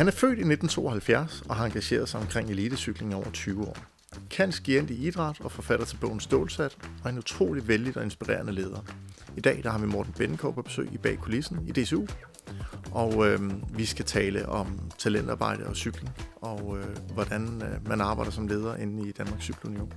Han 0.00 0.08
er 0.08 0.12
født 0.12 0.38
i 0.38 0.42
1972 0.52 1.42
og 1.48 1.56
har 1.56 1.66
engageret 1.66 2.08
sig 2.08 2.20
omkring 2.20 2.50
elitecykling 2.50 3.12
i 3.12 3.14
over 3.14 3.30
20 3.30 3.66
år. 3.66 3.76
Kan 4.30 4.52
skient 4.52 4.90
i 4.90 5.06
idræt 5.06 5.40
og 5.40 5.52
forfatter 5.52 5.86
til 5.86 5.96
bogen 5.96 6.20
Stålsat, 6.20 6.76
og 7.04 7.10
en 7.10 7.18
utrolig 7.18 7.68
vældig 7.68 7.96
og 7.96 8.04
inspirerende 8.04 8.52
leder. 8.52 8.80
I 9.36 9.40
dag 9.40 9.60
der 9.62 9.70
har 9.70 9.78
vi 9.78 9.86
Morten 9.86 10.12
Bennekov 10.12 10.54
på 10.54 10.62
besøg 10.62 10.88
i 10.92 10.98
bag 10.98 11.18
kulissen 11.18 11.68
i 11.68 11.72
DCU, 11.72 12.06
og 12.92 13.28
øh, 13.28 13.40
vi 13.78 13.84
skal 13.84 14.04
tale 14.04 14.48
om 14.48 14.90
talentarbejde 14.98 15.66
og 15.66 15.76
cykling, 15.76 16.10
og 16.36 16.78
øh, 16.78 16.96
hvordan 17.14 17.62
øh, 17.62 17.88
man 17.88 18.00
arbejder 18.00 18.30
som 18.30 18.46
leder 18.46 18.76
inde 18.76 19.08
i 19.08 19.12
Danmarks 19.12 19.44
Cykelunion. 19.44 19.92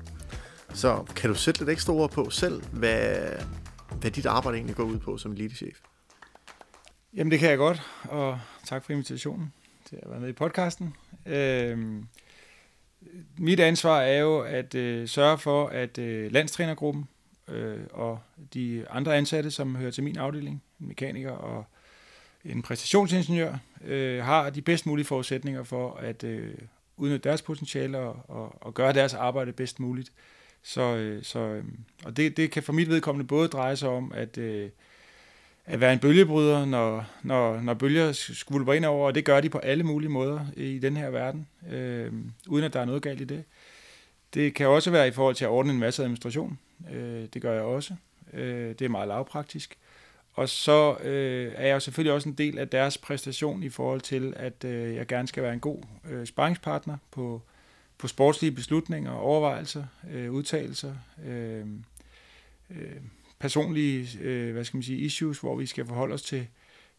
Så 0.73 1.03
kan 1.15 1.29
du 1.29 1.35
sætte 1.35 1.59
lidt 1.59 1.69
ekstra 1.69 1.93
ord 1.93 2.11
på 2.11 2.29
selv, 2.29 2.63
hvad, 2.71 3.17
hvad 4.01 4.11
dit 4.11 4.25
arbejde 4.25 4.57
egentlig 4.57 4.75
går 4.75 4.83
ud 4.83 4.97
på 4.97 5.17
som 5.17 5.31
elitechef? 5.31 5.77
Jamen 7.13 7.31
det 7.31 7.39
kan 7.39 7.49
jeg 7.49 7.57
godt, 7.57 7.81
og 8.03 8.39
tak 8.65 8.85
for 8.85 8.91
invitationen 8.91 9.53
til 9.93 9.99
at 10.03 10.11
være 10.11 10.19
med 10.19 10.29
i 10.29 10.33
podcasten. 10.33 10.95
Øh, 11.25 12.03
mit 13.37 13.59
ansvar 13.59 14.01
er 14.01 14.19
jo 14.19 14.39
at 14.39 14.75
øh, 14.75 15.07
sørge 15.07 15.37
for, 15.37 15.67
at 15.67 15.97
øh, 15.97 16.31
landstrænergruppen 16.31 17.07
øh, 17.47 17.79
og 17.91 18.19
de 18.53 18.85
andre 18.89 19.17
ansatte, 19.17 19.51
som 19.51 19.75
hører 19.75 19.91
til 19.91 20.03
min 20.03 20.17
afdeling, 20.17 20.63
en 20.81 20.87
mekaniker 20.87 21.31
og 21.31 21.65
en 22.45 22.61
præstationsingeniør, 22.61 23.57
øh, 23.83 24.23
har 24.23 24.49
de 24.49 24.61
bedst 24.61 24.85
mulige 24.85 25.05
forudsætninger 25.05 25.63
for 25.63 25.95
at 25.95 26.23
øh, 26.23 26.53
udnytte 26.97 27.29
deres 27.29 27.41
potentiale 27.41 27.97
og, 27.97 28.19
og, 28.27 28.57
og 28.61 28.73
gøre 28.73 28.93
deres 28.93 29.13
arbejde 29.13 29.53
bedst 29.53 29.79
muligt. 29.79 30.11
Så, 30.63 30.95
øh, 30.95 31.23
så, 31.23 31.39
øh, 31.39 31.63
og 32.05 32.17
det, 32.17 32.37
det 32.37 32.51
kan 32.51 32.63
for 32.63 32.73
mit 32.73 32.89
vedkommende 32.89 33.27
både 33.27 33.47
dreje 33.47 33.75
sig 33.75 33.89
om 33.89 34.11
at, 34.15 34.37
øh, 34.37 34.69
at 35.65 35.79
være 35.79 35.93
en 35.93 35.99
bølgebryder, 35.99 36.65
når, 36.65 37.05
når, 37.23 37.61
når 37.61 37.73
bølger 37.73 38.11
skvulper 38.11 38.73
ind 38.73 38.85
over, 38.85 39.07
og 39.07 39.15
det 39.15 39.25
gør 39.25 39.41
de 39.41 39.49
på 39.49 39.57
alle 39.57 39.83
mulige 39.83 40.09
måder 40.09 40.45
i 40.55 40.79
den 40.79 40.97
her 40.97 41.09
verden, 41.09 41.47
øh, 41.71 42.13
uden 42.47 42.65
at 42.65 42.73
der 42.73 42.79
er 42.79 42.85
noget 42.85 43.01
galt 43.01 43.21
i 43.21 43.25
det. 43.25 43.43
Det 44.33 44.53
kan 44.53 44.67
også 44.67 44.91
være 44.91 45.07
i 45.07 45.11
forhold 45.11 45.35
til 45.35 45.45
at 45.45 45.51
ordne 45.51 45.73
en 45.73 45.79
masse 45.79 46.03
administration. 46.03 46.59
Øh, 46.91 47.25
det 47.33 47.41
gør 47.41 47.53
jeg 47.53 47.63
også. 47.63 47.95
Øh, 48.33 48.69
det 48.69 48.81
er 48.81 48.89
meget 48.89 49.07
lavpraktisk. 49.07 49.77
Og 50.33 50.49
så 50.49 50.97
øh, 51.03 51.51
er 51.55 51.67
jeg 51.67 51.81
selvfølgelig 51.81 52.13
også 52.13 52.29
en 52.29 52.35
del 52.35 52.59
af 52.59 52.67
deres 52.67 52.97
præstation 52.97 53.63
i 53.63 53.69
forhold 53.69 54.01
til, 54.01 54.33
at 54.35 54.63
øh, 54.63 54.95
jeg 54.95 55.07
gerne 55.07 55.27
skal 55.27 55.43
være 55.43 55.53
en 55.53 55.59
god 55.59 55.83
øh, 56.09 56.25
sparringspartner 56.25 56.97
på, 57.11 57.41
på 57.97 58.07
sportslige 58.07 58.51
beslutninger, 58.51 59.11
overvejelser, 59.11 59.83
øh, 60.11 60.31
udtalelser, 60.31 60.93
øh, 61.25 61.65
øh, 62.69 63.01
personlige 63.43 64.19
øh, 64.19 64.53
hvad 64.53 64.65
skal 64.65 64.77
man 64.77 64.83
sige, 64.83 64.97
issues, 64.97 65.39
hvor 65.39 65.55
vi 65.55 65.65
skal 65.65 65.85
forholde 65.85 66.13
os 66.13 66.21
til, 66.21 66.47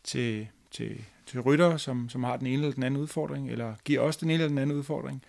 til, 0.03 0.49
til, 0.71 1.05
til 1.27 1.41
rytter, 1.41 1.77
som, 1.77 2.09
som 2.09 2.25
har 2.25 2.37
den 2.37 2.47
ene 2.47 2.63
eller 2.63 2.75
den 2.75 2.83
anden 2.83 3.01
udfordring, 3.01 3.51
eller 3.51 3.75
giver 3.85 4.01
os 4.01 4.17
den 4.17 4.31
ene 4.31 4.35
eller 4.35 4.49
den 4.49 4.59
anden 4.59 4.77
udfordring. 4.77 5.23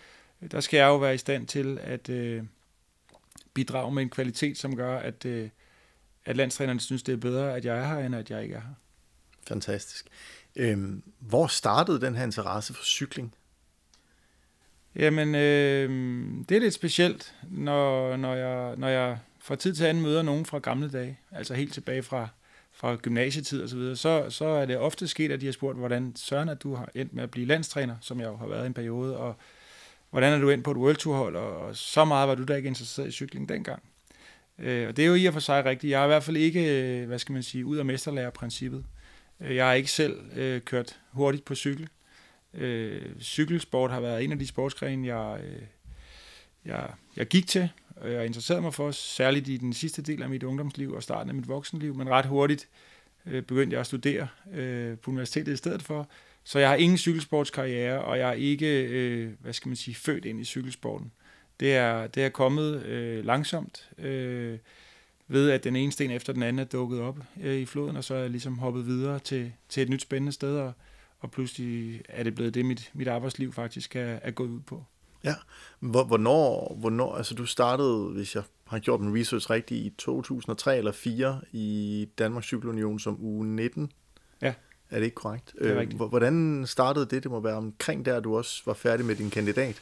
Der 0.52 0.60
skal 0.60 0.78
jeg 0.78 0.88
jo 0.88 0.98
være 0.98 1.16
i 1.16 1.18
stand 1.18 1.48
til 1.48 1.80
at 1.82 2.10
øh, 2.10 2.44
bidrage 3.54 3.94
med 3.94 4.04
en 4.04 4.10
kvalitet, 4.10 4.58
som 4.58 4.76
gør, 4.76 4.98
at, 4.98 5.26
øh, 5.26 5.50
at 6.26 6.36
landstrænerne 6.36 6.80
synes, 6.80 7.04
det 7.04 7.14
er 7.14 7.18
bedre, 7.18 7.56
at 7.56 7.66
jeg 7.66 7.78
er 7.78 7.88
her, 7.88 8.06
end 8.06 8.16
at 8.16 8.30
jeg 8.30 8.44
ikke 8.44 8.56
er 8.56 8.62
her. 8.62 8.76
Fantastisk. 9.48 10.08
Øhm, 10.56 11.04
hvor 11.20 11.48
startede 11.48 12.02
den 12.02 12.16
her 12.16 12.24
interesse 12.24 12.74
for 12.74 12.84
cykling? 12.84 13.34
Jamen, 14.96 15.36
øh, 15.36 15.90
det 16.50 16.58
er 16.58 16.62
lidt 16.62 16.74
specielt, 16.74 17.36
når, 17.50 18.18
når, 18.18 18.34
jeg, 18.34 18.76
når 18.78 18.88
jeg 18.88 19.18
fra 19.46 19.56
tid 19.56 19.76
til 19.76 19.86
anden 19.86 20.04
møder 20.04 20.22
nogen 20.22 20.46
fra 20.46 20.60
gamle 20.60 20.90
dage, 20.90 21.20
altså 21.32 21.54
helt 21.54 21.74
tilbage 21.74 22.04
fra, 22.04 22.28
fra 22.72 22.96
gymnasietid 22.96 23.62
og 23.62 23.70
så 23.70 23.76
videre, 23.76 23.96
så, 23.96 24.26
så 24.30 24.46
er 24.46 24.66
det 24.66 24.78
ofte 24.78 25.08
sket, 25.08 25.32
at 25.32 25.42
de 25.42 25.46
har 25.46 25.54
spurgt, 25.54 25.78
hvordan 25.78 26.14
Søren, 26.16 26.50
at 26.50 26.64
du 26.64 26.76
har 26.76 26.90
endt 26.96 27.14
med 27.14 27.24
at 27.24 27.32
blive 27.32 27.46
landstræner, 27.46 27.96
som 28.02 28.20
jeg 28.20 28.28
jo 28.28 28.36
har 28.36 28.48
været 28.48 28.64
i 28.64 28.68
en 28.68 28.74
periode, 28.74 29.18
og 29.18 29.36
hvordan 30.10 30.34
er 30.34 30.38
du 30.38 30.50
endt 30.50 30.64
på 30.64 30.72
et 30.72 30.78
World 30.78 30.96
Tour 30.96 31.16
hold, 31.16 31.36
og 31.36 31.76
så 31.76 32.06
meget 32.06 32.28
var 32.28 32.36
du 32.36 32.44
da 32.44 32.56
ikke 32.56 32.68
interesseret 32.68 33.08
i 33.08 33.12
cykling 33.12 33.50
dengang. 33.50 33.84
Øh, 34.60 34.88
og 34.88 34.98
det 34.98 35.04
er 35.04 35.08
jo 35.08 35.16
i 35.16 35.26
og 35.26 35.34
for 35.34 35.40
sig 35.40 35.66
rigtigt. 35.66 35.92
Jeg 35.92 36.00
har 36.00 36.06
i 36.06 36.10
hvert 36.10 36.24
fald 36.24 36.38
ikke, 36.38 36.82
øh, 36.82 37.08
hvad 37.08 37.20
skal 37.20 37.34
man 37.34 37.44
sige, 37.44 37.66
ud 37.66 37.78
af 37.78 37.86
mesterlærer-princippet. 37.86 38.86
Øh, 39.42 39.56
jeg 39.56 39.66
har 39.66 39.74
ikke 39.74 39.92
selv 39.92 40.20
øh, 40.36 40.62
kørt 40.62 41.00
hurtigt 41.12 41.46
på 41.46 41.56
cykel. 41.56 41.90
Øh, 42.54 43.02
cykelsport 43.22 43.92
har 43.92 44.00
været 44.00 44.24
en 44.24 44.32
af 44.32 44.40
de 44.40 44.48
sportsgrene, 44.48 45.08
jeg, 45.08 45.40
øh, 45.44 45.62
jeg, 46.66 46.90
jeg 47.16 47.26
gik 47.26 47.48
til, 47.48 47.70
Øh, 48.04 48.14
jeg 48.14 48.26
interesserede 48.26 48.62
mig 48.62 48.74
for, 48.74 48.92
særligt 48.92 49.48
i 49.48 49.58
den 49.58 49.74
sidste 49.74 50.02
del 50.02 50.24
af 50.24 50.30
mit 50.30 50.44
ungdomsliv 50.44 50.94
og 50.94 51.04
starten 51.04 51.30
af 51.30 51.36
mit 51.36 51.48
voksenliv, 51.48 51.96
men 51.96 52.10
ret 52.10 52.26
hurtigt 52.26 52.68
øh, 53.26 53.44
begyndte 53.44 53.74
jeg 53.74 53.80
at 53.80 53.88
studere 53.88 54.28
øh, 54.54 54.98
på 54.98 55.12
universitetet 55.12 55.54
i 55.54 55.58
stedet 55.58 55.82
for. 55.82 56.10
Så 56.44 56.60
jeg 56.60 56.70
har 56.70 56.76
ingen 56.76 56.98
cykelsportskarriere, 56.98 58.02
og 58.02 58.20
jeg 58.20 58.30
er 58.30 58.34
ikke, 58.34 58.84
øh, 58.84 59.32
hvad 59.40 59.54
skal 59.54 59.70
man 59.70 59.76
sige, 59.76 59.96
født 59.96 60.26
ind 60.26 60.40
i 60.40 60.44
cykelsporten. 60.44 61.12
Det 61.60 61.76
er, 61.76 62.08
det 62.08 62.24
er 62.24 62.30
kommet 62.30 62.84
øh, 62.86 63.26
langsomt, 63.26 63.90
øh, 63.98 64.58
ved 65.28 65.52
at 65.52 65.64
den 65.64 65.76
ene 65.76 65.92
sten 65.92 66.12
efter 66.12 66.34
den 66.34 66.44
anden 66.44 66.60
er 66.60 66.64
dukket 66.64 67.02
op 67.02 67.20
øh, 67.42 67.56
i 67.56 67.66
floden, 67.66 67.98
og 67.98 68.04
så 68.04 68.16
er 68.16 68.20
jeg 68.20 68.30
ligesom 68.30 68.58
hoppet 68.58 68.86
videre 68.86 69.20
til, 69.20 69.54
til 69.70 69.84
et 69.84 69.90
nyt 69.90 70.02
spændende 70.02 70.32
sted, 70.32 70.58
og, 70.58 70.74
og 71.20 71.32
pludselig 71.32 72.02
er 72.10 72.24
det 72.24 72.36
blevet 72.36 72.54
det, 72.54 72.66
mit, 72.66 72.92
mit 72.94 73.08
arbejdsliv 73.08 73.54
faktisk 73.54 73.96
er, 73.96 74.20
er 74.22 74.32
gået 74.32 74.50
ud 74.50 74.60
på. 74.60 74.84
Ja, 75.26 75.36
hvornår, 75.80 76.76
hvornår, 76.80 77.16
altså 77.16 77.36
du 77.36 77.46
startede, 77.46 78.04
hvis 78.04 78.36
jeg 78.36 78.44
har 78.68 78.80
gjort 78.80 79.02
min 79.02 79.20
research 79.20 79.50
rigtigt, 79.50 79.86
i 79.86 79.94
2003 79.98 80.78
eller 80.78 80.92
4 80.92 81.42
i 81.52 82.08
Danmarks 82.18 82.48
Cykelunion 82.48 83.00
som 83.00 83.18
uge 83.22 83.46
19. 83.46 83.92
Ja. 84.42 84.54
Er 84.90 84.96
det 84.96 85.06
ikke 85.06 85.16
korrekt? 85.16 85.54
Det 85.60 85.72
er 85.72 85.80
rigtigt. 85.80 86.02
Hvordan 86.10 86.64
startede 86.68 87.06
det? 87.06 87.24
Det 87.24 87.32
må 87.32 87.40
være 87.40 87.56
omkring 87.56 88.06
der, 88.06 88.20
du 88.20 88.38
også 88.38 88.62
var 88.66 88.74
færdig 88.74 89.06
med 89.06 89.16
din 89.16 89.30
kandidat. 89.30 89.82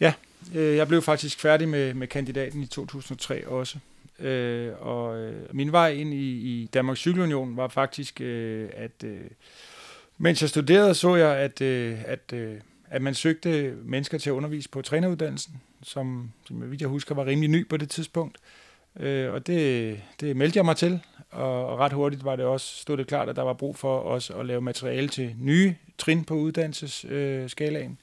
Ja, 0.00 0.12
øh, 0.54 0.76
jeg 0.76 0.88
blev 0.88 1.02
faktisk 1.02 1.40
færdig 1.40 1.68
med, 1.68 1.94
med 1.94 2.06
kandidaten 2.06 2.62
i 2.62 2.66
2003 2.66 3.48
også. 3.48 3.78
Øh, 4.18 4.72
og 4.80 5.18
øh, 5.18 5.54
min 5.54 5.72
vej 5.72 5.92
ind 5.92 6.14
i, 6.14 6.30
i 6.30 6.66
Danmarks 6.74 7.00
Cykelunion 7.00 7.56
var 7.56 7.68
faktisk, 7.68 8.20
øh, 8.20 8.68
at 8.72 9.04
øh, 9.04 9.20
mens 10.18 10.42
jeg 10.42 10.50
studerede, 10.50 10.94
så 10.94 11.16
jeg, 11.16 11.36
at, 11.36 11.60
øh, 11.60 11.98
at, 12.06 12.32
øh, 12.32 12.60
at 12.90 13.02
man 13.02 13.14
søgte 13.14 13.76
mennesker 13.84 14.18
til 14.18 14.30
at 14.30 14.34
undervise 14.34 14.68
på 14.68 14.82
træneruddannelsen, 14.82 15.62
som, 15.82 16.32
som 16.44 16.74
jeg 16.80 16.88
husker 16.88 17.14
var 17.14 17.26
rimelig 17.26 17.50
ny 17.50 17.68
på 17.68 17.76
det 17.76 17.90
tidspunkt. 17.90 18.38
Øh, 19.00 19.32
og 19.32 19.46
det, 19.46 20.00
det 20.20 20.36
meldte 20.36 20.56
jeg 20.56 20.64
mig 20.64 20.76
til, 20.76 21.00
og, 21.30 21.66
og 21.66 21.78
ret 21.78 21.92
hurtigt 21.92 22.24
var 22.24 22.36
det 22.36 22.44
også, 22.44 22.76
stod 22.76 22.96
det 22.96 23.06
klart, 23.06 23.28
at 23.28 23.36
der 23.36 23.42
var 23.42 23.52
brug 23.52 23.76
for 23.76 24.00
os 24.00 24.30
at 24.30 24.46
lave 24.46 24.60
materiale 24.60 25.08
til 25.08 25.34
nye 25.38 25.74
trin 25.98 26.24
på 26.24 26.34
uddannelsesskalaen. 26.34 27.90
Øh, 27.90 27.96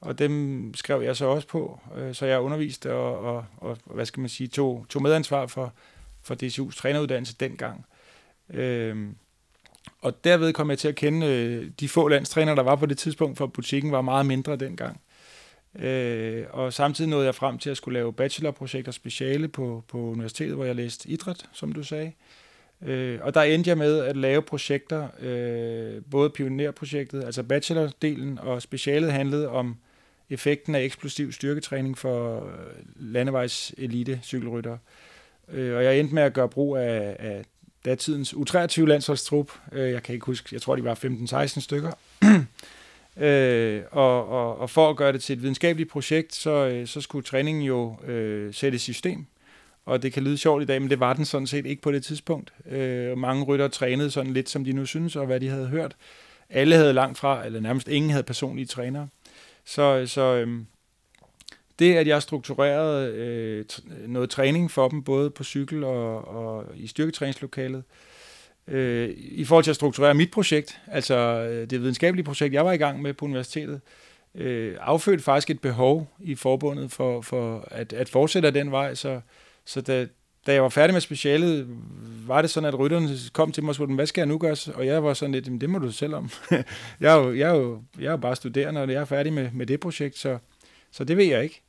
og 0.00 0.18
dem 0.18 0.72
skrev 0.74 1.02
jeg 1.02 1.16
så 1.16 1.24
også 1.26 1.48
på, 1.48 1.80
øh, 1.96 2.14
så 2.14 2.26
jeg 2.26 2.40
underviste 2.40 2.92
og, 2.92 3.18
og, 3.18 3.44
og 3.56 3.78
hvad 3.84 4.06
skal 4.06 4.20
man 4.20 4.28
sige, 4.28 4.48
tog, 4.48 4.86
tog 4.88 5.02
medansvar 5.02 5.46
for, 5.46 5.72
for 6.22 6.34
DCU's 6.34 6.76
træneruddannelse 6.76 7.36
dengang. 7.40 7.86
Øh, 8.50 9.06
og 10.02 10.24
derved 10.24 10.52
kom 10.52 10.70
jeg 10.70 10.78
til 10.78 10.88
at 10.88 10.94
kende 10.94 11.26
øh, 11.26 11.70
de 11.80 11.88
få 11.88 12.08
landstrænere, 12.08 12.56
der 12.56 12.62
var 12.62 12.76
på 12.76 12.86
det 12.86 12.98
tidspunkt, 12.98 13.38
for 13.38 13.46
butikken 13.46 13.92
var 13.92 14.00
meget 14.00 14.26
mindre 14.26 14.56
dengang. 14.56 15.00
Øh, 15.78 16.44
og 16.50 16.72
samtidig 16.72 17.10
nåede 17.10 17.26
jeg 17.26 17.34
frem 17.34 17.58
til 17.58 17.70
at 17.70 17.76
skulle 17.76 17.98
lave 17.98 18.12
bachelorprojekter 18.12 18.92
speciale 18.92 19.48
på, 19.48 19.84
på 19.88 19.98
universitetet, 19.98 20.54
hvor 20.54 20.64
jeg 20.64 20.76
læste 20.76 21.08
idræt, 21.08 21.46
som 21.52 21.72
du 21.72 21.82
sagde. 21.82 22.12
Øh, 22.82 23.18
og 23.22 23.34
der 23.34 23.42
endte 23.42 23.70
jeg 23.70 23.78
med 23.78 23.98
at 23.98 24.16
lave 24.16 24.42
projekter, 24.42 25.08
øh, 25.20 26.02
både 26.10 26.30
pionerprojektet, 26.30 27.24
altså 27.24 27.42
bachelordelen, 27.42 28.38
og 28.38 28.62
specialet 28.62 29.12
handlede 29.12 29.48
om 29.48 29.76
effekten 30.30 30.74
af 30.74 30.82
eksplosiv 30.82 31.32
styrketræning 31.32 31.98
for 31.98 32.46
øh, 32.46 32.52
landevejs 32.96 33.74
elite 33.78 34.20
cykelryttere. 34.22 34.78
Øh, 35.52 35.76
og 35.76 35.84
jeg 35.84 36.00
endte 36.00 36.14
med 36.14 36.22
at 36.22 36.32
gøre 36.32 36.48
brug 36.48 36.76
af, 36.76 37.16
af 37.18 37.44
datidens 37.84 38.32
U23 38.32 38.84
landsholdstrup. 38.84 39.52
Øh, 39.72 39.90
jeg 39.90 40.02
kan 40.02 40.14
ikke 40.14 40.26
huske, 40.26 40.48
jeg 40.52 40.62
tror, 40.62 40.76
de 40.76 40.84
var 40.84 40.94
15-16 40.94 41.60
stykker. 41.60 41.92
øh, 43.26 43.82
og, 43.90 44.28
og, 44.28 44.58
og 44.58 44.70
for 44.70 44.90
at 44.90 44.96
gøre 44.96 45.12
det 45.12 45.22
til 45.22 45.32
et 45.32 45.42
videnskabeligt 45.42 45.90
projekt, 45.90 46.34
så, 46.34 46.50
øh, 46.50 46.86
så 46.86 47.00
skulle 47.00 47.24
træningen 47.24 47.64
jo 47.64 47.96
øh, 48.06 48.54
sættes 48.54 48.88
i 48.88 48.92
system. 48.92 49.26
Og 49.86 50.02
det 50.02 50.12
kan 50.12 50.22
lyde 50.22 50.38
sjovt 50.38 50.62
i 50.62 50.66
dag, 50.66 50.82
men 50.82 50.90
det 50.90 51.00
var 51.00 51.12
den 51.12 51.24
sådan 51.24 51.46
set 51.46 51.66
ikke 51.66 51.82
på 51.82 51.92
det 51.92 52.04
tidspunkt. 52.04 52.52
Øh, 52.70 53.18
mange 53.18 53.44
rytter 53.44 53.68
trænede 53.68 54.10
sådan 54.10 54.32
lidt, 54.32 54.48
som 54.48 54.64
de 54.64 54.72
nu 54.72 54.86
synes, 54.86 55.16
og 55.16 55.26
hvad 55.26 55.40
de 55.40 55.48
havde 55.48 55.66
hørt. 55.66 55.96
Alle 56.50 56.74
havde 56.74 56.92
langt 56.92 57.18
fra, 57.18 57.46
eller 57.46 57.60
nærmest 57.60 57.88
ingen 57.88 58.10
havde 58.10 58.22
personlige 58.22 58.66
trænere. 58.66 59.08
Så, 59.64 59.82
øh, 59.82 60.08
så 60.08 60.22
øh, 60.22 60.64
det, 61.78 61.94
at 61.94 62.06
jeg 62.06 62.22
strukturerede 62.22 63.12
øh, 63.12 63.64
noget 64.06 64.30
træning 64.30 64.70
for 64.70 64.88
dem, 64.88 65.02
både 65.02 65.30
på 65.30 65.44
cykel 65.44 65.84
og, 65.84 66.28
og 66.28 66.64
i 66.76 66.86
styrketræningslokalet, 66.86 67.82
øh, 68.68 69.10
i 69.16 69.44
forhold 69.44 69.64
til 69.64 69.70
at 69.70 69.76
strukturere 69.76 70.14
mit 70.14 70.30
projekt, 70.30 70.80
altså 70.86 71.16
øh, 71.16 71.70
det 71.70 71.80
videnskabelige 71.80 72.24
projekt, 72.24 72.54
jeg 72.54 72.64
var 72.64 72.72
i 72.72 72.76
gang 72.76 73.02
med 73.02 73.14
på 73.14 73.24
universitetet, 73.24 73.80
øh, 74.34 74.76
affødte 74.80 75.24
faktisk 75.24 75.50
et 75.50 75.60
behov 75.60 76.10
i 76.20 76.34
forbundet 76.34 76.92
for, 76.92 77.20
for 77.20 77.68
at, 77.70 77.92
at 77.92 78.08
fortsætte 78.08 78.50
den 78.50 78.70
vej, 78.70 78.94
så, 78.94 79.20
så 79.64 79.80
da, 79.80 80.06
da 80.46 80.52
jeg 80.52 80.62
var 80.62 80.68
færdig 80.68 80.94
med 80.94 81.00
specialet, 81.00 81.66
var 82.26 82.42
det 82.42 82.50
sådan, 82.50 82.68
at 82.68 82.78
rytterne 82.78 83.08
kom 83.32 83.52
til 83.52 83.62
mig 83.62 83.68
og 83.68 83.74
spurgte, 83.74 83.94
hvad 83.94 84.06
skal 84.06 84.20
jeg 84.20 84.28
nu 84.28 84.38
gøre? 84.38 84.56
Og 84.74 84.86
jeg 84.86 85.04
var 85.04 85.14
sådan 85.14 85.32
lidt, 85.32 85.60
det 85.60 85.70
må 85.70 85.78
du 85.78 85.92
selv 85.92 86.14
om. 86.14 86.30
jeg, 87.00 87.16
er 87.16 87.16
jo, 87.16 87.34
jeg, 87.34 87.50
er 87.50 87.54
jo, 87.54 87.82
jeg 87.98 88.06
er 88.06 88.10
jo 88.10 88.16
bare 88.16 88.36
studerende, 88.36 88.82
og 88.82 88.88
jeg 88.88 89.00
er 89.00 89.04
færdig 89.04 89.32
med, 89.32 89.50
med 89.52 89.66
det 89.66 89.80
projekt, 89.80 90.18
så, 90.18 90.38
så 90.92 91.04
det 91.04 91.16
ved 91.16 91.24
jeg 91.24 91.42
ikke. 91.42 91.62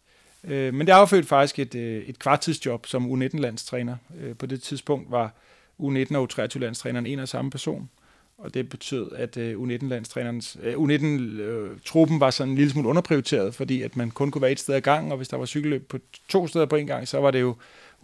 Øh, 0.44 0.74
men 0.74 0.88
det 0.88 0.94
affødte 0.94 1.27
faktisk 1.27 1.59
et, 1.59 1.75
øh, 1.75 2.03
et 2.03 2.19
kvartidsjob 2.19 2.86
som 2.86 3.12
U19-landstræner. 3.12 3.95
Øh, 4.19 4.36
på 4.36 4.45
det 4.45 4.62
tidspunkt 4.62 5.12
var 5.12 5.33
U19 5.80 6.15
og 6.15 6.30
U23-landstræneren 6.31 7.06
en 7.06 7.19
og 7.19 7.27
samme 7.27 7.51
person. 7.51 7.89
Og 8.38 8.53
det 8.53 8.69
betød, 8.69 9.12
at 9.15 9.38
øh, 9.38 9.59
U19-landstrænerens, 9.59 10.57
øh, 10.63 10.74
U19-truppen 10.74 12.15
øh, 12.15 12.21
var 12.21 12.30
sådan 12.30 12.51
en 12.51 12.57
lille 12.57 12.71
smule 12.71 12.89
underprioriteret, 12.89 13.56
fordi 13.56 13.81
at 13.81 13.95
man 13.95 14.12
kun 14.12 14.31
kunne 14.31 14.41
være 14.41 14.51
et 14.51 14.59
sted 14.59 14.75
ad 14.75 14.81
gang, 14.81 15.12
og 15.12 15.18
hvis 15.18 15.27
der 15.27 15.38
var 15.38 15.45
cykelløb 15.45 15.88
på 15.88 15.97
to 16.27 16.47
steder 16.47 16.65
på 16.65 16.75
en 16.75 16.88
gang, 16.88 17.07
så 17.07 17.19
var 17.19 17.31
det 17.31 17.42
jo 17.42 17.56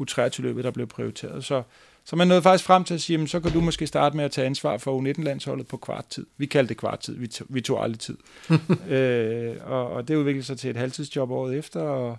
U23-løbet, 0.01 0.63
der 0.63 0.71
blev 0.71 0.87
prioriteret. 0.87 1.45
Så, 1.45 1.63
så 2.05 2.15
man 2.15 2.27
nåede 2.27 2.41
faktisk 2.41 2.65
frem 2.65 2.83
til 2.83 2.93
at 2.93 3.01
sige, 3.01 3.13
jamen, 3.13 3.27
så 3.27 3.39
kan 3.39 3.51
du 3.51 3.61
måske 3.61 3.87
starte 3.87 4.17
med 4.17 4.25
at 4.25 4.31
tage 4.31 4.45
ansvar 4.45 4.77
for 4.77 5.01
U19-landsholdet 5.01 5.67
på 5.67 5.77
kvart 5.77 6.07
tid. 6.07 6.25
Vi 6.37 6.45
kaldte 6.45 6.69
det 6.69 6.77
kvart 6.77 6.99
tid, 6.99 7.17
vi, 7.17 7.27
tog, 7.27 7.47
vi 7.49 7.61
tog 7.61 7.83
aldrig 7.83 7.99
tid. 7.99 8.17
øh, 8.95 9.55
og, 9.61 9.91
og 9.91 10.07
det 10.07 10.15
udviklede 10.15 10.45
sig 10.45 10.57
til 10.57 10.69
et 10.69 10.75
halvtidsjob 10.75 11.31
året 11.31 11.57
efter, 11.57 11.81
og, 11.81 12.17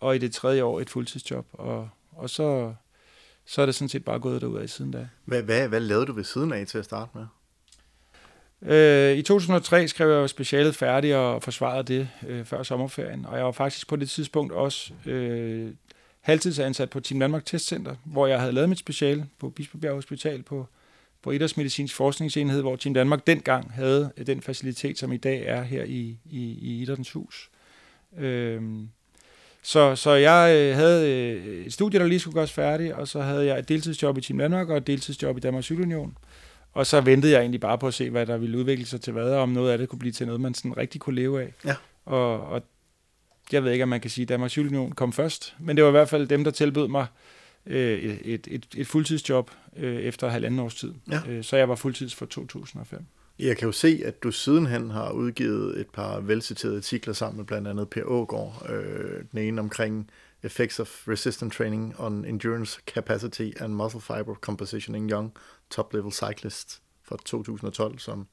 og 0.00 0.16
i 0.16 0.18
det 0.18 0.32
tredje 0.32 0.62
år 0.62 0.80
et 0.80 0.90
fuldtidsjob. 0.90 1.46
Og, 1.52 1.88
og 2.12 2.30
så, 2.30 2.74
så 3.46 3.62
er 3.62 3.66
det 3.66 3.74
sådan 3.74 3.88
set 3.88 4.04
bare 4.04 4.18
gået 4.18 4.40
derud 4.40 4.58
af 4.58 4.68
siden 4.68 4.90
da. 4.90 5.08
Hvad, 5.24 5.42
hvad, 5.42 5.68
hvad 5.68 5.80
lavede 5.80 6.06
du 6.06 6.12
ved 6.12 6.24
siden 6.24 6.52
af 6.52 6.66
til 6.66 6.78
at 6.78 6.84
starte 6.84 7.10
med? 7.14 7.26
Øh, 8.62 9.18
I 9.18 9.22
2003 9.22 9.88
skrev 9.88 10.10
jeg 10.10 10.30
specialet 10.30 10.76
færdig 10.76 11.16
og 11.16 11.42
forsvarede 11.42 11.82
det 11.82 12.08
øh, 12.26 12.44
før 12.44 12.62
sommerferien, 12.62 13.26
og 13.26 13.36
jeg 13.36 13.44
var 13.44 13.52
faktisk 13.52 13.88
på 13.88 13.96
det 13.96 14.10
tidspunkt 14.10 14.52
også 14.52 14.92
øh, 15.06 15.70
halvtidsansat 16.28 16.90
på 16.90 17.00
Team 17.00 17.20
Danmark 17.20 17.44
Testcenter, 17.44 17.94
hvor 18.04 18.26
jeg 18.26 18.40
havde 18.40 18.52
lavet 18.52 18.68
mit 18.68 18.78
speciale 18.78 19.26
på 19.38 19.50
Bispebjerg 19.50 19.94
Hospital 19.94 20.42
på, 20.42 20.66
på 21.22 21.30
Idrætsmedicinsk 21.30 21.94
Forskningsenhed, 21.94 22.60
hvor 22.60 22.76
Team 22.76 22.94
Danmark 22.94 23.26
dengang 23.26 23.72
havde 23.72 24.10
den 24.26 24.42
facilitet, 24.42 24.98
som 24.98 25.12
i 25.12 25.16
dag 25.16 25.42
er 25.46 25.62
her 25.62 25.84
i, 25.84 26.18
i, 26.30 26.58
i 26.60 26.82
Idrættens 26.82 27.12
Hus. 27.12 27.50
Øhm, 28.18 28.88
så, 29.62 29.96
så 29.96 30.10
jeg 30.10 30.56
øh, 30.56 30.74
havde 30.74 31.10
øh, 31.10 31.66
et 31.66 31.72
studie, 31.72 32.00
der 32.00 32.06
lige 32.06 32.20
skulle 32.20 32.34
gøres 32.34 32.52
færdigt, 32.52 32.92
og 32.92 33.08
så 33.08 33.20
havde 33.20 33.46
jeg 33.46 33.58
et 33.58 33.68
deltidsjob 33.68 34.18
i 34.18 34.20
Team 34.20 34.38
Danmark 34.38 34.68
og 34.68 34.76
et 34.76 34.86
deltidsjob 34.86 35.36
i 35.36 35.40
Danmarks 35.40 35.64
Cykelunion. 35.64 36.18
Og 36.72 36.86
så 36.86 37.00
ventede 37.00 37.32
jeg 37.32 37.40
egentlig 37.40 37.60
bare 37.60 37.78
på 37.78 37.86
at 37.86 37.94
se, 37.94 38.10
hvad 38.10 38.26
der 38.26 38.36
ville 38.36 38.58
udvikle 38.58 38.86
sig 38.86 39.00
til 39.00 39.12
hvad, 39.12 39.30
og 39.30 39.40
om 39.40 39.48
noget 39.48 39.72
af 39.72 39.78
det 39.78 39.88
kunne 39.88 39.98
blive 39.98 40.12
til 40.12 40.26
noget, 40.26 40.40
man 40.40 40.54
sådan 40.54 40.76
rigtig 40.76 41.00
kunne 41.00 41.16
leve 41.16 41.42
af. 41.42 41.54
Ja. 41.64 41.74
Og, 42.04 42.40
og 42.40 42.62
jeg 43.52 43.64
ved 43.64 43.72
ikke, 43.72 43.82
om 43.82 43.88
man 43.88 44.00
kan 44.00 44.10
sige, 44.10 44.22
at 44.22 44.28
Danmarks 44.28 44.52
Cykelunion 44.52 44.92
kom 44.92 45.12
først, 45.12 45.56
men 45.60 45.76
det 45.76 45.84
var 45.84 45.90
i 45.90 45.92
hvert 45.92 46.08
fald 46.08 46.26
dem, 46.26 46.44
der 46.44 46.50
tilbød 46.50 46.88
mig 46.88 47.06
øh, 47.66 47.98
et, 48.02 48.46
et, 48.50 48.66
et 48.76 48.86
fuldtidsjob 48.86 49.50
øh, 49.76 49.96
efter 49.96 50.28
halvanden 50.28 50.60
års 50.60 50.74
tid. 50.74 50.94
Ja. 51.10 51.20
Øh, 51.28 51.44
så 51.44 51.56
jeg 51.56 51.68
var 51.68 51.74
fuldtids 51.74 52.14
for 52.14 52.26
2005. 52.26 53.04
Jeg 53.38 53.56
kan 53.56 53.66
jo 53.66 53.72
se, 53.72 54.02
at 54.04 54.22
du 54.22 54.30
sidenhen 54.30 54.90
har 54.90 55.10
udgivet 55.10 55.80
et 55.80 55.86
par 55.90 56.20
velciterede 56.20 56.76
artikler 56.76 57.14
sammen 57.14 57.36
med 57.36 57.44
blandt 57.44 57.68
andet 57.68 57.90
Per 57.90 58.04
Ågaard. 58.04 58.66
Øh, 58.70 59.22
den 59.32 59.38
ene 59.38 59.60
omkring 59.60 60.10
Effects 60.42 60.80
of 60.80 61.08
Resistant 61.08 61.52
Training 61.52 62.00
on 62.00 62.24
Endurance 62.24 62.80
Capacity 62.86 63.50
and 63.60 63.74
Muscle 63.74 64.00
Fiber 64.00 64.34
Composition 64.34 64.94
in 64.94 65.10
Young 65.10 65.32
Top 65.70 65.94
Level 65.94 66.12
Cyclists 66.12 66.82
fra 67.02 67.16
2012, 67.24 67.98
som 67.98 68.26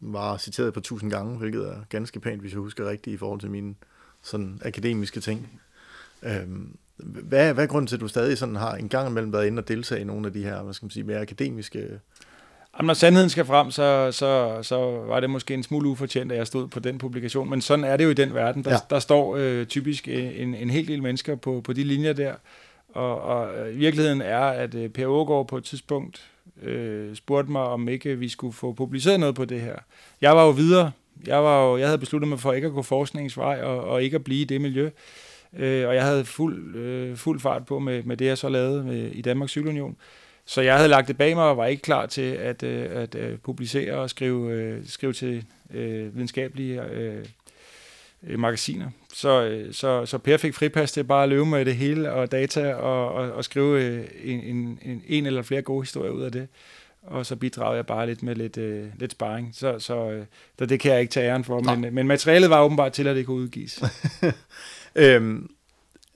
var 0.00 0.36
citeret 0.36 0.74
på 0.74 0.80
tusind 0.80 1.10
gange, 1.10 1.38
hvilket 1.38 1.68
er 1.68 1.84
ganske 1.88 2.20
pænt, 2.20 2.40
hvis 2.40 2.52
jeg 2.52 2.60
husker 2.60 2.88
rigtigt 2.88 3.14
i 3.14 3.16
forhold 3.16 3.40
til 3.40 3.50
mine 3.50 3.74
sådan 4.22 4.60
akademiske 4.64 5.20
ting. 5.20 5.60
Øhm, 6.22 6.76
hvad, 6.96 7.54
hvad 7.54 7.64
er 7.64 7.68
grunden 7.68 7.86
til, 7.86 7.96
at 7.96 8.00
du 8.00 8.08
stadig 8.08 8.38
sådan 8.38 8.56
har 8.56 8.74
en 8.74 8.88
gang 8.88 9.08
imellem 9.08 9.32
været 9.32 9.46
inde 9.46 9.60
og 9.60 9.68
deltage 9.68 10.00
i 10.00 10.04
nogle 10.04 10.26
af 10.26 10.32
de 10.32 10.42
her, 10.42 10.62
hvad 10.62 10.74
skal 10.74 10.86
man 10.86 10.90
sige, 10.90 11.04
mere 11.04 11.20
akademiske... 11.20 11.78
Jamen, 12.78 12.86
når 12.86 12.94
sandheden 12.94 13.30
skal 13.30 13.44
frem, 13.44 13.70
så, 13.70 14.12
så, 14.12 14.58
så 14.62 14.76
var 15.06 15.20
det 15.20 15.30
måske 15.30 15.54
en 15.54 15.62
smule 15.62 15.88
ufortjent, 15.88 16.32
at 16.32 16.38
jeg 16.38 16.46
stod 16.46 16.68
på 16.68 16.80
den 16.80 16.98
publikation, 16.98 17.50
men 17.50 17.60
sådan 17.60 17.84
er 17.84 17.96
det 17.96 18.04
jo 18.04 18.10
i 18.10 18.14
den 18.14 18.34
verden. 18.34 18.64
Der, 18.64 18.70
ja. 18.70 18.78
der 18.90 18.98
står 18.98 19.36
øh, 19.36 19.66
typisk 19.66 20.08
en, 20.08 20.54
en 20.54 20.70
hel 20.70 20.88
del 20.88 21.02
mennesker 21.02 21.34
på, 21.36 21.60
på 21.64 21.72
de 21.72 21.84
linjer 21.84 22.12
der, 22.12 22.34
og, 22.88 23.20
og 23.20 23.48
virkeligheden 23.74 24.22
er, 24.22 24.40
at 24.40 24.74
øh, 24.74 24.90
Per 24.90 25.06
Ågaard 25.06 25.48
på 25.48 25.56
et 25.56 25.64
tidspunkt 25.64 26.30
øh, 26.62 27.16
spurgte 27.16 27.52
mig, 27.52 27.62
om 27.62 27.88
ikke 27.88 28.18
vi 28.18 28.28
skulle 28.28 28.52
få 28.52 28.72
publiceret 28.72 29.20
noget 29.20 29.34
på 29.34 29.44
det 29.44 29.60
her. 29.60 29.76
Jeg 30.20 30.36
var 30.36 30.44
jo 30.44 30.50
videre 30.50 30.92
jeg, 31.26 31.44
var 31.44 31.64
jo, 31.64 31.76
jeg 31.76 31.86
havde 31.86 31.98
besluttet 31.98 32.28
mig 32.28 32.40
for 32.40 32.52
ikke 32.52 32.66
at 32.66 32.72
gå 32.72 32.82
forskningsvej 32.82 33.60
og, 33.62 33.84
og 33.84 34.02
ikke 34.02 34.14
at 34.14 34.24
blive 34.24 34.40
i 34.40 34.44
det 34.44 34.60
miljø. 34.60 34.90
Øh, 35.56 35.88
og 35.88 35.94
jeg 35.94 36.04
havde 36.04 36.24
fuld, 36.24 36.76
øh, 36.76 37.16
fuld 37.16 37.40
fart 37.40 37.66
på 37.66 37.78
med, 37.78 38.02
med 38.02 38.16
det, 38.16 38.24
jeg 38.24 38.38
så 38.38 38.48
lavede 38.48 38.84
med, 38.84 39.10
i 39.10 39.22
Danmarks 39.22 39.52
Cykelunion. 39.52 39.96
Så 40.44 40.60
jeg 40.60 40.76
havde 40.76 40.88
lagt 40.88 41.08
det 41.08 41.18
bag 41.18 41.34
mig 41.34 41.44
og 41.44 41.56
var 41.56 41.66
ikke 41.66 41.82
klar 41.82 42.06
til 42.06 42.32
at, 42.32 42.62
øh, 42.62 42.86
at 42.90 43.14
øh, 43.14 43.38
publicere 43.38 43.94
og 43.94 44.10
skrive, 44.10 44.52
øh, 44.52 44.86
skrive 44.86 45.12
til 45.12 45.44
øh, 45.74 46.14
videnskabelige 46.14 46.82
øh, 46.82 47.24
øh, 48.26 48.38
magasiner. 48.38 48.90
Så, 49.14 49.44
øh, 49.44 49.72
så, 49.74 50.06
så 50.06 50.18
Per 50.18 50.36
fik 50.36 50.54
fripas 50.54 50.92
til 50.92 51.04
bare 51.04 51.22
at 51.22 51.28
løbe 51.28 51.46
med 51.46 51.64
det 51.64 51.76
hele 51.76 52.12
og 52.12 52.32
data 52.32 52.74
og, 52.74 53.12
og, 53.12 53.32
og 53.32 53.44
skrive 53.44 53.84
øh, 53.84 54.04
en, 54.24 54.40
en, 54.40 54.78
en, 54.82 55.02
en 55.06 55.26
eller 55.26 55.42
flere 55.42 55.62
gode 55.62 55.82
historier 55.82 56.10
ud 56.10 56.22
af 56.22 56.32
det 56.32 56.48
og 57.02 57.26
så 57.26 57.36
bidrager 57.36 57.74
jeg 57.74 57.86
bare 57.86 58.06
lidt 58.06 58.22
med 58.22 58.34
lidt, 58.34 58.56
øh, 58.56 58.86
lidt 58.98 59.12
sparring. 59.12 59.50
Så, 59.54 59.78
så 59.78 60.10
øh, 60.10 60.26
så 60.58 60.66
det 60.66 60.80
kan 60.80 60.92
jeg 60.92 61.00
ikke 61.00 61.10
tage 61.10 61.30
æren 61.30 61.44
for, 61.44 61.60
men, 61.60 61.94
men 61.94 62.06
materialet 62.06 62.50
var 62.50 62.62
åbenbart 62.62 62.92
til, 62.92 63.06
at 63.06 63.16
det 63.16 63.26
kunne 63.26 63.36
udgives. 63.36 63.82
øhm, 64.94 65.50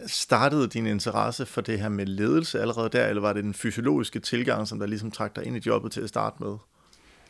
startede 0.07 0.69
din 0.69 0.87
interesse 0.87 1.47
for 1.47 1.61
det 1.61 1.81
her 1.81 1.89
med 1.89 2.07
ledelse 2.07 2.61
allerede 2.61 2.89
der, 2.89 3.07
eller 3.07 3.21
var 3.21 3.33
det 3.33 3.45
den 3.45 3.55
fysiologiske 3.55 4.21
tilgang, 4.21 4.69
som 4.69 4.79
der 4.79 4.87
ligesom 4.87 5.11
trak 5.11 5.37
dig 5.37 5.47
ind 5.47 5.57
i 5.57 5.61
jobbet 5.67 5.93
til 5.93 6.01
at 6.01 6.09
starte 6.09 6.37
med? 6.41 6.57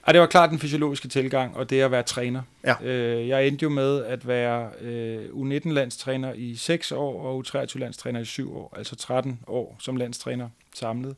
Ja, 0.06 0.12
det 0.12 0.20
var 0.20 0.26
klart 0.26 0.50
den 0.50 0.58
fysiologiske 0.58 1.08
tilgang, 1.08 1.56
og 1.56 1.70
det 1.70 1.80
at 1.80 1.90
være 1.90 2.02
træner. 2.02 2.42
Ja. 2.64 2.74
Øh, 2.82 3.28
jeg 3.28 3.46
endte 3.46 3.62
jo 3.62 3.68
med 3.68 4.04
at 4.04 4.28
være 4.28 4.70
øh, 4.80 5.24
U19-landstræner 5.24 6.32
i 6.32 6.56
6 6.56 6.92
år, 6.92 7.22
og 7.22 7.44
U23-landstræner 7.46 8.20
i 8.20 8.24
7 8.24 8.56
år, 8.56 8.74
altså 8.76 8.96
13 8.96 9.40
år 9.46 9.76
som 9.80 9.96
landstræner 9.96 10.48
samlet. 10.74 11.10
Øh, 11.10 11.16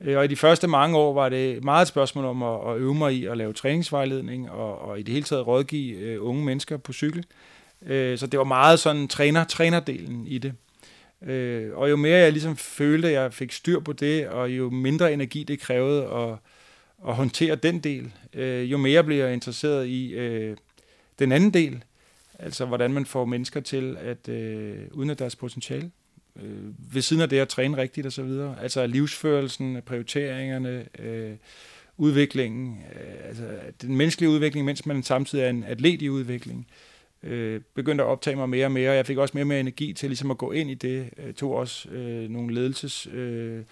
Øh, 0.00 0.18
og 0.18 0.24
i 0.24 0.28
de 0.28 0.36
første 0.36 0.66
mange 0.66 0.96
år 0.96 1.14
var 1.14 1.28
det 1.28 1.64
meget 1.64 1.82
et 1.82 1.88
spørgsmål 1.88 2.24
om 2.24 2.42
at, 2.42 2.70
at 2.70 2.76
øve 2.76 2.94
mig 2.94 3.14
i 3.14 3.26
at 3.26 3.36
lave 3.36 3.52
træningsvejledning 3.52 4.50
og, 4.50 4.78
og 4.78 5.00
i 5.00 5.02
det 5.02 5.12
hele 5.12 5.24
taget 5.24 5.46
rådgive 5.46 5.98
øh, 5.98 6.24
unge 6.24 6.44
mennesker 6.44 6.76
på 6.76 6.92
cykel. 6.92 7.24
Øh, 7.86 8.18
så 8.18 8.26
det 8.26 8.38
var 8.38 8.44
meget 8.44 8.78
sådan 8.78 9.08
træner, 9.08 9.44
trænerdelen 9.44 10.26
i 10.26 10.38
det. 10.38 10.54
Øh, 11.22 11.76
og 11.76 11.90
jo 11.90 11.96
mere 11.96 12.18
jeg 12.18 12.32
ligesom 12.32 12.56
følte, 12.56 13.08
at 13.08 13.14
jeg 13.14 13.32
fik 13.32 13.52
styr 13.52 13.80
på 13.80 13.92
det, 13.92 14.28
og 14.28 14.50
jo 14.50 14.70
mindre 14.70 15.12
energi 15.12 15.44
det 15.44 15.60
krævede 15.60 16.04
at, 16.04 16.38
at 17.08 17.14
håndtere 17.14 17.54
den 17.54 17.78
del, 17.78 18.12
øh, 18.34 18.70
jo 18.70 18.76
mere 18.76 19.04
blev 19.04 19.18
jeg 19.18 19.32
interesseret 19.32 19.86
i 19.86 20.12
øh, 20.14 20.56
den 21.18 21.32
anden 21.32 21.54
del, 21.54 21.84
altså 22.38 22.66
hvordan 22.66 22.92
man 22.92 23.06
får 23.06 23.24
mennesker 23.24 23.60
til 23.60 23.96
at 24.00 24.28
øh, 24.28 24.78
udnytte 24.92 25.18
deres 25.18 25.36
potentiale 25.36 25.90
øh, 26.42 26.94
ved 26.94 27.02
siden 27.02 27.22
af 27.22 27.28
det 27.28 27.38
at 27.38 27.48
træne 27.48 27.76
rigtigt 27.76 28.06
og 28.06 28.12
så 28.12 28.22
videre. 28.22 28.56
Altså 28.62 28.86
livsførelsen, 28.86 29.82
prioriteringerne, 29.86 30.84
øh, 30.98 31.36
udviklingen, 31.96 32.78
øh, 32.94 33.28
altså 33.28 33.44
den 33.82 33.96
menneskelige 33.96 34.30
udvikling, 34.30 34.66
mens 34.66 34.86
man 34.86 35.02
samtidig 35.02 35.44
er 35.44 35.50
en 35.50 35.64
atlet 35.64 36.02
i 36.02 36.08
udvikling, 36.08 36.66
øh, 37.22 37.60
begyndte 37.74 38.04
at 38.04 38.08
optage 38.08 38.36
mig 38.36 38.48
mere 38.48 38.66
og 38.66 38.72
mere. 38.72 38.92
Jeg 38.92 39.06
fik 39.06 39.18
også 39.18 39.32
mere 39.34 39.42
og 39.42 39.48
mere 39.48 39.60
energi 39.60 39.92
til 39.92 40.10
ligesom 40.10 40.30
at 40.30 40.38
gå 40.38 40.52
ind 40.52 40.70
i 40.70 40.74
det. 40.74 41.10
Jeg 41.26 41.34
tog 41.36 41.52
også 41.52 41.88
øh, 41.88 42.30
nogle 42.30 42.54
ledelses 42.54 43.06
øh, 43.06 43.62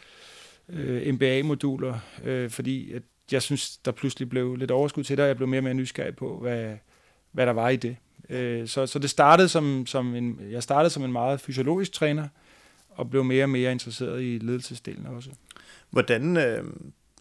øh, 0.68 1.14
MBA-moduler, 1.14 1.98
øh, 2.24 2.50
fordi 2.50 2.92
at 2.92 3.02
jeg 3.32 3.42
synes, 3.42 3.76
der 3.76 3.92
pludselig 3.92 4.28
blev 4.28 4.56
lidt 4.56 4.70
overskud 4.70 5.04
til 5.04 5.16
det, 5.16 5.22
og 5.22 5.28
jeg 5.28 5.36
blev 5.36 5.48
mere 5.48 5.58
og 5.58 5.64
mere 5.64 5.74
nysgerrig 5.74 6.16
på, 6.16 6.38
hvad, 6.40 6.76
hvad 7.32 7.46
der 7.46 7.52
var 7.52 7.68
i 7.68 7.76
det. 7.76 7.96
Øh, 8.28 8.68
så, 8.68 8.86
så 8.86 8.98
det 8.98 9.10
startede 9.10 9.48
som, 9.48 9.86
som 9.86 10.14
en, 10.14 10.40
jeg 10.50 10.62
startede 10.62 10.90
som 10.90 11.04
en 11.04 11.12
meget 11.12 11.40
fysiologisk 11.40 11.92
træner, 11.92 12.28
og 12.96 13.10
blev 13.10 13.24
mere 13.24 13.44
og 13.44 13.50
mere 13.50 13.72
interesseret 13.72 14.22
i 14.22 14.38
ledelsesdelen 14.42 15.06
også. 15.06 15.30
Hvordan, 15.90 16.36
øh, 16.36 16.64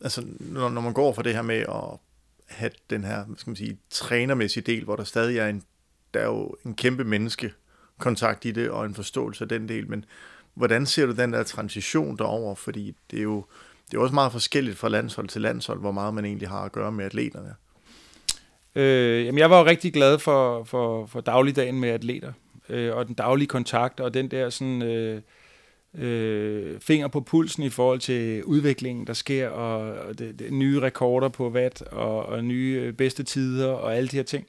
altså 0.02 0.26
når, 0.40 0.70
når 0.70 0.82
man 0.82 0.94
går 0.94 1.14
for 1.14 1.22
det 1.22 1.34
her 1.34 1.42
med 1.42 1.56
at 1.56 2.00
have 2.48 2.72
den 2.90 3.04
her, 3.04 3.26
skal 3.38 3.50
man 3.50 3.56
sige, 3.56 3.78
trænermæssige 3.90 4.64
del, 4.64 4.84
hvor 4.84 4.96
der 4.96 5.04
stadig 5.04 5.38
er 5.38 5.48
en, 5.48 5.64
der 6.14 6.20
er 6.20 6.26
jo 6.26 6.56
en 6.66 6.76
kæmpe 6.76 7.04
menneske 7.04 7.54
kontakt 7.98 8.46
i 8.46 8.52
det, 8.52 8.70
og 8.70 8.86
en 8.86 8.96
forståelse 8.96 9.44
af 9.44 9.50
den 9.50 9.70
del, 9.70 9.90
men 9.90 10.06
hvordan 10.54 10.86
ser 10.86 11.06
du 11.06 11.12
den 11.12 11.34
der 11.34 11.44
transition 11.44 12.18
derover? 12.18 12.56
Fordi 12.56 12.96
det 13.12 13.20
er 13.20 13.24
jo 13.24 13.46
det 13.92 13.98
er 13.98 14.02
også 14.02 14.14
meget 14.14 14.32
forskelligt 14.32 14.78
fra 14.78 14.90
landshold 14.90 15.28
til 15.28 15.42
landshold, 15.42 15.80
hvor 15.80 15.92
meget 15.92 16.14
man 16.14 16.26
egentlig 16.26 16.50
har 16.50 16.62
at 16.62 16.72
gøre 16.72 16.92
med 16.92 17.06
atleterne. 17.06 17.56
Øh, 18.76 19.26
jamen 19.26 19.40
jeg 19.40 19.50
var 19.50 19.60
jo 19.60 19.66
rigtig 19.66 19.94
glad 19.94 20.20
for, 20.20 20.64
for, 20.64 21.06
for 21.06 21.22
dagligdagen 21.22 21.80
med 21.80 21.90
atleter, 21.90 22.34
øh, 22.70 22.96
og 22.96 23.08
den 23.08 23.16
daglige 23.16 23.48
kontakt, 23.48 24.00
og 24.00 24.14
den 24.14 24.32
der 24.32 24.50
sådan... 24.50 24.82
Øh, 24.82 25.22
øh, 25.98 26.80
finger 26.80 27.08
på 27.08 27.22
pulsen 27.22 27.64
i 27.64 27.70
forhold 27.70 28.00
til 28.00 28.44
udviklingen, 28.44 29.08
der 29.08 29.14
sker, 29.14 29.50
og, 29.50 29.94
og 30.08 30.20
det, 30.20 30.40
det, 30.40 30.54
nye 30.54 30.80
rekorder 30.80 31.30
på 31.30 31.50
watt, 31.50 31.82
og, 31.82 32.26
og 32.26 32.44
nye 32.44 32.82
øh, 32.84 32.94
bedste 32.94 33.24
tider, 33.24 33.68
og 33.68 33.96
alle 33.96 34.08
de 34.08 34.16
her 34.16 34.24
ting. 34.24 34.48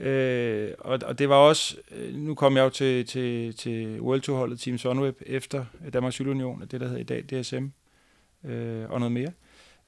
Øh, 0.00 0.70
og, 0.78 0.98
og 1.06 1.18
det 1.18 1.28
var 1.28 1.36
også, 1.36 1.76
øh, 1.96 2.14
nu 2.14 2.34
kom 2.34 2.56
jeg 2.56 2.62
jo 2.62 2.68
til, 2.68 3.06
til, 3.06 3.56
til 3.56 4.00
World 4.00 4.20
Tour-holdet 4.20 4.60
Team 4.60 4.78
Sunweb 4.78 5.22
efter 5.26 5.64
Danmarks 5.92 6.14
Cykelunion, 6.14 6.62
det 6.70 6.80
der 6.80 6.88
hedder 6.88 7.00
i 7.00 7.04
dag 7.04 7.42
DSM, 7.42 7.64
øh, 8.44 8.90
og 8.90 9.00
noget 9.00 9.12
mere. 9.12 9.30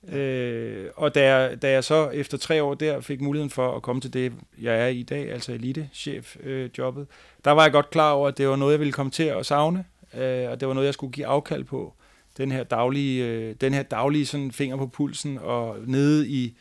Øh, 0.08 0.90
og 0.96 1.14
da 1.14 1.34
jeg, 1.34 1.62
da 1.62 1.70
jeg 1.70 1.84
så 1.84 2.08
efter 2.08 2.38
tre 2.38 2.62
år 2.62 2.74
der 2.74 3.00
fik 3.00 3.20
muligheden 3.20 3.50
for 3.50 3.76
at 3.76 3.82
komme 3.82 4.00
til 4.00 4.12
det, 4.12 4.32
jeg 4.60 4.80
er 4.80 4.86
i 4.86 5.02
dag, 5.02 5.32
altså 5.32 5.52
elite-chef-jobbet, 5.52 7.00
øh, 7.00 7.06
der 7.44 7.50
var 7.50 7.62
jeg 7.62 7.72
godt 7.72 7.90
klar 7.90 8.12
over, 8.12 8.28
at 8.28 8.38
det 8.38 8.48
var 8.48 8.56
noget, 8.56 8.72
jeg 8.72 8.80
ville 8.80 8.92
komme 8.92 9.12
til 9.12 9.22
at 9.22 9.46
savne, 9.46 9.84
øh, 10.14 10.50
og 10.50 10.60
det 10.60 10.68
var 10.68 10.74
noget, 10.74 10.86
jeg 10.86 10.94
skulle 10.94 11.12
give 11.12 11.26
afkald 11.26 11.64
på. 11.64 11.94
Den 12.36 12.52
her 12.52 12.62
daglige, 12.62 13.26
øh, 13.26 13.54
den 13.60 13.74
her 13.74 13.82
daglige 13.82 14.26
sådan 14.26 14.52
finger 14.52 14.76
på 14.76 14.86
pulsen, 14.86 15.38
og 15.38 15.76
nede 15.86 16.28
i, 16.28 16.56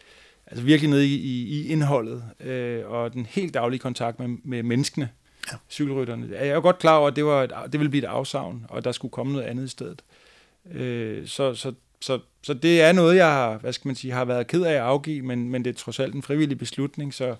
altså 0.47 0.65
virkelig 0.65 0.89
nede 0.89 1.07
i, 1.07 1.15
i, 1.15 1.59
i 1.59 1.67
indholdet, 1.67 2.23
øh, 2.39 2.89
og 2.91 3.13
den 3.13 3.25
helt 3.25 3.53
daglige 3.53 3.79
kontakt 3.79 4.19
med, 4.19 4.27
med 4.43 4.63
menneskene, 4.63 5.09
ja. 5.51 5.57
cykelrytterne. 5.69 6.29
Jeg 6.31 6.47
er 6.47 6.59
godt 6.59 6.79
klar 6.79 6.97
over, 6.97 7.07
at 7.07 7.15
det, 7.15 7.25
var 7.25 7.43
et, 7.43 7.53
det 7.71 7.79
ville 7.79 7.89
blive 7.89 8.03
et 8.03 8.07
afsavn, 8.07 8.65
og 8.69 8.83
der 8.83 8.91
skulle 8.91 9.11
komme 9.11 9.33
noget 9.33 9.45
andet 9.45 9.65
i 9.65 9.67
stedet. 9.69 10.03
Øh, 10.71 11.27
så, 11.27 11.55
så 11.55 11.73
så, 12.01 12.19
så 12.43 12.53
det 12.53 12.81
er 12.81 12.91
noget, 12.91 13.15
jeg 13.15 13.31
har, 13.31 13.57
hvad 13.57 13.73
skal 13.73 13.87
man 13.87 13.95
sige, 13.95 14.13
har 14.13 14.25
været 14.25 14.47
ked 14.47 14.61
af 14.61 14.73
at 14.73 14.79
afgive, 14.79 15.21
men, 15.21 15.49
men 15.49 15.65
det 15.65 15.69
er 15.69 15.73
trods 15.73 15.99
alt 15.99 16.15
en 16.15 16.21
frivillig 16.21 16.57
beslutning, 16.57 17.13
så, 17.13 17.35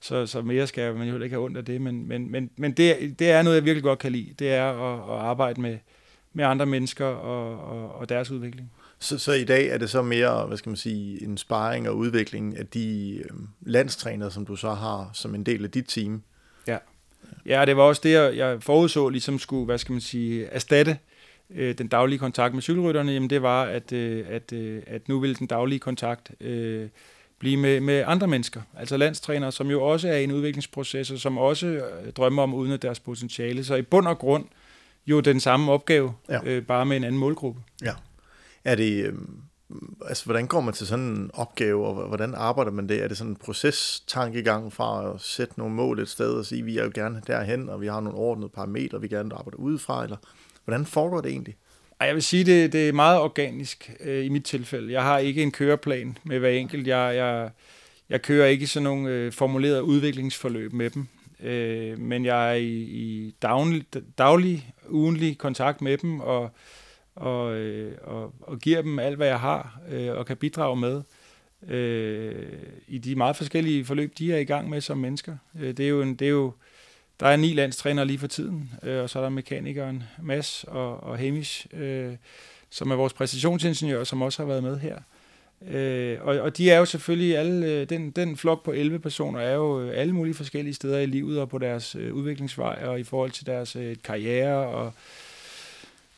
så, 0.00 0.26
så 0.26 0.42
mere 0.42 0.66
skal 0.66 0.94
man 0.94 1.08
jo 1.08 1.20
ikke 1.20 1.34
have 1.34 1.44
ondt 1.44 1.56
af 1.56 1.64
det. 1.64 1.80
Men, 1.80 2.08
men, 2.08 2.30
men, 2.30 2.50
men 2.56 2.72
det, 2.72 3.18
det 3.18 3.30
er 3.30 3.42
noget, 3.42 3.56
jeg 3.56 3.64
virkelig 3.64 3.82
godt 3.82 3.98
kan 3.98 4.12
lide. 4.12 4.34
Det 4.38 4.52
er 4.52 4.64
at, 4.64 5.16
at 5.16 5.26
arbejde 5.26 5.60
med, 5.60 5.78
med 6.32 6.44
andre 6.44 6.66
mennesker 6.66 7.06
og, 7.06 7.60
og, 7.60 7.94
og 7.94 8.08
deres 8.08 8.30
udvikling. 8.30 8.72
Så, 8.98 9.18
så 9.18 9.32
i 9.32 9.44
dag 9.44 9.68
er 9.68 9.78
det 9.78 9.90
så 9.90 10.02
mere, 10.02 10.46
hvad 10.46 10.56
skal 10.56 10.70
man 10.70 10.76
sige, 10.76 11.22
en 11.22 11.38
sparring 11.38 11.88
og 11.88 11.96
udvikling 11.96 12.58
af 12.58 12.66
de 12.66 13.16
øh, 13.24 13.30
landstrænere, 13.60 14.30
som 14.30 14.46
du 14.46 14.56
så 14.56 14.70
har 14.70 15.10
som 15.12 15.34
en 15.34 15.46
del 15.46 15.64
af 15.64 15.70
dit 15.70 15.84
team? 15.88 16.22
Ja. 16.66 16.78
Ja, 17.46 17.64
det 17.64 17.76
var 17.76 17.82
også 17.82 18.00
det, 18.04 18.12
jeg, 18.36 18.62
forudså, 18.62 19.08
ligesom 19.08 19.38
skulle, 19.38 19.64
hvad 19.64 19.78
skal 19.78 19.92
man 19.92 20.00
sige, 20.00 20.44
erstatte 20.44 20.98
øh, 21.50 21.78
den 21.78 21.88
daglige 21.88 22.18
kontakt 22.18 22.54
med 22.54 22.62
cykelrytterne, 22.62 23.12
jamen 23.12 23.30
det 23.30 23.42
var, 23.42 23.64
at, 23.64 23.92
øh, 23.92 24.24
at, 24.28 24.52
øh, 24.52 24.82
at 24.86 25.08
nu 25.08 25.20
vil 25.20 25.38
den 25.38 25.46
daglige 25.46 25.78
kontakt 25.78 26.30
øh, 26.40 26.88
blive 27.38 27.56
med, 27.56 27.80
med 27.80 28.04
andre 28.06 28.26
mennesker, 28.26 28.60
altså 28.76 28.96
landstrænere, 28.96 29.52
som 29.52 29.70
jo 29.70 29.82
også 29.82 30.08
er 30.08 30.16
i 30.16 30.24
en 30.24 30.32
udviklingsproces, 30.32 31.10
og 31.10 31.18
som 31.18 31.38
også 31.38 31.66
øh, 31.66 32.12
drømmer 32.12 32.42
om 32.42 32.54
at 32.54 32.58
udnytte 32.58 32.86
deres 32.86 33.00
potentiale. 33.00 33.64
Så 33.64 33.74
i 33.74 33.82
bund 33.82 34.06
og 34.06 34.18
grund 34.18 34.44
jo 35.06 35.20
den 35.20 35.40
samme 35.40 35.72
opgave, 35.72 36.14
ja. 36.28 36.40
øh, 36.44 36.62
bare 36.62 36.86
med 36.86 36.96
en 36.96 37.04
anden 37.04 37.18
målgruppe. 37.18 37.60
Ja. 37.82 37.92
Er 38.64 38.74
det, 38.74 39.04
øh, 39.04 39.14
altså 40.06 40.24
hvordan 40.24 40.46
går 40.46 40.60
man 40.60 40.74
til 40.74 40.86
sådan 40.86 41.04
en 41.04 41.30
opgave, 41.34 41.86
og 41.86 42.08
hvordan 42.08 42.34
arbejder 42.34 42.70
man 42.70 42.88
det? 42.88 43.02
Er 43.02 43.08
det 43.08 43.16
sådan 43.16 43.30
en 43.30 43.36
proces-tankegang 43.36 44.72
fra 44.72 45.14
at 45.14 45.20
sætte 45.20 45.54
nogle 45.58 45.74
mål 45.74 46.00
et 46.00 46.08
sted 46.08 46.30
og 46.30 46.46
sige, 46.46 46.62
vi 46.62 46.78
er 46.78 46.84
jo 46.84 46.90
gerne 46.94 47.22
derhen, 47.26 47.68
og 47.68 47.80
vi 47.80 47.86
har 47.86 48.00
nogle 48.00 48.18
ordnede 48.18 48.48
parametre, 48.48 49.00
vi 49.00 49.08
gerne 49.08 49.34
arbejder 49.34 49.58
udefra, 49.58 50.04
eller 50.04 50.16
Hvordan 50.66 50.86
foregår 50.86 51.20
det 51.20 51.30
egentlig? 51.30 51.56
Jeg 52.00 52.14
vil 52.14 52.22
sige, 52.22 52.44
det, 52.44 52.72
det 52.72 52.88
er 52.88 52.92
meget 52.92 53.20
organisk 53.20 53.92
øh, 54.00 54.24
i 54.24 54.28
mit 54.28 54.44
tilfælde. 54.44 54.92
Jeg 54.92 55.02
har 55.02 55.18
ikke 55.18 55.42
en 55.42 55.52
køreplan 55.52 56.18
med 56.24 56.38
hver 56.38 56.50
enkelt. 56.50 56.86
Jeg, 56.86 57.16
jeg, 57.16 57.50
jeg 58.08 58.22
kører 58.22 58.46
ikke 58.46 58.66
sådan 58.66 58.84
nogle 58.84 59.10
øh, 59.10 59.32
formulerede 59.32 59.82
udviklingsforløb 59.82 60.72
med 60.72 60.90
dem. 60.90 61.06
Øh, 61.42 61.98
men 61.98 62.24
jeg 62.24 62.50
er 62.50 62.54
i, 62.54 62.72
i 62.82 63.34
daglig, 63.42 63.84
daglig, 64.18 64.74
ugenlig 64.88 65.38
kontakt 65.38 65.80
med 65.80 65.98
dem 65.98 66.20
og, 66.20 66.50
og, 67.14 67.54
øh, 67.54 67.92
og, 68.02 68.34
og 68.40 68.58
giver 68.58 68.82
dem 68.82 68.98
alt, 68.98 69.16
hvad 69.16 69.26
jeg 69.26 69.40
har 69.40 69.80
øh, 69.90 70.12
og 70.12 70.26
kan 70.26 70.36
bidrage 70.36 70.76
med 70.76 71.02
øh, 71.68 72.52
i 72.88 72.98
de 72.98 73.16
meget 73.16 73.36
forskellige 73.36 73.84
forløb, 73.84 74.18
de 74.18 74.32
er 74.32 74.38
i 74.38 74.44
gang 74.44 74.70
med 74.70 74.80
som 74.80 74.98
mennesker. 74.98 75.36
Øh, 75.60 75.76
det 75.76 75.80
er 75.80 75.88
jo 75.88 76.02
en, 76.02 76.14
det 76.14 76.26
er 76.26 76.30
jo, 76.30 76.52
der 77.20 77.26
er 77.26 77.36
ni 77.36 77.52
landstræner 77.52 78.04
lige 78.04 78.18
for 78.18 78.26
tiden, 78.26 78.70
øh, 78.82 79.02
og 79.02 79.10
så 79.10 79.18
er 79.18 79.22
der 79.22 79.30
mekanikeren 79.30 80.02
Mads 80.22 80.64
og, 80.68 81.02
og 81.02 81.18
Hamish, 81.18 81.66
øh, 81.72 82.12
som 82.70 82.90
er 82.90 82.96
vores 82.96 83.12
præcisionsingeniør, 83.12 84.04
som 84.04 84.22
også 84.22 84.42
har 84.42 84.46
været 84.46 84.62
med 84.62 84.78
her. 84.78 84.98
Øh, 85.68 86.18
og, 86.20 86.38
og 86.38 86.56
de 86.56 86.70
er 86.70 86.78
jo 86.78 86.84
selvfølgelig 86.84 87.38
alle, 87.38 87.66
øh, 87.66 87.88
den, 87.88 88.10
den 88.10 88.36
flok 88.36 88.64
på 88.64 88.72
11 88.72 88.98
personer 88.98 89.40
er 89.40 89.54
jo 89.54 89.80
øh, 89.80 90.00
alle 90.00 90.12
mulige 90.12 90.34
forskellige 90.34 90.74
steder 90.74 90.98
i 90.98 91.06
livet 91.06 91.40
og 91.40 91.48
på 91.48 91.58
deres 91.58 91.94
øh, 91.94 92.14
udviklingsvej 92.14 92.82
og 92.84 93.00
i 93.00 93.04
forhold 93.04 93.30
til 93.30 93.46
deres 93.46 93.76
øh, 93.76 93.96
karriere 94.04 94.66
og, 94.66 94.92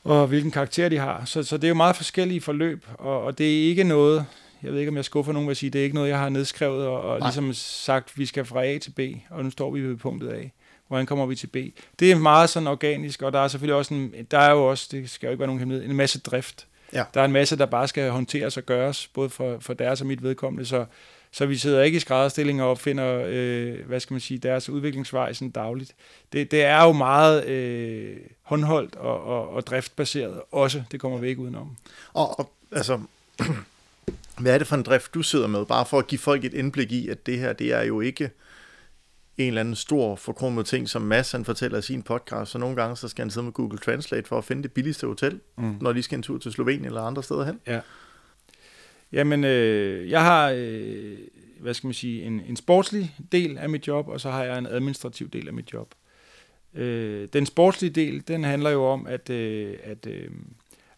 og 0.04 0.26
hvilken 0.26 0.50
karakter 0.50 0.88
de 0.88 0.98
har. 0.98 1.24
Så, 1.24 1.42
så 1.42 1.56
det 1.56 1.64
er 1.64 1.68
jo 1.68 1.74
meget 1.74 1.96
forskellige 1.96 2.40
forløb, 2.40 2.86
og, 2.94 3.22
og 3.22 3.38
det 3.38 3.46
er 3.46 3.68
ikke 3.68 3.84
noget, 3.84 4.26
jeg 4.62 4.72
ved 4.72 4.78
ikke, 4.78 4.90
om 4.90 4.96
jeg 4.96 5.04
skuffer 5.04 5.32
nogen 5.32 5.48
ved 5.48 5.50
at 5.50 5.56
sige, 5.56 5.70
det 5.70 5.78
er 5.78 5.82
ikke 5.82 5.94
noget, 5.94 6.08
jeg 6.08 6.18
har 6.18 6.28
nedskrevet 6.28 6.86
og, 6.86 7.00
og 7.00 7.20
ligesom 7.20 7.52
sagt, 7.54 8.18
vi 8.18 8.26
skal 8.26 8.44
fra 8.44 8.64
A 8.64 8.78
til 8.78 8.90
B, 8.90 9.00
og 9.30 9.44
nu 9.44 9.50
står 9.50 9.70
vi 9.70 9.80
ved 9.80 9.96
punktet 9.96 10.32
A 10.32 10.48
hvordan 10.88 11.06
kommer 11.06 11.26
vi 11.26 11.34
til 11.34 11.46
B. 11.46 11.56
Det 11.98 12.12
er 12.12 12.16
meget 12.16 12.50
sådan 12.50 12.66
organisk, 12.66 13.22
og 13.22 13.32
der 13.32 13.38
er 13.38 13.48
selvfølgelig 13.48 13.76
også 13.76 13.94
en, 13.94 14.12
der 14.30 14.38
er 14.38 14.50
jo 14.50 14.66
også, 14.66 14.88
det 14.90 15.10
skal 15.10 15.26
jo 15.26 15.30
ikke 15.30 15.40
være 15.40 15.46
nogen 15.46 15.58
hemmelighed, 15.58 15.90
en 15.90 15.96
masse 15.96 16.20
drift. 16.20 16.66
Ja. 16.92 17.04
Der 17.14 17.20
er 17.20 17.24
en 17.24 17.32
masse, 17.32 17.58
der 17.58 17.66
bare 17.66 17.88
skal 17.88 18.10
håndteres 18.10 18.56
og 18.56 18.62
gøres, 18.62 19.06
både 19.06 19.30
for, 19.30 19.56
for 19.60 19.74
deres 19.74 20.00
og 20.00 20.06
mit 20.06 20.22
vedkommende, 20.22 20.66
så, 20.66 20.84
så 21.32 21.46
vi 21.46 21.56
sidder 21.56 21.82
ikke 21.82 21.96
i 21.96 22.00
skrædderstillinger 22.00 22.64
og 22.64 22.78
finder, 22.78 23.24
øh, 23.28 23.86
hvad 23.86 24.00
skal 24.00 24.14
man 24.14 24.20
sige, 24.20 24.38
deres 24.38 24.68
udviklingsvej 24.68 25.32
sådan 25.32 25.50
dagligt. 25.50 25.94
Det, 26.32 26.50
det 26.50 26.62
er 26.62 26.84
jo 26.84 26.92
meget 26.92 27.46
øh, 27.46 28.16
håndholdt 28.42 28.96
og, 28.96 29.24
og, 29.24 29.48
og 29.48 29.66
driftbaseret 29.66 30.40
også, 30.52 30.82
det 30.90 31.00
kommer 31.00 31.18
vi 31.18 31.28
ikke 31.28 31.40
udenom. 31.40 31.76
Og, 32.12 32.38
og 32.38 32.52
altså, 32.72 33.00
hvad 34.40 34.54
er 34.54 34.58
det 34.58 34.66
for 34.66 34.76
en 34.76 34.82
drift, 34.82 35.14
du 35.14 35.22
sidder 35.22 35.46
med? 35.46 35.64
Bare 35.64 35.86
for 35.86 35.98
at 35.98 36.06
give 36.06 36.18
folk 36.18 36.44
et 36.44 36.54
indblik 36.54 36.92
i, 36.92 37.08
at 37.08 37.26
det 37.26 37.38
her, 37.38 37.52
det 37.52 37.72
er 37.72 37.82
jo 37.82 38.00
ikke 38.00 38.30
en 39.38 39.48
eller 39.48 39.60
anden 39.60 39.74
stor 39.74 40.16
forkrummet 40.16 40.66
ting, 40.66 40.88
som 40.88 41.02
Mads 41.02 41.32
han 41.32 41.44
fortæller 41.44 41.78
i 41.78 41.82
sin 41.82 42.02
podcast, 42.02 42.50
så 42.50 42.58
nogle 42.58 42.76
gange 42.76 42.96
så 42.96 43.08
skal 43.08 43.22
han 43.22 43.30
sidde 43.30 43.44
med 43.44 43.52
Google 43.52 43.78
Translate 43.78 44.28
for 44.28 44.38
at 44.38 44.44
finde 44.44 44.62
det 44.62 44.72
billigste 44.72 45.06
hotel, 45.06 45.40
mm. 45.56 45.76
når 45.80 45.92
de 45.92 46.02
skal 46.02 46.16
en 46.16 46.22
tur 46.22 46.38
til 46.38 46.52
Slovenien 46.52 46.84
eller 46.84 47.00
andre 47.00 47.22
steder 47.22 47.44
hen. 47.44 47.60
Ja. 47.66 47.80
Jamen, 49.12 49.44
øh, 49.44 50.10
jeg 50.10 50.22
har, 50.24 50.52
øh, 50.56 51.18
hvad 51.60 51.74
skal 51.74 51.86
man 51.86 51.94
sige, 51.94 52.22
en, 52.22 52.40
en 52.48 52.56
sportslig 52.56 53.14
del 53.32 53.58
af 53.58 53.68
mit 53.68 53.86
job, 53.86 54.08
og 54.08 54.20
så 54.20 54.30
har 54.30 54.44
jeg 54.44 54.58
en 54.58 54.66
administrativ 54.66 55.30
del 55.30 55.48
af 55.48 55.54
mit 55.54 55.72
job. 55.72 55.94
Øh, 56.74 57.28
den 57.32 57.46
sportslige 57.46 57.90
del, 57.90 58.22
den 58.28 58.44
handler 58.44 58.70
jo 58.70 58.84
om, 58.84 59.06
at, 59.06 59.30
øh, 59.30 59.74
at, 59.82 60.06
øh, 60.06 60.30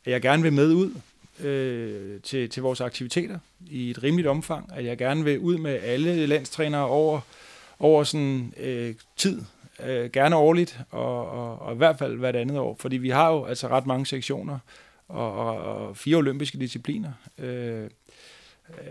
at 0.04 0.12
jeg 0.12 0.22
gerne 0.22 0.42
vil 0.42 0.52
med 0.52 0.72
ud 0.72 0.90
øh, 1.44 2.20
til, 2.20 2.50
til 2.50 2.62
vores 2.62 2.80
aktiviteter 2.80 3.38
i 3.66 3.90
et 3.90 4.02
rimeligt 4.02 4.28
omfang, 4.28 4.72
at 4.72 4.84
jeg 4.84 4.98
gerne 4.98 5.24
vil 5.24 5.38
ud 5.38 5.58
med 5.58 5.78
alle 5.82 6.26
landstrænere 6.26 6.86
over 6.86 7.20
over 7.80 8.04
sådan 8.04 8.54
øh, 8.56 8.94
tid, 9.16 9.42
øh, 9.86 10.10
gerne 10.10 10.36
årligt, 10.36 10.78
og, 10.90 11.30
og, 11.30 11.58
og 11.58 11.74
i 11.74 11.76
hvert 11.76 11.98
fald 11.98 12.16
hvert 12.16 12.36
andet 12.36 12.58
år, 12.58 12.76
fordi 12.80 12.96
vi 12.96 13.10
har 13.10 13.30
jo 13.30 13.44
altså 13.44 13.68
ret 13.68 13.86
mange 13.86 14.06
sektioner, 14.06 14.58
og, 15.08 15.32
og, 15.38 15.58
og 15.58 15.96
fire 15.96 16.16
olympiske 16.16 16.58
discipliner, 16.58 17.12
øh, 17.38 17.82
øh, 17.82 17.88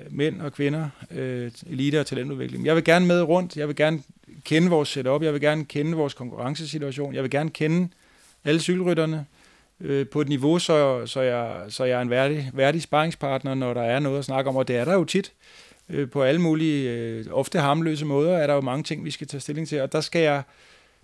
mænd 0.10 0.42
og 0.42 0.54
kvinder, 0.54 0.90
øh, 1.12 1.52
elite 1.70 2.00
og 2.00 2.06
talentudvikling. 2.06 2.66
Jeg 2.66 2.76
vil 2.76 2.84
gerne 2.84 3.06
med 3.06 3.22
rundt, 3.22 3.58
jeg 3.58 3.68
vil 3.68 3.76
gerne 3.76 4.04
kende 4.46 4.70
vores 4.70 4.90
setup, 4.90 5.24
jeg 5.24 5.34
vil 5.34 5.42
gerne 5.42 5.66
kende 5.66 5.98
vores 5.98 6.14
konkurrencesituation, 6.14 7.16
jeg 7.16 7.24
vil 7.24 7.32
gerne 7.32 7.50
kende 7.50 7.90
alle 8.44 8.60
cykelrytterne, 8.60 9.26
øh, 9.82 10.08
på 10.08 10.22
et 10.22 10.30
niveau, 10.30 10.60
så, 10.60 11.06
så, 11.06 11.22
jeg, 11.22 11.62
så 11.70 11.84
jeg 11.84 11.98
er 11.98 12.02
en 12.02 12.10
værdig, 12.10 12.52
værdig 12.54 12.82
sparringspartner, 12.82 13.54
når 13.54 13.74
der 13.74 13.82
er 13.82 14.00
noget 14.00 14.20
at 14.20 14.26
snakke 14.26 14.50
om, 14.50 14.56
og 14.56 14.68
det 14.68 14.76
er 14.76 14.86
der 14.86 14.94
jo 14.94 15.04
tit 15.04 15.26
øh, 15.28 15.69
Øh, 15.90 16.10
på 16.10 16.24
alle 16.24 16.42
mulige, 16.42 16.92
øh, 16.92 17.26
ofte 17.32 17.60
harmløse 17.60 18.06
måder, 18.06 18.38
er 18.38 18.48
der 18.48 18.54
jo 18.54 18.62
mange 18.62 18.84
ting, 18.84 19.06
vi 19.06 19.12
skal 19.12 19.28
tage 19.28 19.42
stilling 19.42 19.68
til, 19.68 19.82
og 19.82 19.92
der 19.92 20.02
skal 20.02 20.22
jeg, 20.22 20.44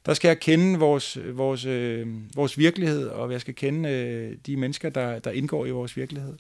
der 0.05 0.13
skal 0.13 0.27
jeg 0.27 0.39
kende 0.39 0.79
vores, 0.79 1.17
vores, 1.33 1.65
øh, 1.65 2.07
vores 2.35 2.57
virkelighed, 2.57 3.07
og 3.07 3.31
jeg 3.31 3.41
skal 3.41 3.55
kende 3.55 3.89
øh, 3.89 4.37
de 4.45 4.57
mennesker, 4.57 4.89
der, 4.89 5.19
der 5.19 5.31
indgår 5.31 5.65
i 5.65 5.69
vores 5.69 5.97
virkelighed. 5.97 6.33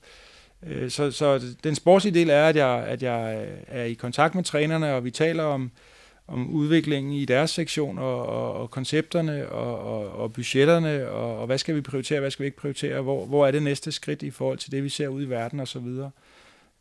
Øh, 0.67 0.89
så, 0.89 1.11
så 1.11 1.41
den 1.63 1.75
sportslige 1.75 2.13
del 2.13 2.29
er, 2.29 2.45
at 2.45 2.55
jeg, 2.55 2.83
at 2.87 3.03
jeg 3.03 3.47
er 3.67 3.83
i 3.83 3.93
kontakt 3.93 4.35
med 4.35 4.43
trænerne, 4.43 4.93
og 4.93 5.03
vi 5.03 5.11
taler 5.11 5.43
om, 5.43 5.71
om 6.27 6.49
udviklingen 6.49 7.13
i 7.13 7.25
deres 7.25 7.51
sektion, 7.51 7.99
og, 7.99 8.25
og, 8.25 8.53
og 8.53 8.71
koncepterne, 8.71 9.49
og, 9.49 9.79
og, 9.79 10.11
og 10.11 10.33
budgetterne, 10.33 11.09
og, 11.09 11.39
og 11.39 11.45
hvad 11.45 11.57
skal 11.57 11.75
vi 11.75 11.81
prioritere, 11.81 12.19
hvad 12.19 12.31
skal 12.31 12.43
vi 12.43 12.47
ikke 12.47 12.57
prioritere, 12.57 13.01
hvor, 13.01 13.25
hvor 13.25 13.47
er 13.47 13.51
det 13.51 13.63
næste 13.63 13.91
skridt 13.91 14.23
i 14.23 14.31
forhold 14.31 14.57
til 14.57 14.71
det, 14.71 14.83
vi 14.83 14.89
ser 14.89 15.07
ud 15.07 15.23
i 15.23 15.29
verden, 15.29 15.59
og 15.59 15.67
så 15.67 15.79
videre. 15.79 16.11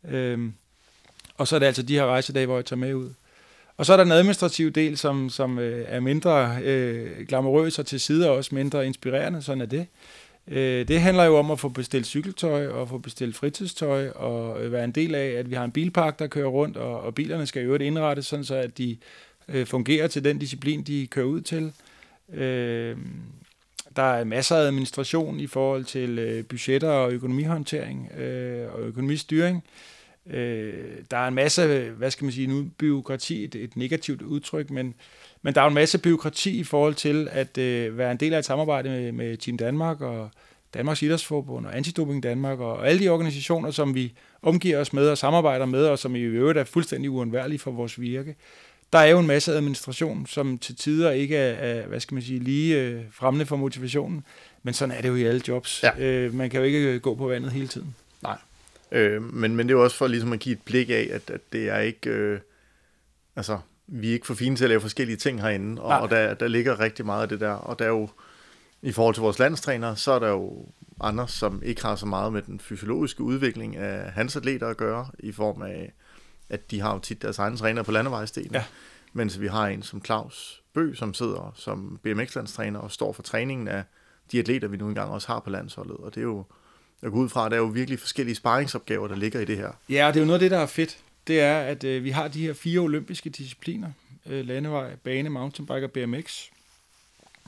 Øhm, 0.07 0.53
og 1.37 1.47
så 1.47 1.55
er 1.55 1.59
det 1.59 1.65
altså 1.65 1.83
de 1.83 1.93
her 1.93 2.05
rejsedage, 2.05 2.45
hvor 2.45 2.55
jeg 2.55 2.65
tager 2.65 2.79
med 2.79 2.93
ud. 2.93 3.09
Og 3.77 3.85
så 3.85 3.93
er 3.93 3.97
der 3.97 4.03
en 4.03 4.11
administrativ 4.11 4.71
del, 4.71 4.97
som, 4.97 5.29
som 5.29 5.59
øh, 5.59 5.85
er 5.87 5.99
mindre 5.99 6.57
øh, 6.63 7.27
glamourøs 7.27 7.79
og 7.79 7.85
til 7.85 7.99
sider 7.99 8.29
også 8.29 8.55
mindre 8.55 8.85
inspirerende. 8.85 9.41
Sådan 9.41 9.61
er 9.61 9.65
det. 9.65 9.87
Øh, 10.47 10.87
det 10.87 11.01
handler 11.01 11.23
jo 11.23 11.37
om 11.37 11.51
at 11.51 11.59
få 11.59 11.69
bestilt 11.69 12.05
cykeltøj 12.05 12.67
og 12.67 12.89
få 12.89 12.97
bestilt 12.97 13.35
fritidstøj 13.35 14.09
og 14.09 14.63
øh, 14.63 14.71
være 14.71 14.83
en 14.83 14.91
del 14.91 15.15
af, 15.15 15.27
at 15.27 15.49
vi 15.49 15.55
har 15.55 15.63
en 15.63 15.71
bilpark, 15.71 16.19
der 16.19 16.27
kører 16.27 16.47
rundt, 16.47 16.77
og, 16.77 17.01
og 17.01 17.15
bilerne 17.15 17.45
skal 17.45 17.61
i 17.61 17.65
øvrigt 17.65 17.83
indrettes, 17.83 18.25
sådan 18.25 18.45
så 18.45 18.55
at 18.55 18.77
de 18.77 18.97
øh, 19.47 19.65
fungerer 19.65 20.07
til 20.07 20.23
den 20.23 20.39
disciplin, 20.39 20.83
de 20.83 21.07
kører 21.07 21.25
ud 21.25 21.41
til. 21.41 21.71
Øh, 22.33 22.97
der 23.95 24.03
er 24.03 24.23
masser 24.23 24.55
af 24.55 24.61
administration 24.61 25.39
i 25.39 25.47
forhold 25.47 25.83
til 25.83 26.19
øh, 26.19 26.45
budgetter 26.45 26.89
og 26.89 27.11
økonomihåndtering 27.11 28.11
øh, 28.17 28.73
og 28.73 28.81
økonomistyring. 28.81 29.63
Øh, 29.65 29.94
der 31.11 31.17
er 31.17 31.27
en 31.27 31.33
masse, 31.33 31.89
hvad 31.97 32.11
skal 32.11 32.25
man 32.25 32.31
sige 32.31 32.47
nu, 32.47 32.65
byråkrati, 32.77 33.43
et, 33.43 33.55
et 33.55 33.77
negativt 33.77 34.21
udtryk, 34.21 34.69
men, 34.69 34.93
men 35.41 35.55
der 35.55 35.61
er 35.61 35.67
en 35.67 35.73
masse 35.73 35.97
byråkrati 35.97 36.59
i 36.59 36.63
forhold 36.63 36.93
til 36.93 37.27
at 37.31 37.57
øh, 37.57 37.97
være 37.97 38.11
en 38.11 38.17
del 38.17 38.33
af 38.33 38.39
et 38.39 38.45
samarbejde 38.45 38.89
med, 38.89 39.11
med 39.11 39.37
Team 39.37 39.57
Danmark 39.57 40.01
og 40.01 40.29
Danmarks 40.73 41.01
Idrætsforbund 41.01 41.65
og 41.65 41.77
Antidoping 41.77 42.23
Danmark 42.23 42.59
og 42.59 42.89
alle 42.89 43.03
de 43.03 43.09
organisationer, 43.09 43.71
som 43.71 43.95
vi 43.95 44.13
omgiver 44.41 44.79
os 44.79 44.93
med 44.93 45.09
og 45.09 45.17
samarbejder 45.17 45.65
med, 45.65 45.85
og 45.85 45.99
som 45.99 46.15
i 46.15 46.19
øvrigt 46.19 46.59
er 46.59 46.63
fuldstændig 46.63 47.09
uundværlige 47.09 47.59
for 47.59 47.71
vores 47.71 48.01
virke. 48.01 48.35
Der 48.93 48.99
er 48.99 49.05
jo 49.05 49.19
en 49.19 49.27
masse 49.27 49.53
administration, 49.53 50.25
som 50.25 50.57
til 50.57 50.75
tider 50.75 51.11
ikke 51.11 51.37
er, 51.37 51.53
er 51.53 51.87
hvad 51.87 51.99
skal 51.99 52.15
man 52.15 52.23
sige, 52.23 52.39
lige 52.39 52.81
øh, 52.81 53.01
fremmende 53.11 53.45
for 53.45 53.55
motivationen, 53.55 54.23
men 54.63 54.73
sådan 54.73 54.95
er 54.95 55.01
det 55.01 55.09
jo 55.09 55.15
i 55.15 55.23
alle 55.23 55.41
jobs. 55.47 55.83
Ja. 55.83 56.05
Øh, 56.05 56.33
man 56.33 56.49
kan 56.49 56.59
jo 56.59 56.65
ikke 56.65 56.99
gå 56.99 57.15
på 57.15 57.27
vandet 57.27 57.51
hele 57.51 57.67
tiden. 57.67 57.95
Øh, 58.91 59.33
men, 59.33 59.55
men 59.55 59.67
det 59.67 59.73
er 59.73 59.77
jo 59.77 59.83
også 59.83 59.97
for 59.97 60.07
ligesom 60.07 60.33
at 60.33 60.39
give 60.39 60.53
et 60.53 60.61
blik 60.65 60.89
af, 60.89 61.09
at, 61.11 61.29
at 61.29 61.41
det 61.53 61.69
er 61.69 61.79
ikke... 61.79 62.09
Øh, 62.09 62.39
altså, 63.35 63.59
vi 63.87 64.09
er 64.09 64.13
ikke 64.13 64.27
for 64.27 64.33
fine 64.33 64.55
til 64.55 64.63
at 64.63 64.69
lave 64.69 64.81
forskellige 64.81 65.17
ting 65.17 65.41
herinde, 65.41 65.81
og, 65.81 65.99
og 65.99 66.09
der, 66.09 66.33
der 66.33 66.47
ligger 66.47 66.79
rigtig 66.79 67.05
meget 67.05 67.21
af 67.21 67.29
det 67.29 67.39
der, 67.39 67.51
og 67.51 67.79
der 67.79 67.85
er 67.85 67.89
jo, 67.89 68.09
i 68.81 68.91
forhold 68.91 69.15
til 69.15 69.21
vores 69.21 69.39
landstræner, 69.39 69.95
så 69.95 70.11
er 70.11 70.19
der 70.19 70.29
jo 70.29 70.65
andre, 71.01 71.27
som 71.27 71.61
ikke 71.65 71.81
har 71.81 71.95
så 71.95 72.05
meget 72.05 72.33
med 72.33 72.41
den 72.41 72.59
fysiologiske 72.59 73.23
udvikling 73.23 73.75
af 73.75 74.11
hans 74.11 74.35
atleter 74.35 74.67
at 74.67 74.77
gøre, 74.77 75.07
i 75.19 75.31
form 75.31 75.61
af, 75.61 75.93
at 76.49 76.71
de 76.71 76.81
har 76.81 76.93
jo 76.93 76.99
tit 76.99 77.21
deres 77.21 77.39
egne 77.39 77.57
træner 77.57 77.83
på 77.83 77.91
landevejsdelen, 77.91 78.53
ja. 78.53 78.63
mens 79.13 79.41
vi 79.41 79.47
har 79.47 79.67
en 79.67 79.83
som 79.83 80.05
Claus 80.05 80.61
Bø, 80.73 80.93
som 80.93 81.13
sidder 81.13 81.53
som 81.55 81.99
BMX-landstræner 82.03 82.79
og 82.79 82.91
står 82.91 83.13
for 83.13 83.23
træningen 83.23 83.67
af 83.67 83.83
de 84.31 84.39
atleter, 84.39 84.67
vi 84.67 84.77
nu 84.77 84.87
engang 84.87 85.11
også 85.11 85.27
har 85.27 85.39
på 85.39 85.49
landsholdet, 85.49 85.97
og 85.97 86.15
det 86.15 86.21
er 86.21 86.25
jo, 86.25 86.43
jeg 87.01 87.11
går 87.11 87.17
ud 87.17 87.29
fra, 87.29 87.45
at 87.45 87.51
der 87.51 87.57
er 87.57 87.61
jo 87.61 87.67
virkelig 87.67 87.99
forskellige 87.99 88.35
sparringsopgaver, 88.35 89.07
der 89.07 89.15
ligger 89.15 89.39
i 89.39 89.45
det 89.45 89.57
her. 89.57 89.71
Ja, 89.89 90.07
det 90.07 90.15
er 90.15 90.19
jo 90.19 90.25
noget 90.25 90.33
af 90.33 90.39
det, 90.39 90.51
der 90.51 90.57
er 90.57 90.65
fedt. 90.65 90.97
Det 91.27 91.39
er, 91.39 91.59
at 91.59 91.83
øh, 91.83 92.03
vi 92.03 92.09
har 92.09 92.27
de 92.27 92.41
her 92.41 92.53
fire 92.53 92.79
olympiske 92.79 93.29
discipliner, 93.29 93.91
øh, 94.25 94.47
landevej, 94.47 94.95
bane, 94.95 95.29
mountainbike 95.29 95.83
og 95.83 95.91
BMX, 95.91 96.43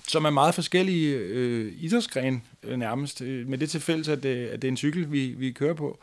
som 0.07 0.25
er 0.25 0.29
meget 0.29 0.55
forskellige 0.55 1.17
øh, 1.17 1.73
idrætsgrene 1.77 2.41
øh, 2.63 2.77
nærmest, 2.79 3.21
øh, 3.21 3.47
med 3.47 3.57
det 3.57 3.69
tilfælde, 3.69 4.11
at 4.11 4.25
øh, 4.25 4.49
at 4.53 4.61
det 4.61 4.67
er 4.67 4.71
en 4.71 4.77
cykel, 4.77 5.11
vi, 5.11 5.25
vi 5.27 5.51
kører 5.51 5.73
på. 5.73 5.99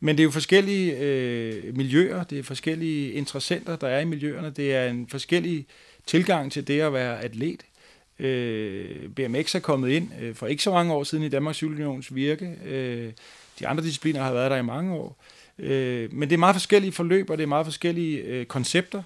Men 0.00 0.16
det 0.16 0.22
er 0.22 0.24
jo 0.24 0.30
forskellige 0.30 0.98
øh, 0.98 1.76
miljøer, 1.76 2.24
det 2.24 2.38
er 2.38 2.42
forskellige 2.42 3.12
interessenter, 3.12 3.76
der 3.76 3.88
er 3.88 4.00
i 4.00 4.04
miljøerne, 4.04 4.50
det 4.50 4.74
er 4.74 4.86
en 4.86 5.08
forskellig 5.08 5.66
tilgang 6.06 6.52
til 6.52 6.66
det 6.66 6.80
at 6.80 6.92
være 6.92 7.20
atlet. 7.20 7.60
Øh, 8.18 9.08
BMX 9.08 9.54
er 9.54 9.58
kommet 9.58 9.90
ind 9.90 10.10
øh, 10.20 10.34
for 10.34 10.46
ikke 10.46 10.62
så 10.62 10.70
mange 10.70 10.92
år 10.92 11.04
siden 11.04 11.24
i 11.24 11.28
Danmarks 11.28 11.56
Cykelunions 11.56 12.14
virke. 12.14 12.54
Øh, 12.64 13.12
de 13.58 13.66
andre 13.66 13.84
discipliner 13.84 14.22
har 14.22 14.32
været 14.32 14.50
der 14.50 14.56
i 14.56 14.62
mange 14.62 14.94
år. 14.94 15.24
Øh, 15.58 16.12
men 16.12 16.28
det 16.28 16.34
er 16.34 16.38
meget 16.38 16.54
forskellige 16.54 16.92
forløb, 16.92 17.30
og 17.30 17.38
det 17.38 17.42
er 17.42 17.48
meget 17.48 17.66
forskellige 17.66 18.18
øh, 18.18 18.46
koncepter, 18.46 19.02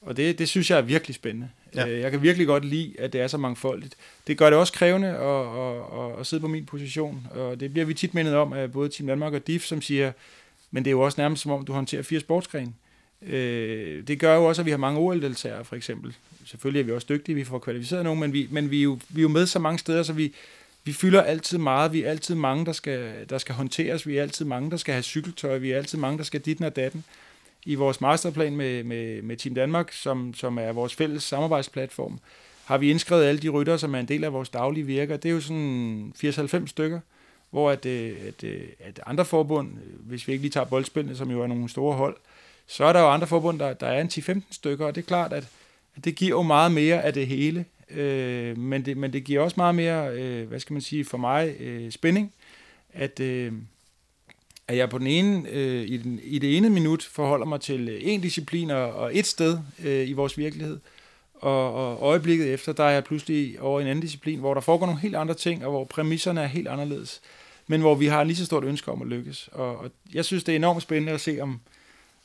og 0.00 0.16
det, 0.16 0.38
det 0.38 0.48
synes 0.48 0.70
jeg 0.70 0.78
er 0.78 0.82
virkelig 0.82 1.14
spændende. 1.14 1.48
Ja. 1.74 1.88
Øh, 1.88 2.00
jeg 2.00 2.10
kan 2.10 2.22
virkelig 2.22 2.46
godt 2.46 2.64
lide, 2.64 2.94
at 2.98 3.12
det 3.12 3.20
er 3.20 3.26
så 3.26 3.38
mangfoldigt. 3.38 3.96
Det 4.26 4.38
gør 4.38 4.50
det 4.50 4.58
også 4.58 4.72
krævende 4.72 5.08
at, 5.08 5.16
at, 5.16 6.04
at, 6.04 6.20
at 6.20 6.26
sidde 6.26 6.40
på 6.40 6.48
min 6.48 6.66
position, 6.66 7.26
og 7.30 7.60
det 7.60 7.72
bliver 7.72 7.86
vi 7.86 7.94
tit 7.94 8.14
mindet 8.14 8.34
om 8.34 8.52
af 8.52 8.72
både 8.72 8.88
Team 8.88 9.06
Danmark 9.06 9.32
og 9.32 9.46
DIF, 9.46 9.64
som 9.64 9.82
siger, 9.82 10.12
men 10.70 10.84
det 10.84 10.90
er 10.90 10.92
jo 10.92 11.00
også 11.00 11.20
nærmest 11.20 11.42
som 11.42 11.52
om, 11.52 11.64
du 11.64 11.72
håndterer 11.72 12.02
fire 12.02 12.20
sportsgrene. 12.20 12.72
Øh, 13.22 14.06
det 14.06 14.18
gør 14.18 14.36
jo 14.36 14.44
også, 14.44 14.62
at 14.62 14.66
vi 14.66 14.70
har 14.70 14.78
mange 14.78 15.00
OL-deltagere, 15.00 15.64
for 15.64 15.76
eksempel. 15.76 16.14
Selvfølgelig 16.44 16.80
er 16.80 16.84
vi 16.84 16.92
også 16.92 17.06
dygtige, 17.10 17.36
vi 17.36 17.44
får 17.44 17.58
kvalificeret 17.58 18.04
nogen, 18.04 18.20
men 18.20 18.32
vi, 18.32 18.48
men 18.50 18.70
vi, 18.70 18.78
er, 18.78 18.82
jo, 18.82 18.98
vi 19.08 19.20
er 19.20 19.22
jo 19.22 19.28
med 19.28 19.46
så 19.46 19.58
mange 19.58 19.78
steder, 19.78 20.02
så 20.02 20.12
vi, 20.12 20.34
vi 20.84 20.92
fylder 20.92 21.22
altid 21.22 21.58
meget. 21.58 21.92
Vi 21.92 22.02
er 22.02 22.10
altid 22.10 22.34
mange, 22.34 22.66
der 22.66 22.72
skal, 22.72 23.12
der 23.30 23.38
skal 23.38 23.54
håndteres. 23.54 24.06
Vi 24.06 24.16
er 24.16 24.22
altid 24.22 24.44
mange, 24.44 24.70
der 24.70 24.76
skal 24.76 24.94
have 24.94 25.02
cykeltøj. 25.02 25.58
Vi 25.58 25.70
er 25.70 25.76
altid 25.76 25.98
mange, 25.98 26.18
der 26.18 26.24
skal 26.24 26.40
ditten 26.40 26.64
og 26.64 26.76
datten. 26.76 27.04
I 27.64 27.74
vores 27.74 28.00
masterplan 28.00 28.56
med, 28.56 28.84
med, 28.84 29.22
med 29.22 29.36
Team 29.36 29.54
Danmark, 29.54 29.92
som, 29.92 30.34
som 30.34 30.58
er 30.58 30.72
vores 30.72 30.94
fælles 30.94 31.22
samarbejdsplatform, 31.22 32.18
har 32.64 32.78
vi 32.78 32.90
indskrevet 32.90 33.24
alle 33.24 33.40
de 33.40 33.48
rytter, 33.48 33.76
som 33.76 33.94
er 33.94 33.98
en 33.98 34.08
del 34.08 34.24
af 34.24 34.32
vores 34.32 34.48
daglige 34.48 34.86
virker. 34.86 35.16
Det 35.16 35.28
er 35.28 35.32
jo 35.32 35.40
sådan 35.40 36.12
80-90 36.24 36.66
stykker, 36.66 37.00
hvor 37.50 37.70
at, 37.70 37.86
øh, 37.86 38.16
at, 38.28 38.44
øh, 38.44 38.62
at 38.78 39.00
andre 39.06 39.24
forbund, 39.24 39.68
øh, 39.68 40.08
hvis 40.08 40.28
vi 40.28 40.32
ikke 40.32 40.42
lige 40.42 40.52
tager 40.52 40.66
boldspillene, 40.66 41.16
som 41.16 41.30
jo 41.30 41.42
er 41.42 41.46
nogle 41.46 41.68
store 41.68 41.96
hold, 41.96 42.16
så 42.70 42.84
er 42.84 42.92
der 42.92 43.00
jo 43.00 43.10
andre 43.10 43.26
forbund, 43.26 43.58
der, 43.58 43.72
der 43.72 43.86
er 43.86 44.00
en 44.00 44.06
10-15 44.06 44.42
stykker, 44.50 44.86
og 44.86 44.94
det 44.94 45.00
er 45.00 45.06
klart, 45.06 45.32
at, 45.32 45.48
at 45.96 46.04
det 46.04 46.14
giver 46.14 46.30
jo 46.30 46.42
meget 46.42 46.72
mere 46.72 47.02
af 47.02 47.12
det 47.12 47.26
hele, 47.26 47.64
øh, 47.90 48.58
men, 48.58 48.84
det, 48.84 48.96
men 48.96 49.12
det 49.12 49.24
giver 49.24 49.40
også 49.40 49.54
meget 49.56 49.74
mere, 49.74 50.10
øh, 50.10 50.48
hvad 50.48 50.60
skal 50.60 50.72
man 50.72 50.82
sige, 50.82 51.04
for 51.04 51.18
mig, 51.18 51.56
øh, 51.60 51.90
spænding, 51.90 52.32
at, 52.92 53.20
øh, 53.20 53.52
at 54.68 54.76
jeg 54.76 54.90
på 54.90 54.98
den 54.98 55.06
ene, 55.06 55.48
øh, 55.48 55.88
i, 55.88 55.96
den, 55.96 56.20
i 56.22 56.38
det 56.38 56.56
ene 56.56 56.70
minut 56.70 57.02
forholder 57.02 57.46
mig 57.46 57.60
til 57.60 57.98
en 58.12 58.20
disciplin 58.20 58.70
og, 58.70 58.92
og 58.92 59.16
et 59.16 59.26
sted 59.26 59.58
øh, 59.84 60.08
i 60.08 60.12
vores 60.12 60.38
virkelighed, 60.38 60.80
og, 61.34 61.74
og 61.74 61.98
øjeblikket 62.02 62.54
efter, 62.54 62.72
der 62.72 62.84
er 62.84 62.90
jeg 62.90 63.04
pludselig 63.04 63.60
over 63.60 63.80
i 63.80 63.82
en 63.82 63.88
anden 63.88 64.02
disciplin, 64.02 64.38
hvor 64.38 64.54
der 64.54 64.60
foregår 64.60 64.86
nogle 64.86 65.00
helt 65.00 65.16
andre 65.16 65.34
ting, 65.34 65.64
og 65.64 65.70
hvor 65.70 65.84
præmisserne 65.84 66.40
er 66.40 66.46
helt 66.46 66.68
anderledes, 66.68 67.20
men 67.66 67.80
hvor 67.80 67.94
vi 67.94 68.06
har 68.06 68.24
lige 68.24 68.36
så 68.36 68.46
stort 68.46 68.64
ønske 68.64 68.90
om 68.90 69.02
at 69.02 69.08
lykkes. 69.08 69.48
Og, 69.52 69.78
og 69.78 69.90
jeg 70.14 70.24
synes, 70.24 70.44
det 70.44 70.52
er 70.52 70.56
enormt 70.56 70.82
spændende 70.82 71.12
at 71.12 71.20
se, 71.20 71.40
om, 71.40 71.60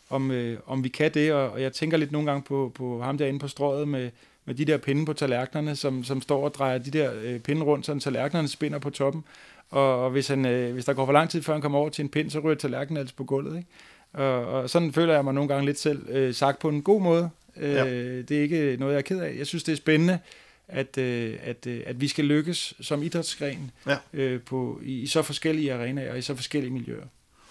om, 0.10 0.32
øh, 0.32 0.60
om 0.66 0.84
vi 0.84 0.90
kan 0.90 1.14
det, 1.14 1.34
og, 1.34 1.52
og 1.52 1.62
jeg 1.62 1.74
tænker 1.74 1.98
lidt 1.98 2.12
nogle 2.12 2.32
gange 2.32 2.44
på, 2.44 2.72
på 2.76 3.02
ham 3.02 3.18
derinde 3.18 3.40
på 3.40 3.48
strået 3.48 3.88
med, 3.88 4.10
med 4.46 4.56
de 4.56 4.66
der 4.66 4.78
pinde 4.78 5.06
på 5.06 5.14
tallerkenerne, 5.14 5.76
som, 5.76 6.04
som 6.04 6.22
står 6.22 6.44
og 6.44 6.54
drejer 6.54 6.78
de 6.78 6.92
der 6.92 7.12
øh, 7.24 7.40
pinde 7.40 7.64
rundt, 7.64 7.86
så 7.86 8.00
tallerkenerne 8.00 8.48
spinder 8.48 8.80
på 8.80 8.90
toppen. 8.90 9.24
Og, 9.70 10.04
og 10.04 10.10
hvis, 10.10 10.28
han, 10.28 10.46
øh, 10.46 10.74
hvis 10.74 10.86
der 10.86 10.94
går 10.94 11.06
for 11.06 11.14
lang 11.14 11.30
tid, 11.30 11.42
før 11.42 11.54
han 11.54 11.62
kommer 11.62 11.80
over 11.80 11.90
til 11.90 12.04
en 12.04 12.10
pind, 12.10 12.30
så 12.30 12.40
ryger 12.40 12.56
tallerkenen 12.56 12.98
altså 12.98 13.16
på 13.16 13.24
gulvet. 13.24 13.58
Ikke? 13.58 13.70
Og, 14.14 14.46
og 14.46 14.70
sådan 14.70 14.94
føler 14.94 15.14
jeg 15.14 15.24
mig 15.24 15.34
nogle 15.34 15.48
gange 15.48 15.66
lidt 15.66 15.80
selv 15.80 16.10
øh, 16.10 16.34
sagt 16.34 16.60
på 16.60 16.70
en 16.70 16.82
god 16.82 17.02
måde. 17.02 17.30
Øh, 17.58 17.74
ja. 17.74 17.86
Det 18.22 18.32
er 18.32 18.42
ikke 18.42 18.78
noget, 18.80 18.94
jeg 18.94 18.98
er 18.98 19.02
ked 19.02 19.20
af. 19.20 19.36
Jeg 19.38 19.48
synes, 19.48 19.64
det 19.64 19.72
er 19.72 19.76
spændende, 19.76 20.20
at, 20.68 20.98
øh, 20.98 21.38
at, 21.44 21.68
øh, 21.68 21.82
at 21.86 22.02
vi 22.02 22.08
skal 22.08 22.26
lykkes 22.26 22.74
som 22.82 23.04
idrætsgren 23.04 23.72
ja. 23.88 23.98
øh, 24.14 24.42
på, 24.42 24.82
i, 24.84 25.00
i 25.00 25.08
så 25.08 25.22
forskellige 25.22 25.74
arenaer 25.74 26.12
og 26.12 26.18
i 26.18 26.22
så 26.22 26.36
forskellige 26.36 26.74
miljøer. 26.74 27.06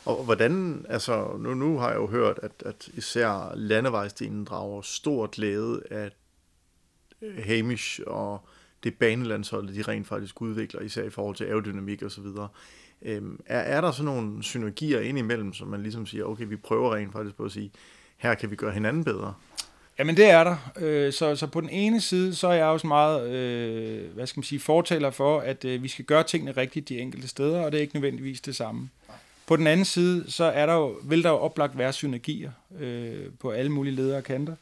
Og 0.04 0.24
hvordan, 0.24 0.86
altså 0.88 1.36
nu, 1.38 1.54
nu 1.54 1.78
har 1.78 1.88
jeg 1.88 1.96
jo 1.96 2.06
hørt, 2.06 2.40
at, 2.42 2.52
at 2.66 2.88
især 2.94 3.52
landevejsdelen 3.54 4.44
drager 4.44 4.82
stor 4.82 5.26
glæde 5.26 5.82
af 5.90 6.10
øh, 7.22 7.44
Hamish 7.44 8.00
og 8.06 8.48
det 8.84 8.94
banelandsholdet, 8.94 9.74
de 9.74 9.82
rent 9.82 10.06
faktisk 10.06 10.42
udvikler, 10.42 10.80
især 10.80 11.02
i 11.02 11.10
forhold 11.10 11.36
til 11.36 11.44
aerodynamik 11.44 12.02
og 12.02 12.10
så 12.10 12.20
videre. 12.20 12.48
Øhm, 13.02 13.40
er, 13.46 13.58
er 13.58 13.80
der 13.80 13.90
sådan 13.90 14.04
nogle 14.04 14.42
synergier 14.42 15.00
ind 15.00 15.18
imellem, 15.18 15.52
som 15.52 15.68
man 15.68 15.82
ligesom 15.82 16.06
siger, 16.06 16.24
okay, 16.24 16.44
vi 16.48 16.56
prøver 16.56 16.94
rent 16.94 17.12
faktisk 17.12 17.36
på 17.36 17.44
at 17.44 17.52
sige, 17.52 17.70
her 18.16 18.34
kan 18.34 18.50
vi 18.50 18.56
gøre 18.56 18.72
hinanden 18.72 19.04
bedre? 19.04 19.34
Jamen 19.98 20.16
det 20.16 20.30
er 20.30 20.44
der. 20.44 20.56
Øh, 20.76 21.12
så, 21.12 21.36
så 21.36 21.46
på 21.46 21.60
den 21.60 21.68
ene 21.70 22.00
side, 22.00 22.34
så 22.34 22.48
er 22.48 22.52
jeg 22.52 22.66
også 22.66 22.86
meget, 22.86 23.30
øh, 23.30 24.14
hvad 24.14 24.26
skal 24.26 24.38
man 24.38 24.44
sige, 24.44 24.60
fortaler 24.60 25.10
for, 25.10 25.40
at 25.40 25.64
øh, 25.64 25.82
vi 25.82 25.88
skal 25.88 26.04
gøre 26.04 26.22
tingene 26.22 26.52
rigtigt 26.52 26.88
de 26.88 26.98
enkelte 26.98 27.28
steder, 27.28 27.60
og 27.60 27.72
det 27.72 27.78
er 27.78 27.82
ikke 27.82 27.94
nødvendigvis 27.94 28.40
det 28.40 28.56
samme. 28.56 28.90
På 29.46 29.56
den 29.56 29.66
anden 29.66 29.84
side, 29.84 30.24
så 30.28 30.44
er 30.44 30.66
der 30.66 30.74
jo, 30.74 30.98
vil 31.02 31.22
der 31.22 31.30
jo 31.30 31.36
oplagt 31.36 31.78
være 31.78 31.92
synergier 31.92 32.50
øh, 32.80 33.26
på 33.40 33.50
alle 33.50 33.72
mulige 33.72 33.94
ledere 33.94 34.16
og 34.16 34.24
kanter 34.24 34.54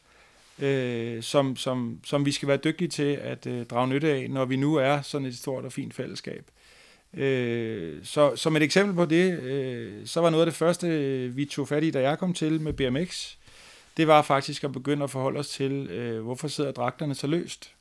øh, 0.59 1.23
som, 1.23 1.55
som, 1.55 1.99
som 2.03 2.25
vi 2.25 2.31
skal 2.31 2.47
være 2.47 2.57
dygtige 2.57 2.87
til 2.87 3.19
at 3.21 3.45
øh, 3.45 3.65
drage 3.65 3.87
nytte 3.87 4.11
af, 4.11 4.29
når 4.29 4.45
vi 4.45 4.55
nu 4.55 4.75
er 4.75 5.01
sådan 5.01 5.27
et 5.27 5.37
stort 5.37 5.65
og 5.65 5.73
fint 5.73 5.93
fællesskab. 5.93 6.45
Øh, 7.13 8.05
så 8.05 8.35
som 8.35 8.55
et 8.55 8.63
eksempel 8.63 8.95
på 8.95 9.05
det, 9.05 9.39
øh, 9.39 10.07
så 10.07 10.21
var 10.21 10.29
noget 10.29 10.41
af 10.41 10.51
det 10.51 10.55
første, 10.55 10.87
øh, 10.87 11.37
vi 11.37 11.45
tog 11.45 11.67
fat 11.67 11.83
i, 11.83 11.91
da 11.91 12.01
jeg 12.01 12.19
kom 12.19 12.33
til 12.33 12.61
med 12.61 12.73
BMX, 12.73 13.35
det 13.97 14.07
var 14.07 14.21
faktisk 14.21 14.63
at 14.63 14.71
begynde 14.71 15.03
at 15.03 15.09
forholde 15.09 15.39
os 15.39 15.49
til, 15.49 15.71
øh, 15.71 16.23
hvorfor 16.23 16.47
sidder 16.47 16.71
dragterne 16.71 17.15
så 17.15 17.27
løst? 17.27 17.73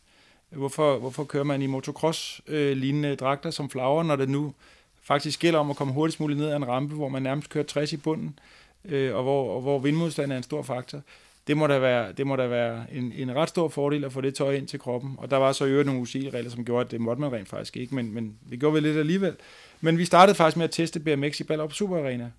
Hvorfor, 0.51 0.99
hvorfor 0.99 1.25
kører 1.25 1.45
man 1.45 1.63
i 1.63 1.67
motocross-lignende 1.67 3.09
øh, 3.09 3.17
dragter 3.17 3.51
som 3.51 3.71
flager, 3.71 4.03
når 4.03 4.17
det 4.17 4.29
nu 4.29 4.55
faktisk 5.03 5.41
gælder 5.41 5.59
om 5.59 5.71
at 5.71 5.77
komme 5.77 5.93
hurtigst 5.93 6.21
muligt 6.21 6.39
ned 6.39 6.49
ad 6.49 6.57
en 6.57 6.69
rampe, 6.69 6.95
hvor 6.95 7.09
man 7.09 7.23
nærmest 7.23 7.49
kører 7.49 7.65
60 7.65 7.93
i 7.93 7.97
bunden, 7.97 8.39
øh, 8.85 9.15
og, 9.15 9.23
hvor, 9.23 9.55
og 9.55 9.61
hvor 9.61 9.79
vindmodstand 9.79 10.33
er 10.33 10.37
en 10.37 10.43
stor 10.43 10.63
faktor 10.63 11.03
det 11.47 11.57
må 11.57 11.67
da 11.67 11.79
være, 11.79 12.13
det 12.13 12.27
må 12.27 12.37
da 12.37 12.47
være 12.47 12.85
en, 12.93 13.13
en 13.17 13.35
ret 13.35 13.49
stor 13.49 13.69
fordel 13.69 14.05
at 14.05 14.13
få 14.13 14.21
det 14.21 14.35
tøj 14.35 14.55
ind 14.55 14.67
til 14.67 14.79
kroppen. 14.79 15.15
Og 15.19 15.31
der 15.31 15.37
var 15.37 15.53
så 15.53 15.65
i 15.65 15.71
øvrigt 15.71 15.87
nogle 15.87 16.01
UCI-regler, 16.01 16.51
som 16.51 16.65
gjorde, 16.65 16.85
at 16.85 16.91
det 16.91 17.01
måtte 17.01 17.21
man 17.21 17.33
rent 17.33 17.49
faktisk 17.49 17.77
ikke, 17.77 17.95
men, 17.95 18.15
men 18.15 18.37
det 18.51 18.61
gjorde 18.61 18.75
vi 18.75 18.81
lidt 18.81 18.99
alligevel. 18.99 19.37
Men 19.81 19.99
vi 19.99 20.05
startede 20.05 20.35
faktisk 20.35 20.57
med 20.57 20.65
at 20.65 20.71
teste 20.71 21.01
BMX 21.01 21.41
i 21.41 21.45
Ballerup 21.45 21.73
Super 21.73 21.97
Arena. 21.97 22.31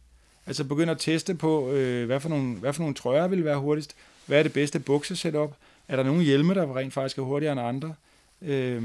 Altså 0.46 0.64
begynde 0.64 0.92
at 0.92 1.00
teste 1.00 1.36
på, 1.36 1.72
øh, 1.72 2.06
hvad, 2.06 2.20
for 2.20 2.30
nogle, 2.30 2.56
hvad 2.56 2.74
for 2.74 2.82
nogle 2.82 2.96
trøjer 2.96 3.28
vil 3.28 3.46
være 3.46 3.58
hurtigst, 3.58 3.96
hvad 4.26 4.40
er 4.40 4.44
det 4.44 4.54
bedste 4.54 4.80
buksesetup, 4.80 5.56
er 5.88 5.96
der 5.96 6.04
nogle 6.04 6.24
hjelme, 6.24 6.54
der 6.54 6.78
rent 6.78 6.94
faktisk 6.94 7.18
er 7.18 7.22
hurtigere 7.22 7.52
end 7.52 7.62
andre, 7.62 7.96
øh, 8.42 8.84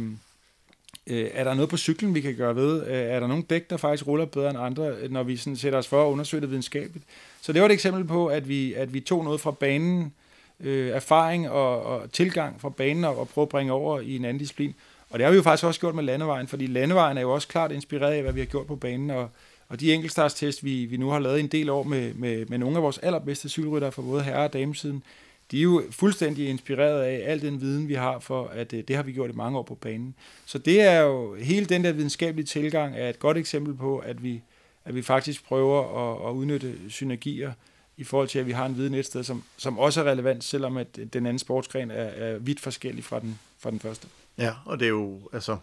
øh, 1.09 1.31
er 1.35 1.45
der 1.45 1.55
noget 1.55 1.69
på 1.69 1.77
cyklen, 1.77 2.15
vi 2.15 2.21
kan 2.21 2.35
gøre 2.35 2.57
ved, 2.57 2.87
øh, 2.87 2.93
er 2.93 3.21
der 3.21 3.27
nogle 3.27 3.45
dæk, 3.51 3.71
der 3.71 3.77
faktisk 3.77 4.07
ruller 4.07 4.25
bedre 4.25 4.51
end 4.51 4.59
andre, 4.59 4.89
øh, 4.89 5.13
når 5.13 5.23
vi 5.23 5.37
sådan 5.37 5.57
sætter 5.57 5.79
os 5.79 5.89
for 5.89 6.07
at 6.07 6.13
undersøge 6.13 6.41
det 6.41 6.51
videnskabeligt. 6.51 7.05
Så 7.41 7.53
det 7.53 7.63
var 7.63 7.69
et 7.69 7.73
eksempel 7.73 8.05
på, 8.05 8.27
at 8.27 8.49
vi, 8.49 8.75
at 8.75 8.95
vi 8.95 9.01
tog 9.01 9.25
noget 9.25 9.41
fra 9.41 9.51
banen, 9.51 10.13
øh, 10.61 10.89
erfaring 10.91 11.51
og, 11.51 11.83
og 11.83 12.13
tilgang 12.13 12.61
fra 12.61 12.69
banen 12.69 13.05
og, 13.05 13.19
og 13.19 13.29
prøve 13.29 13.43
at 13.43 13.49
bringe 13.49 13.73
over 13.73 14.01
i 14.01 14.17
en 14.17 14.25
anden 14.25 14.39
disciplin. 14.39 14.75
Og 15.11 15.19
det 15.19 15.25
har 15.25 15.31
vi 15.31 15.37
jo 15.37 15.43
faktisk 15.43 15.65
også 15.65 15.81
gjort 15.81 15.95
med 15.95 16.05
landevejen, 16.05 16.49
fordi 16.49 16.67
landevejen 16.67 17.17
er 17.17 17.23
jo 17.23 17.35
også 17.35 17.49
klart 17.49 17.73
inspireret 17.73 18.13
af, 18.13 18.23
hvad 18.23 18.33
vi 18.33 18.41
har 18.41 18.47
gjort 18.47 18.67
på 18.67 18.77
banen, 18.77 19.11
og, 19.11 19.29
Og 19.69 19.81
de 19.81 19.95
enkeltstartstest, 19.95 20.65
vi, 20.65 20.85
vi 20.85 20.97
nu 20.97 21.11
har 21.11 21.19
lavet 21.19 21.41
en 21.41 21.47
del 21.47 21.71
år 21.71 21.83
med, 21.83 22.15
med, 22.15 22.47
med 22.47 22.59
nogle 22.59 22.77
af 22.77 22.83
vores 22.83 22.99
allerbedste 22.99 23.49
cykelryttere 23.49 23.93
fra 23.93 24.03
både 24.03 24.23
herre- 24.23 24.45
og 24.45 24.53
damesiden, 24.53 25.03
de 25.51 25.59
er 25.59 25.63
jo 25.63 25.83
fuldstændig 25.91 26.49
inspireret 26.49 27.03
af 27.03 27.31
al 27.31 27.43
den 27.43 27.61
viden, 27.61 27.89
vi 27.89 27.95
har, 27.95 28.19
for 28.19 28.47
at 28.47 28.73
øh, 28.73 28.85
det 28.89 28.97
har 28.97 29.03
vi 29.03 29.13
gjort 29.13 29.31
i 29.31 29.33
mange 29.33 29.59
år 29.59 29.63
på 29.63 29.75
banen. 29.75 30.15
Så 30.47 30.59
det 30.59 30.81
er 30.81 31.01
jo 31.01 31.35
hele 31.35 31.67
den 31.67 31.85
der 31.85 31.93
videnskabelige 31.93 32.47
tilgang 32.47 32.97
er 32.97 33.09
et 33.09 33.19
godt 33.19 33.37
eksempel 33.37 33.75
på, 33.75 33.99
at 33.99 34.23
vi, 34.23 34.43
at 34.85 34.95
vi 34.95 35.03
faktisk 35.03 35.45
prøver 35.45 35.81
at, 35.81 36.31
at 36.31 36.35
udnytte 36.35 36.91
synergier 36.91 37.53
i 37.97 38.05
forhold 38.05 38.29
til, 38.29 38.39
at 38.39 38.47
vi 38.47 38.53
har 38.53 38.67
en 38.67 38.77
viden 38.77 38.95
et 38.95 39.07
sted, 39.07 39.25
som, 39.25 39.43
som 39.57 39.79
også 39.79 40.01
er 40.01 40.11
relevant, 40.11 40.45
selvom 40.45 40.77
at 40.77 40.99
øh, 40.99 41.07
den 41.07 41.27
anden 41.27 41.39
sportsgren 41.39 41.91
er, 41.91 41.95
er 42.05 42.39
vidt 42.39 42.61
forskellig 42.61 43.05
fra 43.05 43.21
den, 43.21 43.39
fra 43.59 43.71
den 43.71 43.81
første. 43.81 44.09
Ja, 44.39 44.55
og 44.65 44.79
det 44.79 44.85
er 44.85 44.91
jo, 44.91 45.21
altså, 45.33 45.57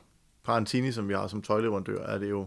Parantini, 0.44 0.92
som 0.92 1.10
vi 1.10 1.14
har 1.14 1.28
som 1.28 1.42
tøjleverandør, 1.42 2.06
er 2.06 2.18
det 2.18 2.30
jo 2.30 2.46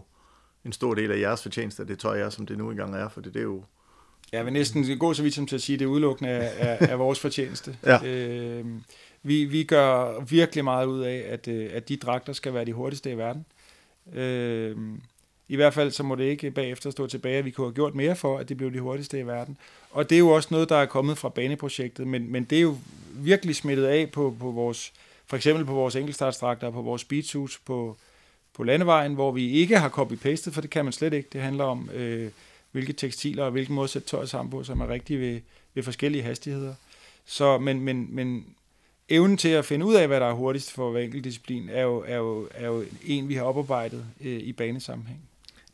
en 0.65 0.71
stor 0.71 0.93
del 0.93 1.11
af 1.11 1.19
jeres 1.19 1.41
fortjeneste, 1.41 1.87
det 1.87 1.99
tøj 1.99 2.19
er, 2.19 2.29
som 2.29 2.45
det 2.45 2.57
nu 2.57 2.71
engang 2.71 2.95
er, 2.95 3.09
for 3.09 3.21
det 3.21 3.35
er 3.35 3.41
jo... 3.41 3.63
Jeg 4.31 4.45
vil 4.45 4.53
næsten 4.53 4.97
gå 4.97 5.13
så 5.13 5.23
vidt 5.23 5.33
som 5.33 5.47
til 5.47 5.55
at 5.55 5.61
sige, 5.61 5.73
at 5.73 5.79
det 5.79 5.85
er 5.85 5.89
udelukkende 5.89 6.31
af, 6.31 6.77
af, 6.79 6.91
af 6.91 6.99
vores 6.99 7.19
fortjeneste. 7.19 7.77
ja. 7.85 8.05
øh, 8.05 8.65
vi, 9.23 9.45
vi 9.45 9.63
gør 9.63 10.19
virkelig 10.23 10.63
meget 10.63 10.85
ud 10.85 11.01
af, 11.01 11.25
at, 11.29 11.47
øh, 11.47 11.69
at 11.73 11.89
de 11.89 11.97
dragter 11.97 12.33
skal 12.33 12.53
være 12.53 12.65
de 12.65 12.73
hurtigste 12.73 13.11
i 13.11 13.17
verden. 13.17 13.45
Øh, 14.13 14.75
I 15.47 15.55
hvert 15.55 15.73
fald 15.73 15.91
så 15.91 16.03
må 16.03 16.15
det 16.15 16.23
ikke 16.23 16.51
bagefter 16.51 16.89
stå 16.89 17.07
tilbage, 17.07 17.37
at 17.37 17.45
vi 17.45 17.51
kunne 17.51 17.67
have 17.67 17.73
gjort 17.73 17.95
mere 17.95 18.15
for, 18.15 18.37
at 18.37 18.49
det 18.49 18.57
blev 18.57 18.73
de 18.73 18.79
hurtigste 18.79 19.19
i 19.19 19.27
verden. 19.27 19.57
Og 19.91 20.09
det 20.09 20.15
er 20.15 20.19
jo 20.19 20.29
også 20.29 20.47
noget, 20.51 20.69
der 20.69 20.75
er 20.75 20.85
kommet 20.85 21.17
fra 21.17 21.29
baneprojektet, 21.29 22.07
men, 22.07 22.31
men 22.31 22.43
det 22.43 22.57
er 22.57 22.61
jo 22.61 22.77
virkelig 23.13 23.55
smittet 23.55 23.85
af 23.85 24.11
på, 24.11 24.35
på 24.39 24.51
vores, 24.51 24.93
for 25.27 25.35
eksempel 25.35 25.65
på 25.65 25.73
vores 25.73 25.95
enkeltstartstragter, 25.95 26.69
på 26.69 26.81
vores 26.81 27.01
speedsuits, 27.01 27.57
på, 27.57 27.97
på 28.53 28.63
landevejen, 28.63 29.13
hvor 29.13 29.31
vi 29.31 29.49
ikke 29.51 29.79
har 29.79 29.89
copy-pastet, 29.89 30.53
for 30.53 30.61
det 30.61 30.69
kan 30.69 30.85
man 30.85 30.93
slet 30.93 31.13
ikke. 31.13 31.29
Det 31.33 31.41
handler 31.41 31.63
om, 31.63 31.89
øh, 31.93 32.31
hvilke 32.71 32.93
tekstiler 32.93 33.43
og 33.43 33.51
hvilken 33.51 33.75
måde 33.75 33.83
at 33.83 33.89
sætte 33.89 34.07
tøj 34.07 34.25
sammen 34.25 34.51
på, 34.51 34.63
som 34.63 34.81
er 34.81 34.87
rigtig 34.87 35.19
ved, 35.19 35.41
ved 35.73 35.83
forskellige 35.83 36.23
hastigheder. 36.23 36.73
Så, 37.25 37.57
men, 37.57 37.81
men, 37.81 38.15
men 38.15 38.55
evnen 39.09 39.37
til 39.37 39.49
at 39.49 39.65
finde 39.65 39.85
ud 39.85 39.95
af, 39.95 40.07
hvad 40.07 40.19
der 40.19 40.25
er 40.25 40.33
hurtigst 40.33 40.71
for 40.71 40.91
hver 40.91 41.01
enkelt 41.01 41.23
disciplin, 41.23 41.69
er 41.69 41.81
jo, 41.81 42.03
er 42.07 42.17
jo, 42.17 42.47
er 42.51 42.67
jo 42.67 42.83
en, 43.05 43.29
vi 43.29 43.33
har 43.33 43.43
oparbejdet 43.43 44.05
øh, 44.21 44.39
i 44.39 44.53
banesammenhæng. 44.53 45.21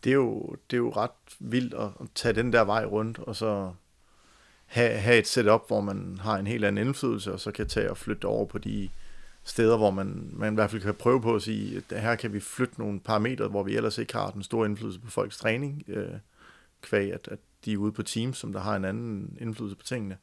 Det 0.04 0.10
er, 0.10 0.16
jo, 0.16 0.56
det 0.72 0.78
er 0.78 0.82
jo 0.82 0.90
ret 0.90 1.12
vildt 1.40 1.74
at, 1.74 1.88
at 2.02 2.08
tage 2.16 2.34
den 2.34 2.54
der 2.54 2.64
vej 2.64 2.86
rundt, 2.86 3.20
og 3.20 3.36
så 3.36 3.72
have, 4.66 4.92
have 4.92 5.18
et 5.18 5.28
setup, 5.28 5.68
hvor 5.68 5.82
man 5.82 6.18
har 6.22 6.38
en 6.38 6.48
helt 6.48 6.66
anden 6.66 6.88
indflydelse, 6.88 7.34
og 7.34 7.40
så 7.40 7.52
kan 7.52 7.68
tage 7.68 7.90
og 7.90 7.98
flytte 7.98 8.26
over 8.26 8.46
på 8.46 8.58
de 8.58 8.90
steder, 9.44 9.78
hvor 9.78 9.92
man, 9.92 10.30
man 10.34 10.54
i 10.54 10.56
hvert 10.56 10.72
fald 10.72 10.82
kan 10.82 10.94
prøve 10.94 11.22
på 11.22 11.36
at 11.36 11.42
sige, 11.42 11.84
at 11.90 12.02
her 12.02 12.16
kan 12.16 12.34
vi 12.34 12.40
flytte 12.40 12.80
nogle 12.80 13.00
parametre, 13.00 13.48
hvor 13.48 13.64
vi 13.64 13.76
ellers 13.76 13.98
ikke 13.98 14.14
har 14.14 14.32
den 14.32 14.44
store 14.44 14.68
indflydelse 14.68 15.00
på 15.00 15.10
folks 15.10 15.38
træning, 15.38 15.84
øh, 15.88 16.10
kvæg 16.86 17.14
at, 17.14 17.28
at 17.32 17.40
de 17.66 17.74
er 17.74 17.78
ude 17.78 17.92
på 17.92 18.04
teams, 18.04 18.38
som 18.38 18.54
der 18.54 18.60
har 18.60 18.76
en 18.76 18.86
anden 18.86 19.38
indflydelse 19.42 19.76
på 19.76 19.84
tingene. 19.84 20.18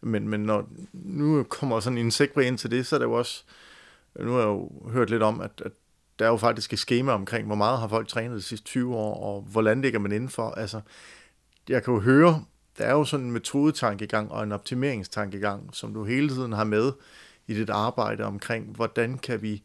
Men, 0.00 0.28
men 0.28 0.40
når 0.40 0.68
nu 0.92 1.42
kommer 1.42 1.80
sådan 1.80 1.98
en 1.98 2.10
segway 2.10 2.44
ind 2.44 2.58
til 2.58 2.70
det, 2.70 2.86
så 2.86 2.96
er 2.96 2.98
det 2.98 3.06
jo 3.06 3.12
også, 3.12 3.44
nu 4.20 4.32
har 4.32 4.38
jeg 4.38 4.46
jo 4.46 4.70
hørt 4.90 5.10
lidt 5.10 5.22
om, 5.22 5.40
at, 5.40 5.62
at 5.64 5.72
der 6.18 6.24
er 6.24 6.30
jo 6.30 6.36
faktisk 6.36 6.72
et 6.72 6.78
schema 6.78 7.12
omkring, 7.12 7.46
hvor 7.46 7.56
meget 7.56 7.78
har 7.78 7.88
folk 7.88 8.08
trænet 8.08 8.36
de 8.36 8.42
sidste 8.42 8.66
20 8.66 8.96
år, 8.96 9.14
og 9.14 9.42
hvordan 9.42 9.82
ligger 9.82 9.98
man 9.98 10.12
indenfor. 10.12 10.50
Altså, 10.50 10.80
jeg 11.68 11.84
kan 11.84 11.94
jo 11.94 12.00
høre, 12.00 12.44
der 12.78 12.84
er 12.84 12.92
jo 12.92 13.04
sådan 13.04 13.26
en 13.26 13.32
metodetankegang 13.32 14.32
og 14.32 14.42
en 14.42 14.52
optimeringstankegang, 14.52 15.74
som 15.74 15.94
du 15.94 16.04
hele 16.04 16.28
tiden 16.28 16.52
har 16.52 16.64
med 16.64 16.92
i 17.46 17.54
dit 17.54 17.70
arbejde 17.70 18.24
omkring, 18.24 18.76
hvordan 18.76 19.18
kan 19.18 19.42
vi 19.42 19.62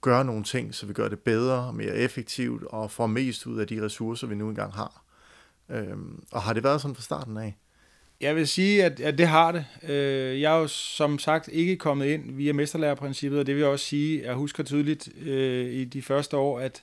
gøre 0.00 0.24
nogle 0.24 0.44
ting, 0.44 0.74
så 0.74 0.86
vi 0.86 0.92
gør 0.92 1.08
det 1.08 1.18
bedre, 1.18 1.72
mere 1.72 1.96
effektivt 1.96 2.64
og 2.64 2.90
får 2.90 3.06
mest 3.06 3.46
ud 3.46 3.58
af 3.58 3.66
de 3.66 3.84
ressourcer, 3.84 4.26
vi 4.26 4.34
nu 4.34 4.48
engang 4.48 4.74
har. 4.74 5.04
Øhm, 5.70 6.22
og 6.30 6.42
har 6.42 6.52
det 6.52 6.64
været 6.64 6.80
sådan 6.80 6.94
fra 6.94 7.02
starten 7.02 7.36
af? 7.36 7.56
Jeg 8.20 8.36
vil 8.36 8.48
sige, 8.48 8.84
at, 8.84 9.00
at 9.00 9.18
det 9.18 9.28
har 9.28 9.52
det. 9.52 9.64
Øh, 9.90 10.40
jeg 10.40 10.54
er 10.54 10.58
jo 10.58 10.66
som 10.66 11.18
sagt 11.18 11.48
ikke 11.52 11.76
kommet 11.76 12.06
ind 12.06 12.36
via 12.36 12.52
mesterlærerprincippet, 12.52 13.40
og 13.40 13.46
det 13.46 13.54
vil 13.54 13.60
jeg 13.60 13.70
også 13.70 13.84
sige, 13.84 14.22
jeg 14.22 14.34
husker 14.34 14.62
tydeligt 14.64 15.08
øh, 15.22 15.72
i 15.72 15.84
de 15.84 16.02
første 16.02 16.36
år, 16.36 16.60
at, 16.60 16.82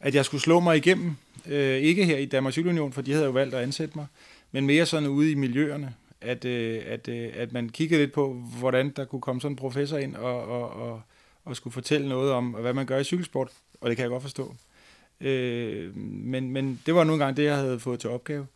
at 0.00 0.14
jeg 0.14 0.24
skulle 0.24 0.40
slå 0.40 0.60
mig 0.60 0.76
igennem. 0.76 1.16
Øh, 1.46 1.76
ikke 1.76 2.04
her 2.04 2.16
i 2.16 2.24
Danmarks 2.24 2.58
Union, 2.58 2.92
for 2.92 3.02
de 3.02 3.12
havde 3.12 3.24
jo 3.24 3.30
valgt 3.30 3.54
at 3.54 3.62
ansætte 3.62 3.98
mig, 3.98 4.06
men 4.52 4.66
mere 4.66 4.86
sådan 4.86 5.08
ude 5.08 5.30
i 5.30 5.34
miljøerne, 5.34 5.94
at, 6.20 6.44
øh, 6.44 6.82
at, 6.86 7.08
øh, 7.08 7.30
at 7.34 7.52
man 7.52 7.68
kiggede 7.68 8.00
lidt 8.00 8.12
på, 8.12 8.32
hvordan 8.58 8.90
der 8.90 9.04
kunne 9.04 9.20
komme 9.20 9.40
sådan 9.40 9.52
en 9.52 9.56
professor 9.56 9.98
ind 9.98 10.16
og, 10.16 10.42
og, 10.42 10.70
og, 10.70 11.02
og 11.44 11.56
skulle 11.56 11.74
fortælle 11.74 12.08
noget 12.08 12.32
om, 12.32 12.50
hvad 12.50 12.74
man 12.74 12.86
gør 12.86 12.98
i 12.98 13.04
cykelsport, 13.04 13.48
og 13.80 13.88
det 13.88 13.96
kan 13.96 14.02
jeg 14.02 14.10
godt 14.10 14.22
forstå. 14.22 14.54
Øh, 15.20 15.96
men, 15.96 16.50
men 16.50 16.80
det 16.86 16.94
var 16.94 17.04
nu 17.04 17.12
engang 17.12 17.36
det, 17.36 17.44
jeg 17.44 17.56
havde 17.56 17.80
fået 17.80 18.00
til 18.00 18.10
opgave. 18.10 18.46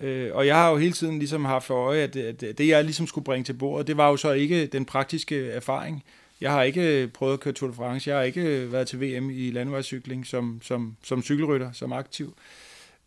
Øh, 0.00 0.30
og 0.34 0.46
jeg 0.46 0.56
har 0.56 0.70
jo 0.70 0.76
hele 0.76 0.92
tiden 0.92 1.18
ligesom 1.18 1.44
haft 1.44 1.66
for 1.66 1.74
øje, 1.74 2.00
at 2.00 2.14
det, 2.14 2.58
det 2.58 2.68
jeg 2.68 2.84
ligesom 2.84 3.06
skulle 3.06 3.24
bringe 3.24 3.44
til 3.44 3.52
bordet, 3.52 3.86
det 3.86 3.96
var 3.96 4.08
jo 4.08 4.16
så 4.16 4.32
ikke 4.32 4.66
den 4.66 4.84
praktiske 4.84 5.50
erfaring. 5.50 6.04
Jeg 6.40 6.52
har 6.52 6.62
ikke 6.62 7.10
prøvet 7.14 7.32
at 7.32 7.40
køre 7.40 7.54
Tour 7.54 7.70
de 7.70 7.76
France, 7.76 8.10
jeg 8.10 8.18
har 8.18 8.24
ikke 8.24 8.72
været 8.72 8.88
til 8.88 9.00
VM 9.00 9.30
i 9.30 9.50
landevejscykling 9.50 10.26
som, 10.26 10.60
som, 10.62 10.96
som 11.02 11.22
cykelrytter, 11.22 11.72
som 11.72 11.92
aktiv. 11.92 12.34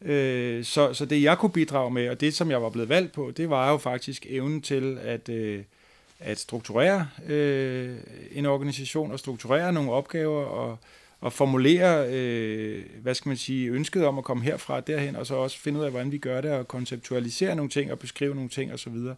Øh, 0.02 0.64
så, 0.64 0.94
så 0.94 1.06
det 1.06 1.24
jeg 1.24 1.38
kunne 1.38 1.52
bidrage 1.52 1.92
med, 1.92 2.10
og 2.10 2.22
det 2.22 2.34
som 2.34 2.52
jeg 2.52 2.62
var 2.62 2.70
blevet 2.70 2.90
valgt 2.90 3.14
på, 3.14 3.32
det 3.38 3.50
var 3.50 3.72
jo 3.72 3.78
faktisk 3.78 4.26
evnen 4.30 4.62
til 4.62 4.98
at, 5.02 5.30
øh, 5.30 5.64
at 6.20 6.40
strukturere 6.40 7.08
øh, 7.28 7.98
en 8.32 8.46
organisation 8.46 9.12
og 9.12 9.20
strukturere 9.20 9.74
nogle 9.74 9.92
opgaver 9.92 10.46
og, 10.46 10.78
og 11.24 11.34
formulere, 11.34 12.08
øh, 12.10 12.84
hvad 13.02 13.16
skal 13.16 13.30
man 13.30 13.38
sige, 13.38 13.70
ønsket 13.70 14.06
om 14.06 14.18
at 14.18 14.24
komme 14.24 14.44
herfra 14.44 14.76
og 14.76 14.88
derhen, 14.88 15.16
og 15.16 15.28
så 15.28 15.36
også 15.36 15.60
finde 15.60 15.80
ud 15.80 15.86
af, 15.86 15.92
hvordan 15.92 16.12
vi 16.12 16.18
gør 16.18 16.42
det, 16.42 16.52
og 16.52 16.68
konceptualisere 16.68 17.56
nogle 17.56 17.70
ting, 17.70 17.92
og 17.92 18.00
beskrive 18.00 18.36
nogle 18.36 18.50
ting, 18.50 18.74
osv. 18.74 18.94
Det 18.94 19.16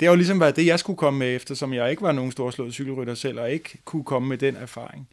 har 0.00 0.08
jo 0.08 0.14
ligesom 0.14 0.40
været 0.40 0.56
det, 0.56 0.66
jeg 0.66 0.78
skulle 0.78 0.96
komme 0.96 1.18
med, 1.18 1.36
eftersom 1.36 1.72
jeg 1.74 1.90
ikke 1.90 2.02
var 2.02 2.12
nogen 2.12 2.32
storslået 2.32 2.74
cykelrytter 2.74 3.14
selv, 3.14 3.40
og 3.40 3.52
ikke 3.52 3.78
kunne 3.84 4.04
komme 4.04 4.28
med 4.28 4.38
den 4.38 4.56
erfaring. 4.56 5.08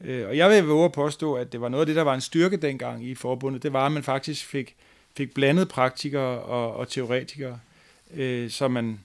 Øh, 0.00 0.28
og 0.28 0.36
jeg 0.36 0.50
vil 0.50 0.64
våge 0.64 0.84
at 0.84 0.92
påstå, 0.92 1.34
at 1.34 1.52
det 1.52 1.60
var 1.60 1.68
noget 1.68 1.82
af 1.82 1.86
det, 1.86 1.96
der 1.96 2.02
var 2.02 2.14
en 2.14 2.20
styrke 2.20 2.56
dengang 2.56 3.04
i 3.04 3.14
forbundet, 3.14 3.62
det 3.62 3.72
var, 3.72 3.86
at 3.86 3.92
man 3.92 4.02
faktisk 4.02 4.46
fik, 4.46 4.76
fik 5.16 5.34
blandet 5.34 5.68
praktikere 5.68 6.40
og, 6.40 6.76
og 6.76 6.88
teoretikere, 6.88 7.58
øh, 8.14 8.50
så, 8.50 8.68
man, 8.68 9.00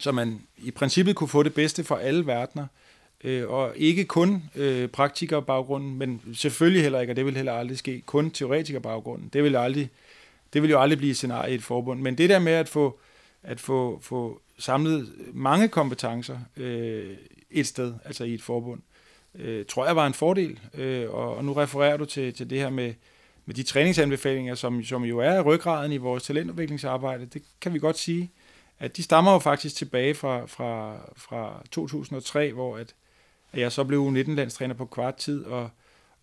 så 0.00 0.12
man 0.12 0.40
i 0.58 0.70
princippet 0.70 1.16
kunne 1.16 1.28
få 1.28 1.42
det 1.42 1.54
bedste 1.54 1.84
fra 1.84 2.00
alle 2.00 2.26
verdener, 2.26 2.64
øh, 2.64 2.85
øh, 3.26 3.48
og 3.48 3.72
ikke 3.76 4.04
kun 4.04 4.42
øh, 4.54 4.88
praktikerbaggrunden, 4.88 5.98
men 5.98 6.20
selvfølgelig 6.34 6.82
heller 6.82 7.00
ikke, 7.00 7.12
og 7.12 7.16
det 7.16 7.26
vil 7.26 7.36
heller 7.36 7.52
aldrig 7.52 7.78
ske, 7.78 8.02
kun 8.06 8.30
teoretikerbaggrunden. 8.30 9.28
Det 9.32 9.44
vil, 9.44 9.56
aldrig, 9.56 9.90
det 10.52 10.62
vil 10.62 10.70
jo 10.70 10.80
aldrig 10.80 10.98
blive 10.98 11.10
et 11.10 11.16
scenarie 11.16 11.52
i 11.52 11.54
et 11.54 11.62
forbund. 11.62 12.00
Men 12.00 12.18
det 12.18 12.30
der 12.30 12.38
med 12.38 12.52
at 12.52 12.68
få, 12.68 12.98
at 13.42 13.60
få, 13.60 13.98
få 14.02 14.40
samlet 14.58 15.12
mange 15.32 15.68
kompetencer 15.68 16.38
øh, 16.56 17.16
et 17.50 17.66
sted, 17.66 17.94
altså 18.04 18.24
i 18.24 18.34
et 18.34 18.42
forbund, 18.42 18.80
øh, 19.34 19.64
tror 19.66 19.86
jeg 19.86 19.96
var 19.96 20.06
en 20.06 20.14
fordel. 20.14 20.60
Øh, 20.74 21.10
og, 21.10 21.36
og 21.36 21.44
nu 21.44 21.52
refererer 21.52 21.96
du 21.96 22.04
til, 22.04 22.34
til 22.34 22.50
det 22.50 22.58
her 22.58 22.70
med, 22.70 22.94
med 23.46 23.54
de 23.54 23.62
træningsanbefalinger, 23.62 24.54
som, 24.54 24.84
som 24.84 25.04
jo 25.04 25.18
er 25.18 25.40
ryggraden 25.40 25.92
i 25.92 25.96
vores 25.96 26.22
talentudviklingsarbejde. 26.22 27.26
Det 27.26 27.42
kan 27.60 27.74
vi 27.74 27.78
godt 27.78 27.98
sige, 27.98 28.30
at 28.78 28.96
de 28.96 29.02
stammer 29.02 29.32
jo 29.32 29.38
faktisk 29.38 29.76
tilbage 29.76 30.14
fra, 30.14 30.46
fra, 30.46 30.96
fra 31.16 31.62
2003, 31.70 32.52
hvor 32.52 32.76
at, 32.76 32.80
at 32.80 32.94
jeg 33.60 33.72
så 33.72 33.84
blev 33.84 34.08
19-landstræner 34.08 34.74
på 34.74 34.84
kvart 34.84 35.16
tid, 35.16 35.44
og, 35.44 35.70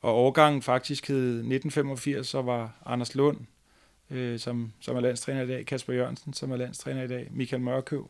og 0.01 0.15
årgangen 0.15 0.61
faktisk 0.61 1.07
hed 1.07 1.29
1985, 1.29 2.27
så 2.27 2.41
var 2.41 2.71
Anders 2.85 3.15
Lund, 3.15 3.37
øh, 4.11 4.39
som, 4.39 4.71
som 4.79 4.95
er 4.95 5.01
landstræner 5.01 5.41
i 5.41 5.47
dag, 5.47 5.65
Kasper 5.65 5.93
Jørgensen, 5.93 6.33
som 6.33 6.51
er 6.51 6.57
landstræner 6.57 7.03
i 7.03 7.07
dag, 7.07 7.27
Michael 7.31 7.61
Mørkøv. 7.61 8.09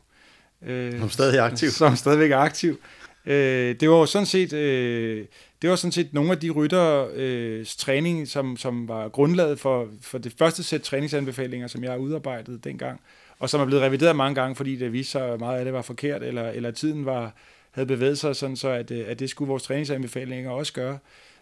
Øh, 0.62 0.98
som 0.98 1.10
stadig 1.10 1.38
er 1.38 1.42
aktiv. 1.42 1.68
Som 1.68 1.96
stadigvæk 1.96 2.30
er 2.30 2.38
aktiv. 2.38 2.78
Øh, 3.26 3.74
det 3.80 3.90
var 3.90 3.96
jo 3.96 4.06
sådan 4.06 4.26
set, 4.26 4.52
øh, 4.52 5.26
det 5.62 5.70
var 5.70 5.76
sådan 5.76 5.92
set 5.92 6.14
nogle 6.14 6.30
af 6.30 6.38
de 6.38 6.50
rytter 6.50 7.08
øh, 7.14 7.66
træning, 7.78 8.28
som, 8.28 8.56
som 8.56 8.88
var 8.88 9.08
grundlaget 9.08 9.60
for, 9.60 9.88
for 10.00 10.18
det 10.18 10.34
første 10.38 10.62
sæt 10.62 10.82
træningsanbefalinger, 10.82 11.66
som 11.66 11.84
jeg 11.84 11.98
udarbejdede 11.98 12.58
dengang, 12.58 13.00
og 13.38 13.50
som 13.50 13.60
er 13.60 13.64
blevet 13.64 13.82
revideret 13.82 14.16
mange 14.16 14.34
gange, 14.34 14.56
fordi 14.56 14.76
det 14.76 14.92
viste 14.92 15.12
sig, 15.12 15.28
at 15.28 15.40
meget 15.40 15.58
af 15.58 15.64
det 15.64 15.74
var 15.74 15.82
forkert, 15.82 16.22
eller, 16.22 16.50
eller 16.50 16.70
tiden 16.70 17.04
var, 17.06 17.34
havde 17.74 17.86
bevæget 17.86 18.18
sig 18.18 18.36
sådan, 18.36 18.56
så 18.56 18.68
at, 18.68 18.90
øh, 18.90 19.04
at 19.08 19.18
det 19.18 19.30
skulle 19.30 19.48
vores 19.48 19.62
træningsanbefalinger 19.62 20.50
også 20.50 20.72
gøre. 20.72 20.98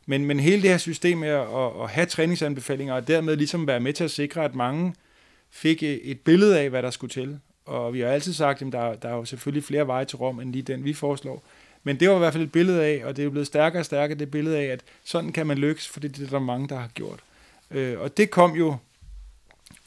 Men, 0.07 0.25
men 0.25 0.41
hele 0.41 0.63
det 0.63 0.71
her 0.71 0.79
system 0.79 1.19
med 1.19 1.29
at, 1.29 1.83
at 1.83 1.91
have 1.91 2.07
træningsanbefalinger, 2.07 2.95
og 2.95 3.09
dermed 3.09 3.37
ligesom 3.37 3.67
være 3.67 3.81
med 3.81 3.93
til 3.93 4.05
at 4.05 4.11
sikre, 4.11 4.45
at 4.45 4.55
mange 4.55 4.95
fik 5.51 5.83
øh, 5.83 5.89
et 5.89 6.21
billede 6.21 6.61
af, 6.61 6.71
hvad 6.71 6.83
der 6.83 6.91
skulle 6.91 7.11
til. 7.11 7.39
Og 7.67 7.95
vi 7.95 8.01
har 8.01 8.09
altid 8.09 8.33
sagt, 8.33 8.63
at 8.63 8.73
der, 8.73 8.95
der 8.95 9.09
er 9.09 9.15
jo 9.15 9.25
selvfølgelig 9.25 9.65
flere 9.65 9.87
veje 9.87 10.05
til 10.05 10.17
Rom, 10.17 10.41
end 10.41 10.53
lige 10.53 10.63
den, 10.63 10.85
vi 10.85 10.93
foreslår. 10.93 11.43
Men 11.85 12.01
det 12.01 12.09
var 12.09 12.15
i 12.15 12.19
hvert 12.19 12.33
fald 12.33 12.45
et 12.45 12.53
billede 12.53 12.85
af, 12.85 13.03
og 13.05 13.17
det 13.17 13.23
er 13.23 13.25
jo 13.25 13.31
blevet 13.31 13.47
stærkere 13.47 13.81
og 13.81 13.85
stærkere, 13.85 14.19
det 14.19 14.31
billede 14.31 14.59
af, 14.59 14.65
at 14.65 14.81
sådan 15.05 15.33
kan 15.33 15.47
man 15.47 15.59
lykkes, 15.59 15.89
fordi 15.89 16.09
det 16.09 16.27
er 16.27 16.31
der 16.31 16.39
mange, 16.39 16.69
der 16.69 16.77
har 16.77 16.89
gjort. 16.95 17.21
Øh, 17.71 18.01
og 18.01 18.17
det 18.17 18.31
kom 18.31 18.57
jo 18.57 18.77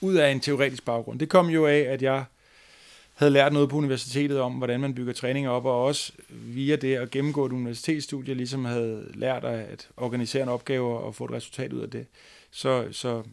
ud 0.02 0.16
af 0.16 0.32
en 0.32 0.40
teoretisk 0.40 0.86
baggrund. 0.86 1.20
Det 1.20 1.30
kom 1.30 1.50
jo 1.50 1.68
af, 1.68 1.80
at 1.80 2.02
jeg 2.02 2.24
havde 3.16 3.32
lært 3.32 3.54
noget 3.54 3.70
på 3.70 3.78
universitetet 3.78 4.40
om, 4.40 4.54
hvordan 4.54 4.80
man 4.80 4.96
bygger 4.96 5.14
træninger 5.14 5.50
op, 5.50 5.66
og 5.66 5.84
også 5.84 6.12
via 6.30 6.76
det 6.76 6.96
at 6.96 7.12
gennemgå 7.12 7.46
et 7.46 7.52
universitetsstudie, 7.52 8.34
ligesom 8.34 8.66
havde 8.66 9.08
lært 9.14 9.44
at 9.44 9.90
organisere 9.98 10.44
en 10.44 10.50
opgave 10.50 11.00
og 11.00 11.16
få 11.16 11.26
et 11.26 11.32
resultat 11.32 11.74
ud 11.74 11.80
af 11.80 11.90
det. 11.90 12.08
Så, 12.52 12.88
så, 12.92 13.24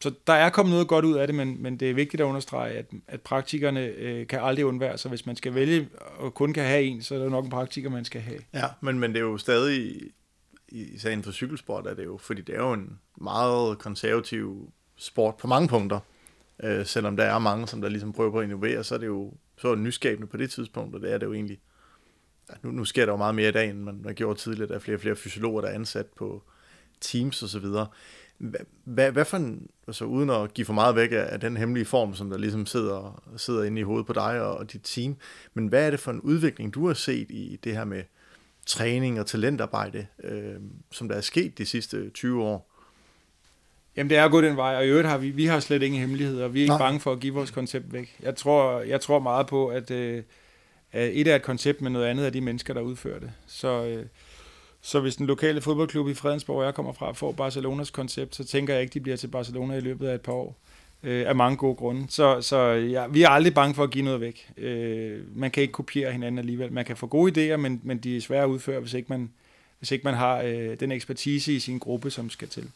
så 0.00 0.12
der 0.26 0.32
er 0.32 0.50
kommet 0.50 0.72
noget 0.72 0.88
godt 0.88 1.04
ud 1.04 1.14
af 1.14 1.26
det, 1.26 1.34
men, 1.34 1.62
men 1.62 1.76
det 1.76 1.90
er 1.90 1.94
vigtigt 1.94 2.20
at 2.20 2.24
understrege, 2.24 2.72
at, 2.72 2.86
at 3.08 3.20
praktikerne 3.20 3.84
øh, 3.84 4.26
kan 4.26 4.40
aldrig 4.42 4.66
undvære 4.66 4.98
sig. 4.98 5.08
Hvis 5.08 5.26
man 5.26 5.36
skal 5.36 5.54
vælge 5.54 5.88
og 6.18 6.34
kun 6.34 6.52
kan 6.52 6.64
have 6.64 6.82
en, 6.82 7.02
så 7.02 7.14
er 7.14 7.18
der 7.18 7.28
nok 7.28 7.44
en 7.44 7.50
praktiker, 7.50 7.90
man 7.90 8.04
skal 8.04 8.20
have. 8.20 8.40
Ja, 8.54 8.66
men, 8.80 8.98
men 8.98 9.10
det 9.10 9.18
er 9.18 9.24
jo 9.24 9.38
stadig, 9.38 10.00
i 10.68 10.98
sagen 10.98 11.22
for 11.22 11.32
cykelsport, 11.32 11.86
er 11.86 11.94
det 11.94 12.04
jo, 12.04 12.16
fordi 12.16 12.42
det 12.42 12.54
er 12.54 12.60
jo 12.60 12.72
en 12.72 12.98
meget 13.20 13.78
konservativ 13.78 14.72
sport 14.96 15.36
på 15.36 15.46
mange 15.46 15.68
punkter. 15.68 16.00
Øh, 16.62 16.86
selvom 16.86 17.16
der 17.16 17.24
er 17.24 17.38
mange, 17.38 17.68
som 17.68 17.80
der 17.80 17.88
ligesom 17.88 18.12
prøver 18.12 18.30
på 18.30 18.38
at 18.38 18.44
innovere, 18.44 18.84
så 18.84 18.94
er 18.94 18.98
det 18.98 19.06
jo 19.06 19.32
så 19.56 19.68
er 19.68 19.74
det 19.74 19.84
nyskabende 19.84 20.26
på 20.26 20.36
det 20.36 20.50
tidspunkt, 20.50 20.94
og 20.94 21.00
det 21.00 21.12
er 21.12 21.18
det 21.18 21.26
jo 21.26 21.32
egentlig. 21.32 21.60
Nu, 22.62 22.70
nu 22.70 22.84
sker 22.84 23.06
der 23.06 23.12
jo 23.12 23.16
meget 23.16 23.34
mere 23.34 23.48
i 23.48 23.52
dag, 23.52 23.70
end 23.70 23.78
man, 23.78 24.00
man 24.04 24.14
gjorde 24.14 24.38
tidligere. 24.38 24.68
Der 24.68 24.74
er 24.74 24.78
flere 24.78 24.96
og 24.96 25.00
flere 25.00 25.16
fysiologer, 25.16 25.60
der 25.60 25.68
er 25.68 25.74
ansat 25.74 26.06
på 26.06 26.42
Teams 27.00 27.42
og 27.42 27.48
så 27.48 27.58
videre. 27.58 27.86
Hvad, 28.84 29.12
hvad 29.12 29.24
for 29.24 29.36
en, 29.36 29.68
altså 29.86 30.04
uden 30.04 30.30
at 30.30 30.54
give 30.54 30.64
for 30.64 30.72
meget 30.72 30.96
væk 30.96 31.12
af, 31.12 31.26
af 31.28 31.40
den 31.40 31.56
hemmelige 31.56 31.84
form, 31.84 32.14
som 32.14 32.30
der 32.30 32.38
ligesom 32.38 32.66
sidder, 32.66 33.22
sidder 33.36 33.62
inde 33.62 33.80
i 33.80 33.84
hovedet 33.84 34.06
på 34.06 34.12
dig 34.12 34.42
og, 34.42 34.56
og 34.56 34.72
dit 34.72 34.80
team, 34.84 35.16
men 35.54 35.66
hvad 35.66 35.86
er 35.86 35.90
det 35.90 36.00
for 36.00 36.10
en 36.10 36.20
udvikling, 36.20 36.74
du 36.74 36.86
har 36.86 36.94
set 36.94 37.30
i 37.30 37.58
det 37.64 37.72
her 37.76 37.84
med 37.84 38.02
træning 38.66 39.20
og 39.20 39.26
talentarbejde, 39.26 40.06
øh, 40.24 40.54
som 40.90 41.08
der 41.08 41.16
er 41.16 41.20
sket 41.20 41.58
de 41.58 41.66
sidste 41.66 42.10
20 42.10 42.42
år? 42.42 42.71
Jamen 43.96 44.10
det 44.10 44.18
er 44.18 44.28
gået 44.28 44.44
den 44.44 44.56
vej, 44.56 44.76
og 44.76 44.84
i 44.86 44.88
øvrigt 44.88 45.08
har 45.08 45.18
vi, 45.18 45.30
vi 45.30 45.46
har 45.46 45.60
slet 45.60 45.82
ingen 45.82 46.00
hemmeligheder. 46.00 46.48
Vi 46.48 46.58
er 46.58 46.62
ikke 46.62 46.70
Nej. 46.70 46.78
bange 46.78 47.00
for 47.00 47.12
at 47.12 47.20
give 47.20 47.34
vores 47.34 47.50
koncept 47.50 47.92
væk. 47.92 48.16
Jeg 48.22 48.36
tror, 48.36 48.80
jeg 48.80 49.00
tror 49.00 49.18
meget 49.18 49.46
på, 49.46 49.68
at, 49.68 49.90
øh, 49.90 50.22
at 50.92 51.10
et 51.12 51.28
er 51.28 51.36
et 51.36 51.42
koncept, 51.42 51.80
men 51.80 51.92
noget 51.92 52.06
andet 52.06 52.26
er 52.26 52.30
de 52.30 52.40
mennesker, 52.40 52.74
der 52.74 52.80
udfører 52.80 53.18
det. 53.18 53.32
Så, 53.46 53.84
øh, 53.84 54.06
så 54.80 55.00
hvis 55.00 55.16
den 55.16 55.26
lokale 55.26 55.60
fodboldklub 55.60 56.08
i 56.08 56.14
Fredensborg, 56.14 56.56
hvor 56.56 56.64
jeg 56.64 56.74
kommer 56.74 56.92
fra, 56.92 57.12
får 57.12 57.32
Barcelonas 57.32 57.90
koncept, 57.90 58.36
så 58.36 58.44
tænker 58.44 58.74
jeg 58.74 58.82
ikke, 58.82 58.94
de 58.94 59.00
bliver 59.00 59.16
til 59.16 59.28
Barcelona 59.28 59.74
i 59.74 59.80
løbet 59.80 60.08
af 60.08 60.14
et 60.14 60.20
par 60.20 60.32
år. 60.32 60.56
Øh, 61.02 61.28
af 61.28 61.34
mange 61.36 61.56
gode 61.56 61.74
grunde. 61.74 62.06
Så, 62.08 62.40
så 62.40 62.58
ja, 62.70 63.06
vi 63.06 63.22
er 63.22 63.28
aldrig 63.28 63.54
bange 63.54 63.74
for 63.74 63.82
at 63.82 63.90
give 63.90 64.04
noget 64.04 64.20
væk. 64.20 64.48
Øh, 64.56 65.20
man 65.36 65.50
kan 65.50 65.60
ikke 65.60 65.72
kopiere 65.72 66.12
hinanden 66.12 66.38
alligevel. 66.38 66.72
Man 66.72 66.84
kan 66.84 66.96
få 66.96 67.06
gode 67.06 67.52
idéer, 67.52 67.56
men, 67.56 67.80
men 67.82 67.98
de 67.98 68.16
er 68.16 68.20
svære 68.20 68.42
at 68.42 68.48
udføre, 68.48 68.80
hvis 68.80 68.94
ikke 68.94 69.06
man, 69.08 69.30
hvis 69.78 69.90
ikke 69.90 70.04
man 70.04 70.14
har 70.14 70.42
øh, 70.42 70.80
den 70.80 70.92
ekspertise 70.92 71.52
i 71.52 71.58
sin 71.58 71.78
gruppe, 71.78 72.10
som 72.10 72.30
skal 72.30 72.48
til. 72.48 72.70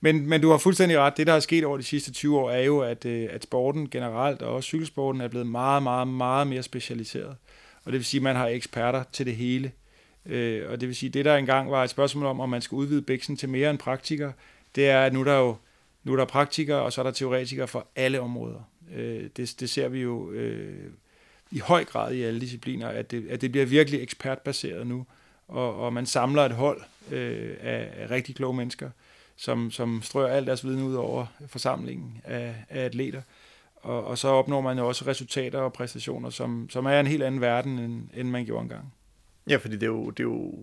Men, 0.00 0.28
men 0.28 0.40
du 0.40 0.50
har 0.50 0.58
fuldstændig 0.58 0.98
ret. 0.98 1.16
Det, 1.16 1.26
der 1.26 1.32
er 1.32 1.40
sket 1.40 1.64
over 1.64 1.76
de 1.76 1.82
sidste 1.82 2.12
20 2.12 2.38
år, 2.38 2.50
er 2.50 2.62
jo, 2.62 2.80
at, 2.80 3.04
øh, 3.04 3.28
at 3.30 3.42
sporten 3.42 3.90
generelt, 3.90 4.42
og 4.42 4.54
også 4.54 4.66
cykelsporten, 4.66 5.20
er 5.20 5.28
blevet 5.28 5.46
meget, 5.46 5.82
meget, 5.82 6.08
meget 6.08 6.46
mere 6.46 6.62
specialiseret. 6.62 7.36
Og 7.84 7.92
det 7.92 7.98
vil 7.98 8.04
sige, 8.04 8.18
at 8.18 8.22
man 8.22 8.36
har 8.36 8.46
eksperter 8.46 9.04
til 9.12 9.26
det 9.26 9.36
hele. 9.36 9.72
Øh, 10.26 10.70
og 10.70 10.80
det 10.80 10.88
vil 10.88 10.96
sige, 10.96 11.08
at 11.08 11.14
det, 11.14 11.24
der 11.24 11.36
engang 11.36 11.70
var 11.70 11.84
et 11.84 11.90
spørgsmål 11.90 12.26
om, 12.26 12.40
om 12.40 12.48
man 12.48 12.62
skal 12.62 12.76
udvide 12.76 13.02
bæksen 13.02 13.36
til 13.36 13.48
mere 13.48 13.70
end 13.70 13.78
praktiker, 13.78 14.32
det 14.74 14.88
er, 14.88 15.00
at 15.00 15.12
nu 15.12 15.20
er 15.20 15.24
der 15.24 15.38
jo 15.38 15.56
nu 16.04 16.12
er 16.12 16.16
der 16.16 16.24
praktikere, 16.24 16.82
og 16.82 16.92
så 16.92 17.00
er 17.00 17.02
der 17.02 17.10
teoretikere 17.10 17.68
for 17.68 17.86
alle 17.96 18.20
områder. 18.20 18.70
Øh, 18.94 19.24
det, 19.36 19.54
det 19.60 19.70
ser 19.70 19.88
vi 19.88 20.02
jo 20.02 20.30
øh, 20.30 20.90
i 21.50 21.58
høj 21.58 21.84
grad 21.84 22.14
i 22.14 22.22
alle 22.22 22.40
discipliner, 22.40 22.88
at 22.88 23.10
det, 23.10 23.28
at 23.28 23.40
det 23.40 23.52
bliver 23.52 23.66
virkelig 23.66 24.02
ekspertbaseret 24.02 24.86
nu, 24.86 25.06
og, 25.48 25.80
og 25.80 25.92
man 25.92 26.06
samler 26.06 26.42
et 26.42 26.52
hold 26.52 26.80
øh, 27.10 27.56
af, 27.60 27.92
af 27.96 28.10
rigtig 28.10 28.36
kloge 28.36 28.56
mennesker, 28.56 28.90
som, 29.38 29.70
som 29.70 30.02
strør 30.02 30.26
alt 30.26 30.46
deres 30.46 30.64
viden 30.64 30.82
ud 30.82 30.94
over 30.94 31.26
forsamlingen 31.46 32.20
af, 32.24 32.64
af 32.68 32.84
atleter. 32.84 33.22
Og, 33.76 34.04
og 34.04 34.18
så 34.18 34.28
opnår 34.28 34.60
man 34.60 34.78
jo 34.78 34.88
også 34.88 35.04
resultater 35.06 35.58
og 35.58 35.72
præstationer, 35.72 36.30
som, 36.30 36.70
som 36.70 36.86
er 36.86 37.00
en 37.00 37.06
helt 37.06 37.22
anden 37.22 37.40
verden, 37.40 37.78
end, 37.78 38.08
end 38.14 38.28
man 38.28 38.44
gjorde 38.44 38.62
engang. 38.62 38.94
Ja, 39.48 39.56
fordi 39.56 39.74
det 39.74 39.82
er, 39.82 39.86
jo, 39.86 40.10
det 40.10 40.20
er 40.20 40.28
jo 40.28 40.54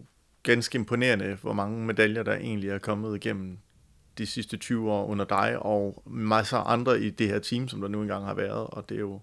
ganske 0.44 0.78
imponerende, 0.78 1.38
hvor 1.42 1.54
mange 1.54 1.86
medaljer, 1.86 2.24
der 2.24 2.36
egentlig 2.36 2.70
er 2.70 2.78
kommet 2.78 3.16
igennem 3.16 3.58
de 4.18 4.26
sidste 4.26 4.58
20 4.58 4.92
år 4.92 5.06
under 5.06 5.26
dig, 5.26 5.60
og 5.60 6.04
masser 6.06 6.58
af 6.58 6.74
andre 6.74 7.02
i 7.02 7.10
det 7.10 7.28
her 7.28 7.40
team, 7.40 7.68
som 7.68 7.82
der 7.82 7.88
nu 7.88 8.02
engang 8.02 8.26
har 8.26 8.34
været, 8.34 8.68
og 8.68 8.90
det 8.90 8.96
er 8.96 9.00
jo 9.00 9.22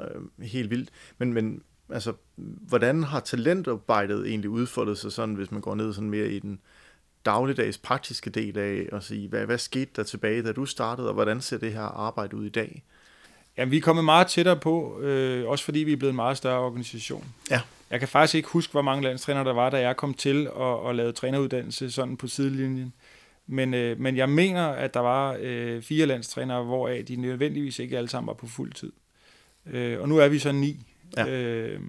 øh, 0.00 0.46
helt 0.46 0.70
vildt. 0.70 0.90
Men, 1.18 1.32
men 1.32 1.62
altså, 1.88 2.12
hvordan 2.36 3.02
har 3.02 3.20
talentarbejdet 3.20 4.28
egentlig 4.28 4.50
udfoldet 4.50 4.98
sig 4.98 5.12
sådan, 5.12 5.34
hvis 5.34 5.50
man 5.50 5.60
går 5.60 5.74
ned 5.74 5.92
sådan 5.92 6.10
mere 6.10 6.28
i 6.28 6.38
den 6.38 6.60
dagligdags 7.24 7.78
praktiske 7.78 8.30
del 8.30 8.58
af, 8.58 8.86
og 8.92 9.02
sige, 9.02 9.28
hvad, 9.28 9.46
hvad 9.46 9.58
skete 9.58 9.90
der 9.96 10.02
tilbage, 10.02 10.42
da 10.42 10.52
du 10.52 10.66
startede, 10.66 11.08
og 11.08 11.14
hvordan 11.14 11.40
ser 11.40 11.58
det 11.58 11.72
her 11.72 11.82
arbejde 11.82 12.36
ud 12.36 12.46
i 12.46 12.50
dag? 12.50 12.82
Jamen, 13.56 13.72
vi 13.72 13.76
er 13.76 13.80
kommet 13.80 14.04
meget 14.04 14.26
tættere 14.26 14.56
på, 14.56 15.00
øh, 15.00 15.48
også 15.48 15.64
fordi 15.64 15.78
vi 15.78 15.92
er 15.92 15.96
blevet 15.96 16.12
en 16.12 16.16
meget 16.16 16.36
større 16.36 16.60
organisation. 16.60 17.24
Ja. 17.50 17.60
Jeg 17.90 17.98
kan 17.98 18.08
faktisk 18.08 18.34
ikke 18.34 18.48
huske, 18.48 18.72
hvor 18.72 18.82
mange 18.82 19.02
landstrænere 19.02 19.44
der 19.44 19.52
var, 19.52 19.70
da 19.70 19.80
jeg 19.80 19.96
kom 19.96 20.14
til 20.14 20.50
og, 20.50 20.82
og 20.82 20.94
lavede 20.94 21.12
træneruddannelse 21.12 21.90
sådan 21.90 22.16
på 22.16 22.26
sidelinjen. 22.26 22.92
Men, 23.46 23.74
øh, 23.74 24.00
men 24.00 24.16
jeg 24.16 24.28
mener, 24.28 24.66
at 24.66 24.94
der 24.94 25.00
var 25.00 25.36
øh, 25.40 25.82
fire 25.82 26.06
landstrænere, 26.06 26.64
hvoraf 26.64 27.04
de 27.08 27.16
nødvendigvis 27.16 27.78
ikke 27.78 27.98
alle 27.98 28.08
sammen 28.08 28.26
var 28.26 28.34
på 28.34 28.46
fuld 28.46 28.72
tid. 28.72 28.92
Øh, 29.66 30.00
og 30.00 30.08
nu 30.08 30.18
er 30.18 30.28
vi 30.28 30.38
så 30.38 30.52
ni. 30.52 30.86
Ja. 31.16 31.26
Øh, 31.26 31.80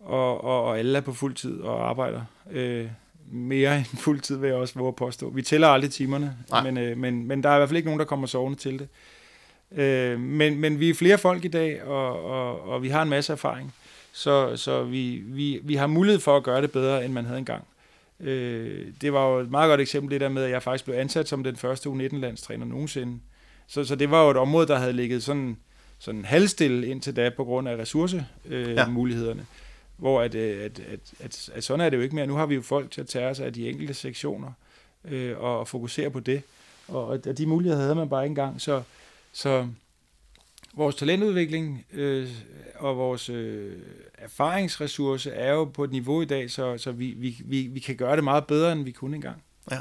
og, 0.00 0.44
og, 0.44 0.64
og 0.64 0.78
alle 0.78 0.98
er 0.98 1.02
på 1.02 1.12
fuld 1.12 1.34
tid 1.34 1.60
og 1.60 1.88
arbejder. 1.88 2.24
Øh, 2.50 2.88
mere 3.30 3.76
end 3.76 3.84
fuld 3.84 4.20
tid, 4.20 4.36
vil 4.36 4.48
jeg 4.48 4.56
også 4.56 4.74
våge 4.78 4.88
at 4.88 4.96
påstå. 4.96 5.30
Vi 5.30 5.42
tæller 5.42 5.68
aldrig 5.68 5.90
timerne, 5.90 6.36
men, 6.62 6.78
øh, 6.78 6.98
men, 6.98 7.26
men 7.26 7.42
der 7.42 7.48
er 7.48 7.54
i 7.54 7.58
hvert 7.58 7.68
fald 7.68 7.76
ikke 7.76 7.88
nogen, 7.88 7.98
der 7.98 8.06
kommer 8.06 8.26
sovende 8.26 8.58
til 8.58 8.78
det. 8.78 8.88
Øh, 9.80 10.20
men, 10.20 10.58
men 10.58 10.80
vi 10.80 10.90
er 10.90 10.94
flere 10.94 11.18
folk 11.18 11.44
i 11.44 11.48
dag, 11.48 11.82
og, 11.82 12.24
og, 12.24 12.68
og 12.68 12.82
vi 12.82 12.88
har 12.88 13.02
en 13.02 13.08
masse 13.08 13.32
erfaring. 13.32 13.74
Så, 14.12 14.56
så 14.56 14.84
vi, 14.84 15.22
vi, 15.26 15.60
vi 15.62 15.74
har 15.74 15.86
mulighed 15.86 16.20
for 16.20 16.36
at 16.36 16.42
gøre 16.42 16.62
det 16.62 16.72
bedre, 16.72 17.04
end 17.04 17.12
man 17.12 17.24
havde 17.24 17.38
engang. 17.38 17.64
Øh, 18.20 18.86
det 19.00 19.12
var 19.12 19.28
jo 19.28 19.38
et 19.38 19.50
meget 19.50 19.68
godt 19.68 19.80
eksempel, 19.80 20.10
det 20.10 20.20
der 20.20 20.28
med, 20.28 20.42
at 20.44 20.50
jeg 20.50 20.62
faktisk 20.62 20.84
blev 20.84 20.96
ansat 20.96 21.28
som 21.28 21.44
den 21.44 21.56
første 21.56 21.88
U19-landstræner 21.88 22.64
nogensinde. 22.64 23.18
Så, 23.66 23.84
så 23.84 23.94
det 23.94 24.10
var 24.10 24.24
jo 24.24 24.30
et 24.30 24.36
område, 24.36 24.66
der 24.66 24.76
havde 24.76 24.92
ligget 24.92 25.22
sådan, 25.22 25.56
sådan 25.98 26.24
halvstille 26.24 26.86
indtil 26.86 27.16
da 27.16 27.30
på 27.36 27.44
grund 27.44 27.68
af 27.68 27.76
ressourcemulighederne. 27.76 29.40
Øh, 29.40 29.46
ja. 29.46 29.46
Hvor 30.02 30.22
at, 30.22 30.34
øh, 30.34 30.64
at, 30.64 30.80
at, 30.80 31.00
at, 31.20 31.50
at 31.54 31.64
sådan 31.64 31.86
er 31.86 31.90
det 31.90 31.96
jo 31.96 32.02
ikke 32.02 32.14
mere. 32.14 32.26
Nu 32.26 32.34
har 32.34 32.46
vi 32.46 32.54
jo 32.54 32.62
folk 32.62 32.90
til 32.90 33.00
at 33.00 33.06
tage 33.06 33.34
sig 33.34 33.46
af 33.46 33.52
de 33.52 33.68
enkelte 33.68 33.94
sektioner 33.94 34.52
øh, 35.04 35.38
og, 35.38 35.58
og 35.58 35.68
fokusere 35.68 36.10
på 36.10 36.20
det. 36.20 36.42
Og, 36.88 37.06
og 37.06 37.38
de 37.38 37.46
muligheder 37.46 37.82
havde 37.82 37.94
man 37.94 38.08
bare 38.08 38.24
ikke 38.24 38.30
engang. 38.30 38.60
Så, 38.60 38.82
så 39.32 39.68
vores 40.74 40.94
talentudvikling 40.94 41.84
øh, 41.92 42.28
og 42.74 42.96
vores 42.96 43.28
øh, 43.28 43.78
erfaringsressource 44.14 45.30
er 45.30 45.52
jo 45.52 45.64
på 45.64 45.84
et 45.84 45.90
niveau 45.90 46.22
i 46.22 46.24
dag, 46.24 46.50
så, 46.50 46.78
så 46.78 46.92
vi, 46.92 47.06
vi, 47.06 47.42
vi, 47.44 47.62
vi 47.62 47.80
kan 47.80 47.96
gøre 47.96 48.16
det 48.16 48.24
meget 48.24 48.46
bedre, 48.46 48.72
end 48.72 48.84
vi 48.84 48.92
kunne 48.92 49.16
engang. 49.16 49.42
Ja. 49.70 49.78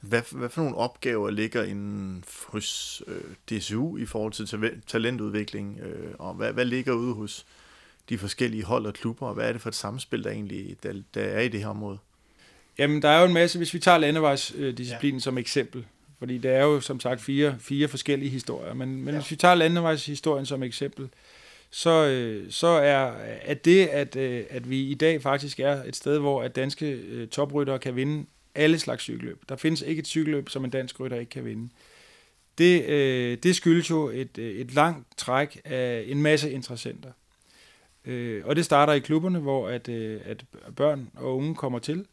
Hvad, 0.00 0.22
hvad 0.32 0.48
for 0.48 0.62
nogle 0.62 0.76
opgaver 0.76 1.30
ligger 1.30 1.62
inden 1.62 2.24
hos 2.46 3.02
øh, 3.06 3.58
DSU 3.58 3.96
i 3.96 4.06
forhold 4.06 4.32
til 4.32 4.80
talentudvikling, 4.86 5.80
øh, 5.80 6.14
og 6.18 6.34
hvad, 6.34 6.52
hvad 6.52 6.64
ligger 6.64 6.92
ude 6.92 7.14
hos 7.14 7.46
de 8.08 8.18
forskellige 8.18 8.64
hold 8.64 8.86
og 8.86 8.94
klubber, 8.94 9.26
og 9.26 9.34
hvad 9.34 9.48
er 9.48 9.52
det 9.52 9.60
for 9.60 9.68
et 9.68 9.74
samspil, 9.74 10.24
der 10.24 10.30
egentlig 10.30 10.76
der, 10.82 10.92
der 11.14 11.20
er 11.20 11.40
i 11.40 11.48
det 11.48 11.60
her 11.60 11.68
område? 11.68 11.98
Jamen, 12.78 13.02
der 13.02 13.08
er 13.08 13.20
jo 13.20 13.26
en 13.26 13.32
masse, 13.32 13.58
hvis 13.58 13.74
vi 13.74 13.78
tager 13.78 13.98
landevejsdisciplinen 13.98 15.18
ja. 15.18 15.22
som 15.22 15.38
eksempel, 15.38 15.84
fordi 16.18 16.38
det 16.38 16.50
er 16.50 16.62
jo 16.62 16.80
som 16.80 17.00
sagt 17.00 17.20
fire, 17.20 17.56
fire 17.60 17.88
forskellige 17.88 18.30
historier. 18.30 18.74
Men, 18.74 18.96
men 18.96 19.14
ja. 19.14 19.20
hvis 19.20 19.30
vi 19.30 19.36
tager 19.36 19.54
landevejshistorien 19.54 20.46
som 20.46 20.62
eksempel, 20.62 21.08
så, 21.70 22.06
øh, 22.06 22.50
så 22.50 22.66
er 22.66 23.12
at 23.42 23.64
det, 23.64 23.86
at, 23.86 24.16
øh, 24.16 24.44
at 24.50 24.70
vi 24.70 24.80
i 24.80 24.94
dag 24.94 25.22
faktisk 25.22 25.60
er 25.60 25.82
et 25.82 25.96
sted, 25.96 26.18
hvor 26.18 26.42
at 26.42 26.56
danske 26.56 26.86
øh, 26.86 27.28
topryttere 27.28 27.78
kan 27.78 27.96
vinde 27.96 28.26
alle 28.54 28.78
slags 28.78 29.02
cykelløb. 29.02 29.42
Der 29.48 29.56
findes 29.56 29.82
ikke 29.82 30.00
et 30.00 30.06
cykelløb, 30.06 30.48
som 30.48 30.64
en 30.64 30.70
dansk 30.70 31.00
rytter 31.00 31.16
ikke 31.16 31.30
kan 31.30 31.44
vinde. 31.44 31.68
Det, 32.58 32.84
øh, 32.84 33.38
det 33.42 33.56
skyldes 33.56 33.90
jo 33.90 34.08
et, 34.08 34.38
et 34.38 34.74
langt 34.74 35.06
træk 35.16 35.60
af 35.64 36.04
en 36.06 36.22
masse 36.22 36.50
interessenter. 36.50 37.10
Øh, 38.06 38.42
og 38.46 38.56
det 38.56 38.64
starter 38.64 38.92
i 38.92 38.98
klubberne, 38.98 39.38
hvor 39.38 39.68
at, 39.68 39.88
øh, 39.88 40.20
at 40.24 40.44
børn 40.76 41.10
og 41.14 41.36
unge 41.36 41.54
kommer 41.54 41.78
til 41.78 42.06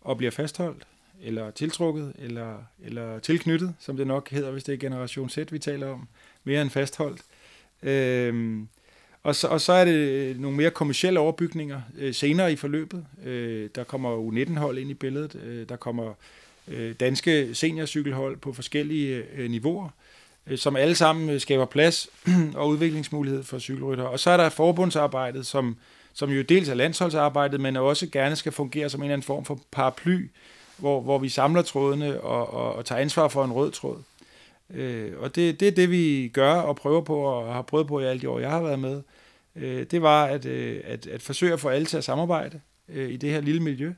og 0.00 0.16
bliver 0.16 0.30
fastholdt 0.30 0.86
eller 1.22 1.50
tiltrukket, 1.50 2.12
eller, 2.18 2.56
eller 2.84 3.18
tilknyttet, 3.18 3.74
som 3.78 3.96
det 3.96 4.06
nok 4.06 4.30
hedder, 4.30 4.50
hvis 4.50 4.64
det 4.64 4.72
er 4.72 4.78
generation 4.78 5.30
Z, 5.30 5.38
vi 5.50 5.58
taler 5.58 5.86
om, 5.86 6.08
mere 6.44 6.62
end 6.62 6.70
fastholdt. 6.70 7.20
Øh, 7.82 8.62
og, 9.22 9.36
så, 9.36 9.48
og 9.48 9.60
så 9.60 9.72
er 9.72 9.84
det 9.84 9.94
øh, 9.94 10.40
nogle 10.40 10.56
mere 10.56 10.70
kommersielle 10.70 11.20
overbygninger 11.20 11.80
øh, 11.98 12.14
senere 12.14 12.52
i 12.52 12.56
forløbet. 12.56 13.06
Øh, 13.24 13.70
der 13.74 13.84
kommer 13.84 14.30
U19-hold 14.30 14.78
ind 14.78 14.90
i 14.90 14.94
billedet, 14.94 15.34
øh, 15.44 15.68
der 15.68 15.76
kommer 15.76 16.14
øh, 16.68 16.94
danske 17.00 17.54
seniorcykelhold 17.54 18.36
på 18.36 18.52
forskellige 18.52 19.24
øh, 19.36 19.50
niveauer, 19.50 19.84
øh, 19.84 19.90
Øh, 20.46 20.58
som 20.58 20.76
alle 20.76 20.94
sammen 20.94 21.30
øh, 21.30 21.40
skaber 21.40 21.64
plads 21.64 22.08
og 22.54 22.68
udviklingsmulighed 22.68 23.42
for 23.42 23.58
cykelrytter. 23.58 24.04
Og 24.04 24.20
så 24.20 24.30
er 24.30 24.36
der 24.36 24.48
forbundsarbejdet, 24.48 25.46
som, 25.46 25.76
som 26.14 26.30
jo 26.30 26.42
dels 26.42 26.68
er 26.68 26.74
landsholdsarbejdet, 26.74 27.60
men 27.60 27.76
også 27.76 28.06
gerne 28.06 28.36
skal 28.36 28.52
fungere 28.52 28.88
som 28.88 29.00
en 29.00 29.04
eller 29.04 29.12
anden 29.12 29.26
form 29.26 29.44
for 29.44 29.60
paraply, 29.70 30.30
hvor, 30.76 31.00
hvor 31.00 31.18
vi 31.18 31.28
samler 31.28 31.62
trådene 31.62 32.20
og, 32.20 32.54
og, 32.54 32.74
og 32.74 32.84
tager 32.84 33.00
ansvar 33.00 33.28
for 33.28 33.44
en 33.44 33.52
rød 33.52 33.70
tråd. 33.70 33.98
Øh, 34.70 35.12
og 35.18 35.36
det, 35.36 35.60
det 35.60 35.68
er 35.68 35.72
det, 35.72 35.90
vi 35.90 36.30
gør 36.32 36.54
og 36.54 36.76
prøver 36.76 37.00
på, 37.00 37.16
og 37.16 37.54
har 37.54 37.62
prøvet 37.62 37.86
på 37.86 38.00
i 38.00 38.04
alle 38.04 38.20
de 38.20 38.28
år, 38.28 38.38
jeg 38.38 38.50
har 38.50 38.62
været 38.62 38.78
med. 38.78 39.02
Øh, 39.56 39.86
det 39.90 40.02
var 40.02 40.24
at, 40.24 40.46
øh, 40.46 40.80
at, 40.84 41.06
at 41.06 41.22
forsøge 41.22 41.52
at 41.52 41.60
få 41.60 41.68
alle 41.68 41.86
til 41.86 41.96
at 41.96 42.04
samarbejde 42.04 42.60
øh, 42.88 43.10
i 43.10 43.16
det 43.16 43.30
her 43.30 43.40
lille 43.40 43.62
miljø. 43.62 43.92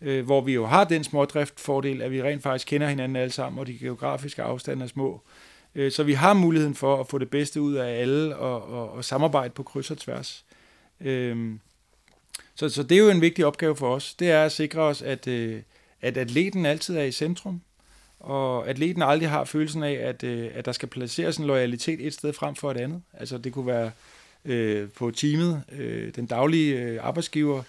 øh, 0.00 0.24
hvor 0.24 0.40
vi 0.40 0.52
jo 0.54 0.66
har 0.66 0.84
den 0.84 1.04
smådriftfordel, 1.04 2.02
at 2.02 2.10
vi 2.10 2.22
rent 2.22 2.42
faktisk 2.42 2.68
kender 2.68 2.88
hinanden 2.88 3.16
alle 3.16 3.32
sammen, 3.32 3.60
og 3.60 3.66
de 3.66 3.78
geografiske 3.78 4.42
afstande 4.42 4.84
er 4.84 4.88
små. 4.88 5.12
Øh, 5.14 5.45
Øh, 5.76 5.92
så 5.92 6.02
vi 6.02 6.12
har 6.12 6.34
muligheden 6.34 6.74
for 6.74 7.00
at 7.00 7.06
få 7.06 7.18
det 7.18 7.30
bedste 7.30 7.60
ud 7.60 7.74
af 7.74 8.00
alle 8.00 8.36
og, 8.36 8.62
og, 8.62 8.92
og 8.92 9.04
samarbejde 9.04 9.50
på 9.54 9.62
kryds 9.62 9.90
og 9.90 9.98
tværs. 9.98 10.44
Øhm, 11.00 11.60
så, 12.54 12.68
så 12.68 12.82
det 12.82 12.94
er 12.94 13.02
jo 13.02 13.10
en 13.10 13.20
vigtig 13.20 13.46
opgave 13.46 13.76
for 13.76 13.94
os. 13.94 14.14
Det 14.14 14.30
er 14.30 14.44
at 14.44 14.52
sikre 14.52 14.80
os, 14.80 15.02
at, 15.02 15.26
øh, 15.26 15.62
at 16.00 16.16
atleten 16.16 16.66
altid 16.66 16.96
er 16.96 17.02
i 17.02 17.12
centrum, 17.12 17.60
og 18.20 18.68
atleten 18.68 19.02
aldrig 19.02 19.30
har 19.30 19.44
følelsen 19.44 19.82
af, 19.82 19.92
at, 19.92 20.22
øh, 20.22 20.50
at 20.54 20.64
der 20.64 20.72
skal 20.72 20.88
placeres 20.88 21.36
en 21.36 21.44
loyalitet 21.44 22.06
et 22.06 22.14
sted 22.14 22.32
frem 22.32 22.54
for 22.54 22.70
et 22.70 22.76
andet. 22.76 23.02
Altså 23.12 23.38
det 23.38 23.52
kunne 23.52 23.66
være 23.66 23.90
øh, 24.44 24.88
på 24.88 25.10
teamet, 25.10 25.62
øh, 25.72 26.14
den 26.14 26.26
daglige 26.26 26.82
øh, 26.82 26.98
arbejdsgiver 27.02 27.62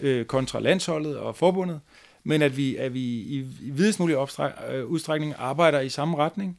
øh, 0.00 0.24
kontra 0.24 0.60
landsholdet 0.60 1.16
og 1.16 1.36
forbundet, 1.36 1.80
men 2.24 2.42
at 2.42 2.56
vi, 2.56 2.76
at 2.76 2.94
vi 2.94 3.00
i, 3.00 3.38
i 3.60 3.70
videst 3.70 4.00
mulig 4.00 4.16
øh, 4.70 4.86
udstrækning 4.86 5.34
arbejder 5.38 5.80
i 5.80 5.88
samme 5.88 6.16
retning, 6.16 6.58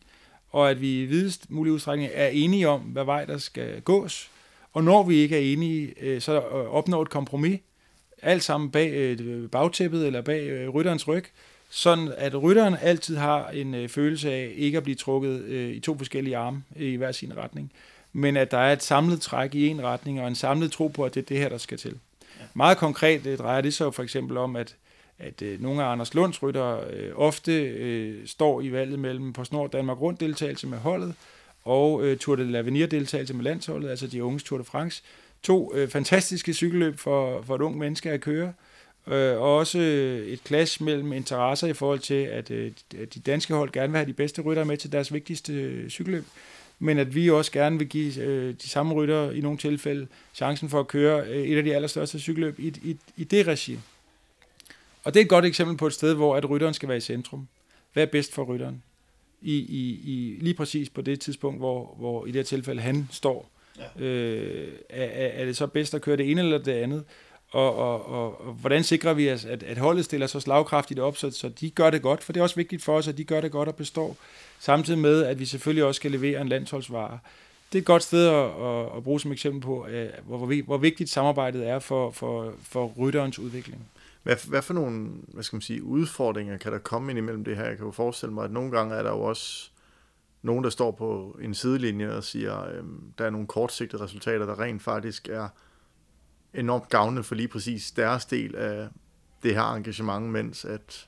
og 0.52 0.70
at 0.70 0.82
vi 0.82 1.02
i 1.02 1.06
videst 1.06 1.52
mulig 1.52 1.74
udstrækning 1.74 2.10
er 2.14 2.28
enige 2.28 2.70
om, 2.70 2.82
hvad 2.82 3.04
vej 3.04 3.26
der 3.26 3.38
skal 3.38 3.82
gås. 3.82 4.30
Og 4.74 4.84
når 4.84 5.04
vi 5.04 5.16
ikke 5.16 5.36
er 5.36 5.54
enige, 5.54 5.94
øh, 6.02 6.22
så 6.22 6.40
opnår 6.70 7.02
et 7.02 7.10
kompromis, 7.10 7.60
alt 8.22 8.44
sammen 8.44 8.72
bag 8.72 8.92
øh, 8.92 9.50
bagtæppet 9.50 10.08
eller 10.08 10.22
bag 10.22 10.48
øh, 10.48 10.70
rytterens 10.70 11.08
ryg, 11.08 11.26
sådan 11.70 12.14
at 12.18 12.44
rytteren 12.44 12.76
altid 12.82 13.18
har 13.18 13.50
en 13.50 13.76
øh, 13.76 13.90
følelse 13.90 14.32
af 14.32 14.54
ikke 14.56 14.78
at 14.78 14.84
blive 14.84 14.96
trukket 14.96 15.42
øh, 15.42 15.72
i 15.72 15.80
to 15.80 15.98
forskellige 15.98 16.38
arme 16.38 16.64
øh, 16.76 16.88
i 16.88 16.96
hver 16.96 17.12
sin 17.12 17.38
retning, 17.38 17.72
men 18.14 18.38
at 18.38 18.52
der 18.52 18.58
er 18.58 18.74
et 18.74 18.84
samlet 18.84 19.22
træk 19.22 19.56
i 19.56 19.68
en 19.68 19.84
retning 19.84 20.22
og 20.22 20.28
en 20.28 20.36
samlet 20.36 20.72
tro 20.72 20.88
på, 20.88 21.04
at 21.04 21.16
det 21.16 21.22
er 21.22 21.26
det 21.26 21.38
her, 21.38 21.50
der 21.50 21.58
skal 21.58 21.78
til. 21.78 21.92
Ja. 22.40 22.46
Meget 22.54 22.78
konkret 22.78 23.26
øh, 23.26 23.38
drejer 23.38 23.62
det 23.62 23.74
sig 23.74 23.94
for 23.94 24.04
eksempel 24.04 24.38
om, 24.38 24.56
at 24.56 24.76
at 25.22 25.42
øh, 25.42 25.62
nogle 25.62 25.84
af 25.84 25.92
Anders 25.92 26.14
Lunds 26.14 26.44
rytter 26.44 26.80
øh, 26.90 27.12
ofte 27.16 27.64
øh, 27.64 28.28
står 28.28 28.62
i 28.62 28.72
valget 28.72 29.00
mellem 29.00 29.34
på 29.34 29.44
snor 29.44 29.68
Danmark 29.68 30.02
rundt 30.02 30.20
deltagelse 30.20 30.68
med 30.68 30.78
holdet 30.78 31.16
og 31.64 32.06
øh, 32.06 32.18
Tour 32.18 32.36
de 32.36 32.60
l'Avenir 32.60 32.86
deltagelse 32.86 33.34
med 33.34 33.44
landsholdet, 33.44 33.90
altså 33.90 34.08
de 34.08 34.24
unges 34.24 34.44
Tour 34.44 34.58
de 34.58 34.64
France. 34.64 35.04
To 35.44 35.76
øh, 35.76 35.90
fantastiske 35.90 36.54
cykelløb 36.54 37.00
for, 37.00 37.42
for 37.42 37.56
et 37.56 37.62
ung 37.62 37.78
menneske 37.78 38.12
at 38.12 38.22
køre, 38.22 38.54
øh, 39.08 39.42
og 39.42 39.58
også 39.58 39.80
øh, 39.80 40.28
et 40.28 40.40
clash 40.46 40.84
mellem 40.84 41.14
interesser 41.14 41.68
i 41.68 41.74
forhold 41.74 42.00
til, 42.00 42.24
at 42.24 42.52
øh, 42.52 42.72
de 42.92 43.20
danske 43.26 43.54
hold 43.54 43.72
gerne 43.72 43.92
vil 43.92 43.98
have 43.98 44.08
de 44.08 44.14
bedste 44.14 44.42
rytter 44.42 44.64
med 44.64 44.78
til 44.78 44.92
deres 44.92 45.14
vigtigste 45.14 45.54
øh, 45.54 45.90
cykelløb, 45.90 46.26
men 46.80 46.98
at 46.98 47.16
vi 47.16 47.30
også 47.30 47.52
gerne 47.52 47.78
vil 47.78 47.90
give 47.90 48.24
øh, 48.24 48.54
de 48.64 48.70
samme 48.70 48.94
rytter 48.94 49.32
i 49.32 49.40
nogle 49.40 49.58
tilfælde 49.58 50.08
chancen 50.34 50.70
for 50.70 50.80
at 50.80 50.88
køre 50.88 51.22
øh, 51.28 51.44
et 51.44 51.58
af 51.58 51.64
de 51.64 51.76
allerstørste 51.76 52.20
cykelløb 52.20 52.60
i, 52.60 52.68
i, 52.84 52.98
i 53.18 53.24
det 53.24 53.48
regi. 53.48 53.80
Og 55.04 55.14
det 55.14 55.20
er 55.20 55.24
et 55.24 55.30
godt 55.30 55.46
eksempel 55.46 55.78
på 55.78 55.88
et 55.88 55.94
sted, 55.94 56.14
hvor 56.14 56.36
at 56.36 56.50
rytteren 56.50 56.74
skal 56.74 56.90
være 56.90 56.98
i 56.98 57.02
centrum. 57.02 57.48
Hvad 57.94 58.04
er 58.04 58.08
bedst 58.08 58.34
for 58.34 58.44
rytteren? 58.44 58.84
I, 59.42 59.56
i, 59.56 60.00
i, 60.04 60.38
lige 60.42 60.54
præcis 60.54 60.90
på 60.90 61.02
det 61.02 61.20
tidspunkt, 61.20 61.60
hvor, 61.60 61.96
hvor 62.00 62.26
i 62.26 62.28
det 62.28 62.36
her 62.36 62.44
tilfælde 62.44 62.82
han 62.82 63.08
står. 63.12 63.50
Ja. 64.00 64.04
Øh, 64.06 64.68
er, 64.90 65.06
er 65.28 65.46
det 65.46 65.58
så 65.58 65.68
bedst 65.68 65.94
at 65.94 66.02
køre 66.02 66.18
det 66.18 66.32
ene 66.32 66.42
eller 66.42 66.58
det 66.58 66.72
andet? 66.72 67.04
Og, 67.52 67.76
og, 67.76 68.06
og, 68.06 68.48
og 68.48 68.54
hvordan 68.54 68.84
sikrer 68.84 69.14
vi, 69.14 69.28
at, 69.28 69.46
at 69.46 69.78
holdet 69.78 70.06
stiller 70.06 70.28
så 70.28 70.40
slagkraftigt 70.40 71.00
op, 71.00 71.18
så, 71.18 71.32
så 71.32 71.50
de 71.50 71.70
gør 71.70 71.90
det 71.90 72.02
godt? 72.02 72.24
For 72.24 72.34
det 72.34 72.40
er 72.40 72.44
også 72.44 72.56
vigtigt 72.56 72.84
for 72.84 72.98
os, 72.98 73.08
at 73.08 73.18
de 73.18 73.24
gør 73.24 73.42
det 73.42 73.52
godt 73.52 73.70
og 73.70 73.76
består. 73.76 74.18
Samtidig 74.60 75.00
med, 75.00 75.24
at 75.24 75.40
vi 75.40 75.46
selvfølgelig 75.46 75.84
også 75.84 76.00
skal 76.00 76.12
levere 76.12 76.42
en 76.42 76.50
landsholdsvare. 76.50 77.20
Det 77.72 77.78
er 77.78 77.82
et 77.82 77.86
godt 77.86 78.04
sted 78.04 78.28
at, 78.28 78.66
at, 78.66 78.98
at 78.98 79.04
bruge 79.04 79.20
som 79.20 79.32
eksempel 79.32 79.62
på, 79.62 79.88
hvor, 80.26 80.38
hvor, 80.38 80.64
hvor 80.64 80.78
vigtigt 80.78 81.10
samarbejdet 81.10 81.68
er 81.68 81.80
for, 81.80 82.12
for, 82.12 82.54
for 82.64 82.94
rytterens 83.00 83.40
udvikling. 83.40 83.82
Hvad, 84.24 84.50
hvad 84.50 84.62
for 84.62 84.74
nogle 84.74 85.10
hvad 85.28 85.44
skal 85.44 85.56
man 85.56 85.62
sige, 85.62 85.84
udfordringer 85.84 86.58
kan 86.58 86.72
der 86.72 86.78
komme 86.80 87.12
ind 87.12 87.18
imellem 87.18 87.44
det 87.44 87.58
her? 87.58 87.66
Jeg 87.66 87.78
kan 87.78 87.86
jo 87.86 87.92
forestille 87.92 88.34
mig, 88.34 88.44
at 88.44 88.52
nogle 88.52 88.72
gange 88.72 88.96
er 88.96 89.04
der 89.04 89.10
jo 89.10 89.22
også 89.22 89.72
nogen, 90.42 90.64
der 90.64 90.70
står 90.70 90.92
på 90.92 91.38
en 91.42 91.54
sidelinje 91.54 92.12
og 92.12 92.24
siger, 92.24 92.66
øhm, 92.66 93.14
der 93.18 93.26
er 93.26 93.30
nogle 93.30 93.48
kortsigtede 93.48 94.04
resultater, 94.04 94.46
der 94.46 94.60
rent 94.60 94.82
faktisk 94.82 95.30
er 95.30 95.48
enormt 96.54 96.90
gavnende 96.90 97.24
for 97.24 97.36
lige 97.36 97.48
præcis 97.48 97.92
deres 97.92 98.26
del 98.26 98.56
af 98.56 98.88
det 99.44 99.56
her 99.56 99.74
engagement, 99.74 100.30
mens 100.30 100.66
at 100.66 101.08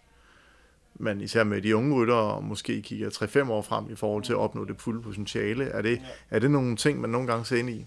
man 0.95 1.21
især 1.21 1.43
med 1.43 1.61
de 1.61 1.75
unge 1.75 1.95
ryttere 1.95 2.41
måske 2.41 2.81
kigger 2.81 3.09
3-5 3.09 3.51
år 3.51 3.61
frem 3.61 3.91
i 3.91 3.95
forhold 3.95 4.23
til 4.23 4.33
at 4.33 4.39
opnå 4.39 4.65
det 4.65 4.81
fulde 4.81 5.01
potentiale. 5.01 5.65
Er 5.65 5.81
det, 5.81 6.01
er 6.29 6.39
det 6.39 6.51
nogle 6.51 6.75
ting, 6.75 7.01
man 7.01 7.09
nogle 7.09 7.27
gange 7.27 7.45
ser 7.45 7.57
ind 7.57 7.69
i? 7.69 7.85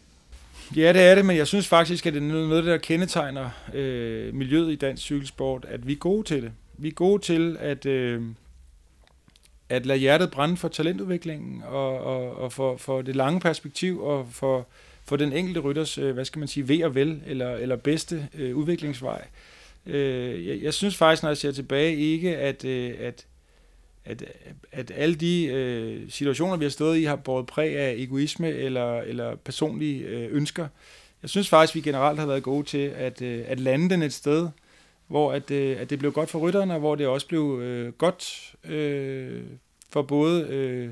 Ja, 0.74 0.92
det 0.92 1.02
er 1.02 1.14
det, 1.14 1.24
men 1.24 1.36
jeg 1.36 1.46
synes 1.46 1.68
faktisk, 1.68 2.06
at 2.06 2.14
det 2.14 2.22
er 2.22 2.26
noget, 2.26 2.64
der 2.64 2.76
kendetegner 2.76 3.50
øh, 3.74 4.34
miljøet 4.34 4.72
i 4.72 4.76
dansk 4.76 5.02
cykelsport, 5.02 5.64
at 5.68 5.86
vi 5.86 5.92
er 5.92 5.96
gode 5.96 6.26
til 6.26 6.42
det. 6.42 6.52
Vi 6.78 6.88
er 6.88 6.92
gode 6.92 7.22
til 7.22 7.56
at, 7.60 7.86
øh, 7.86 8.22
at 9.68 9.86
lade 9.86 9.98
hjertet 9.98 10.30
brænde 10.30 10.56
for 10.56 10.68
talentudviklingen 10.68 11.62
og, 11.66 12.00
og, 12.00 12.36
og 12.36 12.52
for, 12.52 12.76
for 12.76 13.02
det 13.02 13.16
lange 13.16 13.40
perspektiv 13.40 14.02
og 14.02 14.28
for, 14.30 14.66
for 15.04 15.16
den 15.16 15.32
enkelte 15.32 15.60
rytters, 15.60 15.98
øh, 15.98 16.14
hvad 16.14 16.24
skal 16.24 16.38
man 16.38 16.48
sige, 16.48 16.68
ved 16.68 16.84
og 16.84 16.94
vel 16.94 17.22
eller, 17.26 17.54
eller 17.54 17.76
bedste 17.76 18.28
øh, 18.34 18.56
udviklingsvej. 18.56 19.24
Øh, 19.86 20.46
jeg, 20.46 20.62
jeg 20.62 20.74
synes 20.74 20.96
faktisk, 20.96 21.22
når 21.22 21.30
jeg 21.30 21.36
ser 21.36 21.52
tilbage, 21.52 21.96
ikke 21.96 22.36
at, 22.36 22.64
øh, 22.64 22.94
at 23.00 23.26
at, 24.06 24.24
at 24.72 24.92
alle 24.94 25.14
de 25.14 25.46
øh, 25.46 26.10
situationer, 26.10 26.56
vi 26.56 26.64
har 26.64 26.70
stået 26.70 26.98
i, 26.98 27.04
har 27.04 27.16
båret 27.16 27.46
præg 27.46 27.76
af 27.76 27.94
egoisme 27.98 28.48
eller, 28.48 29.00
eller 29.00 29.36
personlige 29.36 30.04
øh, 30.04 30.28
ønsker. 30.32 30.68
Jeg 31.22 31.30
synes 31.30 31.48
faktisk, 31.48 31.74
vi 31.74 31.80
generelt 31.80 32.18
har 32.18 32.26
været 32.26 32.42
gode 32.42 32.66
til 32.66 32.92
at, 32.96 33.22
øh, 33.22 33.44
at 33.46 33.60
lande 33.60 33.90
den 33.90 34.02
et 34.02 34.12
sted, 34.12 34.48
hvor 35.06 35.32
at, 35.32 35.50
øh, 35.50 35.80
at 35.80 35.90
det 35.90 35.98
blev 35.98 36.12
godt 36.12 36.30
for 36.30 36.38
rytterne, 36.38 36.74
og 36.74 36.80
hvor 36.80 36.94
det 36.94 37.06
også 37.06 37.26
blev 37.28 37.60
øh, 37.62 37.92
godt 37.92 38.54
øh, 38.64 39.42
for 39.90 40.02
både 40.02 40.46
øh, 40.46 40.90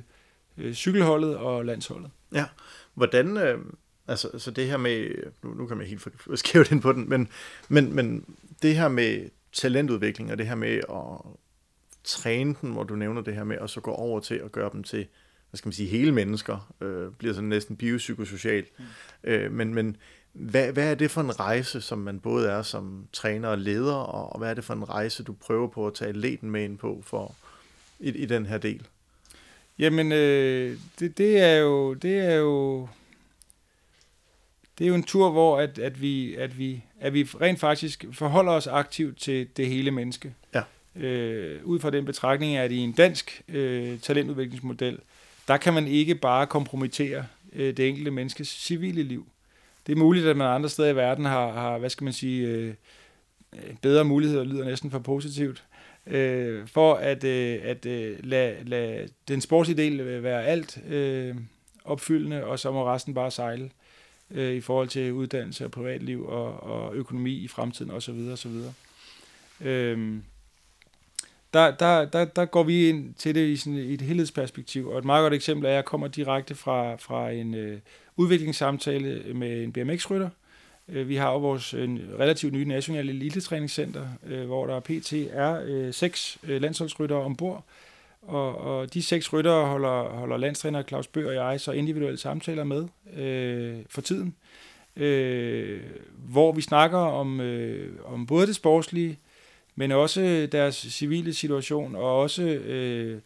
øh, 0.59 0.75
cykelholdet 0.75 1.37
og 1.37 1.65
landsholdet. 1.65 2.11
Ja, 2.35 2.45
hvordan, 2.95 3.37
øh, 3.37 3.59
altså 4.09 4.39
så 4.39 4.51
det 4.51 4.67
her 4.67 4.77
med, 4.77 5.11
nu, 5.43 5.55
nu 5.55 5.67
kan 5.67 5.77
man 5.77 5.87
helt 5.87 6.09
skæve 6.35 6.65
ind 6.71 6.81
på 6.81 6.93
den, 6.93 7.09
men, 7.09 7.29
men, 7.69 7.95
men 7.95 8.25
det 8.63 8.77
her 8.77 8.89
med 8.89 9.29
talentudvikling, 9.53 10.33
og 10.33 10.39
det 10.39 10.47
her 10.47 10.55
med 10.55 10.77
at 10.77 11.37
træne 12.05 12.55
den, 12.61 12.73
hvor 12.73 12.83
du 12.83 12.97
nævner 12.97 13.21
det 13.21 13.35
her 13.35 13.45
med, 13.45 13.57
at 13.61 13.71
så 13.71 13.81
gå 13.81 13.91
over 13.91 14.21
til 14.21 14.35
at 14.35 14.53
gøre 14.53 14.71
dem 14.73 14.83
til, 14.83 15.07
hvad 15.51 15.59
skal 15.59 15.67
man 15.67 15.73
sige, 15.73 15.89
hele 15.89 16.13
mennesker, 16.13 16.75
øh, 16.81 17.13
bliver 17.13 17.35
sådan 17.35 17.49
næsten 17.49 17.77
biopsykosocialt. 17.77 18.69
Mm. 18.79 18.85
Øh, 19.25 19.53
men 19.53 19.75
men 19.75 19.97
hvad, 20.33 20.73
hvad 20.73 20.91
er 20.91 20.95
det 20.95 21.11
for 21.11 21.21
en 21.21 21.41
rejse, 21.41 21.81
som 21.81 21.99
man 21.99 22.21
både 22.21 22.49
er 22.49 22.63
som 22.63 23.07
træner 23.13 23.49
og 23.49 23.59
leder, 23.59 23.95
og, 23.95 24.33
og 24.33 24.39
hvad 24.39 24.51
er 24.51 24.55
det 24.55 24.65
for 24.65 24.75
en 24.75 24.89
rejse, 24.89 25.23
du 25.23 25.33
prøver 25.33 25.69
på 25.69 25.87
at 25.87 25.95
tage 25.95 26.13
leden 26.13 26.51
med 26.51 26.65
ind 26.65 26.79
på 26.79 27.03
for, 27.05 27.35
i, 28.01 28.11
i 28.11 28.27
den 28.27 28.47
her 28.47 28.59
del? 28.59 28.87
Jamen, 29.79 30.13
øh, 30.13 30.79
det, 30.99 31.19
det 31.19 31.41
er 31.41 31.57
jo, 31.57 31.95
det 31.95 32.19
er 32.19 32.35
jo, 32.35 32.89
det 34.79 34.85
er 34.85 34.89
jo 34.89 34.95
en 34.95 35.03
tur, 35.03 35.31
hvor 35.31 35.61
at, 35.61 35.79
at, 35.79 36.01
vi, 36.01 36.35
at, 36.35 36.59
vi, 36.59 36.85
at 37.01 37.15
vi 37.15 37.23
rent 37.23 37.61
faktisk 37.61 38.05
forholder 38.13 38.53
os 38.53 38.67
aktivt 38.67 39.19
til 39.19 39.49
det 39.57 39.69
hele 39.69 39.91
menneske. 39.91 40.35
Ja 40.55 40.63
øh, 40.97 41.61
ud 41.65 41.81
fra 41.81 41.91
den 41.91 42.05
betragtning, 42.05 42.57
at 42.57 42.73
i 42.73 42.79
en 42.79 42.93
dansk 42.93 43.43
øh, 43.49 43.99
talentudviklingsmodel, 43.99 44.99
der 45.49 45.57
kan 45.57 45.75
man 45.75 45.87
ikke 45.87 46.15
bare 46.15 46.47
kompromittere 46.47 47.27
øh, 47.53 47.77
det 47.77 47.89
enkelte 47.89 48.11
menneskes 48.11 48.49
civile 48.49 49.03
liv. 49.03 49.27
Det 49.87 49.93
er 49.93 49.97
muligt, 49.97 50.27
at 50.27 50.37
man 50.37 50.47
andre 50.47 50.69
steder 50.69 50.89
i 50.89 50.97
verden 50.97 51.25
har, 51.25 51.53
har 51.53 51.79
hvad 51.79 51.91
skal 51.91 52.05
man 52.05 52.13
sige, 52.13 52.49
øh, 52.49 52.75
øh 53.57 53.75
bedre 53.83 54.05
muligheder, 54.05 54.45
lyder 54.45 54.65
næsten 54.65 54.91
for 54.91 54.99
positivt, 54.99 55.65
øh, 56.07 56.67
for 56.67 56.95
at, 56.95 57.25
øh, 57.25 57.61
at 57.63 57.87
øh, 57.87 58.17
lade, 58.25 58.57
lade 58.65 59.09
den 59.29 59.41
sportslige 59.41 59.83
del 59.83 60.23
være 60.23 60.45
alt 60.45 60.79
øh, 60.89 61.35
opfyldende, 61.85 62.45
og 62.45 62.59
så 62.59 62.73
må 62.73 62.87
resten 62.87 63.15
bare 63.15 63.31
sejle 63.31 63.71
øh, 64.31 64.55
i 64.55 64.61
forhold 64.61 64.89
til 64.89 65.13
uddannelse 65.13 65.65
og 65.65 65.71
privatliv 65.71 66.27
og, 66.27 66.63
og 66.63 66.95
økonomi 66.95 67.33
i 67.33 67.49
fremtiden 67.49 67.91
osv. 67.91 68.29
osv. 68.33 68.53
Øh, 69.61 70.19
der, 71.55 71.71
der, 71.71 72.05
der, 72.05 72.25
der 72.25 72.45
går 72.45 72.63
vi 72.63 72.89
ind 72.89 73.15
til 73.15 73.35
det 73.35 73.49
i, 73.49 73.57
sådan 73.57 73.79
et 73.79 74.01
helhedsperspektiv, 74.01 74.89
og 74.89 74.99
et 74.99 75.05
meget 75.05 75.25
godt 75.25 75.35
eksempel 75.35 75.67
er, 75.67 75.71
at 75.71 75.77
jeg 75.77 75.85
kommer 75.85 76.09
direkte 76.09 76.55
fra, 76.55 76.95
fra 76.95 77.31
en 77.31 77.55
øh, 77.55 77.79
udviklingssamtale 78.17 79.35
med 79.35 79.63
en 79.63 79.73
BMX-rytter. 79.73 80.29
Øh, 80.89 81.09
vi 81.09 81.17
har 81.17 81.33
jo 81.33 81.39
vores 81.39 81.75
øh, 81.75 81.99
relativt 82.19 82.53
nye 82.53 82.65
nationale 82.65 83.13
elitetræningscenter, 83.13 84.09
øh, 84.27 84.47
hvor 84.47 84.67
der 84.67 84.81
pt. 84.81 85.13
er 85.13 85.61
øh, 85.65 85.95
seks 85.95 86.39
øh, 86.45 86.63
landsholdsryttere 86.63 87.19
ombord, 87.19 87.65
og, 88.23 88.59
og 88.59 88.95
de 88.95 89.03
seks 89.03 89.33
ryttere 89.33 89.67
holder, 89.67 90.03
holder 90.03 90.37
landstræner 90.37 90.83
Claus 90.83 91.07
Bøger 91.07 91.41
og 91.41 91.53
jeg 91.53 91.61
så 91.61 91.73
individuelle 91.73 92.19
samtaler 92.19 92.65
med 92.65 92.89
øh, 93.17 93.77
for 93.89 94.01
tiden, 94.01 94.35
øh, 94.97 95.81
hvor 96.15 96.53
vi 96.53 96.63
snakker 96.63 96.99
om, 96.99 97.41
øh, 97.41 97.93
om 98.05 98.27
både 98.27 98.47
det 98.47 98.55
sportslige, 98.55 99.19
men 99.77 99.93
også 99.93 100.49
deres 100.53 100.75
civile 100.75 101.35
situation, 101.35 101.97
og 101.97 102.21
også 102.21 102.43
øh, 102.43 103.21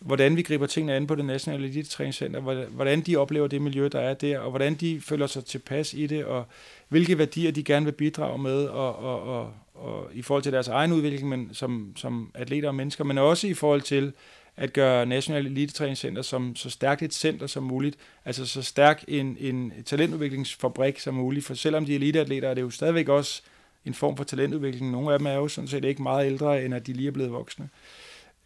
hvordan 0.00 0.36
vi 0.36 0.42
griber 0.42 0.66
tingene 0.66 0.94
an 0.94 1.06
på 1.06 1.14
det 1.14 1.24
nationale 1.24 1.64
elitetræningscenter, 1.64 2.40
hvordan 2.66 3.00
de 3.00 3.16
oplever 3.16 3.46
det 3.46 3.62
miljø, 3.62 3.88
der 3.92 4.00
er 4.00 4.14
der, 4.14 4.38
og 4.38 4.50
hvordan 4.50 4.74
de 4.74 5.00
føler 5.00 5.26
sig 5.26 5.44
tilpas 5.44 5.94
i 5.94 6.06
det, 6.06 6.24
og 6.24 6.44
hvilke 6.88 7.18
værdier 7.18 7.52
de 7.52 7.64
gerne 7.64 7.86
vil 7.86 7.92
bidrage 7.92 8.38
med, 8.38 8.64
og, 8.64 8.96
og, 8.96 9.22
og, 9.22 9.52
og 9.74 10.10
i 10.12 10.22
forhold 10.22 10.42
til 10.42 10.52
deres 10.52 10.68
egen 10.68 10.92
udvikling 10.92 11.28
men 11.28 11.50
som, 11.52 11.92
som 11.96 12.30
atleter 12.34 12.68
og 12.68 12.74
mennesker, 12.74 13.04
men 13.04 13.18
også 13.18 13.46
i 13.46 13.54
forhold 13.54 13.80
til 13.80 14.12
at 14.56 14.72
gøre 14.72 15.06
National 15.06 15.46
Elitetræningscenter 15.46 16.22
som 16.22 16.56
så 16.56 16.70
stærkt 16.70 17.02
et 17.02 17.14
center 17.14 17.46
som 17.46 17.62
muligt, 17.62 17.96
altså 18.24 18.46
så 18.46 18.62
stærk 18.62 19.04
en, 19.08 19.36
en 19.40 19.72
talentudviklingsfabrik 19.84 20.98
som 20.98 21.14
muligt, 21.14 21.46
for 21.46 21.54
selvom 21.54 21.86
de 21.86 21.92
er 21.92 21.96
eliteatleter, 21.96 22.48
er 22.48 22.54
det 22.54 22.62
jo 22.62 22.70
stadigvæk 22.70 23.08
også 23.08 23.42
en 23.84 23.94
form 23.94 24.16
for 24.16 24.24
talentudvikling. 24.24 24.90
Nogle 24.90 25.12
af 25.12 25.18
dem 25.18 25.26
er 25.26 25.34
jo 25.34 25.48
sådan 25.48 25.68
set 25.68 25.84
ikke 25.84 26.02
meget 26.02 26.26
ældre, 26.26 26.64
end 26.64 26.74
at 26.74 26.86
de 26.86 26.92
lige 26.92 27.08
er 27.08 27.12
blevet 27.12 27.32
voksne. 27.32 27.68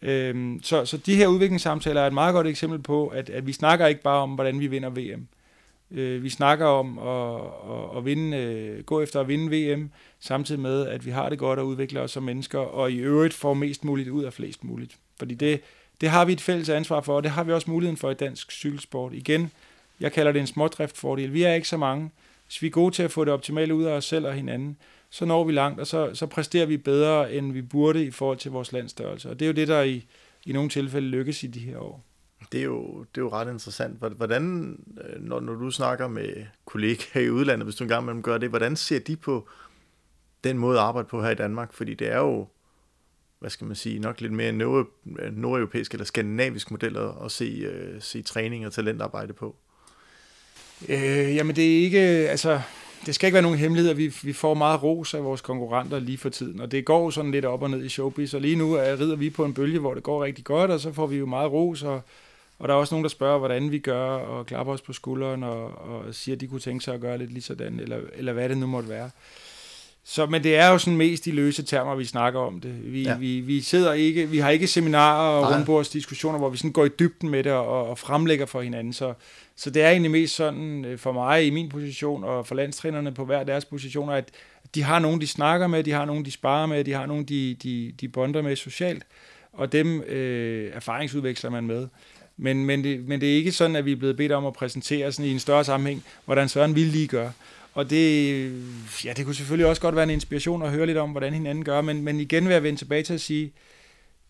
Øhm, 0.01 0.59
så, 0.63 0.85
så 0.85 0.97
de 0.97 1.15
her 1.15 1.27
udviklingssamtaler 1.27 2.01
er 2.01 2.07
et 2.07 2.13
meget 2.13 2.33
godt 2.33 2.47
eksempel 2.47 2.79
på, 2.79 3.07
at, 3.07 3.29
at 3.29 3.47
vi 3.47 3.53
snakker 3.53 3.87
ikke 3.87 4.01
bare 4.01 4.21
om, 4.21 4.29
hvordan 4.29 4.59
vi 4.59 4.67
vinder 4.67 4.89
VM. 4.89 5.27
Øh, 5.91 6.23
vi 6.23 6.29
snakker 6.29 6.65
om 6.65 6.99
at, 6.99 7.41
at, 7.75 7.97
at 7.97 8.05
vinde, 8.05 8.37
øh, 8.37 8.83
gå 8.83 9.01
efter 9.01 9.19
at 9.19 9.27
vinde 9.27 9.75
VM, 9.75 9.91
samtidig 10.19 10.61
med, 10.61 10.87
at 10.87 11.05
vi 11.05 11.11
har 11.11 11.29
det 11.29 11.39
godt 11.39 11.59
og 11.59 11.67
udvikler 11.67 12.01
os 12.01 12.11
som 12.11 12.23
mennesker, 12.23 12.59
og 12.59 12.91
i 12.91 12.97
øvrigt 12.97 13.33
får 13.33 13.53
mest 13.53 13.83
muligt 13.83 14.09
ud 14.09 14.23
af 14.23 14.33
flest 14.33 14.63
muligt. 14.63 14.97
Fordi 15.19 15.33
det, 15.35 15.61
det 16.01 16.09
har 16.09 16.25
vi 16.25 16.33
et 16.33 16.41
fælles 16.41 16.69
ansvar 16.69 17.01
for, 17.01 17.15
og 17.15 17.23
det 17.23 17.31
har 17.31 17.43
vi 17.43 17.51
også 17.51 17.71
muligheden 17.71 17.97
for 17.97 18.11
i 18.11 18.13
dansk 18.13 18.51
cykelsport. 18.51 19.13
Igen, 19.13 19.51
jeg 19.99 20.11
kalder 20.11 20.31
det 20.31 20.39
en 20.39 20.47
smådriftfordel. 20.47 21.33
Vi 21.33 21.43
er 21.43 21.53
ikke 21.53 21.67
så 21.67 21.77
mange. 21.77 22.11
Hvis 22.45 22.61
vi 22.61 22.67
er 22.67 22.71
gode 22.71 22.95
til 22.95 23.03
at 23.03 23.11
få 23.11 23.25
det 23.25 23.33
optimale 23.33 23.75
ud 23.75 23.83
af 23.83 23.91
os 23.91 24.05
selv 24.05 24.27
og 24.27 24.33
hinanden, 24.33 24.77
så 25.15 25.25
når 25.25 25.43
vi 25.43 25.51
langt, 25.51 25.79
og 25.79 25.87
så, 25.87 26.09
så 26.13 26.25
præsterer 26.25 26.65
vi 26.65 26.77
bedre, 26.77 27.33
end 27.33 27.51
vi 27.51 27.61
burde 27.61 28.05
i 28.05 28.11
forhold 28.11 28.37
til 28.37 28.51
vores 28.51 28.71
landstørrelse. 28.71 29.29
Og 29.29 29.39
det 29.39 29.45
er 29.45 29.49
jo 29.49 29.53
det, 29.53 29.67
der 29.67 29.81
i, 29.81 30.07
i 30.45 30.53
nogle 30.53 30.69
tilfælde 30.69 31.07
lykkes 31.07 31.43
i 31.43 31.47
de 31.47 31.59
her 31.59 31.77
år. 31.77 32.05
Det 32.51 32.59
er 32.59 32.63
jo, 32.63 32.99
det 32.99 33.21
er 33.21 33.25
jo 33.25 33.29
ret 33.29 33.51
interessant. 33.51 33.97
Hvordan, 33.97 34.75
øh, 35.03 35.21
når, 35.21 35.39
når 35.39 35.53
du 35.53 35.71
snakker 35.71 36.07
med 36.07 36.45
kollegaer 36.65 37.25
i 37.25 37.29
udlandet, 37.29 37.65
hvis 37.65 37.75
du 37.75 37.83
engang 37.83 38.05
med 38.05 38.13
dem 38.13 38.23
gør 38.23 38.37
det, 38.37 38.49
hvordan 38.49 38.75
ser 38.75 38.99
de 38.99 39.15
på 39.15 39.47
den 40.43 40.57
måde 40.57 40.77
at 40.77 40.83
arbejde 40.83 41.07
på 41.07 41.23
her 41.23 41.29
i 41.29 41.35
Danmark? 41.35 41.73
Fordi 41.73 41.93
det 41.93 42.11
er 42.11 42.17
jo, 42.17 42.47
hvad 43.39 43.49
skal 43.49 43.67
man 43.67 43.75
sige, 43.75 43.99
nok 43.99 44.21
lidt 44.21 44.33
mere 44.33 44.51
nord, 44.51 44.87
nordeuropæisk 45.31 45.91
eller 45.91 46.05
skandinavisk 46.05 46.71
model 46.71 46.97
at 47.25 47.31
se, 47.31 47.67
uh, 47.67 48.01
se 48.01 48.21
træning 48.21 48.65
og 48.65 48.73
talentarbejde 48.73 49.33
på. 49.33 49.55
Øh, 50.89 51.35
jamen 51.35 51.55
det 51.55 51.79
er 51.79 51.83
ikke, 51.83 51.99
altså 52.29 52.61
det 53.05 53.15
skal 53.15 53.27
ikke 53.27 53.33
være 53.33 53.43
nogen 53.43 53.57
hemmelighed, 53.57 53.91
at 53.91 53.97
vi, 53.97 54.13
vi 54.23 54.33
får 54.33 54.53
meget 54.53 54.83
ros 54.83 55.13
af 55.13 55.23
vores 55.23 55.41
konkurrenter 55.41 55.99
lige 55.99 56.17
for 56.17 56.29
tiden, 56.29 56.61
og 56.61 56.71
det 56.71 56.85
går 56.85 57.09
sådan 57.09 57.31
lidt 57.31 57.45
op 57.45 57.61
og 57.61 57.69
ned 57.69 57.83
i 57.83 57.89
showbiz, 57.89 58.33
og 58.33 58.41
lige 58.41 58.55
nu 58.55 58.73
er, 58.73 58.99
rider 58.99 59.15
vi 59.15 59.29
på 59.29 59.45
en 59.45 59.53
bølge, 59.53 59.79
hvor 59.79 59.93
det 59.93 60.03
går 60.03 60.23
rigtig 60.23 60.45
godt, 60.45 60.71
og 60.71 60.79
så 60.79 60.93
får 60.93 61.07
vi 61.07 61.17
jo 61.17 61.25
meget 61.25 61.51
ros, 61.51 61.83
og, 61.83 62.01
og 62.59 62.67
der 62.67 62.73
er 62.73 62.77
også 62.77 62.95
nogen, 62.95 63.03
der 63.03 63.09
spørger, 63.09 63.37
hvordan 63.37 63.71
vi 63.71 63.79
gør, 63.79 64.05
og 64.05 64.45
klapper 64.45 64.73
os 64.73 64.81
på 64.81 64.93
skulderen, 64.93 65.43
og, 65.43 65.65
og 65.65 66.15
siger, 66.15 66.35
at 66.35 66.41
de 66.41 66.47
kunne 66.47 66.59
tænke 66.59 66.83
sig 66.83 66.93
at 66.93 67.01
gøre 67.01 67.17
lidt 67.17 67.31
lige 67.31 67.43
sådan, 67.43 67.79
eller, 67.79 67.97
eller 68.13 68.33
hvad 68.33 68.49
det 68.49 68.57
nu 68.57 68.67
måtte 68.67 68.89
være. 68.89 69.09
Så, 70.07 70.25
men 70.25 70.43
det 70.43 70.55
er 70.55 70.69
jo 70.69 70.77
sådan 70.77 70.97
mest 70.97 71.27
i 71.27 71.31
løse 71.31 71.63
termer, 71.63 71.95
vi 71.95 72.05
snakker 72.05 72.39
om 72.39 72.61
det. 72.61 72.93
Vi, 72.93 73.03
ja. 73.03 73.17
vi, 73.17 73.39
vi 73.39 73.61
sidder 73.61 73.93
ikke, 73.93 74.29
vi 74.29 74.37
har 74.37 74.49
ikke 74.49 74.67
seminarer 74.67 75.29
og 75.29 75.55
rundbordsdiskussioner, 75.55 76.37
hvor 76.37 76.49
vi 76.49 76.57
sådan 76.57 76.71
går 76.71 76.85
i 76.85 76.89
dybden 76.99 77.29
med 77.29 77.43
det 77.43 77.51
og, 77.51 77.89
og 77.89 77.97
fremlægger 77.97 78.45
for 78.45 78.61
hinanden. 78.61 78.93
Så, 78.93 79.13
så 79.55 79.69
det 79.69 79.83
er 79.83 79.89
egentlig 79.89 80.11
mest 80.11 80.35
sådan 80.35 80.85
øh, 80.85 80.97
for 80.97 81.11
mig 81.11 81.45
i 81.45 81.49
min 81.49 81.69
position 81.69 82.23
og 82.23 82.47
for 82.47 82.55
landstrænerne 82.55 83.11
på 83.11 83.25
hver 83.25 83.43
deres 83.43 83.65
positioner, 83.65 84.13
at 84.13 84.29
de 84.75 84.83
har 84.83 84.99
nogen, 84.99 85.21
de 85.21 85.27
snakker 85.27 85.67
med, 85.67 85.83
de 85.83 85.91
har 85.91 86.05
nogen, 86.05 86.25
de 86.25 86.31
sparer 86.31 86.65
med, 86.65 86.83
de 86.83 86.93
har 86.93 87.05
nogen, 87.05 87.25
de, 87.25 87.55
de, 87.63 87.93
de 88.01 88.07
bonder 88.07 88.41
med 88.41 88.55
socialt, 88.55 89.03
og 89.53 89.71
dem 89.71 90.01
øh, 90.01 90.71
erfaringsudveksler 90.73 91.49
man 91.49 91.67
med. 91.67 91.87
Men, 92.37 92.65
men, 92.65 92.83
det, 92.83 93.07
men 93.07 93.21
det 93.21 93.31
er 93.31 93.35
ikke 93.35 93.51
sådan, 93.51 93.75
at 93.75 93.85
vi 93.85 93.91
er 93.91 93.95
blevet 93.95 94.17
bedt 94.17 94.31
om 94.31 94.45
at 94.45 94.53
præsentere 94.53 95.11
sådan 95.11 95.29
i 95.29 95.31
en 95.31 95.39
større 95.39 95.63
sammenhæng, 95.63 96.03
hvordan 96.25 96.49
Søren 96.49 96.75
vil 96.75 96.85
lige 96.85 97.07
gøre. 97.07 97.31
Og 97.75 97.89
det, 97.89 98.35
ja, 99.05 99.13
det 99.13 99.25
kunne 99.25 99.35
selvfølgelig 99.35 99.67
også 99.67 99.81
godt 99.81 99.95
være 99.95 100.03
en 100.03 100.09
inspiration 100.09 100.63
at 100.63 100.71
høre 100.71 100.85
lidt 100.85 100.97
om, 100.97 101.09
hvordan 101.09 101.33
hinanden 101.33 101.63
gør, 101.63 101.81
men, 101.81 102.01
men 102.01 102.19
igen 102.19 102.45
vil 102.45 102.53
jeg 102.53 102.63
vende 102.63 102.79
tilbage 102.79 103.03
til 103.03 103.13
at 103.13 103.21
sige, 103.21 103.51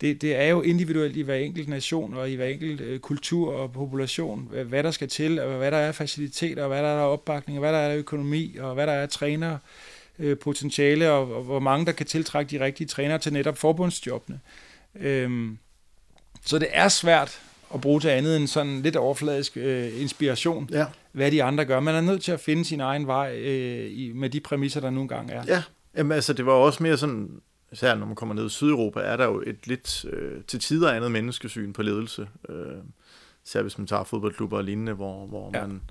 det, 0.02 0.22
det 0.22 0.36
er 0.36 0.46
jo 0.46 0.62
individuelt 0.62 1.16
i 1.16 1.22
hver 1.22 1.36
enkelt 1.36 1.68
nation 1.68 2.14
og 2.14 2.30
i 2.30 2.36
hver 2.36 2.46
enkelt 2.46 2.82
øh, 2.82 3.00
kultur 3.00 3.54
og 3.54 3.72
population, 3.72 4.50
hvad 4.66 4.84
der 4.84 4.92
skal 4.92 5.08
til, 5.08 5.40
og 5.40 5.58
hvad 5.58 5.72
der 5.72 5.78
er 5.78 5.92
faciliteter, 5.92 6.64
og 6.64 6.68
hvad 6.68 6.84
der 6.84 6.90
er 6.90 7.02
opbakning, 7.02 7.58
og 7.58 7.60
hvad 7.60 7.74
der 7.74 7.80
er 7.80 7.98
økonomi, 7.98 8.58
og 8.60 8.74
hvad 8.74 8.88
der 8.88 8.94
er 8.94 9.06
træner 9.06 9.58
øh, 10.20 10.38
potentiale, 10.38 11.12
og, 11.12 11.36
og 11.36 11.44
hvor 11.44 11.60
mange 11.60 11.86
der 11.86 11.92
kan 11.92 12.06
tiltrække 12.06 12.58
de 12.58 12.66
rigtige 12.66 12.88
trænere 12.88 13.20
til 13.20 13.34
netop 13.34 13.58
forbundsjobbene. 13.58 14.40
Øhm, 14.96 15.58
så 16.46 16.60
det 16.60 16.68
er 16.72 16.88
svært 16.88 17.42
at 17.74 17.82
bruge 17.82 18.02
til 18.02 18.08
andet 18.08 18.38
end 18.38 18.48
sådan 18.48 18.82
lidt 18.82 18.96
overfladisk 18.96 19.58
øh, 19.58 20.02
inspiration, 20.02 20.70
ja 20.72 20.86
hvad 21.16 21.32
de 21.32 21.44
andre 21.44 21.66
gør. 21.66 21.80
Man 21.80 21.96
er 21.96 22.02
nødt 22.02 22.22
til 22.22 22.32
at 22.32 22.40
finde 22.40 22.66
sin 22.66 22.82
egen 22.82 23.08
vej 23.08 23.36
øh, 23.38 23.92
i, 23.92 24.12
med 24.16 24.30
de 24.30 24.40
præmisser, 24.40 24.82
der 24.82 24.90
nogle 24.90 25.10
gange 25.10 25.34
er. 25.34 25.44
Ja, 25.48 25.64
Jamen, 25.98 26.12
altså 26.12 26.34
det 26.34 26.46
var 26.46 26.52
også 26.52 26.84
mere 26.84 26.98
sådan, 26.98 27.42
især 27.72 27.96
når 27.96 28.06
man 28.06 28.16
kommer 28.16 28.36
ned 28.36 28.46
i 28.46 28.50
Sydeuropa, 28.50 29.00
er 29.00 29.18
der 29.18 29.26
jo 29.26 29.44
et 29.46 29.68
lidt 29.68 30.06
øh, 30.06 30.44
til 30.48 30.60
tider 30.60 30.92
andet 30.92 31.12
menneskesyn 31.12 31.74
på 31.74 31.82
ledelse. 31.82 32.28
Øh, 32.50 32.78
især 33.46 33.62
hvis 33.62 33.78
man 33.78 33.88
tager 33.88 34.04
fodboldklubber 34.04 34.58
og 34.58 34.64
lignende, 34.64 34.94
hvor, 34.94 35.26
hvor 35.26 35.52
ja. 35.54 35.68
man 35.68 35.82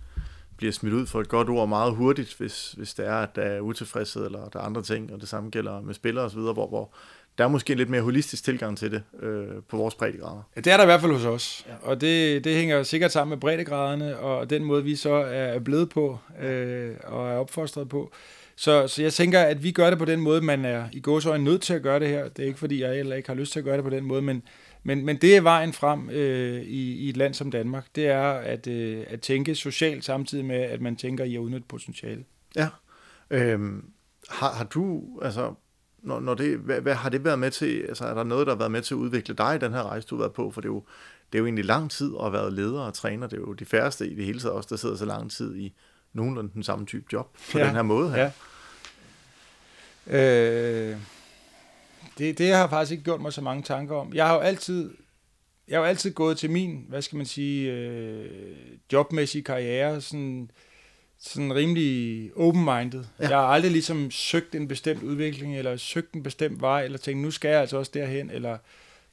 bliver 0.57 0.73
smidt 0.73 0.95
ud 0.95 1.07
for 1.07 1.21
et 1.21 1.29
godt 1.29 1.49
ord 1.49 1.69
meget 1.69 1.95
hurtigt, 1.95 2.35
hvis, 2.39 2.73
hvis 2.73 2.95
det 2.95 3.07
er, 3.07 3.15
at 3.15 3.37
der 3.37 3.43
er 3.43 3.61
utilfredshed, 3.61 4.27
eller 4.27 4.49
der 4.49 4.59
er 4.59 4.65
andre 4.65 4.83
ting, 4.83 5.13
og 5.13 5.21
det 5.21 5.29
samme 5.29 5.51
gælder 5.51 5.81
med 5.81 5.95
spillere 5.95 6.25
osv., 6.25 6.41
hvor, 6.41 6.69
hvor 6.69 6.95
der 7.39 7.45
er 7.45 7.49
måske 7.49 7.73
en 7.73 7.79
lidt 7.79 7.91
mere 7.91 8.03
holistisk 8.03 8.45
tilgang 8.45 8.79
til 8.79 8.91
det 8.91 9.03
øh, 9.23 9.47
på 9.69 9.77
vores 9.77 9.95
breddegrader. 9.95 10.43
Ja, 10.57 10.61
det 10.61 10.73
er 10.73 10.77
der 10.77 10.85
i 10.85 10.87
hvert 10.87 11.01
fald 11.01 11.13
hos 11.13 11.25
os, 11.25 11.67
ja. 11.69 11.75
og 11.83 12.01
det, 12.01 12.45
det 12.45 12.55
hænger 12.55 12.83
sikkert 12.83 13.13
sammen 13.13 13.31
med 13.31 13.41
breddegraderne, 13.41 14.19
og 14.19 14.51
den 14.51 14.65
måde, 14.65 14.85
vi 14.85 14.97
så 14.97 15.15
er 15.15 15.59
blevet 15.59 15.89
på, 15.89 16.19
øh, 16.43 16.95
og 17.05 17.31
er 17.31 17.37
opfostret 17.37 17.89
på. 17.89 18.13
Så, 18.57 18.89
så 18.89 19.03
jeg 19.03 19.13
tænker, 19.13 19.41
at 19.41 19.63
vi 19.63 19.71
gør 19.71 19.91
det 19.91 19.99
på 19.99 20.05
den 20.05 20.21
måde, 20.21 20.41
man 20.41 20.65
er 20.65 20.85
i 20.93 21.01
gåsøjne 21.01 21.45
nødt 21.45 21.63
til 21.63 21.75
at 21.75 21.83
gøre 21.83 22.01
det 22.01 22.09
her. 22.09 22.29
Det 22.29 22.43
er 22.43 22.47
ikke, 22.47 22.59
fordi 22.59 22.83
jeg 22.83 22.95
heller 22.95 23.17
ikke 23.17 23.29
har 23.29 23.37
lyst 23.37 23.53
til 23.53 23.59
at 23.59 23.65
gøre 23.65 23.77
det 23.77 23.85
på 23.85 23.91
den 23.91 24.05
måde, 24.05 24.23
men, 24.23 24.43
men, 24.83 25.05
men 25.05 25.17
det 25.17 25.37
er 25.37 25.41
vejen 25.41 25.73
frem 25.73 26.11
øh, 26.11 26.63
i, 26.63 26.93
i 26.93 27.09
et 27.09 27.17
land 27.17 27.35
som 27.35 27.51
Danmark. 27.51 27.87
Det 27.95 28.07
er 28.07 28.23
at, 28.31 28.67
øh, 28.67 29.05
at 29.09 29.21
tænke 29.21 29.55
socialt 29.55 30.05
samtidig 30.05 30.45
med, 30.45 30.57
at 30.57 30.81
man 30.81 30.97
tænker 30.97 31.25
i 31.25 31.35
at 31.35 31.39
udnytte 31.39 31.67
potentiale. 31.69 32.25
Ja. 32.57 32.69
Øhm, 33.31 33.85
har, 34.31 34.53
har 34.53 34.65
du, 34.65 35.03
altså 35.23 35.55
når, 36.05 36.21
når 36.21 36.35
det, 36.35 36.59
hvad, 36.59 36.81
hvad 36.81 36.95
har 36.95 37.09
det 37.09 37.25
været 37.25 37.39
med 37.39 37.51
til, 37.51 37.85
altså 37.89 38.05
er 38.05 38.15
der 38.15 38.25
noget, 38.25 38.47
der 38.47 38.53
har 38.53 38.59
været 38.59 38.71
med 38.71 38.83
til 38.83 38.95
at 38.95 38.99
udvikle 38.99 39.35
dig 39.35 39.55
i 39.55 39.59
den 39.59 39.73
her 39.73 39.83
rejse, 39.83 40.09
du 40.09 40.15
har 40.15 40.23
været 40.23 40.33
på, 40.33 40.51
for 40.51 40.61
det 40.61 40.69
er 40.69 40.73
jo, 40.73 40.85
det 41.33 41.39
er 41.39 41.41
jo 41.41 41.47
egentlig 41.47 41.65
lang 41.65 41.91
tid 41.91 42.13
at 42.17 42.23
have 42.23 42.33
været 42.33 42.53
leder 42.53 42.81
og 42.81 42.95
træner, 42.95 43.27
det 43.27 43.37
er 43.37 43.41
jo 43.41 43.53
de 43.53 43.65
færreste 43.65 44.09
i 44.09 44.15
det 44.15 44.25
hele 44.25 44.41
taget 44.41 44.55
også, 44.55 44.69
der 44.71 44.77
sidder 44.77 44.97
så 44.97 45.05
lang 45.05 45.31
tid 45.31 45.57
i 45.57 45.75
nogenlunde 46.13 46.51
den 46.55 46.63
samme 46.63 46.87
type 46.87 47.05
job 47.13 47.37
på 47.53 47.59
ja. 47.59 47.67
den 47.67 47.75
her 47.75 47.83
måde 47.83 48.11
her. 48.11 48.31
Ja. 50.07 50.91
Øh, 50.91 50.97
det, 52.19 52.39
det 52.39 52.49
har 52.49 52.59
jeg 52.59 52.71
faktisk 52.71 52.93
ikke 52.93 53.05
gjort 53.05 53.21
mig 53.21 53.33
så 53.33 53.41
mange 53.41 53.63
tanker 53.63 53.97
om. 53.97 54.15
Jeg 54.15 54.27
har 54.27 54.35
jo 54.35 54.41
altid, 54.41 54.91
jeg 55.69 55.77
har 55.77 55.83
jo 55.83 55.89
altid 55.89 56.13
gået 56.13 56.39
til 56.39 56.51
min, 56.51 56.85
hvad 56.89 57.03
skal 57.03 57.17
man 57.17 57.27
sige, 57.27 57.73
øh, 57.73 58.31
jobmæssige 58.93 59.45
karriere, 59.45 60.01
sådan, 60.01 60.43
øh, 60.43 60.49
sådan 61.27 61.55
rimelig 61.55 62.31
open-minded. 62.37 63.05
Ja. 63.21 63.29
Jeg 63.29 63.37
har 63.37 63.47
aldrig 63.47 63.73
ligesom 63.73 64.11
søgt 64.11 64.55
en 64.55 64.69
bestemt 64.69 65.03
udvikling, 65.03 65.59
eller 65.59 65.77
søgt 65.77 66.13
en 66.13 66.23
bestemt 66.23 66.61
vej, 66.61 66.85
eller 66.85 66.99
tænkt, 66.99 67.23
nu 67.23 67.31
skal 67.31 67.49
jeg 67.49 67.61
altså 67.61 67.77
også 67.77 67.91
derhen, 67.95 68.31
eller 68.31 68.59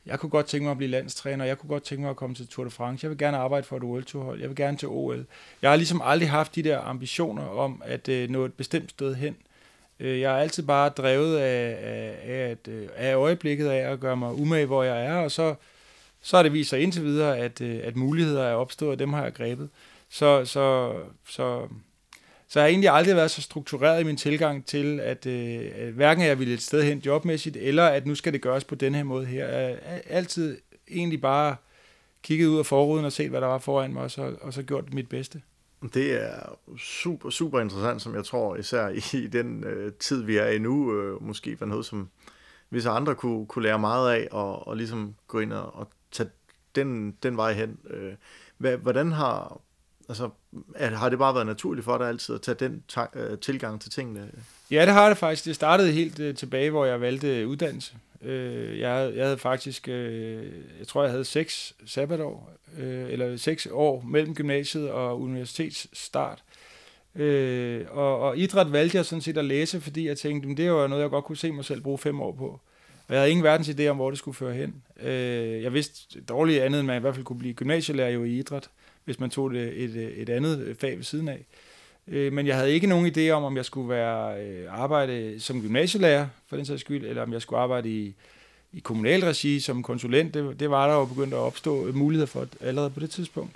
jeg 0.06 0.20
kunne 0.20 0.30
godt 0.30 0.46
tænke 0.46 0.64
mig 0.64 0.72
at 0.72 0.78
blive 0.78 0.92
landstræner, 0.92 1.46
jeg 1.46 1.58
kunne 1.58 1.68
godt 1.68 1.84
tænke 1.84 2.02
mig 2.02 2.10
at 2.10 2.16
komme 2.16 2.36
til 2.36 2.48
Tour 2.48 2.66
de 2.66 2.72
France, 2.72 3.06
jeg 3.06 3.10
vil 3.10 3.18
gerne 3.18 3.38
arbejde 3.38 3.68
for 3.68 3.78
et 3.78 3.84
OL-turhold, 3.84 4.40
jeg 4.40 4.50
vil 4.50 4.56
gerne 4.56 4.78
til 4.78 4.88
OL. 4.88 5.26
Jeg 5.62 5.70
har 5.70 5.78
ligesom 5.78 6.02
aldrig 6.04 6.30
haft 6.30 6.56
de 6.56 6.64
der 6.64 6.80
ambitioner 6.80 7.44
om 7.44 7.82
at 7.86 8.10
øh, 8.10 8.30
nå 8.30 8.46
et 8.46 8.54
bestemt 8.54 8.90
sted 8.90 9.16
hen. 9.16 9.36
Øh, 10.00 10.20
jeg 10.20 10.32
har 10.32 10.38
altid 10.38 10.64
bare 10.64 10.90
drevet 10.90 11.38
af, 11.38 11.78
af, 11.82 12.20
af, 12.24 12.50
at, 12.50 12.68
øh, 12.68 12.88
af 12.96 13.16
øjeblikket 13.16 13.68
af 13.68 13.92
at 13.92 14.00
gøre 14.00 14.18
mig 14.18 14.34
umage, 14.34 14.66
hvor 14.66 14.84
jeg 14.84 15.06
er, 15.06 15.16
og 15.16 15.32
så, 15.32 15.56
så 16.22 16.38
har 16.38 16.44
det 16.44 16.54
vist 16.54 16.70
sig 16.70 16.80
indtil 16.82 17.04
videre, 17.04 17.38
at, 17.38 17.62
øh, 17.62 17.80
at 17.84 17.96
muligheder 17.96 18.44
er 18.44 18.54
opstået, 18.54 18.92
og 18.92 19.00
dem 19.00 19.14
har 19.14 19.24
jeg 19.24 19.34
grebet. 19.34 19.70
Så, 20.10 20.46
så, 20.46 20.94
så 21.30 21.68
så 22.52 22.60
jeg 22.60 22.64
har 22.64 22.70
egentlig 22.70 22.90
aldrig 22.90 23.16
været 23.16 23.32
så 23.32 23.42
struktureret 23.42 24.02
i 24.02 24.04
min 24.04 24.18
tilgang 24.18 24.66
til, 24.66 25.00
at, 25.00 25.26
øh, 25.26 25.72
at 25.76 25.94
hverken 25.94 26.24
jeg 26.24 26.40
ville 26.40 26.54
et 26.54 26.62
sted 26.62 26.84
hen 26.84 27.00
jobmæssigt, 27.00 27.58
eller 27.58 27.84
at 27.84 28.06
nu 28.06 28.16
skal 28.16 28.34
det 28.34 28.42
gøres 28.42 28.64
på 28.64 28.76
den 28.76 28.96
her 28.96 29.04
måde 29.04 29.26
her. 29.26 29.48
Jeg 29.48 29.80
har 29.86 30.00
altid 30.06 30.58
egentlig 30.90 31.22
bare 31.22 31.56
kigget 32.24 32.48
ud 32.48 32.60
af 32.60 32.66
forruden 32.66 33.06
og 33.06 33.12
set, 33.12 33.30
hvad 33.30 33.42
der 33.42 33.48
var 33.48 33.58
foran 33.58 33.94
mig, 33.94 34.04
og 34.04 34.12
så, 34.12 34.36
og 34.42 34.54
så 34.54 34.64
gjort 34.64 34.94
mit 34.94 35.10
bedste. 35.10 35.42
Det 35.94 36.24
er 36.24 36.60
super, 36.78 37.30
super 37.30 37.60
interessant, 37.60 38.02
som 38.02 38.16
jeg 38.16 38.26
tror, 38.26 38.56
især 38.56 38.88
i 39.14 39.28
den 39.28 39.64
øh, 39.64 39.94
tid, 39.94 40.24
vi 40.24 40.38
er 40.38 40.48
i 40.48 40.60
nu, 40.60 40.94
øh, 40.94 41.24
måske 41.24 41.60
var 41.60 41.66
noget, 41.66 41.86
som 41.86 42.10
hvis 42.70 42.86
andre 42.86 43.16
kunne, 43.16 43.46
kunne 43.46 43.64
lære 43.64 43.80
meget 43.80 44.14
af, 44.14 44.28
og, 44.32 44.68
og 44.68 44.78
ligesom 44.78 45.16
gå 45.28 45.40
ind 45.40 45.54
og, 45.54 45.76
og 45.76 45.88
tage 46.12 46.30
den, 46.76 47.12
den 47.24 47.38
vej 47.38 47.54
hen. 47.54 47.78
Øh, 47.90 48.14
hvad, 48.58 48.78
hvordan 48.78 49.12
har 49.12 49.62
Altså, 50.12 50.30
at, 50.76 50.92
har 50.92 51.10
det 51.10 51.20
bare 51.20 51.36
været 51.36 51.46
naturligt 51.46 51.86
for 51.86 51.98
dig 51.98 52.08
altid 52.08 52.36
at 52.36 52.42
tage 52.42 52.56
den 52.56 52.84
ta- 52.88 53.20
øh, 53.20 53.38
tilgang 53.38 53.82
til 53.82 53.92
tingene? 53.92 54.32
Ja, 54.72 54.86
det 54.86 54.94
har 54.94 55.10
det 55.10 55.18
faktisk. 55.18 55.46
Det 55.46 55.56
startede 55.56 55.92
helt 55.92 56.20
uh, 56.20 56.36
tilbage, 56.36 56.70
hvor 56.70 56.86
jeg 56.86 57.02
valgte 57.02 57.48
uddannelse. 57.48 57.94
Uh, 58.22 58.30
jeg, 58.80 59.12
jeg 59.16 59.24
havde 59.24 59.38
faktisk, 59.38 59.88
uh, 59.88 59.96
jeg 60.80 60.88
tror, 60.88 61.04
jeg 61.04 61.12
havde 61.12 61.26
seks 61.26 61.74
sabbatår, 61.86 62.54
uh, 62.78 62.84
eller 62.84 63.38
seks 63.38 63.68
år 63.72 64.02
mellem 64.08 64.36
gymnasiet 64.36 64.90
og 64.90 65.22
universitetsstart. 65.22 66.44
Øh, 67.16 67.86
og, 67.90 68.20
og 68.20 68.38
idræt 68.38 68.72
valgte 68.72 68.98
jeg 68.98 69.06
sådan 69.06 69.22
set 69.22 69.38
at 69.38 69.46
læse, 69.46 69.82
fordi 69.82 70.08
jeg 70.08 70.18
tænkte, 70.18 70.64
det 70.64 70.72
var 70.72 70.88
noget, 70.88 71.02
jeg 71.02 71.10
godt 71.10 71.26
kunne 71.26 71.38
se 71.38 71.52
mig 71.52 71.66
selv 71.66 71.82
bruge 71.82 71.98
fem 71.98 72.22
år 72.22 72.32
på. 72.32 72.60
Og 73.08 73.14
jeg 73.14 73.20
havde 73.20 73.32
ingen 73.32 73.44
verdens 73.44 73.70
idé 73.70 73.88
om, 73.88 73.96
hvor 73.96 74.10
det 74.10 74.20
skulle 74.20 74.36
føre 74.36 74.54
hen. 74.54 74.84
Øh, 75.02 75.64
jeg 75.64 75.74
vidste 75.74 76.22
dårligt 76.22 76.64
andet, 76.64 76.80
end 76.80 76.88
man 76.88 76.98
i 76.98 77.00
hvert 77.00 77.16
fald 77.16 77.26
kunne 77.26 77.40
blive 77.40 77.54
gymnasielærer 77.54 78.10
jo 78.10 78.24
i 78.24 78.40
idræt, 78.40 78.70
hvis 79.06 79.20
man 79.20 79.30
tog 79.30 79.56
et, 79.56 79.84
et, 79.84 80.22
et 80.22 80.30
andet 80.30 80.76
fag 80.80 80.98
ved 80.98 81.04
siden 81.04 81.28
af. 81.28 81.46
Øh, 82.08 82.34
men 82.34 82.48
jeg 82.48 82.56
havde 82.56 82.72
ikke 82.74 82.88
nogen 82.88 83.12
idé 83.18 83.30
om, 83.30 83.44
om 83.44 83.58
jeg 83.58 83.66
skulle 83.66 83.90
være 83.90 84.44
øh, 84.44 84.66
arbejde 84.70 85.40
som 85.40 85.62
gymnasielærer, 85.62 86.28
for 86.48 86.56
den 86.56 86.66
sags 86.66 86.82
skyld, 86.82 87.06
eller 87.06 87.22
om 87.22 87.34
jeg 87.34 87.42
skulle 87.42 87.60
arbejde 87.60 87.90
i, 87.90 88.14
i 88.74 88.80
kommunal 88.80 89.24
regi 89.24 89.60
som 89.60 89.84
konsulent. 89.84 90.34
Det, 90.34 90.60
det 90.60 90.70
var 90.70 90.88
der 90.88 90.94
jo 90.94 91.06
begyndt 91.06 91.34
at 91.34 91.40
opstå 91.40 91.92
muligheder 91.92 92.28
for 92.28 92.48
allerede 92.62 92.90
på 92.90 93.00
det 93.00 93.10
tidspunkt. 93.10 93.56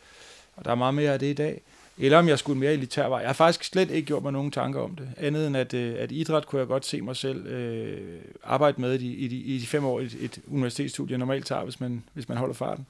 Og 0.55 0.65
der 0.65 0.71
er 0.71 0.75
meget 0.75 0.93
mere 0.93 1.13
af 1.13 1.19
det 1.19 1.27
i 1.27 1.33
dag. 1.33 1.61
Eller 1.97 2.17
om 2.17 2.27
jeg 2.27 2.39
skulle 2.39 2.59
mere 2.59 2.73
elitær 2.73 3.07
vej. 3.07 3.19
Jeg 3.19 3.27
har 3.27 3.33
faktisk 3.33 3.63
slet 3.63 3.91
ikke 3.91 4.05
gjort 4.05 4.23
mig 4.23 4.31
nogen 4.31 4.51
tanker 4.51 4.79
om 4.79 4.95
det. 4.95 5.09
Andet 5.17 5.47
end, 5.47 5.57
at, 5.57 5.73
øh, 5.73 5.95
at 5.99 6.11
idræt 6.11 6.47
kunne 6.47 6.59
jeg 6.59 6.67
godt 6.67 6.85
se 6.85 7.01
mig 7.01 7.15
selv 7.15 7.47
øh, 7.47 8.19
arbejde 8.43 8.81
med 8.81 8.99
i, 8.99 9.25
i, 9.25 9.55
i 9.55 9.57
de 9.57 9.67
fem 9.67 9.85
år, 9.85 9.99
et, 9.99 10.17
et 10.21 10.39
universitetsstudie 10.47 11.17
normalt 11.17 11.45
tager, 11.45 11.63
hvis 11.63 11.79
man, 11.79 12.03
hvis 12.13 12.29
man 12.29 12.37
holder 12.37 12.53
farten. 12.53 12.85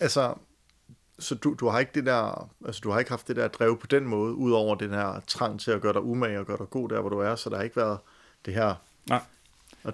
Altså, 0.00 0.34
så 1.18 1.34
du, 1.34 1.56
du 1.60 1.68
har 1.68 1.78
ikke 1.78 1.92
det 1.94 2.06
der, 2.06 2.50
altså 2.66 2.80
du 2.84 2.90
har 2.90 2.98
ikke 2.98 3.10
haft 3.10 3.28
det 3.28 3.36
der 3.36 3.48
drev 3.48 3.78
på 3.78 3.86
den 3.86 4.04
måde, 4.04 4.34
udover 4.34 4.74
den 4.74 4.90
her 4.90 5.20
trang 5.26 5.60
til 5.60 5.70
at 5.70 5.80
gøre 5.80 5.92
dig 5.92 6.02
umage 6.02 6.40
og 6.40 6.46
gøre 6.46 6.58
dig 6.58 6.70
god 6.70 6.88
der, 6.88 7.00
hvor 7.00 7.10
du 7.10 7.18
er, 7.18 7.36
så 7.36 7.50
der 7.50 7.56
har 7.56 7.62
ikke 7.62 7.76
været 7.76 7.98
det 8.46 8.54
her... 8.54 8.74
Nej. 9.08 9.20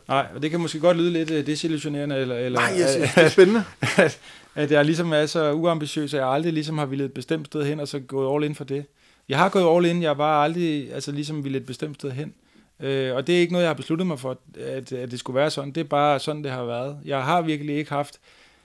Nej, 0.08 0.26
og 0.34 0.42
det 0.42 0.50
kan 0.50 0.60
måske 0.60 0.80
godt 0.80 0.96
lyde 0.96 1.10
lidt 1.10 1.30
uh, 1.30 1.36
desillusionerende, 1.36 2.16
eller, 2.16 2.36
eller 2.36 2.58
Nej, 2.58 2.78
jeg 2.78 2.88
synes, 2.88 3.14
det 3.14 3.24
er 3.24 3.28
spændende. 3.28 3.64
At, 3.96 4.20
at 4.54 4.70
jeg 4.70 4.84
ligesom 4.84 5.12
er 5.12 5.26
så 5.26 5.52
uambitiøs, 5.52 6.14
at 6.14 6.20
jeg 6.20 6.28
aldrig 6.28 6.52
ligesom 6.52 6.78
har 6.78 6.86
ville 6.86 7.04
et 7.04 7.12
bestemt 7.12 7.46
sted 7.46 7.64
hen, 7.64 7.80
og 7.80 7.88
så 7.88 8.00
gået 8.00 8.34
all 8.34 8.44
in 8.44 8.54
for 8.54 8.64
det. 8.64 8.86
Jeg 9.28 9.38
har 9.38 9.48
gået 9.48 9.76
all 9.76 9.86
in, 9.86 10.02
jeg 10.02 10.10
har 10.10 10.14
bare 10.14 10.44
aldrig 10.44 10.92
altså 10.94 11.12
ligesom 11.12 11.44
ville 11.44 11.58
et 11.58 11.66
bestemt 11.66 11.96
sted 11.96 12.10
hen. 12.10 12.34
Øh, 12.80 13.14
og 13.14 13.26
det 13.26 13.36
er 13.36 13.40
ikke 13.40 13.52
noget, 13.52 13.64
jeg 13.64 13.68
har 13.68 13.74
besluttet 13.74 14.06
mig 14.06 14.18
for, 14.18 14.38
at, 14.60 14.92
at 14.92 15.10
det 15.10 15.18
skulle 15.18 15.34
være 15.36 15.50
sådan. 15.50 15.72
Det 15.72 15.80
er 15.80 15.84
bare 15.84 16.20
sådan, 16.20 16.44
det 16.44 16.52
har 16.52 16.64
været. 16.64 16.98
Jeg 17.04 17.24
har 17.24 17.42
virkelig 17.42 17.76
ikke 17.76 17.90
haft 17.90 18.20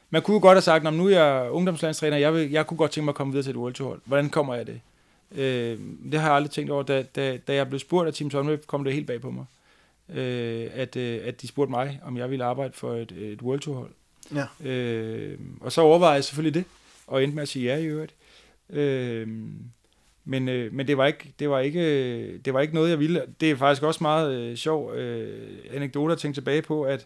man 0.10 0.22
kunne 0.22 0.36
jo 0.36 0.42
godt 0.42 0.56
have 0.56 0.62
sagt, 0.62 0.84
når 0.84 0.92
nu 0.92 1.06
er 1.06 1.10
jeg 1.10 1.52
ungdomslandstræner, 1.52 2.18
jeg, 2.18 2.34
vil, 2.34 2.52
jeg 2.52 2.68
kunne 2.68 2.78
godt 2.78 2.92
tænke 2.92 3.06
mig 3.06 3.12
at 3.12 3.16
komme 3.16 3.34
videre 3.34 3.44
til 3.44 3.52
et 3.52 3.58
World 3.58 3.74
Tour 3.74 3.88
hold. 3.88 4.02
Hvordan 4.06 4.30
kommer 4.30 4.56
jeg 4.56 4.68
det? 4.68 4.82
Øh, 5.32 5.80
det 6.12 6.20
har 6.20 6.28
jeg 6.28 6.36
aldrig 6.36 6.52
tænkt 6.52 6.72
over. 6.72 6.84
Da, 6.84 7.04
da, 7.16 7.38
da 7.38 7.54
jeg 7.54 7.68
blev 7.68 7.80
spurgt 7.80 8.08
af 8.08 8.14
Team 8.14 8.32
Sunweb, 8.32 8.66
kom 8.68 8.84
det 8.84 8.94
helt 8.94 9.08
bag 9.08 9.22
på 9.22 9.32
mig. 9.32 9.46
Øh, 10.10 10.70
at, 10.74 10.96
øh, 10.96 11.20
at 11.24 11.42
de 11.42 11.48
spurgte 11.48 11.72
mig, 11.72 12.00
om 12.04 12.18
jeg 12.18 12.30
ville 12.30 12.46
arbejde 12.46 12.74
for 12.74 12.94
et, 12.94 13.12
et 13.12 13.42
World 13.42 13.60
Tour 13.60 13.76
hold. 13.76 13.92
Ja. 14.36 14.70
Øh, 14.70 15.40
og 15.62 15.72
så 15.72 15.82
overvejede 15.82 16.16
jeg 16.16 16.24
selvfølgelig 16.24 16.54
det, 16.54 16.64
og 17.08 17.24
endte 17.24 17.36
med 17.36 17.44
at 17.44 17.50
sige 17.50 17.66
ja 17.66 17.78
i 17.78 17.86
øvrigt. 17.86 18.14
Øh, 18.70 19.28
men, 20.26 20.50
øh, 20.50 20.74
men 20.74 20.88
det 20.88 20.98
var 20.98 21.06
ikke 21.06 21.34
det 21.40 21.50
var 21.50 21.60
ikke 21.60 22.38
det 22.38 22.54
var 22.54 22.62
ikke 22.62 22.74
noget 22.74 22.90
jeg 22.90 23.00
ville. 23.00 23.22
Det 23.42 23.52
er 23.52 23.56
faktisk 23.56 23.84
også 23.84 24.04
meget 24.04 24.34
øh, 24.34 24.56
sjov 24.56 24.94
øh, 24.94 25.48
anekdote 25.74 26.12
at 26.12 26.20
tænke 26.20 26.36
tilbage 26.36 26.62
på 26.62 26.84
at 26.84 27.06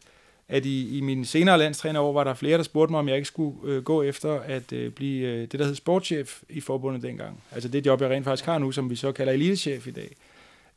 at 0.50 0.66
i, 0.66 0.98
i 0.98 1.02
min 1.02 1.26
senere 1.26 1.58
landstrænerår 1.58 2.14
var 2.14 2.24
der 2.24 2.34
flere, 2.34 2.58
der 2.58 2.64
spurgte 2.64 2.92
mig, 2.92 3.00
om 3.00 3.08
jeg 3.08 3.16
ikke 3.16 3.28
skulle 3.28 3.58
øh, 3.64 3.84
gå 3.84 4.04
efter 4.04 4.39
at 4.39 4.74
øh, 4.74 4.92
blive 4.92 5.28
øh, 5.28 5.42
det, 5.42 5.60
der 5.60 5.66
hed 5.66 5.76
sportschef 5.76 6.42
i 6.50 6.62
forbundet 6.62 7.04
dengang. 7.04 7.44
Altså 7.52 7.70
det 7.70 7.86
job, 7.86 8.02
jeg 8.02 8.10
rent 8.10 8.26
faktisk 8.26 8.46
har 8.46 8.58
nu, 8.58 8.72
som 8.72 8.89
vi 8.89 8.96
så 8.96 9.12
kalder 9.12 9.34
elitechef 9.34 9.88
i 9.88 9.92
dag. 9.92 10.16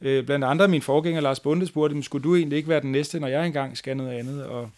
Øh, 0.01 0.27
blandt 0.27 0.45
andre 0.45 0.69
min 0.69 0.83
forgænger 0.83 1.21
Lars 1.21 1.41
Bunde 1.41 1.67
spurgte, 1.67 2.03
skulle 2.03 2.25
du 2.25 2.37
egentlig 2.37 2.57
ikke 2.57 2.69
være 2.69 2.81
den 2.81 2.93
næste, 2.93 3.21
når 3.21 3.29
jeg 3.29 3.47
engang 3.47 3.77
skal 3.77 3.97
noget 3.97 4.19
andet? 4.19 4.45
Og 4.45 4.71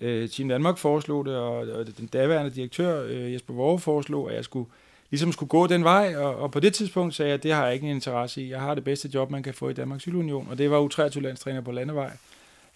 øh, 0.00 0.28
Team 0.28 0.48
Danmark 0.48 0.78
foreslog 0.78 1.24
det, 1.24 1.36
og, 1.36 1.56
og 1.58 1.86
den 1.98 2.06
daværende 2.06 2.50
direktør 2.50 3.04
øh, 3.06 3.32
Jesper 3.32 3.54
Vore 3.54 3.78
foreslog, 3.78 4.30
at 4.30 4.36
jeg 4.36 4.44
skulle 4.44 4.70
ligesom 5.10 5.32
skulle 5.32 5.48
gå 5.48 5.66
den 5.66 5.84
vej, 5.84 6.16
og, 6.16 6.36
og 6.36 6.50
på 6.50 6.60
det 6.60 6.74
tidspunkt 6.74 7.14
sagde 7.14 7.28
jeg, 7.28 7.34
at 7.34 7.42
det 7.42 7.52
har 7.52 7.64
jeg 7.64 7.74
ikke 7.74 7.86
en 7.86 7.94
interesse 7.94 8.42
i. 8.42 8.50
Jeg 8.50 8.60
har 8.60 8.74
det 8.74 8.84
bedste 8.84 9.10
job, 9.14 9.30
man 9.30 9.42
kan 9.42 9.54
få 9.54 9.68
i 9.68 9.72
Danmarks 9.72 10.02
Cykelunion, 10.02 10.46
og 10.50 10.58
det 10.58 10.70
var 10.70 10.88
U23-landstræner 10.88 11.60
på 11.60 11.72
landevej. 11.72 12.10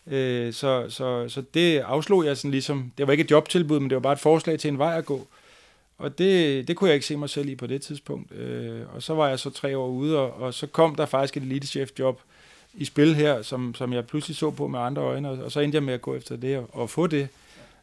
Øh, 0.07 0.52
så, 0.52 0.86
så, 0.88 1.28
så 1.28 1.42
det 1.55 1.78
afslog 1.78 2.26
jeg 2.26 2.36
sådan 2.36 2.50
ligesom, 2.50 2.92
det 2.98 3.07
var 3.07 3.12
ikke 3.12 3.24
et 3.24 3.30
jobtilbud, 3.30 3.80
men 3.80 3.90
det 3.90 3.96
var 3.96 4.00
bare 4.00 4.12
et 4.12 4.18
forslag 4.18 4.59
til 4.59 4.68
en 4.68 4.78
vej 4.78 4.98
at 4.98 5.05
gå. 5.05 5.26
Og 5.98 6.18
det, 6.18 6.68
det 6.68 6.76
kunne 6.76 6.88
jeg 6.88 6.94
ikke 6.94 7.07
se 7.07 7.16
mig 7.16 7.30
selv 7.30 7.48
i 7.48 7.55
på 7.55 7.66
det 7.66 7.82
tidspunkt. 7.82 8.32
Øh, 8.32 8.80
og 8.94 9.02
så 9.02 9.14
var 9.14 9.28
jeg 9.28 9.38
så 9.38 9.50
tre 9.50 9.78
år 9.78 9.88
ude, 9.88 10.18
og, 10.18 10.42
og 10.42 10.55
så 10.55 10.66
kom 10.66 10.94
der 10.94 11.07
faktisk 11.07 11.36
et 11.36 11.42
elitechef-job 11.42 12.20
i 12.74 12.84
spil 12.84 13.14
her, 13.14 13.42
som, 13.42 13.74
som 13.74 13.92
jeg 13.92 14.07
pludselig 14.07 14.36
så 14.36 14.50
på 14.50 14.68
med 14.68 14.78
andre 14.78 15.02
øjne, 15.02 15.30
og, 15.30 15.38
og 15.38 15.52
så 15.52 15.61
endte 15.61 15.76
jeg 15.76 15.82
med 15.82 15.94
at 15.94 16.02
gå 16.02 16.14
efter 16.14 16.36
det 16.36 16.59
og, 16.59 16.68
og 16.72 16.90
få 16.90 17.07
det. 17.07 17.28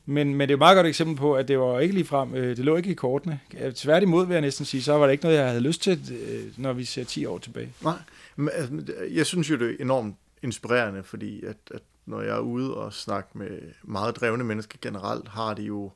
Men, 0.05 0.35
men 0.35 0.49
det 0.49 0.53
er 0.53 0.55
et 0.55 0.59
meget 0.59 0.75
godt 0.75 0.87
eksempel 0.87 1.15
på, 1.15 1.33
at 1.33 1.47
det 1.47 1.59
var 1.59 1.79
ikke 1.79 1.93
lige 1.93 2.05
frem, 2.05 2.35
øh, 2.35 2.57
det 2.57 2.65
lå 2.65 2.75
ikke 2.75 2.89
i 2.89 2.93
kortene. 2.93 3.39
Tværtimod 3.75 4.25
vil 4.27 4.33
jeg 4.33 4.41
næsten 4.41 4.65
sige, 4.65 4.83
så 4.83 4.93
var 4.93 5.05
det 5.05 5.11
ikke 5.11 5.23
noget, 5.23 5.37
jeg 5.37 5.47
havde 5.47 5.61
lyst 5.61 5.81
til, 5.81 5.99
øh, 6.11 6.43
når 6.57 6.73
vi 6.73 6.85
ser 6.85 7.03
10 7.03 7.25
år 7.25 7.37
tilbage. 7.37 7.69
Nej, 7.83 7.97
men 8.35 8.49
altså, 8.53 8.93
jeg 9.11 9.25
synes 9.25 9.49
jo, 9.49 9.57
det 9.57 9.69
er 9.69 9.75
enormt 9.79 10.15
inspirerende, 10.43 11.03
fordi 11.03 11.45
at, 11.45 11.57
at 11.71 11.81
når 12.11 12.21
jeg 12.21 12.35
er 12.35 12.39
ude 12.39 12.77
og 12.77 12.93
snakke 12.93 13.37
med 13.37 13.59
meget 13.83 14.15
drevne 14.15 14.43
mennesker 14.43 14.77
generelt, 14.81 15.27
har 15.27 15.53
de 15.53 15.63
jo 15.63 15.91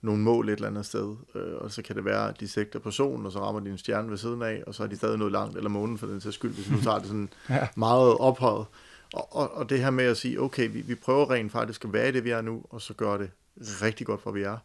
nogle 0.00 0.22
mål 0.22 0.48
et 0.48 0.52
eller 0.52 0.68
andet 0.68 0.86
sted, 0.86 1.16
øh, 1.34 1.54
og 1.54 1.70
så 1.70 1.82
kan 1.82 1.96
det 1.96 2.04
være, 2.04 2.28
at 2.28 2.40
de 2.40 2.48
sigter 2.48 2.78
på 2.78 2.90
solen, 2.90 3.26
og 3.26 3.32
så 3.32 3.40
rammer 3.40 3.60
de 3.60 3.70
en 3.70 3.78
stjerne 3.78 4.10
ved 4.10 4.16
siden 4.16 4.42
af, 4.42 4.62
og 4.66 4.74
så 4.74 4.82
er 4.82 4.86
de 4.86 4.96
stadig 4.96 5.18
noget 5.18 5.32
langt, 5.32 5.56
eller 5.56 5.70
månen 5.70 5.98
for 5.98 6.06
den 6.06 6.20
sags 6.20 6.34
skyld, 6.34 6.54
hvis 6.54 6.70
nu 6.70 6.80
tager 6.80 6.98
det 6.98 7.06
sådan 7.06 7.28
ja. 7.50 7.68
meget 7.76 8.18
ophøjet. 8.18 8.66
Og, 9.12 9.36
og, 9.36 9.54
og 9.54 9.70
det 9.70 9.80
her 9.80 9.90
med 9.90 10.04
at 10.04 10.16
sige, 10.16 10.40
okay, 10.40 10.70
vi, 10.72 10.80
vi 10.80 10.94
prøver 10.94 11.30
rent 11.30 11.52
faktisk 11.52 11.84
at 11.84 11.92
være 11.92 12.08
i 12.08 12.12
det, 12.12 12.24
vi 12.24 12.30
er 12.30 12.40
nu, 12.40 12.62
og 12.70 12.80
så 12.80 12.94
gør 12.94 13.16
det 13.16 13.30
rigtig 13.56 14.06
godt, 14.06 14.22
hvor 14.22 14.32
vi 14.32 14.42
er, 14.42 14.58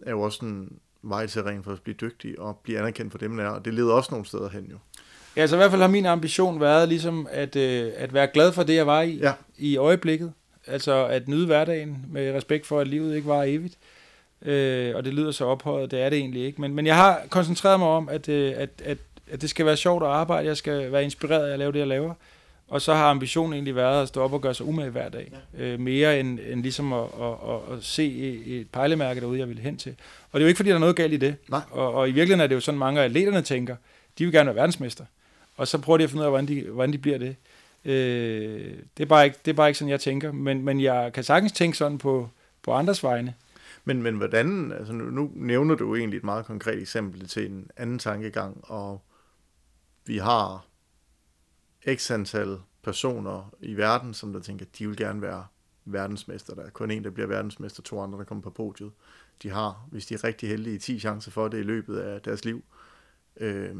er 0.00 0.10
jo 0.10 0.20
også 0.20 0.44
en 0.44 0.78
vej 1.02 1.26
til 1.26 1.42
rent 1.42 1.64
for 1.64 1.72
at 1.72 1.82
blive 1.82 1.96
dygtig 2.00 2.40
og 2.40 2.56
blive 2.56 2.78
anerkendt 2.78 3.12
for 3.12 3.18
dem, 3.18 3.30
man 3.30 3.46
er, 3.46 3.50
og 3.50 3.64
det 3.64 3.74
leder 3.74 3.92
også 3.92 4.10
nogle 4.10 4.26
steder 4.26 4.48
hen 4.48 4.64
jo. 4.64 4.78
Ja, 5.36 5.40
altså 5.40 5.56
i 5.56 5.58
hvert 5.58 5.70
fald 5.70 5.80
har 5.80 5.88
min 5.88 6.06
ambition 6.06 6.60
været 6.60 6.88
ligesom 6.88 7.28
at, 7.30 7.56
øh, 7.56 7.92
at 7.96 8.14
være 8.14 8.26
glad 8.26 8.52
for 8.52 8.62
det, 8.62 8.74
jeg 8.74 8.86
var 8.86 9.02
i 9.02 9.18
ja. 9.22 9.32
i 9.58 9.76
øjeblikket. 9.76 10.32
Altså 10.66 11.06
at 11.06 11.28
nyde 11.28 11.46
hverdagen 11.46 12.04
med 12.08 12.34
respekt 12.34 12.66
for, 12.66 12.80
at 12.80 12.88
livet 12.88 13.16
ikke 13.16 13.28
var 13.28 13.42
evigt. 13.42 13.78
Øh, 14.42 14.96
og 14.96 15.04
det 15.04 15.14
lyder 15.14 15.30
så 15.30 15.44
ophøjet, 15.44 15.90
det 15.90 16.00
er 16.00 16.10
det 16.10 16.18
egentlig 16.18 16.44
ikke. 16.44 16.60
Men, 16.60 16.74
men 16.74 16.86
jeg 16.86 16.96
har 16.96 17.22
koncentreret 17.30 17.80
mig 17.80 17.88
om, 17.88 18.08
at, 18.08 18.28
øh, 18.28 18.52
at, 18.56 18.70
at, 18.84 18.98
at 19.30 19.42
det 19.42 19.50
skal 19.50 19.66
være 19.66 19.76
sjovt 19.76 20.02
at 20.02 20.08
arbejde, 20.08 20.48
jeg 20.48 20.56
skal 20.56 20.92
være 20.92 21.04
inspireret 21.04 21.48
af 21.48 21.52
at 21.52 21.58
lave 21.58 21.72
det, 21.72 21.78
jeg 21.78 21.86
laver. 21.86 22.14
Og 22.68 22.82
så 22.82 22.94
har 22.94 23.10
ambitionen 23.10 23.52
egentlig 23.52 23.76
været 23.76 24.02
at 24.02 24.08
stå 24.08 24.22
op 24.22 24.32
og 24.32 24.40
gøre 24.40 24.54
sig 24.54 24.66
umage 24.66 24.90
hver 24.90 25.08
dag. 25.08 25.32
Ja. 25.58 25.64
Øh, 25.64 25.80
mere 25.80 26.20
end, 26.20 26.38
end 26.50 26.62
ligesom 26.62 26.92
at, 26.92 27.04
at, 27.20 27.26
at, 27.28 27.76
at 27.78 27.84
se 27.84 28.38
et 28.46 28.68
pejlemærke 28.72 29.20
derude, 29.20 29.38
jeg 29.38 29.48
vil 29.48 29.58
hen 29.58 29.76
til. 29.76 29.94
Og 30.32 30.40
det 30.40 30.44
er 30.44 30.46
jo 30.46 30.48
ikke, 30.48 30.56
fordi 30.56 30.68
der 30.68 30.76
er 30.76 30.80
noget 30.80 30.96
galt 30.96 31.12
i 31.12 31.16
det. 31.16 31.36
Nej. 31.48 31.60
Og, 31.70 31.94
og 31.94 32.08
i 32.08 32.12
virkeligheden 32.12 32.40
er 32.40 32.46
det 32.46 32.54
jo 32.54 32.60
sådan, 32.60 32.78
mange 32.78 33.00
af 33.00 33.04
atleterne 33.04 33.42
tænker, 33.42 33.76
de 34.18 34.24
vil 34.24 34.32
gerne 34.32 34.46
være 34.46 34.56
verdensmester 34.56 35.04
og 35.56 35.68
så 35.68 35.78
prøver 35.78 35.98
de 35.98 36.04
at 36.04 36.10
finde 36.10 36.20
ud 36.20 36.24
af, 36.24 36.30
hvordan 36.30 36.48
de, 36.48 36.70
hvordan 36.70 36.92
de 36.92 36.98
bliver 36.98 37.18
det. 37.18 37.36
Øh, 37.84 38.78
det, 38.96 39.02
er 39.02 39.06
bare 39.06 39.24
ikke, 39.24 39.38
det 39.44 39.50
er 39.50 39.56
bare 39.56 39.68
ikke 39.68 39.78
sådan, 39.78 39.90
jeg 39.90 40.00
tænker, 40.00 40.32
men, 40.32 40.62
men 40.62 40.80
jeg 40.80 41.12
kan 41.12 41.24
sagtens 41.24 41.52
tænke 41.52 41.76
sådan 41.76 41.98
på, 41.98 42.28
på 42.62 42.72
andres 42.72 43.02
vegne. 43.02 43.34
Men, 43.84 44.02
men 44.02 44.16
hvordan, 44.16 44.72
altså 44.72 44.92
nu, 44.92 45.04
nu 45.04 45.30
nævner 45.34 45.74
du 45.74 45.96
egentlig 45.96 46.16
et 46.16 46.24
meget 46.24 46.46
konkret 46.46 46.80
eksempel 46.80 47.28
til 47.28 47.50
en 47.50 47.70
anden 47.76 47.98
tankegang, 47.98 48.60
og 48.62 49.02
vi 50.06 50.18
har 50.18 50.66
x 51.94 52.10
antal 52.10 52.58
personer 52.82 53.54
i 53.60 53.74
verden, 53.74 54.14
som 54.14 54.32
der 54.32 54.40
tænker, 54.40 54.66
de 54.78 54.86
vil 54.86 54.96
gerne 54.96 55.22
være 55.22 55.46
verdensmester. 55.84 56.54
Der 56.54 56.62
er 56.62 56.70
kun 56.70 56.90
en, 56.90 57.04
der 57.04 57.10
bliver 57.10 57.26
verdensmester, 57.26 57.82
to 57.82 58.00
andre, 58.00 58.18
der 58.18 58.24
kommer 58.24 58.42
på 58.42 58.50
podiet. 58.50 58.92
De 59.42 59.50
har, 59.50 59.86
hvis 59.90 60.06
de 60.06 60.14
er 60.14 60.24
rigtig 60.24 60.48
heldige, 60.48 60.78
10 60.78 61.00
chancer 61.00 61.30
for 61.30 61.48
det 61.48 61.58
i 61.58 61.62
løbet 61.62 61.98
af 61.98 62.22
deres 62.22 62.44
liv 62.44 62.64
øh, 63.40 63.70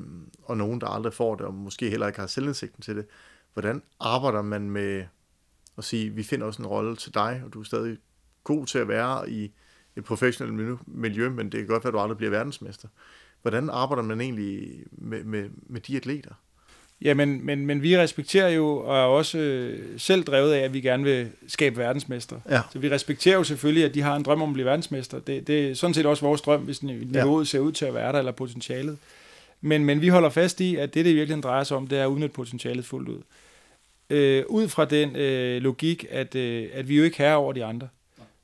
og 0.43 0.57
nogen, 0.57 0.81
der 0.81 0.87
aldrig 0.87 1.15
får 1.15 1.35
det, 1.35 1.47
og 1.47 1.55
måske 1.55 1.91
heller 1.91 2.07
ikke 2.07 2.21
har 2.21 2.27
selvindsigten 2.27 2.83
til 2.83 2.97
det. 2.97 3.07
Hvordan 3.53 3.83
arbejder 4.01 4.43
man 4.43 4.71
med 4.71 5.05
at 5.79 5.85
sige, 5.85 6.11
vi 6.11 6.23
finder 6.23 6.47
også 6.47 6.63
en 6.63 6.67
rolle 6.67 6.97
til 6.97 7.15
dig, 7.15 7.43
og 7.45 7.53
du 7.53 7.61
er 7.61 7.65
stadig 7.65 7.99
god 8.45 8.67
til 8.67 8.79
at 8.79 8.89
være 8.89 9.31
i 9.31 9.53
et 9.97 10.05
professionelt 10.05 10.79
miljø, 10.87 11.29
men 11.29 11.53
det 11.53 11.61
kan 11.61 11.67
godt 11.67 11.85
være, 11.85 11.89
at 11.89 11.95
du 11.95 11.99
aldrig 11.99 12.17
bliver 12.17 12.31
verdensmester. 12.31 12.89
Hvordan 13.43 13.71
arbejder 13.71 14.03
man 14.03 14.21
egentlig 14.21 14.83
med, 14.93 15.25
med, 15.25 15.51
med 15.67 15.81
de 15.81 15.97
atleter? 15.97 16.31
Ja, 17.05 17.15
men, 17.15 17.47
men, 17.47 17.67
men 17.67 17.83
vi 17.83 17.99
respekterer 17.99 18.49
jo, 18.49 18.77
og 18.77 18.97
er 18.97 19.03
også 19.03 19.39
øh, 19.39 19.79
selv 19.97 20.25
drevet 20.25 20.53
af, 20.53 20.59
at 20.59 20.75
vi 20.75 20.81
gerne 20.81 21.05
vil 21.05 21.29
skabe 21.47 21.77
verdensmester. 21.77 22.41
Ja. 22.51 22.61
Så 22.73 22.79
vi 22.79 22.91
respekterer 22.91 23.37
jo 23.37 23.45
selvfølgelig, 23.45 23.85
at 23.85 23.95
de 23.95 24.03
har 24.03 24.17
en 24.17 24.23
drøm 24.23 24.43
om 24.43 24.49
at 24.49 24.53
blive 24.53 24.67
verdensmester. 24.67 25.19
Det, 25.19 25.47
det 25.47 25.71
er 25.71 25.75
sådan 25.75 25.95
set 25.95 26.07
også 26.07 26.25
vores 26.25 26.41
drøm, 26.41 26.61
hvis 26.61 26.83
niveauet 26.83 27.45
ja. 27.45 27.49
ser 27.49 27.59
ud 27.59 27.73
til 27.73 27.85
at 27.85 27.95
være 27.95 28.13
der, 28.13 28.19
eller 28.19 28.33
potentialet. 28.33 28.99
Men, 29.63 29.85
men 29.85 30.01
vi 30.01 30.09
holder 30.09 30.29
fast 30.29 30.61
i, 30.61 30.77
at 30.77 30.95
det, 30.95 31.05
det 31.05 31.15
virkelig 31.15 31.43
drejer 31.43 31.65
sig 31.65 31.77
om, 31.77 31.87
det 31.87 31.99
er 31.99 32.05
at 32.05 32.09
udnytte 32.09 32.35
potentialet 32.35 32.85
fuldt 32.85 33.09
ud. 33.09 33.23
Øh, 34.11 34.45
ud 34.49 34.69
fra 34.69 34.85
den 34.85 35.17
øh, 35.17 35.63
logik, 35.63 36.07
at, 36.11 36.35
øh, 36.35 36.69
at 36.73 36.89
vi 36.89 36.97
jo 36.97 37.05
ikke 37.05 37.25
er 37.25 37.35
over 37.35 37.53
de 37.53 37.65
andre. 37.65 37.89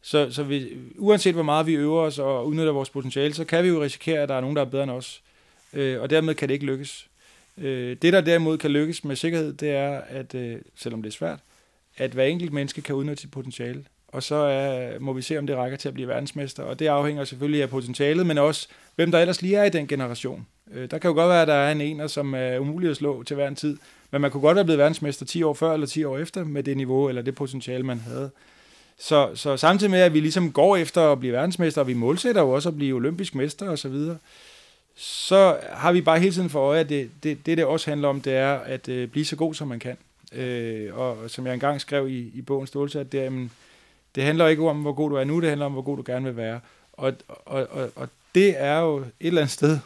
Så, 0.03 0.31
så 0.31 0.43
vi, 0.43 0.69
uanset 0.97 1.35
hvor 1.35 1.43
meget 1.43 1.67
vi 1.67 1.75
øver 1.75 2.01
os 2.01 2.19
og 2.19 2.47
udnytter 2.47 2.73
vores 2.73 2.91
potentiale, 2.91 3.35
så 3.35 3.45
kan 3.45 3.65
vi 3.65 3.69
jo 3.69 3.83
risikere, 3.83 4.21
at 4.21 4.29
der 4.29 4.35
er 4.35 4.41
nogen, 4.41 4.57
der 4.57 4.63
er 4.63 4.67
bedre 4.67 4.83
end 4.83 4.91
os. 4.91 5.23
Øh, 5.73 6.01
og 6.01 6.11
dermed 6.11 6.35
kan 6.35 6.49
det 6.49 6.55
ikke 6.55 6.67
lykkes. 6.67 7.09
Øh, 7.59 7.97
det, 8.03 8.13
der 8.13 8.21
derimod 8.21 8.59
kan 8.59 8.71
lykkes 8.71 9.05
med 9.05 9.17
sikkerhed, 9.17 9.53
det 9.53 9.71
er, 9.71 10.01
at 10.09 10.35
øh, 10.35 10.57
selvom 10.77 11.03
det 11.03 11.11
er 11.11 11.15
svært, 11.15 11.39
at 11.97 12.11
hver 12.11 12.25
enkelt 12.25 12.53
menneske 12.53 12.83
kan 12.83 12.95
udnytte 12.95 13.21
sit 13.21 13.31
potentiale. 13.31 13.85
Og 14.09 14.23
så 14.23 14.35
er, 14.35 14.99
må 14.99 15.13
vi 15.13 15.23
se, 15.23 15.39
om 15.39 15.47
det 15.47 15.57
rækker 15.57 15.79
til 15.79 15.89
at 15.89 15.95
blive 15.95 16.09
verdensmester. 16.09 16.63
Og 16.63 16.79
det 16.79 16.87
afhænger 16.87 17.25
selvfølgelig 17.25 17.63
af 17.63 17.71
potentialet, 17.71 18.27
men 18.27 18.39
også, 18.39 18.69
hvem 18.97 19.11
der 19.11 19.19
ellers 19.19 19.43
lige 19.43 19.57
er 19.57 19.65
i 19.65 19.71
den 19.71 19.87
generation. 19.87 20.47
Øh, 20.75 20.91
der 20.91 20.99
kan 20.99 21.09
jo 21.09 21.15
godt 21.15 21.29
være, 21.29 21.43
at 21.43 21.49
der 21.49 21.55
er 21.55 21.73
en 21.73 21.81
ener, 21.81 22.07
som 22.07 22.35
er 22.35 22.59
umulig 22.59 22.91
at 22.91 22.97
slå 22.97 23.23
til 23.23 23.37
hver 23.37 23.49
en 23.49 23.55
tid, 23.55 23.77
men 24.11 24.21
man 24.21 24.31
kunne 24.31 24.41
godt 24.41 24.55
være 24.55 24.65
blevet 24.65 24.79
verdensmester 24.79 25.27
10 25.27 25.43
år 25.43 25.55
før 25.55 25.73
eller 25.73 25.87
10 25.87 26.05
år 26.05 26.19
efter 26.19 26.45
med 26.45 26.63
det 26.63 26.77
niveau 26.77 27.09
eller 27.09 27.23
det 27.23 27.35
potentiale, 27.35 27.83
man 27.83 28.01
havde. 28.01 28.31
Så, 28.99 29.31
så 29.35 29.57
samtidig 29.57 29.91
med, 29.91 30.01
at 30.01 30.15
vi 30.15 30.21
ligesom 30.21 30.53
går 30.53 30.77
efter 30.77 31.13
at 31.13 31.21
blive 31.21 31.33
verdensmester, 31.33 31.81
og 31.81 31.87
vi 31.87 31.95
målsætter 31.95 32.43
jo 32.43 32.51
også 32.51 32.69
at 32.69 32.77
blive 32.77 32.97
olympisk 32.97 33.35
mester 33.35 33.67
osv., 33.67 33.77
så, 33.77 33.89
videre, 33.89 34.17
så 34.97 35.57
har 35.71 35.93
vi 35.93 36.01
bare 36.01 36.19
hele 36.19 36.33
tiden 36.33 36.51
for 36.51 36.61
øje, 36.61 36.81
at 36.81 36.89
det, 36.89 37.11
det, 37.23 37.47
det, 37.47 37.59
det 37.59 37.65
også 37.65 37.91
handler 37.91 38.09
om, 38.09 38.21
det 38.21 38.33
er 38.33 38.53
at 38.55 38.89
øh, 38.89 39.09
blive 39.09 39.25
så 39.25 39.37
god, 39.37 39.55
som 39.55 39.69
man 39.69 39.79
kan. 39.79 39.97
Øh, 40.33 40.99
og 40.99 41.17
som 41.31 41.47
jeg 41.47 41.55
engang 41.55 41.81
skrev 41.81 42.09
i, 42.09 42.31
i 42.35 42.43
bogen 42.43 42.67
Stålsat, 42.67 43.13
det, 43.13 43.21
er, 43.21 43.25
jamen, 43.25 43.51
det 44.15 44.23
handler 44.23 44.47
ikke 44.47 44.69
om, 44.69 44.83
hvor 44.83 44.93
god 44.93 45.11
du 45.11 45.17
er 45.17 45.25
nu, 45.25 45.41
det 45.41 45.49
handler 45.49 45.67
om, 45.67 45.73
hvor 45.73 45.83
god 45.83 45.97
du 45.97 46.03
gerne 46.07 46.25
vil 46.25 46.37
være. 46.37 46.61
Og, 46.93 47.13
og, 47.29 47.67
og, 47.71 47.91
og 47.97 48.09
det 48.35 48.55
er 48.57 48.79
jo 48.79 48.99
et 48.99 49.13
eller 49.21 49.41
andet 49.41 49.53
sted, 49.53 49.79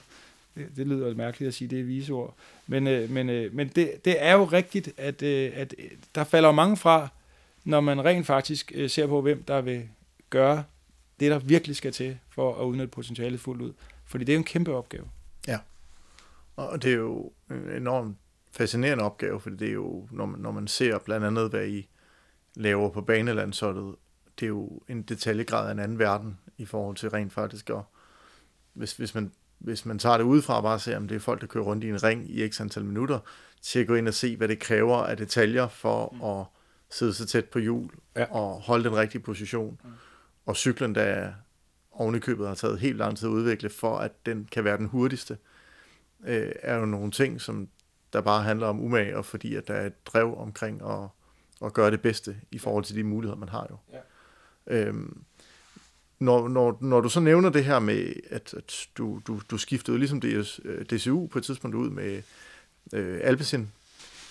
det, 0.55 0.68
det 0.76 0.86
lyder 0.86 1.14
mærkeligt 1.14 1.48
at 1.48 1.55
sige, 1.55 1.68
det 1.68 1.80
er 1.80 1.84
viseord, 1.84 2.34
men, 2.66 2.86
øh, 2.86 3.11
men, 3.11 3.30
øh, 3.30 3.55
men 3.55 3.68
det, 3.68 4.05
det 4.05 4.24
er 4.24 4.32
jo 4.32 4.44
rigtigt, 4.44 4.90
at, 4.96 5.22
øh, 5.22 5.53
at 5.55 5.74
øh, 5.78 5.90
der 6.14 6.24
falder 6.24 6.53
mange 6.53 6.76
fra, 6.76 7.09
når 7.64 7.80
man 7.80 8.05
rent 8.05 8.26
faktisk 8.26 8.72
øh, 8.74 8.90
ser 8.90 9.07
på, 9.07 9.20
hvem 9.20 9.42
der 9.42 9.61
vil 9.61 9.88
gøre 10.30 10.64
det, 11.20 11.30
der 11.30 11.38
virkelig 11.38 11.76
skal 11.76 11.92
til 11.92 12.18
for 12.28 12.61
at 12.61 12.64
udnytte 12.64 12.88
potentialet 12.88 13.40
fuldt 13.40 13.62
ud. 13.62 13.72
Fordi 14.05 14.24
det 14.24 14.32
er 14.32 14.36
jo 14.36 14.40
en 14.40 14.44
kæmpe 14.44 14.74
opgave. 14.74 15.05
Ja, 15.48 15.59
og 16.57 16.82
det 16.82 16.92
er 16.92 16.96
jo 16.96 17.32
en 17.50 17.70
enormt 17.76 18.16
fascinerende 18.53 19.05
opgave, 19.05 19.40
fordi 19.40 19.57
det 19.57 19.68
er 19.68 19.72
jo, 19.72 20.09
når 20.11 20.26
man, 20.26 20.40
når 20.40 20.50
man 20.50 20.68
ser 20.68 20.98
blandt 20.98 21.26
andet, 21.26 21.50
hvad 21.50 21.68
I 21.68 21.88
laver 22.55 22.90
på 22.90 23.00
banelandsholdet, 23.00 23.94
det 24.40 24.46
er 24.46 24.48
jo 24.48 24.82
en 24.88 25.03
detaljegrad 25.03 25.68
af 25.68 25.72
en 25.72 25.78
anden 25.78 25.98
verden 25.98 26.38
i 26.57 26.64
forhold 26.64 26.96
til 26.96 27.11
rent 27.11 27.32
faktisk 27.32 27.70
at, 27.70 27.82
hvis, 28.72 28.92
hvis, 28.92 29.14
man, 29.14 29.32
hvis 29.64 29.86
man 29.86 29.98
tager 29.98 30.16
det 30.16 30.24
udefra 30.24 30.56
og 30.56 30.62
bare 30.62 30.78
ser, 30.78 30.96
om 30.96 31.08
det 31.08 31.14
er 31.14 31.20
folk, 31.20 31.40
der 31.40 31.46
kører 31.46 31.64
rundt 31.64 31.84
i 31.84 31.88
en 31.88 32.02
ring 32.02 32.30
i 32.30 32.48
x 32.48 32.60
antal 32.60 32.84
minutter, 32.84 33.18
til 33.62 33.78
at 33.78 33.86
gå 33.86 33.94
ind 33.94 34.08
og 34.08 34.14
se, 34.14 34.36
hvad 34.36 34.48
det 34.48 34.58
kræver 34.58 34.96
af 34.96 35.16
detaljer 35.16 35.68
for 35.68 36.14
mm. 36.14 36.22
at 36.22 36.46
sidde 36.90 37.14
så 37.14 37.26
tæt 37.26 37.44
på 37.44 37.58
hjul 37.58 37.90
ja. 38.16 38.24
og 38.24 38.60
holde 38.60 38.84
den 38.84 38.96
rigtige 38.96 39.22
position. 39.22 39.80
Mm. 39.84 39.90
Og 40.46 40.56
cyklen, 40.56 40.94
der 40.94 41.32
ovenikøbet 41.92 42.48
har 42.48 42.54
taget 42.54 42.78
helt 42.78 42.96
lang 42.96 43.16
tid 43.16 43.28
at 43.28 43.32
udvikle, 43.32 43.70
for 43.70 43.98
at 43.98 44.26
den 44.26 44.48
kan 44.52 44.64
være 44.64 44.76
den 44.76 44.86
hurtigste, 44.86 45.38
øh, 46.26 46.52
er 46.62 46.76
jo 46.76 46.84
nogle 46.84 47.10
ting, 47.10 47.40
som 47.40 47.68
der 48.12 48.20
bare 48.20 48.42
handler 48.42 48.66
om 48.66 48.80
umage, 48.80 49.16
og 49.16 49.24
fordi 49.24 49.54
at 49.54 49.68
der 49.68 49.74
er 49.74 49.86
et 49.86 50.06
drev 50.06 50.38
omkring 50.38 50.82
at, 50.82 51.08
at 51.66 51.72
gøre 51.72 51.90
det 51.90 52.00
bedste 52.00 52.36
i 52.50 52.58
forhold 52.58 52.84
til 52.84 52.96
de 52.96 53.04
muligheder, 53.04 53.38
man 53.38 53.48
har 53.48 53.66
jo. 53.70 53.76
Ja. 53.92 54.00
Øhm, 54.66 55.24
når, 56.22 56.48
når, 56.48 56.78
når 56.80 57.00
du 57.00 57.08
så 57.08 57.20
nævner 57.20 57.50
det 57.50 57.64
her 57.64 57.78
med, 57.78 58.12
at, 58.30 58.54
at 58.56 58.86
du, 58.98 59.20
du, 59.26 59.40
du 59.50 59.58
skiftede 59.58 59.98
ligesom 59.98 60.20
DS, 60.20 60.60
DCU 60.90 61.26
på 61.26 61.38
et 61.38 61.44
tidspunkt 61.44 61.76
ud 61.76 61.90
med 61.90 62.22
øh, 62.92 63.20
Alpecin, 63.22 63.72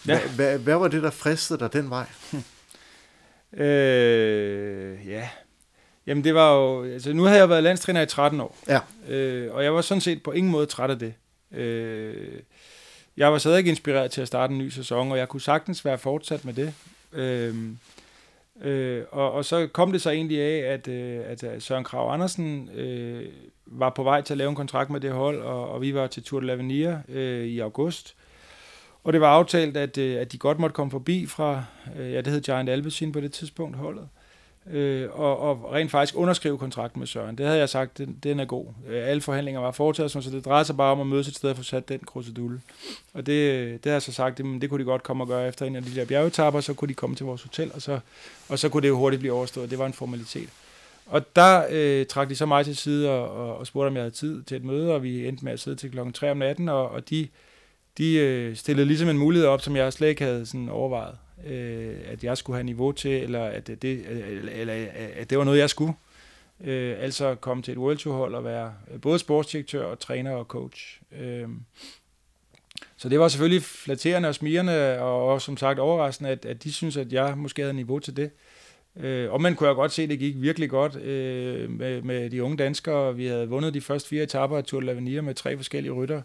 ja. 0.08 0.20
hvad, 0.20 0.30
hvad, 0.30 0.60
hvad 0.60 0.76
var 0.76 0.88
det, 0.88 1.04
der 1.04 1.12
fristede 1.12 1.60
dig 1.60 1.74
den 1.74 1.90
vej? 1.90 2.06
øh, 3.66 5.08
ja, 5.08 5.30
Jamen 6.08 6.24
det 6.24 6.36
var 6.36 6.54
jo, 6.56 6.84
altså 6.84 7.14
nu 7.14 7.24
havde 7.24 7.40
jeg 7.40 7.50
været 7.50 7.64
landstræner 7.64 8.02
i 8.02 8.06
13 8.06 8.42
år, 8.42 8.58
ja. 8.68 8.80
øh, 9.08 9.54
og 9.54 9.64
jeg 9.64 9.74
var 9.74 9.82
sådan 9.82 10.02
set 10.02 10.24
på 10.24 10.32
ingen 10.32 10.52
måde 10.52 10.66
træt 10.66 10.90
af 10.90 11.00
det. 11.00 11.14
Øh, 11.52 12.40
jeg 13.18 13.32
var 13.32 13.38
stadig 13.38 13.58
ikke 13.58 13.70
inspireret 13.70 14.12
til 14.12 14.22
at 14.22 14.28
starte 14.28 14.52
en 14.52 14.58
ny 14.58 14.70
sæson, 14.70 15.12
og 15.12 15.18
jeg 15.18 15.30
kunne 15.30 15.42
sagtens 15.42 15.86
være 15.86 15.98
fortsat 15.98 16.46
med 16.46 16.54
det. 16.54 16.74
Øh, 17.14 17.56
øh, 18.62 19.04
og, 19.12 19.32
og 19.32 19.46
så 19.46 19.68
kom 19.68 19.92
det 19.92 20.02
så 20.02 20.10
egentlig 20.10 20.42
af, 20.42 20.74
at, 20.74 20.88
øh, 20.88 21.20
at 21.26 21.44
øh, 21.44 21.62
Søren 21.62 21.84
Krav 21.84 22.14
Andersen 22.14 22.70
øh, 22.70 23.26
var 23.66 23.90
på 23.90 24.04
vej 24.04 24.22
til 24.22 24.34
at 24.34 24.38
lave 24.38 24.50
en 24.50 24.56
kontrakt 24.56 24.90
med 24.90 25.00
det 25.00 25.12
hold, 25.12 25.42
og, 25.42 25.70
og 25.70 25.82
vi 25.82 25.94
var 25.94 26.08
til 26.08 26.24
Tour 26.24 26.42
de 26.42 26.54
l'Avenir 26.54 27.12
øh, 27.12 27.46
i 27.46 27.60
august. 27.60 28.16
Og 29.04 29.14
det 29.14 29.22
var 29.22 29.28
aftalt, 29.28 29.78
at, 29.78 29.98
øh, 29.98 30.22
at 30.22 30.32
de 30.32 30.38
godt 30.38 30.60
måtte 30.60 30.74
komme 30.74 30.92
forbi 30.92 31.26
fra, 31.26 31.64
øh, 32.00 32.12
ja 32.12 32.22
det 32.22 32.34
hed 32.34 32.42
Giant 32.42 32.70
Alpecin 32.70 33.12
på 33.12 33.22
det 33.22 33.32
tidspunkt 33.32 33.78
holdet 33.78 34.04
øh, 34.04 34.21
øh, 34.70 35.10
og, 35.12 35.40
og 35.40 35.74
rent 35.74 35.92
faktisk 35.92 36.18
underskrive 36.18 36.58
kontrakten 36.58 37.00
med 37.00 37.08
Søren. 37.08 37.38
Det 37.38 37.46
havde 37.46 37.60
jeg 37.60 37.70
sagt, 37.70 37.98
den, 37.98 38.18
den 38.24 38.40
er 38.40 38.46
god. 38.46 38.66
Øh, 38.88 39.08
alle 39.08 39.22
forhandlinger 39.22 39.62
var 39.62 39.72
foretaget, 39.72 40.12
så 40.12 40.30
det 40.32 40.46
drejede 40.46 40.66
sig 40.66 40.78
bare 40.78 40.92
om 40.92 41.00
at 41.00 41.08
mødes 41.08 41.28
et 41.28 41.36
sted 41.36 41.50
og 41.50 41.58
få 41.58 41.64
sat 41.64 41.90
den 41.90 42.00
krusedulle. 42.00 42.62
Og 43.14 43.26
det, 43.26 43.84
det 43.84 43.90
har 43.90 43.92
jeg 43.92 44.02
så 44.02 44.12
sagt, 44.12 44.38
det, 44.38 44.62
det 44.62 44.70
kunne 44.70 44.80
de 44.80 44.86
godt 44.86 45.04
komme 45.04 45.24
og 45.24 45.28
gøre 45.28 45.48
efter 45.48 45.66
en 45.66 45.76
af 45.76 45.84
de 45.84 45.96
der 45.96 46.06
bjergetapper, 46.06 46.62
så 46.62 46.74
kunne 46.74 46.90
de 46.90 46.94
komme 46.94 47.16
til 47.16 47.26
vores 47.26 47.44
hotel, 47.44 47.72
og 47.74 47.82
så, 47.82 48.00
og 48.50 48.60
så 48.60 48.70
kunne 48.70 48.82
det 48.82 48.88
jo 48.88 48.98
hurtigt 48.98 49.20
blive 49.20 49.34
overstået. 49.34 49.70
Det 49.70 49.80
var 49.80 49.86
en 49.86 49.94
formalitet. 49.94 50.50
Og 51.06 51.36
der 51.36 51.66
øh, 51.70 52.06
trak 52.06 52.30
de 52.30 52.36
så 52.36 52.46
mig 52.46 52.66
til 52.66 52.76
side 52.76 53.10
og, 53.10 53.32
og, 53.32 53.58
og 53.58 53.68
spurgte, 53.68 53.88
om 53.88 53.96
jeg 53.96 54.04
havde 54.04 54.16
tid 54.16 54.44
til 54.44 54.58
et 54.58 54.64
møde, 54.64 54.94
og 54.94 55.04
vi 55.04 55.28
endte 55.28 55.46
med 55.46 55.54
at 55.54 55.60
sidde 55.60 55.78
til 55.78 55.92
klokken 55.92 56.14
3 56.14 56.32
om 56.32 56.38
natten, 56.38 56.70
og, 56.70 56.90
og 56.90 57.10
de, 57.10 57.28
de 57.98 58.14
øh, 58.14 58.56
stillede 58.56 58.88
ligesom 58.88 59.10
en 59.10 59.18
mulighed 59.18 59.48
op, 59.48 59.62
som 59.62 59.76
jeg 59.76 59.94
slet 59.94 60.08
ikke 60.08 60.24
havde 60.24 60.46
sådan 60.46 60.70
overvejet 60.70 61.18
øh, 61.46 61.96
at 62.06 62.24
jeg 62.24 62.38
skulle 62.38 62.58
have 62.58 62.64
niveau 62.64 62.92
til, 62.92 63.12
eller 63.12 63.44
at 63.44 63.68
det, 63.68 63.84
eller, 63.84 64.52
eller 64.52 64.88
at 65.16 65.30
det 65.30 65.38
var 65.38 65.44
noget, 65.44 65.60
jeg 65.60 65.70
skulle. 65.70 65.94
Øh, 66.64 66.96
altså 67.00 67.36
komme 67.36 67.64
til 67.64 67.72
et 67.72 67.78
World 67.78 67.98
Tour 67.98 68.16
hold 68.16 68.36
og 68.36 68.44
være 68.44 68.74
øh, 68.94 69.02
både 69.02 69.20
sportsdirektør 69.20 69.84
og 69.84 70.00
træner 70.00 70.32
og 70.32 70.46
coach. 70.46 71.02
Øh, 71.20 71.48
så 72.98 73.10
det 73.10 73.20
var 73.20 73.28
selvfølgelig 73.28 73.64
flatterende 73.64 74.30
og 74.30 74.36
smirende, 74.36 75.00
og 75.00 75.28
og 75.28 75.42
som 75.42 75.58
sagt 75.58 75.80
overraskende, 75.80 76.30
at, 76.30 76.46
at 76.46 76.64
de 76.64 76.74
synes, 76.74 76.98
at 76.98 77.14
jeg 77.14 77.38
måske 77.38 77.62
havde 77.62 77.74
niveau 77.74 78.00
til 78.00 78.18
det. 78.18 78.32
Øh, 78.96 79.32
og 79.32 79.42
man 79.42 79.56
kunne 79.56 79.68
jeg 79.68 79.76
godt 79.76 79.92
se, 79.92 80.04
at 80.04 80.10
det 80.10 80.20
gik 80.20 80.42
virkelig 80.42 80.70
godt 80.70 80.96
øh, 80.96 81.70
med, 81.70 82.02
med 82.02 82.30
de 82.30 82.44
unge 82.44 82.58
danskere. 82.58 83.16
Vi 83.16 83.26
havde 83.26 83.50
vundet 83.50 83.74
de 83.74 83.82
første 83.82 84.10
fire 84.10 84.24
etapper 84.24 84.58
af 84.58 84.64
Tour 84.64 84.82
de 84.82 84.92
l'Avenir 84.92 85.22
med 85.22 85.36
tre 85.36 85.58
forskellige 85.58 85.92
rytter. 85.92 86.22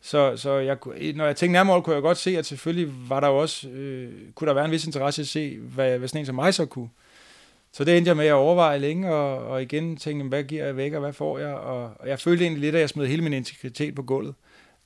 Så, 0.00 0.36
så 0.36 0.52
jeg, 0.52 0.76
når 1.14 1.26
jeg 1.26 1.36
tænkte 1.36 1.52
nærmere 1.52 1.82
kunne 1.82 1.94
jeg 1.94 2.02
godt 2.02 2.18
se, 2.18 2.38
at 2.38 2.46
selvfølgelig 2.46 2.94
var 3.08 3.20
der 3.20 3.28
jo 3.28 3.36
også, 3.36 3.68
øh, 3.68 4.12
kunne 4.34 4.48
der 4.48 4.54
være 4.54 4.64
en 4.64 4.70
vis 4.70 4.86
interesse 4.86 5.22
at 5.22 5.28
se, 5.28 5.58
hvad, 5.58 5.98
hvad 5.98 6.08
sådan 6.08 6.20
en 6.20 6.26
som 6.26 6.34
mig 6.34 6.54
så 6.54 6.66
kunne. 6.66 6.88
Så 7.72 7.84
det 7.84 7.96
endte 7.96 8.08
jeg 8.08 8.16
med 8.16 8.26
at 8.26 8.32
overveje 8.32 8.78
længe, 8.78 9.14
og, 9.14 9.46
og 9.46 9.62
igen 9.62 9.96
tænkte, 9.96 10.28
hvad 10.28 10.44
giver 10.44 10.64
jeg 10.64 10.76
væk, 10.76 10.92
og 10.92 11.00
hvad 11.00 11.12
får 11.12 11.38
jeg? 11.38 11.54
Og, 11.54 11.92
og 11.98 12.08
jeg 12.08 12.20
følte 12.20 12.44
egentlig 12.44 12.60
lidt, 12.60 12.74
at 12.74 12.80
jeg 12.80 12.88
smed 12.88 13.06
hele 13.06 13.22
min 13.22 13.32
integritet 13.32 13.94
på 13.94 14.02
gulvet. 14.02 14.34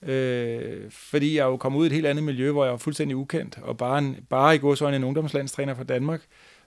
Øh, 0.02 0.90
fordi 0.90 1.36
jeg 1.36 1.44
jo 1.44 1.56
kom 1.56 1.76
ud 1.76 1.84
i 1.84 1.86
et 1.86 1.92
helt 1.92 2.06
andet 2.06 2.24
miljø, 2.24 2.50
hvor 2.50 2.64
jeg 2.64 2.72
var 2.72 2.78
fuldstændig 2.78 3.16
ukendt, 3.16 3.58
og 3.62 3.78
bare, 3.78 3.98
en, 3.98 4.16
bare 4.30 4.54
i 4.54 4.58
går 4.58 4.74
så 4.74 4.88
en 4.88 5.04
ungdomslandstræner 5.04 5.74
fra 5.74 5.84
Danmark, 5.84 6.20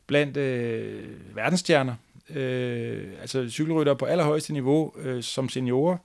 blandt 0.07 0.37
øh, 0.37 1.03
verdensstjerner, 1.35 1.95
øh, 2.35 3.03
altså 3.21 3.49
cykelrytter 3.49 3.93
på 3.93 4.05
allerhøjeste 4.05 4.53
niveau 4.53 4.93
øh, 4.99 5.23
som 5.23 5.49
seniorer, 5.49 5.97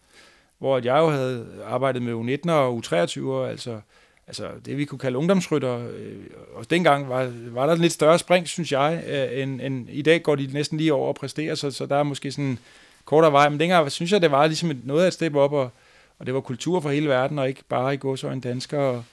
hvor 0.61 0.81
jeg 0.85 0.99
jo 0.99 1.11
havde 1.11 1.47
arbejdet 1.65 2.03
med 2.03 2.13
U19 2.13 2.51
og 2.51 2.79
U23, 2.79 3.49
altså, 3.49 3.81
altså 4.27 4.49
det 4.65 4.79
vi 4.79 4.85
kunne 4.85 4.99
kalde 4.99 5.19
ungdomsrytter. 5.19 5.79
Øh, 5.79 6.17
og 6.55 6.71
dengang 6.71 7.09
var, 7.09 7.33
var 7.51 7.67
der 7.67 7.75
en 7.75 7.81
lidt 7.81 7.93
større 7.93 8.19
spring, 8.19 8.49
synes 8.49 8.73
jeg, 8.73 9.05
øh, 9.09 9.43
end, 9.43 9.61
end 9.61 9.89
i 9.91 10.03
dag 10.03 10.23
går 10.23 10.35
de 10.37 10.51
næsten 10.53 10.79
lige 10.79 10.95
over 10.95 11.09
og 11.09 11.15
præsterer, 11.15 11.55
så, 11.55 11.71
så 11.71 11.87
der 11.87 11.97
er 11.97 12.03
måske 12.03 12.33
sådan 12.33 12.45
en 12.45 12.59
kortere 13.05 13.33
vej. 13.33 13.49
Men 13.49 13.61
dengang 13.61 13.93
synes 13.93 14.13
jeg, 14.13 14.23
det 14.23 14.31
var 14.31 14.47
ligesom 14.47 14.81
noget 14.85 15.03
af 15.03 15.07
et 15.07 15.13
step 15.13 15.35
op, 15.35 15.53
og, 15.53 15.71
og 16.19 16.27
det 16.27 16.35
var 16.35 16.41
kultur 16.41 16.81
for 16.81 16.91
hele 16.91 17.09
verden, 17.09 17.39
og 17.39 17.49
ikke 17.49 17.63
bare 17.69 17.95
i 17.95 17.97
går 17.97 18.17
så 18.17 18.29
en 18.29 18.41
dansker. 18.41 18.79
Og, 18.79 19.05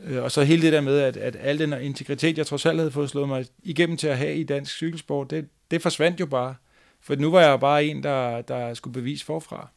øh, 0.00 0.22
og 0.22 0.32
så 0.32 0.42
hele 0.42 0.62
det 0.62 0.72
der 0.72 0.80
med, 0.80 0.98
at, 0.98 1.16
at 1.16 1.36
al 1.40 1.58
den 1.58 1.72
integritet, 1.72 2.38
jeg 2.38 2.46
trods 2.46 2.66
alt 2.66 2.78
havde 2.78 2.90
fået 2.90 3.10
slået 3.10 3.28
mig 3.28 3.46
igennem 3.62 3.96
til 3.96 4.08
at 4.08 4.18
have 4.18 4.34
i 4.34 4.44
dansk 4.44 4.74
cykelsport, 4.74 5.30
det, 5.30 5.48
det 5.70 5.82
forsvandt 5.82 6.20
jo 6.20 6.26
bare. 6.26 6.54
For 7.00 7.16
nu 7.16 7.30
var 7.30 7.40
jeg 7.40 7.60
bare 7.60 7.84
en, 7.84 8.02
der, 8.02 8.42
der 8.42 8.74
skulle 8.74 8.94
bevise 8.94 9.24
forfra. 9.24 9.68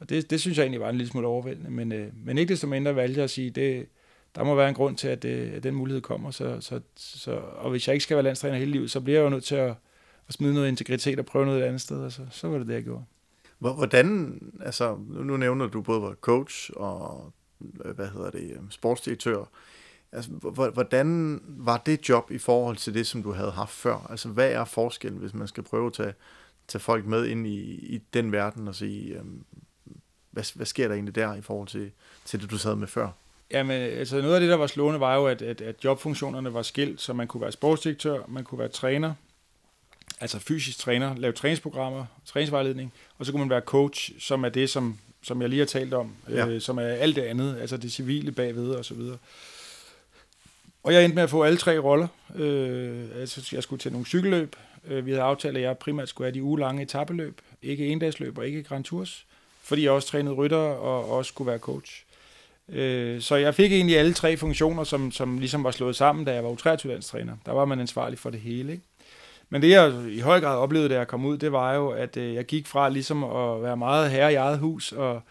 Og 0.00 0.08
det, 0.08 0.30
det 0.30 0.40
synes 0.40 0.58
jeg 0.58 0.64
egentlig 0.64 0.80
var 0.80 0.90
en 0.90 0.96
lille 0.96 1.10
smule 1.10 1.26
overvældende, 1.26 1.70
men, 1.70 1.92
øh, 1.92 2.08
men 2.24 2.38
ikke 2.38 2.50
desto 2.50 2.66
mindre 2.66 2.96
valgte 2.96 3.18
jeg 3.18 3.24
at 3.24 3.30
sige, 3.30 3.50
det, 3.50 3.86
der 4.34 4.44
må 4.44 4.54
være 4.54 4.68
en 4.68 4.74
grund 4.74 4.96
til, 4.96 5.08
at, 5.08 5.22
det, 5.22 5.50
at 5.50 5.62
den 5.62 5.74
mulighed 5.74 6.02
kommer. 6.02 6.30
Så, 6.30 6.60
så, 6.60 6.80
så, 6.96 7.30
og 7.32 7.70
hvis 7.70 7.88
jeg 7.88 7.94
ikke 7.94 8.04
skal 8.04 8.14
være 8.14 8.24
landstræner 8.24 8.58
hele 8.58 8.70
livet, 8.70 8.90
så 8.90 9.00
bliver 9.00 9.18
jeg 9.18 9.24
jo 9.24 9.30
nødt 9.30 9.44
til 9.44 9.54
at, 9.54 9.74
at 10.28 10.34
smide 10.34 10.54
noget 10.54 10.68
integritet 10.68 11.18
og 11.18 11.26
prøve 11.26 11.46
noget 11.46 11.60
et 11.60 11.66
andet 11.66 11.80
sted, 11.80 11.96
og 11.96 12.12
så, 12.12 12.22
så 12.30 12.48
var 12.48 12.58
det 12.58 12.66
det, 12.66 12.74
jeg 12.74 12.84
gjorde. 12.84 13.04
Hvordan, 13.58 14.40
altså 14.60 14.98
nu 15.08 15.36
nævner 15.36 15.66
du 15.66 15.82
både 15.82 16.02
var 16.02 16.14
coach 16.14 16.70
og 16.76 17.32
hvad 17.94 18.08
hedder 18.08 18.30
det, 18.30 18.50
øh, 18.50 18.58
sportsdirektør. 18.70 19.44
Altså, 20.12 20.30
hvordan 20.74 21.40
var 21.46 21.76
det 21.76 22.08
job 22.08 22.30
i 22.30 22.38
forhold 22.38 22.76
til 22.76 22.94
det, 22.94 23.06
som 23.06 23.22
du 23.22 23.32
havde 23.32 23.50
haft 23.50 23.72
før? 23.72 24.06
Altså, 24.10 24.28
hvad 24.28 24.52
er 24.52 24.64
forskellen, 24.64 25.20
hvis 25.20 25.34
man 25.34 25.48
skal 25.48 25.62
prøve 25.62 25.86
at 25.86 25.92
tage, 25.92 26.14
tage 26.68 26.80
folk 26.80 27.06
med 27.06 27.26
ind 27.26 27.46
i, 27.46 27.60
i 27.94 27.98
den 28.14 28.32
verden 28.32 28.68
og 28.68 28.74
sige, 28.74 29.18
øhm, 29.18 29.44
hvad, 30.30 30.54
hvad 30.54 30.66
sker 30.66 30.88
der 30.88 30.94
egentlig 30.94 31.14
der 31.14 31.34
i 31.34 31.40
forhold 31.40 31.68
til, 31.68 31.90
til 32.24 32.42
det, 32.42 32.50
du 32.50 32.58
sad 32.58 32.74
med 32.74 32.88
før? 32.88 33.08
Jamen, 33.50 33.80
altså 33.80 34.20
noget 34.20 34.34
af 34.34 34.40
det, 34.40 34.50
der 34.50 34.56
var 34.56 34.66
slående, 34.66 35.00
var 35.00 35.14
jo, 35.14 35.26
at, 35.26 35.42
at, 35.42 35.60
at 35.60 35.84
jobfunktionerne 35.84 36.54
var 36.54 36.62
skilt, 36.62 37.00
så 37.00 37.12
man 37.12 37.26
kunne 37.26 37.40
være 37.40 37.52
sportsdirektør, 37.52 38.22
man 38.28 38.44
kunne 38.44 38.58
være 38.58 38.68
træner, 38.68 39.14
altså 40.20 40.38
fysisk 40.38 40.78
træner, 40.78 41.16
lave 41.16 41.32
træningsprogrammer, 41.32 42.04
træningsvejledning, 42.26 42.92
og 43.18 43.26
så 43.26 43.32
kunne 43.32 43.40
man 43.40 43.50
være 43.50 43.60
coach, 43.60 44.12
som 44.18 44.44
er 44.44 44.48
det, 44.48 44.70
som, 44.70 44.98
som 45.22 45.42
jeg 45.42 45.48
lige 45.48 45.58
har 45.58 45.66
talt 45.66 45.94
om, 45.94 46.14
ja. 46.28 46.46
øh, 46.46 46.60
som 46.60 46.78
er 46.78 46.82
alt 46.82 47.16
det 47.16 47.22
andet, 47.22 47.56
altså 47.60 47.76
det 47.76 47.92
civile 47.92 48.32
bagved 48.32 48.70
og 48.70 48.84
så 48.84 48.94
videre. 48.94 49.18
Og 50.82 50.94
jeg 50.94 51.04
endte 51.04 51.14
med 51.14 51.22
at 51.22 51.30
få 51.30 51.42
alle 51.42 51.58
tre 51.58 51.78
roller. 51.78 52.08
Øh, 52.34 53.04
altså, 53.14 53.48
jeg 53.52 53.62
skulle 53.62 53.80
til 53.80 53.92
nogle 53.92 54.06
cykelløb. 54.06 54.56
Øh, 54.88 55.06
vi 55.06 55.10
havde 55.10 55.22
aftalt, 55.22 55.56
at 55.56 55.62
jeg 55.62 55.78
primært 55.78 56.08
skulle 56.08 56.26
have 56.26 56.34
de 56.34 56.42
ugelange 56.42 56.82
etabeløb, 56.82 57.40
ikke 57.62 57.86
endagsløb 57.86 58.38
og 58.38 58.46
ikke 58.46 58.62
Grand 58.62 58.84
Tours 58.84 59.26
fordi 59.62 59.82
jeg 59.82 59.92
også 59.92 60.08
trænede 60.08 60.34
rytter 60.34 60.56
og 60.56 61.10
også 61.10 61.28
skulle 61.28 61.50
være 61.50 61.58
coach. 61.58 62.04
Øh, 62.68 63.20
så 63.20 63.36
jeg 63.36 63.54
fik 63.54 63.72
egentlig 63.72 63.98
alle 63.98 64.14
tre 64.14 64.36
funktioner, 64.36 64.84
som, 64.84 65.12
som 65.12 65.38
ligesom 65.38 65.64
var 65.64 65.70
slået 65.70 65.96
sammen, 65.96 66.24
da 66.24 66.34
jeg 66.34 66.44
var 66.44 66.50
U23-landstræner. 66.50 67.36
Der 67.46 67.52
var 67.52 67.64
man 67.64 67.80
ansvarlig 67.80 68.18
for 68.18 68.30
det 68.30 68.40
hele. 68.40 68.72
Ikke? 68.72 68.84
Men 69.48 69.62
det 69.62 69.70
jeg 69.70 69.92
i 70.08 70.20
høj 70.20 70.40
grad 70.40 70.56
oplevede, 70.56 70.88
da 70.88 70.98
jeg 70.98 71.08
kom 71.08 71.24
ud, 71.24 71.38
det 71.38 71.52
var 71.52 71.74
jo, 71.74 71.88
at 71.88 72.16
øh, 72.16 72.34
jeg 72.34 72.44
gik 72.44 72.66
fra 72.66 72.88
ligesom 72.88 73.24
at 73.24 73.62
være 73.62 73.76
meget 73.76 74.10
herre 74.10 74.32
i 74.32 74.34
eget 74.34 74.58
hus 74.58 74.92
og, 74.92 75.22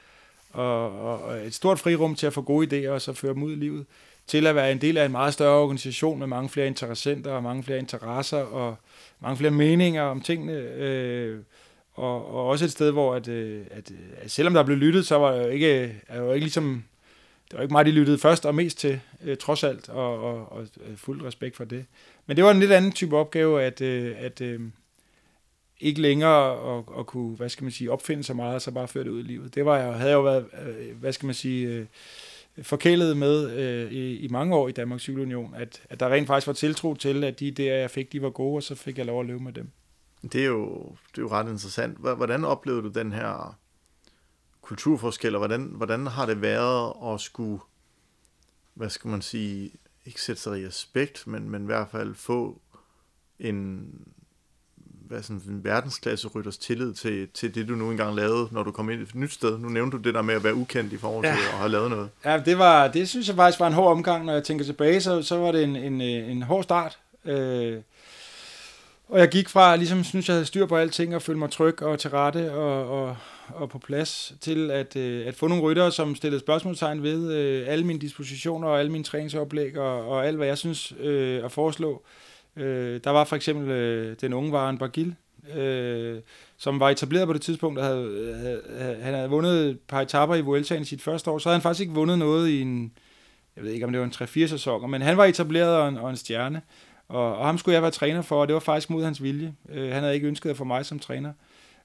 og, 0.53 1.01
og 1.01 1.37
et 1.37 1.53
stort 1.53 1.79
frirum 1.79 2.15
til 2.15 2.27
at 2.27 2.33
få 2.33 2.41
gode 2.41 2.85
idéer 2.87 2.89
og 2.89 3.01
så 3.01 3.13
føre 3.13 3.33
dem 3.33 3.43
ud 3.43 3.51
i 3.51 3.55
livet, 3.55 3.85
til 4.27 4.47
at 4.47 4.55
være 4.55 4.71
en 4.71 4.81
del 4.81 4.97
af 4.97 5.05
en 5.05 5.11
meget 5.11 5.33
større 5.33 5.59
organisation 5.59 6.19
med 6.19 6.27
mange 6.27 6.49
flere 6.49 6.67
interessenter 6.67 7.31
og 7.31 7.43
mange 7.43 7.63
flere 7.63 7.79
interesser 7.79 8.37
og 8.37 8.75
mange 9.19 9.37
flere 9.37 9.51
meninger 9.51 10.03
om 10.03 10.21
tingene. 10.21 10.53
Øh, 10.53 11.39
og, 11.99 12.33
og 12.33 12.47
også 12.47 12.65
et 12.65 12.71
sted, 12.71 12.91
hvor 12.91 13.15
at, 13.15 13.27
øh, 13.27 13.65
at, 13.71 13.91
øh, 13.91 13.97
at 14.17 14.31
selvom 14.31 14.53
der 14.53 14.63
blev 14.63 14.77
lyttet, 14.77 15.07
så 15.07 15.15
var 15.15 15.35
det 15.35 15.43
jo 15.43 15.47
ikke, 15.47 15.83
øh, 15.83 15.93
er 16.07 16.19
jo 16.21 16.33
ikke 16.33 16.45
ligesom 16.45 16.83
det 17.51 17.57
var 17.57 17.61
ikke 17.61 17.71
mig, 17.71 17.85
de 17.85 17.91
lyttede 17.91 18.17
først 18.17 18.45
og 18.45 18.55
mest 18.55 18.77
til, 18.77 18.99
trods 19.39 19.63
alt, 19.63 19.89
og, 19.89 20.23
og, 20.23 20.51
og 20.51 20.67
fuld 20.95 21.25
respekt 21.25 21.55
for 21.55 21.63
det. 21.63 21.85
Men 22.25 22.37
det 22.37 22.45
var 22.45 22.51
en 22.51 22.59
lidt 22.59 22.71
anden 22.71 22.91
type 22.91 23.17
opgave, 23.17 23.63
at, 23.63 23.81
at, 23.81 24.41
at 24.41 24.59
ikke 25.79 26.01
længere 26.01 26.77
at, 26.77 26.83
at 26.99 27.05
kunne, 27.05 27.35
hvad 27.35 27.49
skal 27.49 27.63
man 27.63 27.71
sige, 27.71 27.91
opfinde 27.91 28.23
så 28.23 28.33
meget, 28.33 28.55
og 28.55 28.61
så 28.61 28.71
bare 28.71 28.87
føre 28.87 29.03
det 29.03 29.09
ud 29.09 29.19
i 29.19 29.27
livet. 29.27 29.55
Det 29.55 29.65
var 29.65 29.77
jeg, 29.77 29.93
havde 29.93 30.09
jeg 30.09 30.17
jo 30.17 30.21
været, 30.21 30.45
hvad 30.99 31.13
skal 31.13 31.25
man 31.25 31.35
sige, 31.35 31.87
forkælet 32.61 33.17
med 33.17 33.51
øh, 33.51 33.91
i, 33.91 34.17
i 34.17 34.27
mange 34.27 34.55
år 34.55 34.67
i 34.67 34.71
Danmarks 34.71 35.03
Cykelunion, 35.03 35.53
at, 35.57 35.81
at 35.89 35.99
der 35.99 36.09
rent 36.09 36.27
faktisk 36.27 36.47
var 36.47 36.53
tiltro 36.53 36.95
til, 36.95 37.23
at 37.23 37.39
de 37.39 37.53
idéer, 37.59 37.63
jeg 37.63 37.91
fik, 37.91 38.11
de 38.11 38.21
var 38.21 38.29
gode, 38.29 38.57
og 38.57 38.63
så 38.63 38.75
fik 38.75 38.97
jeg 38.97 39.05
lov 39.05 39.19
at 39.19 39.25
løbe 39.25 39.43
med 39.43 39.53
dem. 39.53 39.69
Det 40.23 40.41
er 40.41 40.45
jo, 40.45 40.95
det 41.11 41.17
er 41.17 41.21
jo 41.21 41.31
ret 41.31 41.49
interessant. 41.49 41.97
Hvordan 41.97 42.45
oplevede 42.45 42.83
du 42.83 42.89
den 42.89 43.11
her 43.11 43.57
kulturforskel, 44.61 45.35
og 45.35 45.39
hvordan, 45.39 45.61
hvordan 45.75 46.07
har 46.07 46.25
det 46.25 46.41
været 46.41 46.93
at 47.13 47.21
skulle, 47.21 47.61
hvad 48.73 48.89
skal 48.89 49.09
man 49.09 49.21
sige, 49.21 49.71
ikke 50.05 50.21
sætte 50.21 50.41
sig 50.41 50.61
i 50.61 50.67
respekt, 50.67 51.27
men, 51.27 51.49
men 51.49 51.61
i 51.61 51.65
hvert 51.65 51.87
fald 51.91 52.15
få 52.15 52.61
en, 53.39 53.89
hvad 55.09 55.23
sådan, 55.23 55.41
en 55.47 55.63
verdensklasse 55.63 56.27
rytters 56.27 56.57
tillid 56.57 56.93
til, 56.93 57.27
til 57.33 57.55
det, 57.55 57.67
du 57.67 57.75
nu 57.75 57.91
engang 57.91 58.15
lavede, 58.15 58.47
når 58.51 58.63
du 58.63 58.71
kom 58.71 58.89
ind 58.89 59.01
et 59.01 59.15
nyt 59.15 59.31
sted. 59.31 59.57
Nu 59.57 59.69
nævnte 59.69 59.97
du 59.97 60.01
det 60.01 60.13
der 60.13 60.21
med 60.21 60.35
at 60.35 60.43
være 60.43 60.55
ukendt 60.55 60.93
i 60.93 60.97
forhold 60.97 61.25
til 61.25 61.43
ja. 61.43 61.51
at 61.51 61.57
have 61.57 61.69
lavet 61.69 61.89
noget. 61.89 62.09
Ja, 62.25 62.41
det, 62.45 62.57
var, 62.57 62.87
det 62.87 63.09
synes 63.09 63.27
jeg 63.27 63.35
faktisk 63.35 63.59
var 63.59 63.67
en 63.67 63.73
hård 63.73 63.91
omgang. 63.91 64.25
Når 64.25 64.33
jeg 64.33 64.43
tænker 64.43 64.65
tilbage, 64.65 65.01
så, 65.01 65.21
så 65.21 65.37
var 65.37 65.51
det 65.51 65.63
en, 65.63 65.75
en, 65.75 66.01
en 66.01 66.41
hård 66.41 66.63
start. 66.63 66.99
Øh, 67.25 67.81
og 69.09 69.19
jeg 69.19 69.29
gik 69.29 69.49
fra, 69.49 69.75
ligesom 69.75 70.03
synes 70.03 70.27
jeg 70.27 70.35
havde 70.35 70.45
styr 70.45 70.65
på 70.65 70.77
alting, 70.77 71.15
og 71.15 71.21
følte 71.21 71.39
mig 71.39 71.51
tryg 71.51 71.81
og 71.81 71.99
til 71.99 72.09
rette 72.09 72.53
og, 72.53 73.03
og, 73.03 73.17
og 73.47 73.69
på 73.69 73.79
plads, 73.79 74.33
til 74.41 74.71
at, 74.71 74.95
øh, 74.95 75.27
at 75.27 75.35
få 75.35 75.47
nogle 75.47 75.63
ryttere, 75.63 75.91
som 75.91 76.15
stillede 76.15 76.39
spørgsmålstegn 76.39 77.03
ved 77.03 77.33
øh, 77.33 77.67
alle 77.67 77.85
mine 77.85 77.99
dispositioner 77.99 78.67
og 78.67 78.79
alle 78.79 78.91
mine 78.91 79.03
træningsoplæg 79.03 79.77
og, 79.77 80.09
og 80.09 80.27
alt, 80.27 80.37
hvad 80.37 80.47
jeg 80.47 80.57
synes 80.57 80.93
øh, 80.99 81.45
at 81.45 81.51
foreslå. 81.51 82.03
Øh, 82.55 83.01
der 83.03 83.09
var 83.09 83.23
for 83.23 83.35
eksempel 83.35 83.69
øh, 83.69 84.15
den 84.21 84.33
unge 84.33 84.51
Varen 84.51 84.77
Bargil, 84.77 85.15
øh, 85.55 86.19
som 86.57 86.79
var 86.79 86.89
etableret 86.89 87.27
på 87.27 87.33
det 87.33 87.41
tidspunkt, 87.41 87.79
og 87.79 87.85
havde, 87.85 88.61
havde, 88.77 88.97
han 89.01 89.13
havde 89.13 89.29
vundet 89.29 89.69
et 89.69 89.79
par 89.79 90.01
etapper 90.01 90.35
i 90.35 90.41
Vueltaen 90.41 90.81
i 90.81 90.85
sit 90.85 91.01
første 91.01 91.31
år, 91.31 91.37
så 91.37 91.49
havde 91.49 91.57
han 91.57 91.61
faktisk 91.63 91.81
ikke 91.81 91.93
vundet 91.93 92.19
noget 92.19 92.49
i 92.49 92.61
en, 92.61 92.91
jeg 93.55 93.63
ved 93.63 93.71
ikke 93.71 93.85
om 93.85 93.91
det 93.91 94.01
var 94.01 94.05
en 94.05 94.45
3-4 94.45 94.47
sæson, 94.47 94.91
men 94.91 95.01
han 95.01 95.17
var 95.17 95.25
etableret 95.25 95.75
og 95.75 95.87
en, 95.87 95.97
og 95.97 96.09
en 96.09 96.17
stjerne. 96.17 96.61
Og, 97.09 97.37
og 97.37 97.45
ham 97.45 97.57
skulle 97.57 97.73
jeg 97.73 97.81
være 97.81 97.91
træner 97.91 98.21
for, 98.21 98.41
og 98.41 98.47
det 98.47 98.53
var 98.53 98.59
faktisk 98.59 98.89
mod 98.89 99.03
hans 99.03 99.23
vilje. 99.23 99.53
Øh, 99.69 99.91
han 99.91 100.03
havde 100.03 100.15
ikke 100.15 100.27
ønsket 100.27 100.49
at 100.49 100.57
få 100.57 100.63
mig 100.63 100.85
som 100.85 100.99
træner, 100.99 101.33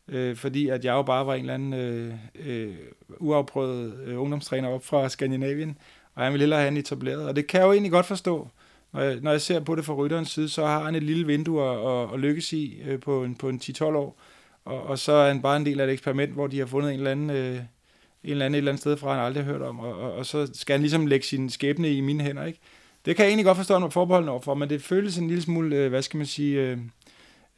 øh, 0.09 0.37
fordi 0.37 0.69
at 0.69 0.85
jeg 0.85 0.93
jo 0.93 1.03
bare 1.03 1.27
var 1.27 1.35
en 1.35 1.41
eller 1.41 1.55
anden 1.55 1.75
øh, 1.75 2.15
øh, 2.47 2.75
uafprøvet 3.19 4.01
øh, 4.07 4.21
ungdomstræner 4.21 4.69
op 4.69 4.85
fra 4.85 5.09
Skandinavien, 5.09 5.79
og 6.15 6.23
han 6.23 6.33
ville 6.33 6.43
hellere 6.43 6.61
have 6.61 6.71
han 6.71 6.77
etableret. 6.77 7.29
Og 7.29 7.37
det 7.37 7.47
kan 7.47 7.61
jeg 7.61 7.67
jo 7.67 7.73
egentlig 7.73 7.93
godt 7.93 8.07
forstå. 8.07 8.49
Når 8.93 9.01
jeg, 9.01 9.19
når 9.21 9.31
jeg 9.31 9.41
ser 9.41 9.61
på 9.61 9.75
det 9.75 9.85
fra 9.85 9.95
rytterens 9.95 10.31
side, 10.31 10.49
så 10.49 10.67
har 10.67 10.85
han 10.85 10.95
et 10.95 11.03
lille 11.03 11.27
vindue 11.27 11.63
at, 11.63 11.93
at, 11.93 12.15
at 12.15 12.21
lykkes 12.21 12.53
i 12.53 12.81
øh, 12.85 13.01
på 13.01 13.25
en, 13.25 13.35
på 13.35 13.49
en 13.49 13.61
10-12 13.65 13.85
år. 13.85 14.21
Og, 14.65 14.83
og 14.83 14.99
så 14.99 15.13
er 15.13 15.29
han 15.29 15.43
bare 15.43 15.57
en 15.57 15.67
del 15.67 15.81
af 15.81 15.85
et 15.85 15.93
eksperiment, 15.93 16.33
hvor 16.33 16.47
de 16.47 16.59
har 16.59 16.67
fundet 16.67 16.91
en 16.93 16.99
eller 16.99 17.11
anden... 17.11 17.31
Øh, 17.31 17.61
en 18.25 18.31
eller 18.31 18.45
anden 18.47 18.55
et 18.55 18.59
eller 18.59 18.73
andet 18.73 18.81
sted 18.81 18.97
fra, 18.97 19.15
han 19.15 19.25
aldrig 19.25 19.45
har 19.45 19.53
hørt 19.53 19.63
om, 19.63 19.81
og, 19.81 19.99
og, 19.99 20.13
og 20.13 20.27
så 20.27 20.51
skal 20.55 20.73
han 20.73 20.81
ligesom 20.81 21.07
lægge 21.07 21.27
sin 21.27 21.51
skæbne 21.51 21.93
i 21.93 22.01
mine 22.01 22.23
hænder, 22.25 22.45
ikke? 22.45 22.59
Det 23.05 23.17
kan 23.17 23.25
jeg 23.25 23.31
egentlig 23.31 23.45
godt 23.45 23.57
forstå 23.57 23.79
noget 23.79 23.93
forbehold 23.93 24.29
overfor, 24.29 24.55
men 24.55 24.71
det 24.71 24.83
føles 24.83 25.19
en 25.19 25.29
lille 25.29 25.43
smule, 25.43 25.77
øh, 25.77 25.89
hvad 25.89 26.03
skal 26.03 26.17
man 26.17 26.27
sige, 26.27 26.61
øh, 26.61 26.79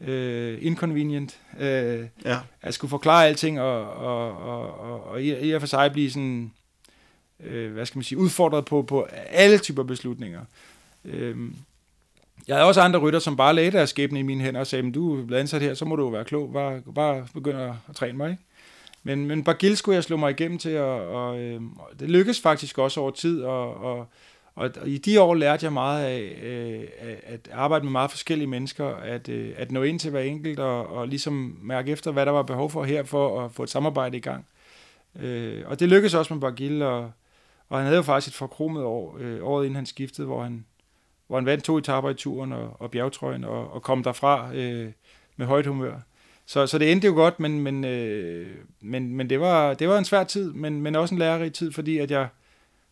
øh, 0.00 0.58
inconvenient. 0.60 1.40
Øh, 1.60 2.06
ja. 2.24 2.38
At 2.62 2.74
skulle 2.74 2.88
forklare 2.88 3.26
alting, 3.26 3.60
og, 3.60 3.90
og, 3.90 4.36
og, 4.36 4.80
og, 4.80 5.04
og 5.04 5.22
i, 5.22 5.48
i 5.48 5.52
og 5.52 5.62
for 5.62 5.66
sig 5.66 5.92
blive 5.92 6.10
sådan, 6.10 6.52
øh, 7.40 7.72
hvad 7.72 7.86
skal 7.86 7.98
man 7.98 8.04
sige, 8.04 8.18
udfordret 8.18 8.64
på, 8.64 8.82
på 8.82 9.02
alle 9.28 9.58
typer 9.58 9.82
beslutninger. 9.82 10.40
Øh, 11.04 11.36
jeg 12.48 12.56
havde 12.56 12.68
også 12.68 12.80
andre 12.80 13.00
rytter, 13.00 13.18
som 13.18 13.36
bare 13.36 13.54
lagde 13.54 13.70
deres 13.70 13.90
skæbne 13.90 14.18
i 14.18 14.22
mine 14.22 14.44
hænder 14.44 14.60
og 14.60 14.66
sagde, 14.66 14.92
du 14.92 15.20
er 15.20 15.26
blevet 15.26 15.40
ansat 15.40 15.62
her, 15.62 15.74
så 15.74 15.84
må 15.84 15.96
du 15.96 16.02
jo 16.02 16.08
være 16.08 16.24
klog, 16.24 16.52
bare, 16.52 16.82
bare 16.94 17.26
begynde 17.34 17.76
at 17.88 17.94
træne 17.96 18.18
mig. 18.18 18.30
Ikke? 18.30 18.42
Men, 19.02 19.26
men 19.26 19.44
Bagil 19.44 19.76
skulle 19.76 19.94
jeg 19.94 20.04
slå 20.04 20.16
mig 20.16 20.30
igennem 20.30 20.58
til, 20.58 20.78
og, 20.78 21.08
og 21.08 21.40
øh, 21.40 21.60
det 22.00 22.10
lykkedes 22.10 22.40
faktisk 22.40 22.78
også 22.78 23.00
over 23.00 23.10
tid, 23.10 23.42
og, 23.42 23.74
og 23.74 24.08
og, 24.56 24.70
i 24.86 24.98
de 24.98 25.20
år 25.20 25.34
lærte 25.34 25.64
jeg 25.64 25.72
meget 25.72 26.04
af 26.04 26.38
øh, 26.42 26.84
at 27.22 27.48
arbejde 27.52 27.84
med 27.84 27.92
meget 27.92 28.10
forskellige 28.10 28.46
mennesker, 28.46 28.86
at, 28.86 29.28
øh, 29.28 29.54
at 29.56 29.72
nå 29.72 29.82
ind 29.82 29.98
til 29.98 30.10
hver 30.10 30.20
enkelt 30.20 30.58
og, 30.58 30.86
og 30.86 31.08
ligesom 31.08 31.58
mærke 31.62 31.92
efter, 31.92 32.12
hvad 32.12 32.26
der 32.26 32.32
var 32.32 32.42
behov 32.42 32.70
for 32.70 32.84
her 32.84 33.04
for 33.04 33.44
at 33.44 33.52
få 33.52 33.62
et 33.62 33.70
samarbejde 33.70 34.16
i 34.16 34.20
gang. 34.20 34.46
Øh, 35.20 35.62
og 35.66 35.80
det 35.80 35.88
lykkedes 35.88 36.14
også 36.14 36.34
med 36.34 36.40
Bargil, 36.40 36.82
og, 36.82 37.12
og 37.68 37.78
han 37.78 37.84
havde 37.84 37.96
jo 37.96 38.02
faktisk 38.02 38.34
et 38.34 38.38
forkromet 38.38 38.82
år, 38.82 39.16
øh, 39.20 39.38
året 39.42 39.64
inden 39.64 39.76
han 39.76 39.86
skiftede, 39.86 40.26
hvor 40.26 40.42
han, 40.42 40.64
hvor 41.26 41.36
han 41.36 41.46
vandt 41.46 41.64
to 41.64 41.78
etaper 41.78 42.10
i 42.10 42.14
turen 42.14 42.52
og, 42.52 42.76
og 42.78 42.90
bjergtrøjen 42.90 43.44
og, 43.44 43.72
og 43.72 43.82
kom 43.82 44.02
derfra 44.02 44.54
øh, 44.54 44.92
med 45.36 45.46
højt 45.46 45.66
humør. 45.66 46.00
Så, 46.46 46.66
så 46.66 46.78
det 46.78 46.92
endte 46.92 47.06
jo 47.06 47.14
godt, 47.14 47.40
men, 47.40 47.60
men, 47.60 47.84
øh, 47.84 48.46
men, 48.80 49.16
men 49.16 49.30
det, 49.30 49.40
var, 49.40 49.74
det 49.74 49.88
var 49.88 49.98
en 49.98 50.04
svær 50.04 50.24
tid, 50.24 50.52
men, 50.52 50.82
men 50.82 50.96
også 50.96 51.14
en 51.14 51.18
lærerig 51.18 51.52
tid, 51.52 51.72
fordi 51.72 51.98
at 51.98 52.10
jeg, 52.10 52.28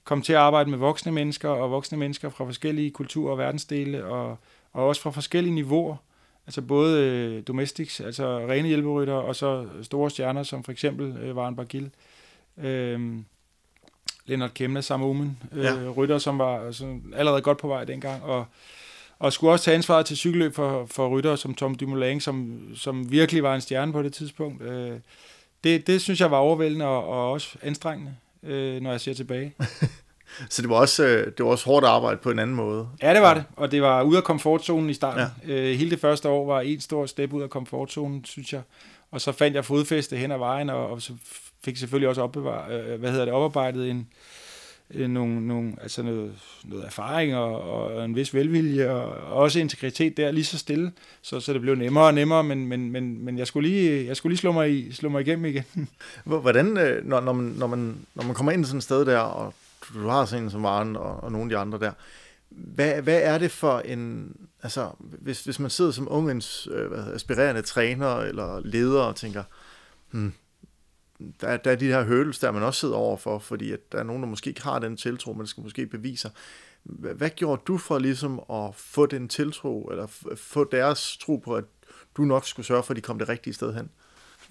kom 0.05 0.23
til 0.23 0.33
at 0.33 0.39
arbejde 0.39 0.71
med 0.71 0.79
voksne 0.79 1.13
mennesker, 1.13 1.49
og 1.49 1.71
voksne 1.71 1.99
mennesker 1.99 2.31
fra 2.31 2.45
forskellige 2.45 2.91
kulturer 2.91 3.33
og 3.33 3.39
verdensdele, 3.39 4.05
og, 4.05 4.39
og 4.73 4.87
også 4.89 5.03
fra 5.03 5.11
forskellige 5.11 5.55
niveauer. 5.55 5.97
Altså 6.47 6.63
både 6.63 7.01
øh, 7.01 7.43
domestics, 7.47 8.01
altså 8.01 8.39
rene 8.39 8.69
hjælperytter, 8.69 9.15
og 9.15 9.37
så 9.37 9.67
store 9.83 10.11
stjerner, 10.11 10.43
som 10.43 10.65
for 10.65 10.73
eksempel 10.73 11.17
øh, 11.17 11.37
Varen 11.37 11.57
Bagil, 11.57 11.91
øh, 12.59 13.01
Lennart 14.27 14.55
Kemna, 14.55 14.81
Sam 14.81 15.21
øh, 15.53 15.65
ja. 15.65 15.91
rytter, 15.97 16.19
som 16.19 16.39
var 16.39 16.67
altså, 16.67 16.99
allerede 17.15 17.43
godt 17.43 17.59
på 17.59 17.69
vej 17.69 17.85
dengang, 17.85 18.23
og, 18.23 18.45
og 19.19 19.33
skulle 19.33 19.53
også 19.53 19.65
tage 19.65 19.75
ansvaret 19.75 20.07
til 20.07 20.17
cykelløb 20.17 20.55
for, 20.55 20.87
for 20.87 21.09
rytter 21.09 21.37
som 21.37 21.55
Tom 21.55 21.75
Dumoulin, 21.75 22.21
som, 22.21 22.61
som 22.75 23.11
virkelig 23.11 23.43
var 23.43 23.55
en 23.55 23.61
stjerne 23.61 23.93
på 23.93 24.03
det 24.03 24.13
tidspunkt. 24.13 24.63
Øh, 24.63 24.99
det, 25.65 25.87
det 25.87 26.01
synes 26.03 26.21
jeg 26.21 26.31
var 26.31 26.39
overvældende 26.39 26.87
og, 26.87 27.09
og 27.09 27.33
også 27.33 27.59
anstrengende 27.63 28.17
øh, 28.47 28.81
når 28.83 28.91
jeg 28.91 29.01
ser 29.01 29.15
tilbage. 29.15 29.55
Så 30.51 30.63
det 30.63 30.71
var, 30.71 30.77
også, 30.77 31.05
øh, 31.05 31.27
det 31.27 31.45
var 31.45 31.51
også 31.51 31.65
hårdt 31.65 31.87
arbejde 31.87 32.17
på 32.17 32.31
en 32.31 32.39
anden 32.39 32.57
måde? 32.57 32.89
Ja, 33.03 33.15
det 33.15 33.23
var 33.23 33.35
det. 33.35 33.45
Og 33.57 33.71
det 33.71 33.83
var 33.83 34.03
ude 34.03 34.17
af 34.17 34.25
komfortzonen 34.25 34.91
i 34.91 34.95
starten. 34.95 35.27
Ja. 35.47 35.53
Øh, 35.55 35.79
hele 35.79 35.91
det 35.91 36.01
første 36.01 36.29
år 36.29 36.47
var 36.47 36.61
en 36.61 36.81
stor 36.81 37.07
step 37.07 37.33
ud 37.33 37.43
af 37.43 37.51
komfortzonen, 37.51 38.25
synes 38.25 38.53
jeg. 38.53 38.63
Og 39.11 39.21
så 39.21 39.33
fandt 39.33 39.55
jeg 39.57 39.65
fodfæste 39.65 40.17
hen 40.17 40.33
ad 40.33 40.39
vejen, 40.39 40.71
og, 40.71 40.91
og 40.91 41.03
så 41.03 41.13
fik 41.65 41.77
selvfølgelig 41.77 42.09
også 42.09 42.23
opbevar, 42.23 42.69
øh, 42.71 43.01
hvad 43.01 43.11
hedder 43.11 43.25
det, 43.25 43.35
oparbejdet 43.35 43.91
en, 43.91 44.09
Øh, 44.95 45.09
nogle, 45.09 45.47
nogle, 45.47 45.73
altså 45.83 46.03
noget, 46.03 46.33
noget 46.65 46.85
erfaring 46.85 47.37
og, 47.37 47.61
og 47.61 48.05
en 48.05 48.17
vis 48.17 48.35
velvilje 48.35 48.91
og 48.91 49.33
også 49.33 49.61
integritet 49.61 50.17
der 50.17 50.31
lige 50.31 50.45
så 50.45 50.59
stille, 50.59 50.93
så, 51.23 51.41
så 51.41 51.53
det 51.53 51.61
blev 51.61 51.75
nemmere 51.75 52.05
og 52.05 52.15
nemmere, 52.15 52.45
men, 52.45 52.67
men, 52.67 52.93
men, 52.93 53.25
men 53.25 53.39
jeg, 53.39 53.47
skulle 53.47 53.69
lige, 53.69 54.07
jeg 54.07 54.17
skulle 54.17 54.31
lige 54.31 54.41
slå 54.41 54.53
mig, 54.53 54.71
i, 54.71 54.93
slå 54.93 55.09
mig 55.09 55.21
igennem 55.21 55.45
igen. 55.45 55.89
Hvordan, 56.25 56.77
øh, 56.77 57.07
når, 57.07 57.21
når, 57.21 57.33
man, 57.33 57.45
når, 57.45 57.67
man, 57.67 57.97
når 58.15 58.25
man 58.25 58.35
kommer 58.35 58.53
ind 58.53 58.65
i 58.65 58.67
sådan 58.67 58.79
et 58.79 58.85
sted 58.85 59.05
der, 59.05 59.19
og 59.19 59.55
du, 59.89 60.03
du 60.03 60.09
har 60.09 60.25
sådan 60.25 60.45
en 60.45 60.51
som 60.51 60.63
Varen 60.63 60.97
og, 60.97 61.25
og 61.25 61.33
nogle 61.33 61.45
af 61.45 61.51
de 61.51 61.57
andre 61.57 61.79
der, 61.79 61.93
hvad, 62.49 63.03
hvad 63.03 63.21
er 63.23 63.39
det 63.39 63.51
for 63.51 63.79
en, 63.79 64.33
altså 64.63 64.91
hvis, 65.01 65.45
hvis 65.45 65.59
man 65.59 65.71
sidder 65.71 65.91
som 65.91 66.09
ungens 66.11 66.69
øh, 66.71 67.15
aspirerende 67.15 67.63
træner 67.63 68.17
eller 68.17 68.61
leder 68.65 69.03
og 69.03 69.17
tænker, 69.17 69.43
hmm, 70.11 70.33
der, 71.41 71.57
der 71.57 71.71
er 71.71 71.77
de 71.77 71.87
her 71.87 72.05
hurdles, 72.05 72.39
der 72.39 72.53
man 72.53 72.63
også 72.63 72.81
sidder 72.81 72.95
overfor, 72.95 73.39
fordi 73.39 73.73
at 73.73 73.93
der 73.93 73.99
er 73.99 74.03
nogen, 74.03 74.23
der 74.23 74.29
måske 74.29 74.49
ikke 74.49 74.63
har 74.63 74.79
den 74.79 74.97
tiltro, 74.97 75.33
men 75.33 75.47
skal 75.47 75.63
måske 75.63 75.87
bevise 75.87 76.31
hvad, 76.85 77.15
hvad 77.15 77.31
gjorde 77.31 77.63
du 77.67 77.79
for 77.79 77.99
ligesom 77.99 78.41
at 78.51 78.75
få 78.75 79.07
den 79.07 79.29
tiltro, 79.29 79.85
eller 79.85 80.07
få 80.37 80.65
deres 80.65 81.17
tro 81.17 81.37
på, 81.37 81.55
at 81.57 81.65
du 82.17 82.23
nok 82.23 82.47
skulle 82.47 82.67
sørge 82.67 82.83
for, 82.83 82.93
at 82.93 82.97
de 82.97 83.01
kom 83.01 83.19
det 83.19 83.29
rigtige 83.29 83.55
sted 83.55 83.75
hen? 83.75 83.91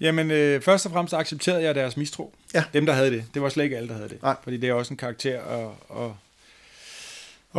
Jamen, 0.00 0.30
øh, 0.30 0.60
først 0.60 0.86
og 0.86 0.92
fremmest 0.92 1.14
accepterede 1.14 1.62
jeg 1.62 1.74
deres 1.74 1.96
mistro. 1.96 2.34
Ja. 2.54 2.64
Dem, 2.72 2.86
der 2.86 2.92
havde 2.92 3.10
det. 3.10 3.24
Det 3.34 3.42
var 3.42 3.48
slet 3.48 3.64
ikke 3.64 3.76
alle, 3.76 3.88
der 3.88 3.94
havde 3.94 4.08
det. 4.08 4.22
Nej. 4.22 4.36
Fordi 4.42 4.56
det 4.56 4.68
er 4.68 4.74
også 4.74 4.94
en 4.94 4.98
karakter 4.98 5.40
og, 5.40 5.76
og, 5.88 6.16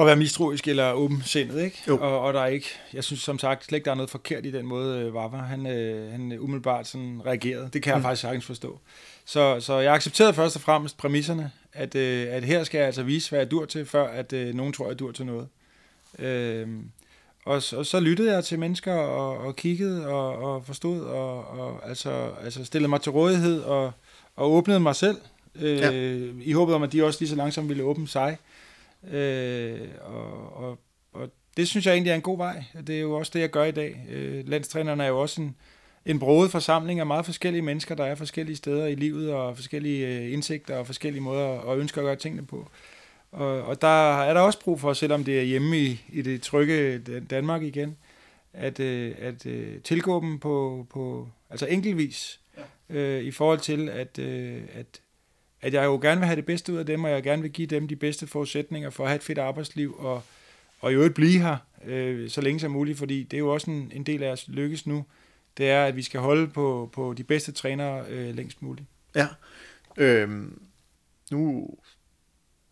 at 0.02 0.08
være 0.08 0.16
mistroisk 0.16 0.68
eller 0.68 0.94
åbensindet, 0.94 1.64
ikke? 1.64 1.84
Jo. 1.88 1.98
Og, 1.98 2.20
og 2.20 2.34
der 2.34 2.42
er 2.42 2.48
ikke, 2.48 2.68
jeg 2.94 3.04
synes 3.04 3.22
som 3.22 3.40
sagt 3.40 3.66
slet 3.66 3.78
ikke, 3.78 3.86
der 3.86 3.92
er 3.92 3.96
noget 3.96 4.10
forkert 4.10 4.46
i 4.46 4.52
den 4.52 4.66
måde, 4.66 5.00
øh, 5.00 5.14
Vava, 5.14 5.38
han, 5.38 5.68
øh, 5.68 6.12
han 6.12 6.40
umiddelbart 6.40 6.88
sådan 6.88 7.22
reagerede. 7.26 7.70
Det 7.74 7.84
kan 7.84 7.92
jeg 7.92 7.98
mm. 7.98 8.04
faktisk 8.04 8.22
sagtens 8.22 8.46
forstå. 8.46 8.80
Så, 9.26 9.60
så 9.60 9.80
jeg 9.80 9.94
accepterede 9.94 10.34
først 10.34 10.56
og 10.56 10.62
fremmest 10.62 10.98
præmisserne, 10.98 11.52
at, 11.74 11.96
øh, 11.96 12.28
at 12.30 12.44
her 12.44 12.64
skal 12.64 12.78
jeg 12.78 12.88
altså 12.88 13.04
vise, 13.04 13.30
hvad 13.30 13.40
jeg 13.40 13.52
dur 13.52 13.66
til, 13.66 13.86
før 13.86 14.08
at 14.08 14.34
øh, 14.34 14.56
nogen 14.56 14.74
tror, 14.74 14.88
jeg 14.88 15.00
dur 15.00 15.12
til 15.12 15.26
noget. 15.26 15.48
Øh, 16.20 16.68
og, 17.46 17.62
og 17.76 17.86
så 17.86 18.00
lyttede 18.00 18.34
jeg 18.34 18.44
til 18.44 18.60
mennesker 18.60 18.94
og, 18.94 19.38
og 19.38 19.56
kiggede 19.56 20.08
og, 20.08 20.36
og 20.36 20.66
forstod 20.66 21.02
og, 21.02 21.48
og 21.48 21.90
altså, 21.90 22.30
altså 22.44 22.66
stillede 22.66 22.90
mig 22.90 23.02
til 23.02 23.12
rådighed 23.12 23.62
og, 23.62 23.92
og 24.36 24.52
åbnede 24.52 24.80
mig 24.80 24.96
selv 24.96 25.18
øh, 25.56 25.78
ja. 25.78 25.92
i 26.42 26.52
håbet 26.52 26.76
om, 26.76 26.84
at 26.84 26.92
de 26.92 27.04
også 27.04 27.20
lige 27.22 27.30
så 27.30 27.36
langsomt 27.36 27.70
ville 27.70 27.84
åbne 27.84 28.08
sig. 28.08 28.38
Øh, 29.12 29.88
og, 30.02 30.56
og, 30.56 30.80
og 31.14 31.30
det 31.58 31.68
synes 31.68 31.86
jeg 31.86 31.94
egentlig 31.94 32.12
er 32.12 32.16
en 32.16 32.22
god 32.22 32.38
vej. 32.38 32.64
Det 32.88 32.96
er 32.96 33.02
jo 33.02 33.14
også 33.14 33.32
det, 33.36 33.40
jeg 33.40 33.50
gør 33.50 33.64
i 33.64 33.72
dag. 33.72 34.06
Øh, 34.10 34.48
landstrænerne 34.48 35.04
er 35.04 35.08
jo 35.08 35.22
også 35.22 35.42
en, 35.42 35.56
en 36.06 36.20
broet 36.20 36.52
forsamling 36.52 37.00
af 37.00 37.06
meget 37.06 37.26
forskellige 37.26 37.62
mennesker, 37.62 37.96
der 37.96 38.06
er 38.06 38.16
forskellige 38.16 38.56
steder 38.56 38.86
i 38.86 38.96
livet, 38.96 39.34
og 39.34 39.56
forskellige 39.56 40.08
øh, 40.08 40.34
indsigter 40.34 40.78
og 40.78 40.86
forskellige 40.86 41.22
måder 41.22 41.46
og 41.46 41.80
ønsker 41.80 42.02
at 42.02 42.06
gøre 42.06 42.16
tingene 42.16 42.46
på. 42.46 42.68
Og, 43.32 43.64
og 43.64 43.82
der 43.82 44.22
er 44.22 44.34
der 44.34 44.42
også 44.42 44.60
brug 44.60 44.80
for, 44.80 44.94
selvom 44.94 45.24
det 45.24 45.40
er 45.40 45.44
hjemme 45.44 45.78
i, 45.78 46.02
i 46.10 46.22
det 46.22 46.42
trygge 46.42 47.00
Danmark 47.30 47.64
igen, 47.64 47.98
at, 48.54 48.80
øh, 48.80 49.16
at 49.20 49.46
øh, 49.46 49.82
tilgå 49.82 50.22
dem 50.22 50.40
på, 50.40 50.88
på 50.90 51.28
altså 51.50 51.66
enkeltvis, 51.66 52.40
ja. 52.90 52.96
øh, 52.96 53.24
i 53.24 53.32
forhold 53.32 53.60
til, 53.60 53.90
at, 53.90 54.20
at, 54.20 55.02
at 55.66 55.74
jeg 55.74 55.86
jo 55.86 56.00
gerne 56.02 56.22
vil 56.22 56.26
have 56.26 56.36
det 56.36 56.46
bedste 56.46 56.74
ud 56.74 56.78
af 56.78 56.86
dem, 56.86 57.04
og 57.04 57.12
jeg 57.12 57.24
gerne 57.24 57.42
vil 57.42 57.52
give 57.52 57.68
dem 57.68 57.88
de 57.88 57.96
bedste 57.96 58.28
forudsætninger 58.28 58.90
for 58.90 59.04
at 59.04 59.10
have 59.10 59.16
et 59.16 59.24
fedt 59.24 59.38
arbejdsliv, 59.38 59.96
og, 60.00 60.24
og 60.80 60.92
i 60.92 60.96
øvrigt 60.96 61.14
blive 61.14 61.40
her 61.40 61.58
øh, 61.86 62.30
så 62.30 62.42
længe 62.42 62.60
som 62.60 62.72
muligt, 62.72 62.98
fordi 62.98 63.24
det 63.24 63.38
er 63.38 63.40
jo 63.40 63.54
også 63.54 63.72
en, 63.72 63.92
en 63.96 64.04
del 64.04 64.24
af 64.24 64.32
os 64.32 64.48
lykkes 64.48 64.88
nu, 64.88 65.06
det 65.58 65.70
er, 65.70 65.86
at 65.86 65.96
vi 65.96 66.02
skal 66.02 66.20
holde 66.20 66.48
på, 66.48 66.90
på 66.94 67.14
de 67.18 67.24
bedste 67.24 67.52
trænere 67.52 68.06
øh, 68.10 68.36
længst 68.36 68.62
muligt. 68.62 68.88
Ja, 69.16 69.28
øhm, 69.98 70.62
nu 71.32 71.70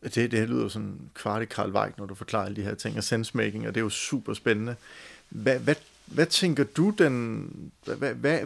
det, 0.03 0.31
det 0.31 0.49
lyder 0.49 0.67
sådan 0.67 0.99
kvart 1.13 1.41
i 1.41 1.45
Karl 1.45 1.71
Weig, 1.71 1.93
når 1.97 2.05
du 2.05 2.15
forklarer 2.15 2.45
alle 2.45 2.55
de 2.55 2.63
her 2.63 2.75
ting, 2.75 2.97
og 2.97 3.03
sensemaking, 3.03 3.67
og 3.67 3.75
det 3.75 3.79
er 3.79 3.83
jo 3.83 3.89
super 3.89 4.33
spændende. 4.33 4.75
Hvad, 5.29 5.59
hvad, 5.59 5.75
hvad 6.05 6.25
tænker 6.25 6.63
du, 6.63 6.89
den, 6.89 7.71
hvad, 7.85 8.13
hvad, 8.13 8.39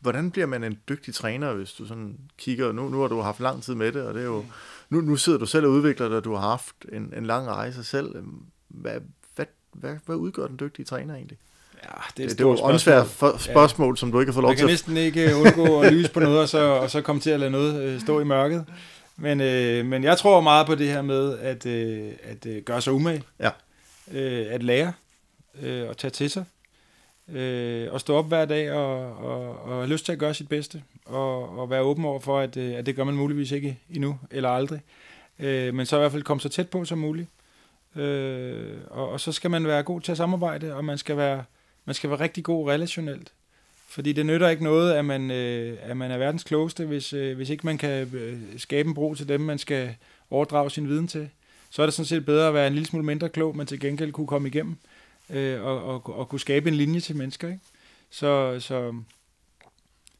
hvordan 0.00 0.30
bliver 0.30 0.46
man 0.46 0.64
en 0.64 0.78
dygtig 0.88 1.14
træner, 1.14 1.52
hvis 1.52 1.72
du 1.72 1.86
sådan 1.86 2.18
kigger, 2.38 2.72
nu, 2.72 2.88
nu 2.88 3.00
har 3.00 3.08
du 3.08 3.20
haft 3.20 3.40
lang 3.40 3.62
tid 3.62 3.74
med 3.74 3.92
det, 3.92 4.02
og 4.02 4.14
det 4.14 4.20
er 4.20 4.26
jo, 4.26 4.44
nu, 4.90 5.00
nu 5.00 5.16
sidder 5.16 5.38
du 5.38 5.46
selv 5.46 5.66
og 5.66 5.72
udvikler 5.72 6.08
dig, 6.08 6.16
og 6.16 6.24
du 6.24 6.34
har 6.34 6.48
haft 6.48 6.74
en, 6.92 7.12
en 7.16 7.26
lang 7.26 7.48
rejse 7.48 7.84
selv. 7.84 8.14
Hvad, 8.68 9.00
hvad, 9.34 9.46
hvad, 9.72 9.96
hvad 10.06 10.16
udgør 10.16 10.46
den 10.46 10.56
dygtige 10.60 10.86
træner 10.86 11.14
egentlig? 11.14 11.38
Ja, 11.84 11.88
det 12.16 12.24
er, 12.24 12.28
det, 12.28 12.38
det 12.38 12.44
jo 12.44 12.58
åndsvært 12.62 13.06
spørgsmål, 13.38 13.94
ja. 13.94 13.96
som 13.96 14.12
du 14.12 14.20
ikke 14.20 14.32
har 14.32 14.34
fået 14.34 14.42
lov 14.42 14.54
til. 14.54 14.64
Man 14.64 14.68
kan 14.68 14.72
næsten 14.72 14.96
ikke 14.96 15.36
undgå 15.36 15.80
at 15.80 15.92
lyse 15.94 16.12
på 16.12 16.20
noget, 16.20 16.40
og 16.40 16.48
så, 16.48 16.58
og 16.58 16.90
så 16.90 17.00
komme 17.00 17.20
til 17.20 17.30
at 17.30 17.40
lade 17.40 17.50
noget 17.50 17.82
øh, 17.82 18.00
stå 18.00 18.20
i 18.20 18.24
mørket. 18.24 18.64
Men, 19.16 19.40
øh, 19.40 19.86
men 19.86 20.04
jeg 20.04 20.18
tror 20.18 20.40
meget 20.40 20.66
på 20.66 20.74
det 20.74 20.88
her 20.88 21.02
med 21.02 21.38
at, 21.38 21.66
øh, 21.66 22.12
at 22.22 22.46
øh, 22.46 22.62
gøre 22.62 22.80
sig 22.80 22.92
umage. 22.92 23.22
Ja. 23.40 23.50
Øh, 24.12 24.46
at 24.50 24.62
lære 24.62 24.92
øh, 25.62 25.88
og 25.88 25.96
tage 25.96 26.10
til 26.10 26.30
sig. 26.30 26.44
Øh, 27.28 27.92
og 27.92 28.00
stå 28.00 28.16
op 28.16 28.28
hver 28.28 28.44
dag 28.44 28.72
og, 28.72 29.16
og, 29.16 29.62
og 29.62 29.76
have 29.76 29.86
lyst 29.86 30.04
til 30.04 30.12
at 30.12 30.18
gøre 30.18 30.34
sit 30.34 30.48
bedste. 30.48 30.82
Og, 31.04 31.58
og 31.58 31.70
være 31.70 31.82
åben 31.82 32.04
over 32.04 32.20
for, 32.20 32.38
at, 32.38 32.56
øh, 32.56 32.74
at 32.74 32.86
det 32.86 32.96
gør 32.96 33.04
man 33.04 33.14
muligvis 33.14 33.52
ikke 33.52 33.78
endnu 33.90 34.18
eller 34.30 34.48
aldrig. 34.48 34.80
Øh, 35.38 35.74
men 35.74 35.86
så 35.86 35.96
i 35.96 35.98
hvert 35.98 36.12
fald 36.12 36.22
komme 36.22 36.40
så 36.40 36.48
tæt 36.48 36.68
på 36.68 36.84
som 36.84 36.98
muligt. 36.98 37.28
Øh, 37.96 38.72
og, 38.90 39.08
og 39.08 39.20
så 39.20 39.32
skal 39.32 39.50
man 39.50 39.66
være 39.66 39.82
god 39.82 40.00
til 40.00 40.12
at 40.12 40.18
samarbejde, 40.18 40.74
og 40.74 40.84
man 40.84 40.98
skal 40.98 41.16
være, 41.16 41.44
man 41.84 41.94
skal 41.94 42.10
være 42.10 42.20
rigtig 42.20 42.44
god 42.44 42.70
relationelt. 42.70 43.32
Fordi 43.88 44.12
det 44.12 44.26
nytter 44.26 44.48
ikke 44.48 44.64
noget, 44.64 44.92
at 44.92 45.04
man, 45.04 45.30
øh, 45.30 45.78
at 45.82 45.96
man 45.96 46.10
er 46.10 46.18
verdens 46.18 46.44
klogeste, 46.44 46.84
hvis, 46.84 47.12
øh, 47.12 47.36
hvis 47.36 47.50
ikke 47.50 47.66
man 47.66 47.78
kan 47.78 48.10
øh, 48.14 48.38
skabe 48.56 48.88
en 48.88 48.94
bro 48.94 49.14
til 49.14 49.28
dem, 49.28 49.40
man 49.40 49.58
skal 49.58 49.94
overdrage 50.30 50.70
sin 50.70 50.88
viden 50.88 51.08
til. 51.08 51.28
Så 51.70 51.82
er 51.82 51.86
det 51.86 51.94
sådan 51.94 52.06
set 52.06 52.26
bedre 52.26 52.48
at 52.48 52.54
være 52.54 52.66
en 52.66 52.72
lille 52.72 52.86
smule 52.86 53.04
mindre 53.04 53.28
klog, 53.28 53.56
men 53.56 53.66
til 53.66 53.80
gengæld 53.80 54.12
kunne 54.12 54.26
komme 54.26 54.48
igennem 54.48 54.72
øh, 54.72 54.93
øh, 55.30 55.64
og, 55.64 55.84
og, 55.84 56.18
og 56.18 56.28
kunne 56.28 56.40
skabe 56.40 56.68
en 56.68 56.74
linje 56.74 57.00
til 57.00 57.16
mennesker. 57.16 57.48
Ikke? 57.48 57.60
Så, 58.10 58.60
så 58.60 58.94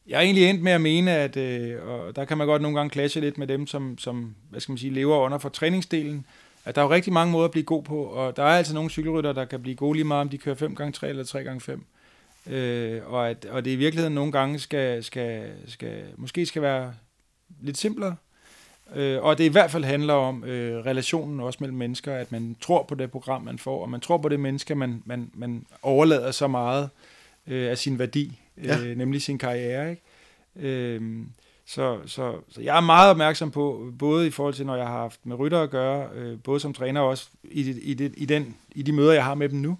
jeg 0.07 0.17
er 0.17 0.21
egentlig 0.21 0.51
endt 0.51 0.63
med 0.63 0.73
at 0.73 0.81
mene, 0.81 1.11
at 1.11 1.37
øh, 1.37 1.89
og 1.89 2.17
der 2.17 2.25
kan 2.25 2.39
man 2.39 2.47
godt 2.47 2.63
nogle 2.63 2.77
gange 2.77 2.91
klasse 2.91 3.21
lidt 3.21 3.39
med 3.39 3.47
dem, 3.47 3.67
som, 3.67 3.99
som 3.99 4.35
hvad 4.51 4.61
skal 4.61 4.73
man 4.73 4.79
sige, 4.79 4.93
lever 4.93 5.17
under 5.17 5.39
for 5.39 5.49
træningsdelen, 5.49 6.27
at 6.65 6.75
der 6.75 6.81
er 6.81 6.87
jo 6.87 6.93
rigtig 6.93 7.13
mange 7.13 7.33
måder 7.33 7.45
at 7.45 7.51
blive 7.51 7.65
god 7.65 7.83
på, 7.83 8.05
og 8.05 8.37
der 8.37 8.43
er 8.43 8.57
altså 8.59 8.75
nogle 8.75 8.91
cykelrytter, 8.91 9.33
der 9.33 9.45
kan 9.45 9.63
blive 9.63 9.77
gode 9.77 9.97
lige 9.97 10.05
meget, 10.05 10.21
om 10.21 10.29
de 10.29 10.39
kører 10.39 10.57
5x3 10.57 11.07
eller 11.07 11.25
3x5. 11.25 11.81
Øh, 12.53 13.13
og, 13.13 13.31
at, 13.31 13.45
og 13.45 13.65
det 13.65 13.71
i 13.71 13.77
virkeligheden 13.77 14.15
nogle 14.15 14.33
gange 14.33 14.59
skal, 14.59 15.05
skal, 15.05 15.53
skal, 15.67 16.05
måske 16.17 16.47
skal 16.47 16.63
være 16.63 16.95
lidt 17.61 17.79
simplere. 17.79 18.17
Øh, 18.95 19.23
og 19.23 19.39
det 19.39 19.45
i 19.45 19.49
hvert 19.49 19.71
fald 19.71 19.85
handler 19.85 20.15
om 20.15 20.45
øh, 20.45 20.87
relationen 20.87 21.41
også 21.41 21.59
mellem 21.61 21.79
mennesker, 21.79 22.15
at 22.15 22.33
man 22.33 22.57
tror 22.61 22.83
på 22.83 22.95
det 22.95 23.11
program, 23.11 23.43
man 23.43 23.59
får, 23.59 23.83
og 23.83 23.91
man 23.91 24.01
tror 24.01 24.19
på 24.19 24.29
det 24.29 24.41
menneske, 24.41 24.75
man, 24.75 25.03
man, 25.05 25.31
man 25.35 25.67
overlader 25.83 26.31
så 26.31 26.49
meget 26.49 26.91
øh, 27.47 27.71
af 27.71 27.79
sin 27.79 27.99
værdi, 27.99 28.39
ja. 28.65 28.79
øh, 28.79 28.97
nemlig 28.97 29.23
sin 29.23 29.39
karriere. 29.39 29.91
Ikke? 29.91 30.03
Øh, 30.57 31.27
så, 31.67 31.99
så, 32.07 32.35
så 32.49 32.61
jeg 32.61 32.77
er 32.77 32.81
meget 32.81 33.11
opmærksom 33.11 33.51
på, 33.51 33.93
både 33.99 34.27
i 34.27 34.31
forhold 34.31 34.55
til, 34.55 34.67
når 34.67 34.77
jeg 34.77 34.87
har 34.87 34.99
haft 34.99 35.27
med 35.27 35.39
rytter 35.39 35.61
at 35.61 35.71
gøre, 35.71 36.09
øh, 36.15 36.39
både 36.45 36.61
som 36.61 36.75
træner 36.75 37.01
og 37.01 37.09
også 37.09 37.29
i, 37.45 37.63
det, 37.63 37.79
i, 37.83 37.95
det, 37.95 38.15
i, 38.17 38.25
den, 38.25 38.57
i 38.75 38.83
de 38.83 38.93
møder, 38.93 39.13
jeg 39.13 39.25
har 39.25 39.35
med 39.35 39.49
dem 39.49 39.59
nu, 39.59 39.79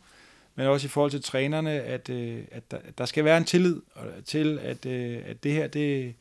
men 0.55 0.67
også 0.67 0.87
i 0.87 0.89
forhold 0.89 1.11
til 1.11 1.23
trænerne, 1.23 1.71
at, 1.71 2.11
øh, 2.11 2.39
at 2.51 2.71
der, 2.71 2.79
der 2.99 3.05
skal 3.05 3.25
være 3.25 3.37
en 3.37 3.45
tillid 3.45 3.81
til, 4.25 4.59
at, 4.63 4.87
øh, 4.87 5.19
at 5.27 5.45
det 5.45 5.53
her, 5.53 5.67
det, 5.67 6.15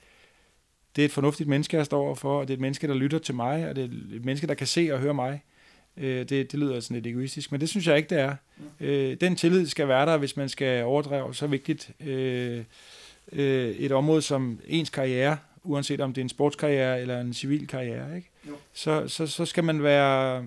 det 0.95 1.01
er 1.01 1.05
et 1.05 1.11
fornuftigt 1.11 1.49
menneske, 1.49 1.77
jeg 1.77 1.85
står 1.85 2.01
overfor, 2.01 2.39
og 2.39 2.47
det 2.47 2.53
er 2.53 2.57
et 2.57 2.61
menneske, 2.61 2.87
der 2.87 2.93
lytter 2.93 3.19
til 3.19 3.35
mig, 3.35 3.69
og 3.69 3.75
det 3.75 3.83
er 3.83 4.15
et 4.15 4.25
menneske, 4.25 4.47
der 4.47 4.53
kan 4.53 4.67
se 4.67 4.89
og 4.93 4.99
høre 4.99 5.13
mig. 5.13 5.43
Øh, 5.97 6.19
det, 6.19 6.29
det 6.29 6.53
lyder 6.53 6.79
sådan 6.79 6.95
lidt 6.95 7.07
egoistisk, 7.07 7.51
men 7.51 7.61
det 7.61 7.69
synes 7.69 7.87
jeg 7.87 7.97
ikke, 7.97 8.09
det 8.09 8.19
er. 8.19 8.35
Øh, 8.79 9.17
den 9.21 9.35
tillid 9.35 9.67
skal 9.67 9.87
være 9.87 10.05
der, 10.05 10.17
hvis 10.17 10.37
man 10.37 10.49
skal 10.49 10.83
overdrive 10.83 11.35
så 11.35 11.47
vigtigt 11.47 11.91
øh, 11.99 12.63
øh, 13.31 13.69
et 13.69 13.91
område 13.91 14.21
som 14.21 14.59
ens 14.67 14.89
karriere, 14.89 15.37
uanset 15.63 16.01
om 16.01 16.13
det 16.13 16.21
er 16.21 16.25
en 16.25 16.29
sportskarriere 16.29 17.01
eller 17.01 17.21
en 17.21 17.33
civil 17.33 17.67
karriere. 17.67 18.15
Ikke? 18.15 18.29
Så, 18.73 19.07
så, 19.07 19.27
så 19.27 19.45
skal 19.45 19.63
man 19.63 19.83
være 19.83 20.45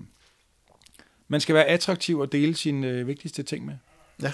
man 1.29 1.41
skal 1.41 1.55
være 1.55 1.65
attraktiv 1.65 2.19
og 2.19 2.33
dele 2.33 2.55
sine 2.55 2.89
øh, 2.89 3.07
vigtigste 3.07 3.43
ting 3.43 3.67
med. 3.67 3.75
Ja, 4.23 4.33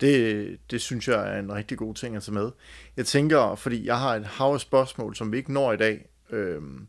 det, 0.00 0.58
det 0.70 0.80
synes 0.80 1.08
jeg 1.08 1.34
er 1.34 1.38
en 1.38 1.52
rigtig 1.52 1.78
god 1.78 1.94
ting 1.94 2.16
at 2.16 2.22
tage 2.22 2.34
med. 2.34 2.50
Jeg 2.96 3.06
tænker, 3.06 3.54
fordi 3.54 3.86
jeg 3.86 3.98
har 3.98 4.16
et 4.16 4.24
hav 4.24 4.52
af 4.52 4.60
spørgsmål, 4.60 5.16
som 5.16 5.32
vi 5.32 5.36
ikke 5.36 5.52
når 5.52 5.72
i 5.72 5.76
dag, 5.76 6.08
øhm, 6.30 6.86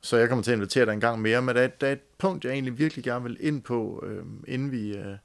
så 0.00 0.16
jeg 0.16 0.28
kommer 0.28 0.42
til 0.42 0.50
at 0.50 0.56
invitere 0.56 0.86
dig 0.86 0.92
en 0.92 1.00
gang 1.00 1.22
mere, 1.22 1.42
men 1.42 1.54
der 1.54 1.62
er, 1.62 1.66
der 1.66 1.86
er 1.86 1.92
et 1.92 2.00
punkt, 2.18 2.44
jeg 2.44 2.52
egentlig 2.52 2.78
virkelig 2.78 3.04
gerne 3.04 3.22
vil 3.22 3.36
ind 3.40 3.62
på, 3.62 4.04
øhm, 4.06 4.44
inden 4.48 4.72
vi, 4.72 4.96
øh, 4.96 5.16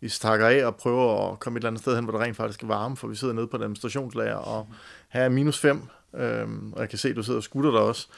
vi 0.00 0.08
stakker 0.08 0.46
af 0.46 0.66
og 0.66 0.76
prøver 0.76 1.32
at 1.32 1.40
komme 1.40 1.56
et 1.56 1.60
eller 1.60 1.70
andet 1.70 1.82
sted 1.82 1.94
hen, 1.94 2.04
hvor 2.04 2.12
det 2.12 2.20
rent 2.20 2.36
faktisk 2.36 2.62
er 2.62 2.66
varme, 2.66 2.96
for 2.96 3.08
vi 3.08 3.16
sidder 3.16 3.34
nede 3.34 3.46
på 3.46 3.58
demonstrationslager, 3.58 4.34
og 4.34 4.68
her 5.08 5.22
er 5.22 5.28
minus 5.28 5.58
5, 5.58 5.82
øhm, 6.14 6.72
og 6.72 6.80
jeg 6.80 6.88
kan 6.88 6.98
se, 6.98 7.08
at 7.08 7.16
du 7.16 7.22
sidder 7.22 7.38
og 7.38 7.44
skutter 7.44 7.70
der 7.70 7.80
også. 7.80 8.08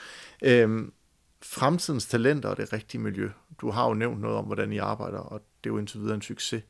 Øhm, 0.42 0.92
fremtidens 1.42 2.06
talenter 2.06 2.48
og 2.48 2.56
det 2.56 2.72
rigtige 2.72 3.00
miljø. 3.00 3.30
Du 3.60 3.70
har 3.70 3.88
jo 3.88 3.94
nævnt 3.94 4.20
noget 4.20 4.36
om, 4.36 4.44
hvordan 4.44 4.72
I 4.72 4.78
arbejder, 4.78 5.18
og 5.18 5.40
det 5.64 5.70
er 5.70 5.74
jo 5.74 5.78
indtil 5.78 6.00
videre 6.00 6.14
en 6.14 6.22
succes. 6.22 6.62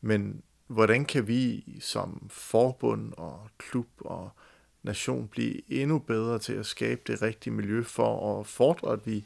Men 0.00 0.42
hvordan 0.68 1.04
kan 1.04 1.28
vi 1.28 1.64
som 1.80 2.28
forbund 2.30 3.12
og 3.16 3.48
klub 3.58 3.86
og 3.98 4.30
nation 4.82 5.28
blive 5.28 5.72
endnu 5.72 5.98
bedre 5.98 6.38
til 6.38 6.52
at 6.52 6.66
skabe 6.66 7.00
det 7.06 7.22
rigtige 7.22 7.52
miljø 7.52 7.82
for 7.82 8.40
at 8.40 8.46
fordre, 8.46 8.92
at 8.92 9.06
vi 9.06 9.24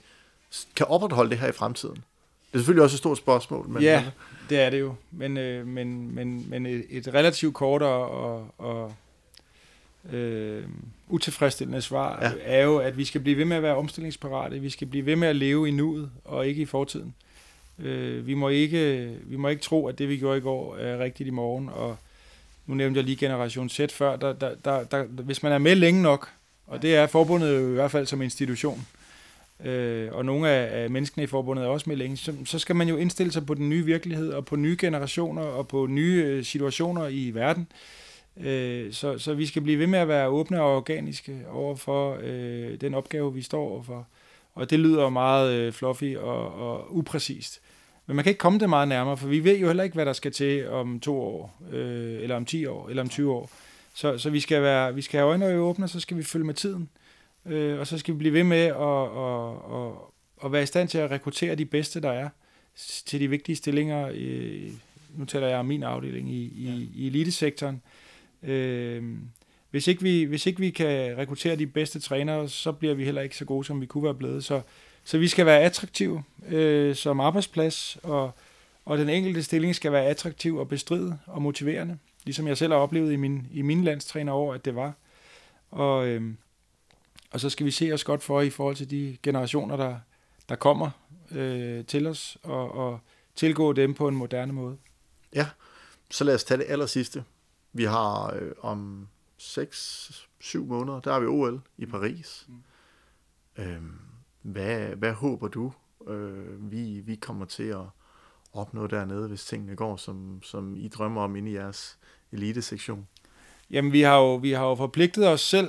kan 0.77 0.87
opretholde 0.87 1.31
det 1.31 1.39
her 1.39 1.49
i 1.49 1.53
fremtiden? 1.53 1.97
Det 1.97 2.55
er 2.55 2.59
selvfølgelig 2.59 2.83
også 2.83 2.95
et 2.95 2.99
stort 2.99 3.19
spørgsmål. 3.19 3.69
Men 3.69 3.83
ja, 3.83 4.05
det 4.51 4.61
er 4.61 4.71
det 4.71 4.81
jo. 4.81 4.95
Men, 5.11 5.37
øh, 5.37 5.67
men, 5.67 6.15
men, 6.15 6.51
men 6.51 6.67
et, 6.67 7.15
relativt 7.15 7.55
kort 7.55 7.83
og, 7.83 8.51
og 8.59 8.95
øh, 10.13 10.65
utilfredsstillende 11.09 11.83
svar, 11.83 12.19
ja. 12.23 12.33
er 12.43 12.65
jo, 12.65 12.79
at 12.79 12.97
vi 12.97 13.05
skal 13.05 13.21
blive 13.21 13.37
ved 13.37 13.45
med 13.45 13.57
at 13.57 13.63
være 13.63 13.77
omstillingsparate. 13.77 14.61
Vi 14.61 14.71
skal 14.71 14.87
blive 14.87 15.07
ved 15.07 15.17
med 15.17 15.29
at 15.29 15.37
leve 15.37 15.69
i 15.69 15.71
nuet, 15.71 16.11
og 16.25 16.47
ikke 16.47 16.63
i 16.63 16.67
fortiden. 16.67 17.15
Øh, 17.19 17.32
Øh, 17.79 18.27
vi, 18.27 18.35
må 18.35 18.49
ikke, 18.49 19.13
vi 19.25 19.37
må 19.37 19.49
ikke 19.49 19.63
tro, 19.63 19.87
at 19.87 19.99
det, 19.99 20.09
vi 20.09 20.17
gjorde 20.17 20.39
i 20.39 20.41
går, 20.41 20.77
er 20.77 20.99
rigtigt 20.99 21.27
i 21.27 21.31
morgen. 21.31 21.69
Og 21.69 21.97
nu 22.67 22.75
nævnte 22.75 22.99
jeg 22.99 23.05
lige 23.05 23.17
Generation 23.17 23.69
Z 23.69 23.81
før. 23.93 24.17
Der, 24.17 24.33
der, 24.33 24.55
der, 24.65 24.85
der, 24.85 25.03
hvis 25.05 25.43
man 25.43 25.53
er 25.53 25.59
med 25.59 25.75
længe 25.75 26.03
nok, 26.03 26.31
og 26.67 26.83
det 26.83 26.95
er 26.97 27.07
forbundet 27.07 27.55
jo 27.55 27.71
i 27.71 27.75
hvert 27.75 27.91
fald 27.91 28.07
som 28.07 28.23
institution, 28.23 28.87
øh, 29.65 30.13
og 30.13 30.25
nogle 30.25 30.49
af, 30.49 30.83
af 30.83 30.91
menneskene 30.91 31.25
i 31.25 31.27
forbundet 31.27 31.65
er 31.65 31.69
også 31.69 31.91
med 31.91 31.97
længe, 31.97 32.17
så, 32.17 32.35
så 32.45 32.59
skal 32.59 32.77
man 32.77 32.89
jo 32.89 32.97
indstille 32.97 33.33
sig 33.33 33.47
på 33.47 33.55
den 33.55 33.69
nye 33.69 33.85
virkelighed, 33.85 34.33
og 34.33 34.45
på 34.45 34.57
nye 34.57 34.77
generationer, 34.81 35.43
og 35.43 35.69
på 35.69 35.87
nye 35.87 36.25
øh, 36.27 36.45
situationer 36.45 37.09
i 37.09 37.31
verden. 37.31 37.69
Øh, 38.37 38.93
så, 38.93 39.19
så 39.19 39.35
vi 39.35 39.47
skal 39.47 39.63
blive 39.63 39.79
ved 39.79 39.87
med 39.87 39.99
at 39.99 40.09
være 40.09 40.29
åbne 40.29 40.63
og 40.63 40.77
organiske 40.77 41.41
over 41.51 41.77
for 41.77 42.19
øh, 42.23 42.81
den 42.81 42.95
opgave, 42.95 43.35
vi 43.35 43.43
står 43.43 43.69
overfor. 43.69 44.07
Og 44.55 44.71
det 44.71 44.81
lyder 44.81 45.09
meget 45.09 45.53
øh, 45.53 45.73
fluffy 45.73 46.17
og, 46.17 46.55
og 46.55 46.97
upræcist. 46.97 47.61
Men 48.07 48.17
man 48.17 48.25
kan 48.25 48.31
ikke 48.31 48.39
komme 48.39 48.59
det 48.59 48.69
meget 48.69 48.89
nærmere, 48.89 49.17
for 49.17 49.29
vi 49.29 49.45
ved 49.45 49.59
jo 49.59 49.67
heller 49.67 49.85
ikke, 49.85 49.95
hvad 49.95 50.07
der 50.07 50.13
skal 50.13 50.33
til 50.33 50.69
om 50.69 51.01
to 51.01 51.21
år, 51.21 51.63
øh, 51.71 52.23
eller 52.23 52.37
om 52.37 52.45
10 52.45 52.67
år, 52.67 52.89
eller 52.89 53.03
om 53.03 53.09
20 53.09 53.33
år. 53.33 53.51
Så, 53.95 54.19
så 54.19 54.31
vi, 54.31 54.41
skal 54.41 54.63
være, 54.63 54.95
vi 54.95 55.03
skal 55.03 55.19
have 55.19 55.29
øjne 55.29 55.47
og 55.47 55.55
åbne, 55.55 55.85
og 55.85 55.89
så 55.89 56.01
skal 56.01 56.17
vi 56.17 56.23
følge 56.23 56.47
med 56.47 56.55
tiden. 56.55 56.89
Øh, 57.47 57.79
og 57.79 57.87
så 57.87 57.99
skal 57.99 58.15
vi 58.15 58.19
blive 58.19 58.35
ved 58.35 58.45
med 58.45 58.59
at, 58.59 58.73
at, 58.73 59.81
at, 59.81 59.93
at 60.45 60.53
være 60.53 60.63
i 60.63 60.67
stand 60.67 60.89
til 60.89 60.99
at 60.99 61.11
rekruttere 61.11 61.55
de 61.55 61.65
bedste, 61.65 62.01
der 62.01 62.11
er, 62.11 62.29
til 63.07 63.21
de 63.21 63.29
vigtige 63.29 63.57
stillinger. 63.57 64.11
Øh, 64.15 64.71
nu 65.15 65.25
taler 65.25 65.49
jeg 65.49 65.59
om 65.59 65.67
min 65.67 65.83
afdeling 65.83 66.31
i, 66.31 66.43
i, 66.43 66.65
ja. 66.65 66.87
i 66.95 67.07
elitesektoren. 67.07 67.83
Øh, 68.43 69.03
hvis 69.73 69.87
ikke, 69.87 70.03
vi, 70.03 70.23
hvis 70.25 70.47
ikke 70.47 70.61
vi 70.61 70.71
kan 70.71 71.19
rekruttere 71.19 71.57
de 71.57 71.67
bedste 71.67 72.01
trænere, 72.01 72.49
så 72.49 72.73
bliver 72.73 72.95
vi 72.95 73.05
heller 73.05 73.23
ikke 73.23 73.37
så 73.37 73.45
gode, 73.45 73.65
som 73.65 73.81
vi 73.81 73.87
kunne 73.87 74.05
være 74.05 74.15
blevet. 74.15 74.45
Så, 74.45 74.61
så 75.05 75.19
vi 75.19 75.29
skal 75.29 75.47
være 75.47 75.61
attraktive 75.61 76.23
øh, 76.49 76.97
som 76.97 77.21
arbejdsplads, 77.21 77.99
og, 78.03 78.31
og 78.85 78.99
den 78.99 79.09
enkelte 79.09 79.43
stilling 79.43 79.75
skal 79.75 79.93
være 79.93 80.05
attraktiv 80.05 80.57
og 80.57 80.69
bestridt 80.69 81.15
og 81.27 81.43
motiverende, 81.43 81.99
ligesom 82.25 82.49
jeg 82.49 82.59
selv 82.59 82.73
har 82.73 82.81
oplevet 82.81 83.13
i 83.13 83.17
min, 83.17 83.47
i 83.53 83.63
mine 83.63 83.85
landstrænerår, 83.85 84.55
at 84.55 84.65
det 84.65 84.75
var. 84.75 84.93
Og, 85.71 86.07
øh, 86.07 86.35
og 87.31 87.41
så 87.41 87.51
skal 87.51 87.67
vi 87.67 87.71
se 87.71 87.93
os 87.93 88.05
godt 88.05 88.23
for 88.23 88.41
i 88.41 88.51
forhold 88.51 88.77
til 88.77 88.91
de 88.91 89.17
generationer, 89.23 89.77
der, 89.77 89.97
der 90.49 90.57
kommer 90.57 90.91
øh, 91.31 91.85
til 91.85 92.07
os, 92.07 92.39
og, 92.43 92.75
og 92.75 93.01
tilgå 93.37 93.73
dem 93.73 93.95
på 93.95 94.09
en 94.09 94.15
moderne 94.15 94.53
måde. 94.53 94.77
Ja, 95.35 95.47
så 96.11 96.25
lad 96.25 96.35
os 96.35 96.45
tage 96.45 96.59
det 96.59 96.67
aller 96.69 96.87
sidste. 96.87 97.25
Vi 97.73 97.85
har 97.85 98.35
øh, 98.35 98.53
om 98.61 99.09
6-7 99.43 100.59
måneder, 100.59 101.01
der 101.01 101.13
har 101.13 101.21
vi 101.21 101.27
OL 101.27 101.61
i 101.79 101.87
Paris. 101.87 102.47
Mm. 102.49 102.63
Øhm, 103.63 103.99
hvad, 104.43 104.89
hvad 104.89 105.13
håber 105.13 105.49
du, 105.49 105.73
øh, 106.09 106.71
vi, 106.71 107.01
vi 107.01 107.15
kommer 107.15 107.45
til 107.45 107.63
at 107.63 107.85
opnå 108.53 108.87
dernede, 108.87 109.29
hvis 109.29 109.45
tingene 109.45 109.77
går, 109.77 109.97
som, 109.97 110.43
som 110.43 110.77
I 110.77 110.89
drømmer 110.89 111.23
om 111.23 111.37
inde 111.37 111.51
i 111.51 111.55
jeres 111.55 111.99
elitesektion? 112.33 113.09
Jamen, 113.71 113.93
vi 113.93 114.01
har 114.01 114.17
jo, 114.17 114.35
vi 114.35 114.53
har 114.53 114.67
jo 114.67 114.75
forpligtet 114.75 115.29
os 115.29 115.41
selv 115.41 115.69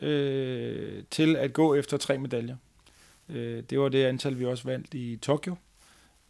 øh, 0.00 1.02
til 1.10 1.36
at 1.36 1.52
gå 1.52 1.74
efter 1.74 1.96
tre 1.96 2.18
medaljer. 2.18 2.56
Øh, 3.28 3.62
det 3.70 3.80
var 3.80 3.88
det 3.88 4.04
antal, 4.04 4.38
vi 4.38 4.44
også 4.44 4.64
vandt 4.64 4.94
i 4.94 5.16
Tokyo 5.16 5.56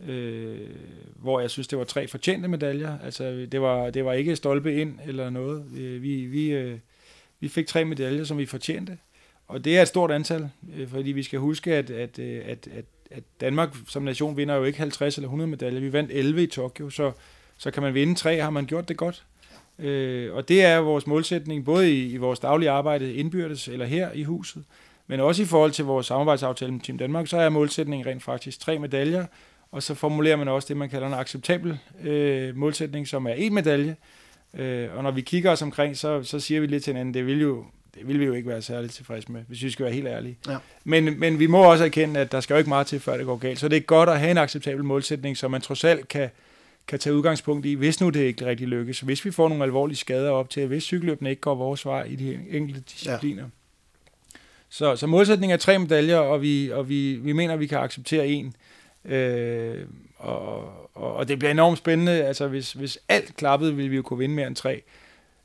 øh, 0.06 0.68
hvor 1.16 1.40
jeg 1.40 1.50
synes, 1.50 1.68
det 1.68 1.78
var 1.78 1.84
tre 1.84 2.08
fortjente 2.08 2.48
medaljer. 2.48 2.98
Altså, 3.04 3.46
det 3.52 3.60
var, 3.60 3.90
det 3.90 4.04
var 4.04 4.12
ikke 4.12 4.36
stolpe 4.36 4.80
ind 4.80 4.98
eller 5.06 5.30
noget. 5.30 5.64
Øh, 5.76 6.02
vi, 6.02 6.26
vi, 6.26 6.52
øh, 6.52 6.78
vi 7.40 7.48
fik 7.48 7.66
tre 7.66 7.84
medaljer, 7.84 8.24
som 8.24 8.38
vi 8.38 8.46
fortjente. 8.46 8.98
Og 9.48 9.64
det 9.64 9.78
er 9.78 9.82
et 9.82 9.88
stort 9.88 10.10
antal, 10.10 10.50
øh, 10.76 10.88
fordi 10.88 11.12
vi 11.12 11.22
skal 11.22 11.38
huske, 11.38 11.74
at, 11.74 11.90
at, 11.90 12.18
øh, 12.18 12.42
at, 12.46 12.68
at, 12.76 12.84
at 13.10 13.22
Danmark 13.40 13.76
som 13.88 14.02
nation 14.02 14.36
vinder 14.36 14.54
jo 14.54 14.64
ikke 14.64 14.78
50 14.78 15.16
eller 15.16 15.28
100 15.28 15.50
medaljer. 15.50 15.80
Vi 15.80 15.92
vandt 15.92 16.10
11 16.12 16.42
i 16.42 16.46
Tokyo, 16.46 16.90
så, 16.90 17.12
så 17.58 17.70
kan 17.70 17.82
man 17.82 17.94
vinde 17.94 18.14
tre, 18.14 18.40
har 18.40 18.50
man 18.50 18.66
gjort 18.66 18.88
det 18.88 18.96
godt. 18.96 19.24
Øh, 19.78 20.34
og 20.34 20.48
det 20.48 20.64
er 20.64 20.78
vores 20.78 21.06
målsætning, 21.06 21.64
både 21.64 21.92
i, 21.92 22.12
i 22.12 22.16
vores 22.16 22.38
daglige 22.38 22.70
arbejde 22.70 23.14
indbyrdes 23.14 23.68
eller 23.68 23.86
her 23.86 24.12
i 24.12 24.22
huset, 24.22 24.64
men 25.06 25.20
også 25.20 25.42
i 25.42 25.46
forhold 25.46 25.70
til 25.70 25.84
vores 25.84 26.06
samarbejdsaftale 26.06 26.72
med 26.72 26.80
Team 26.80 26.98
Danmark, 26.98 27.26
så 27.26 27.36
er 27.36 27.48
målsætningen 27.48 28.06
rent 28.06 28.22
faktisk 28.22 28.60
tre 28.60 28.78
medaljer, 28.78 29.26
og 29.72 29.82
så 29.82 29.94
formulerer 29.94 30.36
man 30.36 30.48
også 30.48 30.68
det, 30.68 30.76
man 30.76 30.90
kalder 30.90 31.06
en 31.06 31.14
acceptabel 31.14 31.78
øh, 32.02 32.56
målsætning, 32.56 33.08
som 33.08 33.26
er 33.26 33.32
en 33.32 33.54
medalje. 33.54 33.96
Øh, 34.54 34.88
og 34.96 35.02
når 35.02 35.10
vi 35.10 35.20
kigger 35.20 35.50
os 35.50 35.62
omkring, 35.62 35.96
så, 35.96 36.22
så 36.22 36.40
siger 36.40 36.60
vi 36.60 36.66
lidt 36.66 36.84
til 36.84 36.92
hinanden, 36.92 37.14
det 37.14 37.26
vil 37.26 37.40
jo 37.40 37.64
det 37.94 38.08
vil 38.08 38.20
vi 38.20 38.24
jo 38.24 38.32
ikke 38.32 38.48
være 38.48 38.62
særligt 38.62 38.92
tilfredse 38.92 39.32
med, 39.32 39.42
hvis 39.48 39.62
vi 39.62 39.70
skal 39.70 39.84
være 39.84 39.94
helt 39.94 40.06
ærlige. 40.06 40.38
Ja. 40.48 40.56
Men, 40.84 41.20
men 41.20 41.38
vi 41.38 41.46
må 41.46 41.70
også 41.70 41.84
erkende, 41.84 42.20
at 42.20 42.32
der 42.32 42.40
skal 42.40 42.54
jo 42.54 42.58
ikke 42.58 42.68
meget 42.68 42.86
til, 42.86 43.00
før 43.00 43.16
det 43.16 43.26
går 43.26 43.36
galt. 43.36 43.58
Så 43.58 43.68
det 43.68 43.76
er 43.76 43.80
godt 43.80 44.08
at 44.08 44.18
have 44.18 44.30
en 44.30 44.38
acceptabel 44.38 44.84
målsætning, 44.84 45.36
så 45.36 45.48
man 45.48 45.60
trods 45.60 45.84
alt 45.84 46.08
kan, 46.08 46.30
kan 46.86 46.98
tage 46.98 47.14
udgangspunkt 47.14 47.66
i, 47.66 47.74
hvis 47.74 48.00
nu 48.00 48.08
det 48.08 48.20
ikke 48.20 48.46
rigtig 48.46 48.68
lykkes. 48.68 49.00
Hvis 49.00 49.24
vi 49.24 49.30
får 49.30 49.48
nogle 49.48 49.64
alvorlige 49.64 49.96
skader 49.96 50.30
op 50.30 50.50
til, 50.50 50.66
hvis 50.66 50.82
cykelløbene 50.82 51.30
ikke 51.30 51.40
går 51.40 51.54
vores 51.54 51.86
vej 51.86 52.02
i 52.02 52.16
de 52.16 52.38
enkelte 52.50 52.80
discipliner. 52.80 53.42
Ja. 53.42 53.48
Så, 54.68 54.96
så 54.96 55.06
målsætningen 55.06 55.54
er 55.54 55.58
tre 55.58 55.78
medaljer, 55.78 56.18
og 56.18 56.42
vi, 56.42 56.70
og 56.72 56.88
vi, 56.88 57.14
vi 57.14 57.32
mener, 57.32 57.54
at 57.54 57.60
vi 57.60 57.66
kan 57.66 57.78
acceptere 57.78 58.28
en. 58.28 58.54
Øh, 59.04 59.86
og, 60.16 60.62
og, 60.94 61.14
og 61.14 61.28
det 61.28 61.38
bliver 61.38 61.50
enormt 61.50 61.78
spændende. 61.78 62.12
Altså, 62.12 62.48
hvis, 62.48 62.72
hvis 62.72 62.98
alt 63.08 63.36
klappede, 63.36 63.74
ville 63.76 63.90
vi 63.90 63.96
jo 63.96 64.02
kunne 64.02 64.18
vinde 64.18 64.34
mere 64.34 64.46
end 64.46 64.56
tre. 64.56 64.82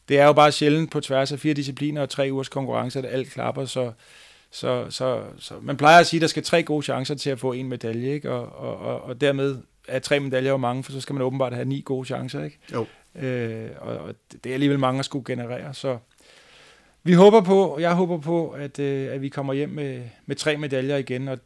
Det 0.10 0.20
er 0.20 0.26
jo 0.26 0.34
bare 0.34 0.51
sjældent 0.51 0.91
på 0.91 1.01
tværs 1.01 1.32
af 1.32 1.39
fire 1.39 1.53
discipliner 1.53 2.01
og 2.01 2.10
tre 2.10 2.30
ugers 2.32 2.49
konkurrence, 2.49 2.99
at 2.99 3.06
alt 3.06 3.32
klapper, 3.32 3.66
så, 3.66 3.91
så, 4.51 4.86
så, 4.89 5.24
så 5.39 5.53
man 5.62 5.78
plejer 5.78 5.99
at 5.99 6.08
sige, 6.08 6.18
at 6.18 6.22
der 6.22 6.28
skal 6.28 6.43
tre 6.43 6.64
gode 6.64 6.84
chancer 6.84 7.16
til 7.16 7.30
at 7.30 7.39
få 7.39 7.51
en 7.53 7.70
medalje, 7.70 8.14
ikke? 8.14 8.32
Og, 8.32 8.56
og, 8.56 8.78
og, 8.78 9.01
og 9.01 9.22
dermed 9.22 9.58
er 9.88 9.99
tre 9.99 10.20
medaljer 10.20 10.51
jo 10.51 10.58
mange, 10.58 10.84
for 10.84 10.91
så 10.91 11.01
skal 11.01 11.14
man 11.14 11.22
åbenbart 11.22 11.53
have 11.53 11.66
ni 11.66 11.82
gode 11.86 12.06
chancer, 12.06 12.43
ikke? 12.43 12.60
Jo. 12.74 12.86
Øh, 13.22 13.70
og, 13.78 13.97
og 13.97 14.16
det 14.43 14.49
er 14.49 14.53
alligevel 14.53 14.80
mange 14.80 14.99
at 14.99 15.06
skulle 15.06 15.26
generere, 15.26 15.74
så 15.74 15.97
vi 17.03 17.14
håber 17.14 17.41
på, 17.41 17.78
jeg 17.80 17.93
håber 17.93 18.18
på, 18.18 18.49
at, 18.49 18.80
øh, 18.80 19.14
at 19.14 19.22
vi 19.22 19.30
kommer 19.30 19.53
hjem 19.53 19.70
med, 19.70 20.03
med 20.26 20.36
tre 20.36 20.58
medaljer 20.58 20.97
igen, 20.97 21.28
og 21.28 21.38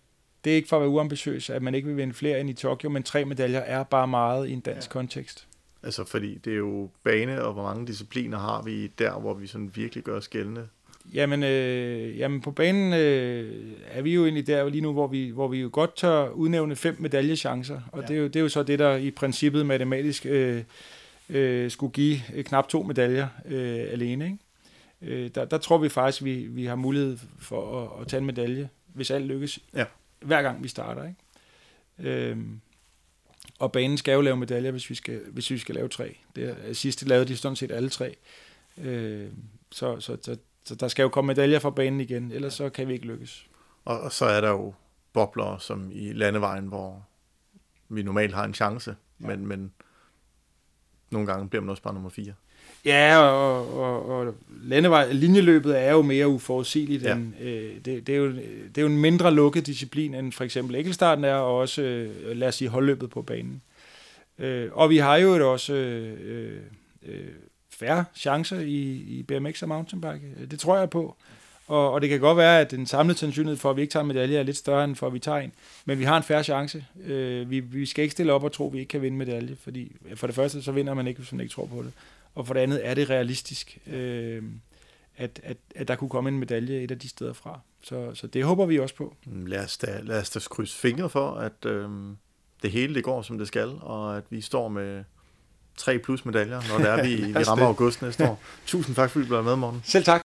det 0.43 0.51
er 0.51 0.55
ikke 0.55 0.67
for 0.67 0.75
at 0.75 0.81
være 0.81 0.89
uambitiøs, 0.89 1.49
at 1.49 1.61
man 1.61 1.75
ikke 1.75 1.87
vil 1.87 1.97
vinde 1.97 2.13
flere 2.13 2.39
end 2.39 2.49
i 2.49 2.53
Tokyo, 2.53 2.89
men 2.89 3.03
tre 3.03 3.25
medaljer 3.25 3.59
er 3.59 3.83
bare 3.83 4.07
meget 4.07 4.47
i 4.47 4.51
en 4.51 4.59
dansk 4.59 4.89
ja. 4.89 4.93
kontekst. 4.93 5.47
Altså 5.83 6.05
fordi 6.05 6.37
det 6.37 6.53
er 6.53 6.57
jo 6.57 6.89
bane, 7.03 7.41
og 7.41 7.53
hvor 7.53 7.63
mange 7.63 7.87
discipliner 7.87 8.37
har 8.37 8.61
vi 8.61 8.87
der, 8.87 9.19
hvor 9.19 9.33
vi 9.33 9.47
sådan 9.47 9.71
virkelig 9.75 10.03
gør 10.03 10.17
os 10.17 10.27
gældende? 10.27 10.67
Jamen, 11.13 11.43
øh, 11.43 12.17
jamen 12.17 12.41
på 12.41 12.51
banen 12.51 12.93
øh, 12.93 13.65
er 13.87 14.01
vi 14.01 14.13
jo 14.13 14.23
egentlig 14.23 14.47
der 14.47 14.69
lige 14.69 14.81
nu, 14.81 14.93
hvor 14.93 15.07
vi, 15.07 15.29
hvor 15.29 15.47
vi 15.47 15.61
jo 15.61 15.69
godt 15.71 15.95
tør 15.95 16.29
udnævne 16.29 16.75
fem 16.75 16.95
medaljechancer, 16.99 17.81
og 17.91 18.01
ja. 18.01 18.07
det, 18.07 18.15
er 18.15 18.19
jo, 18.19 18.27
det 18.27 18.35
er 18.35 18.39
jo 18.39 18.49
så 18.49 18.63
det, 18.63 18.79
der 18.79 18.95
i 18.95 19.11
princippet 19.11 19.65
matematisk 19.65 20.25
øh, 20.25 20.63
øh, 21.29 21.71
skulle 21.71 21.93
give 21.93 22.19
knap 22.45 22.67
to 22.67 22.83
medaljer 22.83 23.27
øh, 23.45 23.79
alene. 23.91 24.25
Ikke? 24.25 24.37
Øh, 25.23 25.29
der, 25.35 25.45
der 25.45 25.57
tror 25.57 25.77
vi 25.77 25.89
faktisk, 25.89 26.23
vi, 26.23 26.35
vi 26.35 26.65
har 26.65 26.75
mulighed 26.75 27.17
for 27.39 27.83
at, 27.83 28.01
at 28.01 28.07
tage 28.07 28.19
en 28.19 28.25
medalje, 28.25 28.69
hvis 28.93 29.11
alt 29.11 29.25
lykkes. 29.25 29.59
Ja 29.75 29.85
hver 30.21 30.41
gang 30.41 30.63
vi 30.63 30.67
starter. 30.67 31.03
Ikke? 31.03 31.19
Øhm, 32.11 32.61
og 33.59 33.71
banen 33.71 33.97
skal 33.97 34.13
jo 34.13 34.21
lave 34.21 34.37
medaljer, 34.37 34.71
hvis 34.71 34.89
vi 34.89 34.95
skal, 34.95 35.21
hvis 35.31 35.51
vi 35.51 35.57
skal 35.57 35.75
lave 35.75 35.87
tre. 35.87 36.17
Det 36.35 36.55
er, 36.69 36.73
sidste 36.73 37.07
lavede 37.07 37.27
de 37.27 37.37
sådan 37.37 37.55
set 37.55 37.71
alle 37.71 37.89
tre. 37.89 38.15
Øhm, 38.77 39.43
så, 39.71 39.99
så, 39.99 40.17
så, 40.21 40.37
så 40.63 40.75
der 40.75 40.87
skal 40.87 41.03
jo 41.03 41.09
komme 41.09 41.27
medaljer 41.27 41.59
fra 41.59 41.69
banen 41.69 42.01
igen, 42.01 42.31
ellers 42.31 42.53
så 42.53 42.69
kan 42.69 42.87
vi 42.87 42.93
ikke 42.93 43.05
lykkes. 43.05 43.49
Og, 43.85 43.99
og 43.99 44.11
så 44.11 44.25
er 44.25 44.41
der 44.41 44.49
jo 44.49 44.73
bobler, 45.13 45.57
som 45.57 45.89
i 45.91 46.13
landevejen, 46.13 46.67
hvor 46.67 47.07
vi 47.89 48.03
normalt 48.03 48.33
har 48.33 48.45
en 48.45 48.53
chance, 48.53 48.95
ja. 49.21 49.27
men, 49.27 49.47
men 49.47 49.73
nogle 51.09 51.27
gange 51.27 51.49
bliver 51.49 51.61
man 51.61 51.69
også 51.69 51.83
bare 51.83 51.93
nummer 51.93 52.09
fire. 52.09 52.33
Ja, 52.89 53.17
og, 53.17 53.79
og, 53.79 54.09
og 54.09 54.35
landevej, 54.63 55.11
linjeløbet 55.11 55.79
er 55.79 55.91
jo 55.91 56.01
mere 56.01 56.27
uforudsigeligt. 56.27 57.03
Ja. 57.03 57.15
End, 57.15 57.33
øh, 57.41 57.75
det, 57.85 58.07
det, 58.07 58.09
er 58.09 58.19
jo, 58.19 58.27
det 58.31 58.77
er 58.77 58.81
jo 58.81 58.87
en 58.87 58.97
mindre 58.97 59.33
lukket 59.33 59.65
disciplin, 59.65 60.13
end 60.13 60.31
for 60.31 60.43
eksempel 60.43 60.75
enkeltstarten 60.75 61.23
er, 61.23 61.35
og 61.35 61.57
også, 61.57 61.81
øh, 61.81 62.37
lad 62.37 62.47
os 62.47 62.55
sige, 62.55 62.69
holdløbet 62.69 63.09
på 63.09 63.21
banen. 63.21 63.61
Øh, 64.39 64.69
og 64.71 64.89
vi 64.89 64.97
har 64.97 65.17
jo 65.17 65.51
også 65.51 65.73
øh, 65.73 66.57
øh, 67.05 67.27
færre 67.69 68.05
chancer 68.15 68.59
i, 68.59 68.81
i 69.07 69.23
BMX 69.27 69.61
og 69.61 69.69
mountainbike. 69.69 70.21
Det 70.51 70.59
tror 70.59 70.77
jeg 70.77 70.89
på. 70.89 71.15
Og, 71.67 71.91
og 71.91 72.01
det 72.01 72.09
kan 72.09 72.19
godt 72.19 72.37
være, 72.37 72.59
at 72.59 72.71
den 72.71 72.85
samlede 72.85 73.17
sandsynlighed 73.17 73.57
for, 73.57 73.69
at 73.69 73.75
vi 73.75 73.81
ikke 73.81 73.91
tager 73.91 74.01
en 74.01 74.07
medalje, 74.07 74.37
er 74.37 74.43
lidt 74.43 74.57
større 74.57 74.83
end 74.83 74.95
for, 74.95 75.07
at 75.07 75.13
vi 75.13 75.19
tager 75.19 75.37
en. 75.37 75.51
Men 75.85 75.99
vi 75.99 76.03
har 76.03 76.17
en 76.17 76.23
færre 76.23 76.43
chance. 76.43 76.85
Øh, 77.05 77.49
vi, 77.49 77.59
vi 77.59 77.85
skal 77.85 78.03
ikke 78.03 78.11
stille 78.11 78.33
op 78.33 78.43
og 78.43 78.51
tro, 78.51 78.67
at 78.67 78.73
vi 78.73 78.79
ikke 78.79 78.89
kan 78.89 79.01
vinde 79.01 79.17
medalje. 79.17 79.55
Fordi 79.63 79.95
for 80.15 80.27
det 80.27 80.35
første, 80.35 80.61
så 80.61 80.71
vinder 80.71 80.93
man 80.93 81.07
ikke, 81.07 81.19
hvis 81.19 81.31
man 81.31 81.41
ikke 81.41 81.53
tror 81.53 81.65
på 81.65 81.83
det 81.83 81.91
og 82.39 82.47
for 82.47 82.53
det 82.53 82.61
andet 82.61 82.87
er 82.87 82.93
det 82.93 83.09
realistisk, 83.09 83.77
øh, 83.87 84.43
at, 85.17 85.39
at, 85.43 85.57
at 85.75 85.87
der 85.87 85.95
kunne 85.95 86.09
komme 86.09 86.29
en 86.29 86.39
medalje 86.39 86.81
et 86.81 86.91
af 86.91 86.99
de 86.99 87.09
steder 87.09 87.33
fra. 87.33 87.59
Så, 87.83 88.11
så 88.13 88.27
det 88.27 88.43
håber 88.43 88.65
vi 88.65 88.79
også 88.79 88.95
på. 88.95 89.15
Mm, 89.25 89.45
lad 89.45 89.63
os 89.63 89.77
da, 89.77 89.99
lad 90.03 90.19
os 90.19 90.29
da 90.29 90.39
krydse 90.39 90.77
fingre 90.77 91.09
for, 91.09 91.31
at 91.31 91.65
øh, 91.65 91.89
det 92.63 92.71
hele 92.71 92.95
det 92.95 93.03
går, 93.03 93.21
som 93.21 93.37
det 93.37 93.47
skal, 93.47 93.69
og 93.81 94.17
at 94.17 94.23
vi 94.29 94.41
står 94.41 94.67
med 94.67 95.03
tre 95.77 95.99
plus 95.99 96.25
medaljer, 96.25 96.61
når 96.69 96.77
det 96.77 96.87
er, 96.87 97.03
vi, 97.03 97.15
vi 97.39 97.43
rammer 97.43 97.65
august 97.65 98.01
næste 98.01 98.29
år. 98.29 98.41
Tusind 98.65 98.95
tak, 98.95 99.09
fordi 99.09 99.25
du 99.25 99.29
blev 99.29 99.43
med, 99.43 99.55
morgen. 99.55 99.81
Selv 99.83 100.03
tak. 100.03 100.28